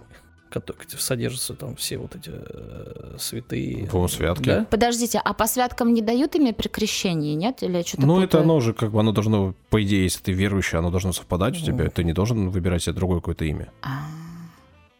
содержатся 0.98 1.53
там 1.53 1.76
все 1.76 1.98
вот 1.98 2.15
эти 2.15 2.31
э, 2.34 3.15
святые. 3.19 3.88
По-моему, 3.88 4.07
святки. 4.07 4.45
Да? 4.45 4.65
Подождите, 4.69 5.22
а 5.23 5.34
по 5.34 5.45
святкам 5.48 5.94
не 5.94 6.02
дают 6.02 6.36
имя 6.36 6.53
при 6.53 6.68
крещении, 6.68 7.36
нет? 7.36 7.61
Или 7.61 7.84
что-то 7.84 8.06
Ну, 8.06 8.18
это 8.18 8.27
путаю? 8.27 8.44
оно 8.44 8.60
же, 8.60 8.73
как 8.73 8.91
бы, 8.91 8.99
оно 8.99 9.11
должно, 9.11 9.53
по 9.69 9.84
идее, 9.84 10.03
если 10.03 10.22
ты 10.23 10.31
верующий, 10.31 10.77
оно 10.77 10.90
должно 10.90 11.14
совпадать 11.14 11.57
у 11.61 11.64
тебя. 11.65 11.90
Ты 11.90 12.03
не 12.03 12.14
должен 12.14 12.49
выбирать 12.49 12.84
себе 12.84 12.94
другое 12.94 13.19
какое-то 13.19 13.45
имя. 13.45 13.69
А, 13.81 14.07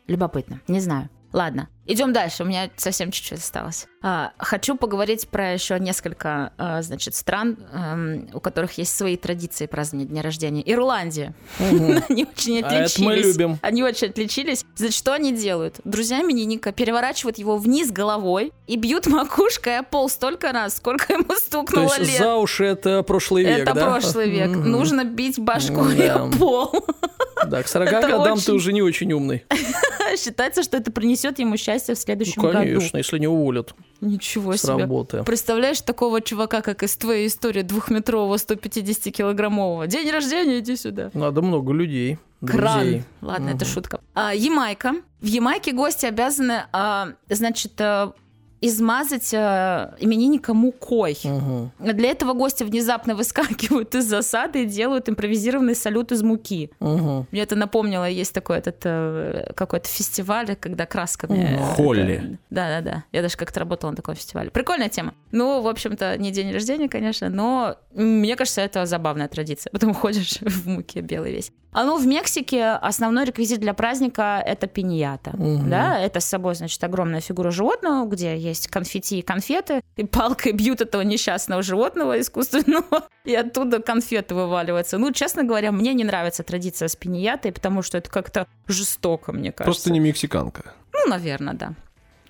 Любопытно, 0.07 0.60
не 0.68 0.80
знаю. 0.80 1.10
Ладно, 1.31 1.69
идем 1.85 2.11
дальше, 2.11 2.43
у 2.43 2.45
меня 2.47 2.72
совсем 2.76 3.11
чуть-чуть 3.11 3.38
осталось. 3.39 3.85
А, 4.01 4.31
хочу 4.39 4.76
поговорить 4.76 5.27
про 5.30 5.53
еще 5.53 5.80
несколько, 5.80 6.53
а, 6.57 6.81
значит, 6.81 7.14
стран, 7.14 7.57
ам, 7.72 8.27
у 8.34 8.39
которых 8.39 8.77
есть 8.80 8.95
свои 8.97 9.15
традиции 9.15 9.68
празднования 9.68 10.10
дня 10.10 10.22
рождения. 10.23 10.64
Ирландия. 10.65 11.35
Мгм. 11.60 12.03
Они 12.10 12.26
очень 12.26 12.64
А 12.64 12.72
это 12.72 13.01
мы 13.01 13.11
отличились. 13.14 13.26
любим. 13.38 13.60
Они 13.61 13.84
очень 13.84 14.07
отличились. 14.07 14.65
Значит, 14.76 14.95
что 14.95 15.14
они 15.14 15.31
делают? 15.31 15.80
Друзья 15.84 16.22
именинника 16.22 16.72
переворачивают 16.72 17.38
его 17.38 17.57
вниз 17.57 17.91
головой 17.91 18.51
и 18.65 18.76
бьют 18.76 19.06
макушкой 19.06 19.80
о 19.80 19.84
пол 19.84 20.10
столько 20.10 20.51
раз, 20.51 20.77
сколько 20.77 21.14
ему 21.14 21.26
То 21.26 21.35
стукнуло 21.35 21.84
есть 21.97 21.99
лет. 22.14 22.18
за 22.18 22.35
уши 22.38 22.65
это 22.65 23.03
прошлый 23.03 23.43
век, 23.43 23.60
Это 23.60 23.73
да? 23.76 23.85
прошлый 23.85 24.30
век. 24.31 24.49
Нужно 24.56 25.03
бить 25.03 25.38
башкой 25.38 26.10
о 26.10 26.27
пол. 26.31 26.73
Да, 27.48 27.64
к 27.64 27.68
40 27.68 27.88
Это 27.91 28.07
годам 28.07 28.34
очень- 28.34 28.45
ты 28.45 28.53
уже 28.53 28.74
не 28.74 28.82
очень 28.82 29.11
умный. 29.14 29.45
Считается, 30.18 30.64
что 30.64 30.78
это 30.78 30.91
принесет 30.91 31.40
ему 31.40 31.56
счастье 31.57 31.95
в 31.95 31.98
следующем 31.99 32.41
Ну, 32.41 32.44
году. 32.49 32.57
конечно, 32.60 32.98
если 32.98 33.20
не 33.20 33.28
уволят 33.28 33.74
Ничего 34.02 34.56
с 34.56 34.61
себе. 34.61 34.78
работы. 34.78 35.24
Представляешь 35.24 35.82
такого 35.82 36.20
чувака, 36.22 36.61
как 36.61 36.84
из 36.84 36.95
твоей 36.98 37.28
истории, 37.28 37.61
двухметрового, 37.61 38.36
150-килограммового? 38.36 39.88
День 39.88 40.10
рождения, 40.11 40.60
иди 40.60 40.76
сюда. 40.76 41.11
Надо 41.14 41.41
много 41.41 41.74
людей. 41.74 42.18
Друзей. 42.41 42.60
Кран. 42.61 43.03
Ладно, 43.22 43.49
это 43.49 43.66
Мгм. 43.66 43.74
шутка. 43.74 43.99
А, 44.14 44.34
Ямайка. 44.34 44.95
В 45.22 45.26
Ямайке 45.26 45.74
гости 45.74 46.06
обязаны, 46.06 46.64
а, 46.72 47.10
значит, 47.30 47.74
а, 47.80 48.14
измазать 48.61 49.34
а, 49.34 49.95
именинника 49.99 50.53
мукой. 50.53 51.18
Мгм. 51.23 51.72
Для 51.80 52.11
этого 52.11 52.34
гости 52.34 52.64
внезапно 52.64 53.15
выскакивают 53.15 53.95
из 53.95 54.06
засады 54.06 54.64
и 54.64 54.65
делают 54.65 55.10
импровизированный 55.10 55.76
салют 55.76 56.11
из 56.11 56.23
муки. 56.23 56.72
Мгм. 56.80 57.27
Мне 57.31 57.41
это 57.41 57.56
напомнило, 57.56 58.10
есть 58.10 58.34
такой 58.34 58.57
этот 58.57 58.81
э, 58.84 59.52
какой-то 59.56 59.88
фестиваль, 59.88 60.56
когда 60.56 60.86
красками... 60.86 61.57
Э, 61.60 61.73
Холли. 61.76 62.38
Да-да-да. 62.49 63.03
Я 63.11 63.22
даже 63.22 63.38
как-то 63.38 63.60
работала 63.60 63.91
на 63.91 63.95
таком 63.98 64.15
фестивале. 64.15 64.49
Прикольная 64.52 64.90
тема. 64.90 65.14
Ну, 65.31 65.61
в 65.61 65.68
общем-то, 65.68 66.18
не 66.18 66.31
день 66.31 66.52
рождения, 66.52 66.90
конечно, 66.90 67.30
но 67.30 67.77
мне 67.94 68.36
кажется, 68.36 68.61
это 68.61 68.86
забавная 68.86 69.27
традиция. 69.27 69.69
Потом 69.72 69.94
ходишь 69.94 70.40
в 70.41 70.68
муке 70.68 71.02
белый 71.02 71.31
весь. 71.31 71.52
А 71.72 71.84
ну, 71.84 71.98
в 71.98 72.08
Мексике 72.08 72.66
основной 72.66 73.26
реквизит 73.26 73.60
для 73.60 73.74
праздника— 73.74 74.41
это 74.46 74.66
пиньята. 74.68 75.32
Мгм. 75.34 75.70
Да, 75.70 76.00
это 76.00 76.20
с 76.20 76.26
собой, 76.26 76.56
значит, 76.56 76.84
огромная 76.84 77.22
фигура 77.22 77.52
животного, 77.52 78.08
где 78.08 78.36
есть 78.36 78.68
конфетти 78.68 79.20
и 79.20 79.22
конфеты, 79.22 79.82
и 79.96 80.04
палкой 80.04 80.54
бьют 80.54 80.82
этого 80.82 81.02
несчастного 81.04 81.62
животного 81.62 82.20
искусственного, 82.20 83.04
и 83.24 83.36
оттуда 83.36 83.82
конфеты 83.82 84.34
вываливаются. 84.34 84.98
Ну, 84.98 85.12
честно 85.12 85.44
говоря, 85.44 85.72
мне 85.72 85.94
не 85.94 86.04
нравится 86.04 86.44
традиция 86.44 86.88
с 86.88 86.96
пиньятой, 86.96 87.52
потому 87.52 87.84
что 87.84 88.00
это 88.00 88.10
как-то 88.10 88.48
жестоко, 88.68 89.32
мне 89.32 89.52
кажется. 89.52 89.66
Просто 89.66 89.91
не 89.91 90.00
мексиканка. 90.00 90.74
Ну, 90.91 91.08
наверное, 91.08 91.54
да. 91.54 91.74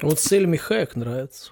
Вот 0.02 0.20
Сельми 0.20 0.57
Хайек 0.57 0.95
нравится. 0.95 1.52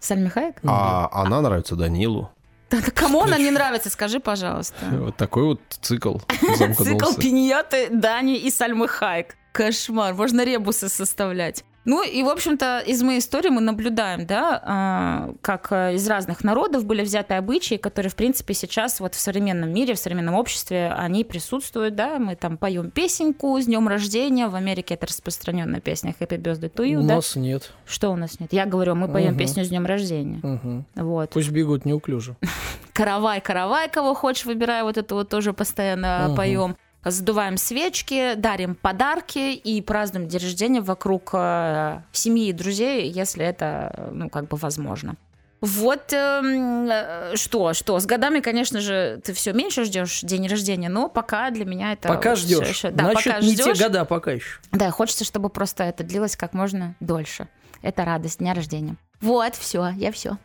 Сальми 0.00 0.28
Хайек? 0.28 0.56
А 0.64 1.08
она 1.12 1.40
нравится 1.40 1.76
Данилу. 1.76 2.30
Да, 2.70 2.78
да 2.80 2.90
кому 2.90 3.22
она 3.22 3.38
не 3.38 3.50
нравится, 3.50 3.90
скажи, 3.90 4.20
пожалуйста. 4.20 4.76
Вот 4.90 5.16
такой 5.16 5.44
вот 5.44 5.60
цикл 5.68 6.18
Цикл 6.28 7.14
пиньяты, 7.14 7.88
Дани 7.90 8.36
и 8.36 8.50
Сальмы 8.50 8.88
Хайек. 8.88 9.36
Кошмар, 9.52 10.14
можно 10.14 10.44
ребусы 10.44 10.88
составлять. 10.88 11.64
Ну 11.86 12.02
и, 12.02 12.22
в 12.24 12.28
общем-то, 12.28 12.80
из 12.80 13.00
моей 13.02 13.20
истории 13.20 13.48
мы 13.48 13.60
наблюдаем, 13.60 14.26
да, 14.26 14.60
а, 14.64 15.30
как 15.40 15.68
а, 15.70 15.92
из 15.92 16.06
разных 16.08 16.42
народов 16.42 16.84
были 16.84 17.02
взяты 17.02 17.34
обычаи, 17.34 17.76
которые, 17.76 18.10
в 18.10 18.16
принципе, 18.16 18.54
сейчас 18.54 18.98
вот 18.98 19.14
в 19.14 19.20
современном 19.20 19.72
мире, 19.72 19.94
в 19.94 19.98
современном 19.98 20.34
обществе, 20.34 20.92
они 20.96 21.22
присутствуют, 21.22 21.94
да, 21.94 22.18
мы 22.18 22.34
там 22.34 22.58
поем 22.58 22.90
песенку 22.90 23.56
с 23.60 23.66
днем 23.66 23.86
рождения, 23.86 24.48
в 24.48 24.56
Америке 24.56 24.94
это 24.94 25.06
распространенная 25.06 25.80
песня 25.80 26.12
Happy 26.18 26.36
Birthday 26.38 26.72
to 26.74 26.84
you, 26.84 26.98
У 26.98 27.06
да? 27.06 27.14
нас 27.16 27.36
нет. 27.36 27.70
Что 27.86 28.10
у 28.10 28.16
нас 28.16 28.40
нет? 28.40 28.52
Я 28.52 28.66
говорю, 28.66 28.96
мы 28.96 29.06
поем 29.06 29.30
Мгм. 29.30 29.38
песню 29.38 29.64
с 29.64 29.68
днем 29.68 29.86
рождения. 29.86 30.40
Мгм. 30.42 30.84
Вот. 30.96 31.30
Пусть 31.30 31.50
бегут 31.50 31.84
неуклюже. 31.84 32.34
Каравай, 32.94 33.40
каравай, 33.40 33.88
кого 33.88 34.14
хочешь, 34.14 34.44
выбирай, 34.44 34.82
вот 34.82 34.96
это 34.98 35.14
вот 35.14 35.28
тоже 35.28 35.52
постоянно 35.52 36.24
Мгм. 36.28 36.36
поем. 36.36 36.76
Задуваем 37.04 37.56
свечки, 37.56 38.34
дарим 38.34 38.74
подарки 38.74 39.54
и 39.54 39.80
празднуем 39.80 40.26
день 40.28 40.40
рождения 40.40 40.80
вокруг 40.80 41.30
э, 41.34 42.00
семьи 42.12 42.48
и 42.48 42.52
друзей, 42.52 43.08
если 43.10 43.44
это, 43.44 44.10
ну, 44.12 44.28
как 44.28 44.48
бы 44.48 44.56
возможно. 44.56 45.14
Вот 45.62 46.12
эм, 46.12 46.86
э, 46.90 47.36
что, 47.36 47.72
что, 47.72 47.98
с 47.98 48.06
годами, 48.06 48.40
конечно 48.40 48.80
же, 48.80 49.20
ты 49.24 49.32
все 49.32 49.52
меньше 49.54 49.84
ждешь 49.84 50.20
день 50.20 50.46
рождения, 50.48 50.88
но 50.88 51.08
пока 51.08 51.50
для 51.50 51.64
меня 51.64 51.92
это... 51.92 52.08
Пока 52.08 52.30
вот 52.30 52.38
ждешь. 52.38 52.68
ещё- 52.68 52.90
да, 52.90 53.04
Значит, 53.10 53.24
пока 53.24 53.40
не 53.40 53.56
те 53.56 53.62
ждёшь. 53.62 53.80
года 53.80 54.04
пока 54.04 54.32
еще. 54.32 54.60
Да, 54.72 54.90
хочется, 54.90 55.24
чтобы 55.24 55.48
просто 55.48 55.84
это 55.84 56.04
длилось 56.04 56.36
как 56.36 56.52
можно 56.52 56.94
дольше. 57.00 57.48
Это 57.82 58.04
радость 58.04 58.38
дня 58.40 58.52
рождения. 58.52 58.96
Вот, 59.20 59.54
все, 59.54 59.88
я 59.96 60.12
все. 60.12 60.36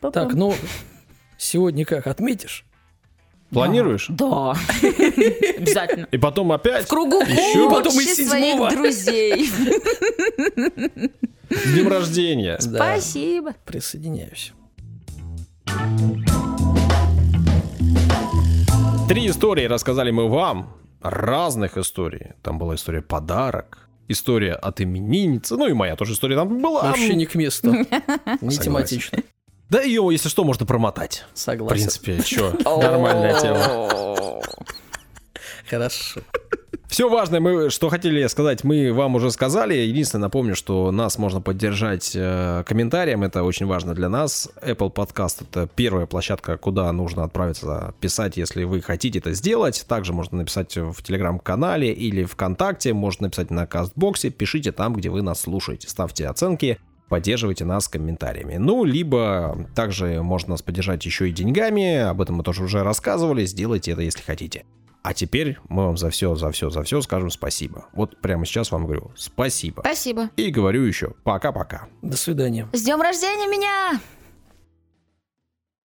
Так, 0.00 0.34
ну, 0.34 0.54
сегодня 1.38 1.84
как, 1.84 2.06
отметишь? 2.08 2.65
Планируешь? 3.50 4.06
Да, 4.08 4.50
обязательно. 5.56 6.08
И 6.10 6.18
потом 6.18 6.52
опять 6.52 6.84
В 6.86 6.88
кругу 6.88 7.20
Ещё? 7.20 7.70
Потом 7.70 7.92
и 7.92 7.96
кучи 7.96 8.14
седьмого. 8.14 8.70
своих 8.70 8.76
друзей. 8.76 9.46
с 11.50 11.72
днем 11.72 11.88
рождения. 11.88 12.58
Спасибо. 12.60 13.54
присоединяюсь. 13.64 14.52
Три 19.08 19.28
истории 19.28 19.64
рассказали 19.66 20.10
мы 20.10 20.28
вам. 20.28 20.76
Разных 21.00 21.76
историй. 21.78 22.32
Там 22.42 22.58
была 22.58 22.74
история 22.74 23.00
подарок, 23.02 23.88
история 24.08 24.54
от 24.54 24.80
именинницы, 24.80 25.56
ну 25.56 25.68
и 25.68 25.72
моя 25.72 25.94
тоже 25.94 26.14
история 26.14 26.34
там 26.34 26.60
была. 26.60 26.82
Вообще 26.82 27.14
не 27.14 27.26
к 27.26 27.36
месту. 27.36 27.72
Не 28.40 28.56
тематично. 28.56 29.18
Да 29.68 29.82
ее, 29.82 30.06
если 30.10 30.28
что, 30.28 30.44
можно 30.44 30.64
промотать. 30.64 31.24
В 31.34 31.38
Согласен. 31.38 31.74
принципе, 31.76 32.22
что, 32.22 32.52
нормальная 32.80 33.38
тема. 33.40 34.40
Хорошо. 35.68 36.20
Все 36.88 37.08
важное, 37.08 37.40
мы, 37.40 37.68
что 37.70 37.88
хотели 37.88 38.24
сказать, 38.28 38.62
мы 38.62 38.92
вам 38.92 39.16
уже 39.16 39.32
сказали. 39.32 39.74
Единственное, 39.74 40.22
напомню, 40.22 40.54
что 40.54 40.92
нас 40.92 41.18
можно 41.18 41.40
поддержать 41.40 42.12
э, 42.14 42.62
комментарием. 42.64 43.24
Это 43.24 43.42
очень 43.42 43.66
важно 43.66 43.92
для 43.92 44.08
нас. 44.08 44.48
Apple 44.62 44.92
Podcast— 44.94 45.38
это 45.50 45.68
первая 45.74 46.06
площадка, 46.06 46.56
куда 46.56 46.90
нужно 46.92 47.24
отправиться 47.24 47.92
писать, 48.00 48.36
если 48.36 48.62
вы 48.62 48.80
хотите 48.82 49.18
это 49.18 49.32
сделать. 49.32 49.84
Также 49.88 50.12
можно 50.12 50.38
написать 50.38 50.76
в 50.76 51.02
Телеграм-канале 51.02 51.92
или 51.92 52.24
ВКонтакте. 52.24 52.92
Можно 52.94 53.24
написать 53.24 53.50
на 53.50 53.66
Кастбоксе. 53.66 54.30
Пишите 54.30 54.70
там, 54.70 54.94
где 54.94 55.10
вы 55.10 55.22
нас 55.22 55.40
слушаете. 55.40 55.88
Ставьте 55.88 56.28
оценки. 56.28 56.78
Поддерживайте 57.08 57.64
нас 57.64 57.88
комментариями. 57.88 58.56
Ну, 58.56 58.84
либо 58.84 59.68
также 59.74 60.22
можно 60.22 60.50
нас 60.50 60.62
поддержать 60.62 61.04
еще 61.06 61.28
и 61.28 61.32
деньгами. 61.32 61.98
Об 61.98 62.20
этом 62.20 62.36
мы 62.36 62.42
тоже 62.42 62.64
уже 62.64 62.82
рассказывали. 62.82 63.44
Сделайте 63.44 63.92
это, 63.92 64.02
если 64.02 64.22
хотите. 64.22 64.64
А 65.02 65.14
теперь 65.14 65.56
мы 65.68 65.84
вам 65.84 65.96
за 65.96 66.10
все, 66.10 66.34
за 66.34 66.50
все, 66.50 66.68
за 66.68 66.82
все 66.82 67.00
скажем 67.00 67.30
спасибо. 67.30 67.86
Вот 67.92 68.20
прямо 68.20 68.44
сейчас 68.44 68.72
вам 68.72 68.86
говорю 68.86 69.12
спасибо. 69.14 69.82
Спасибо. 69.82 70.30
И 70.36 70.50
говорю 70.50 70.82
еще 70.82 71.12
пока-пока. 71.22 71.86
До 72.02 72.16
свидания. 72.16 72.68
С 72.72 72.82
днем 72.82 73.00
рождения 73.00 73.46
меня! 73.46 74.00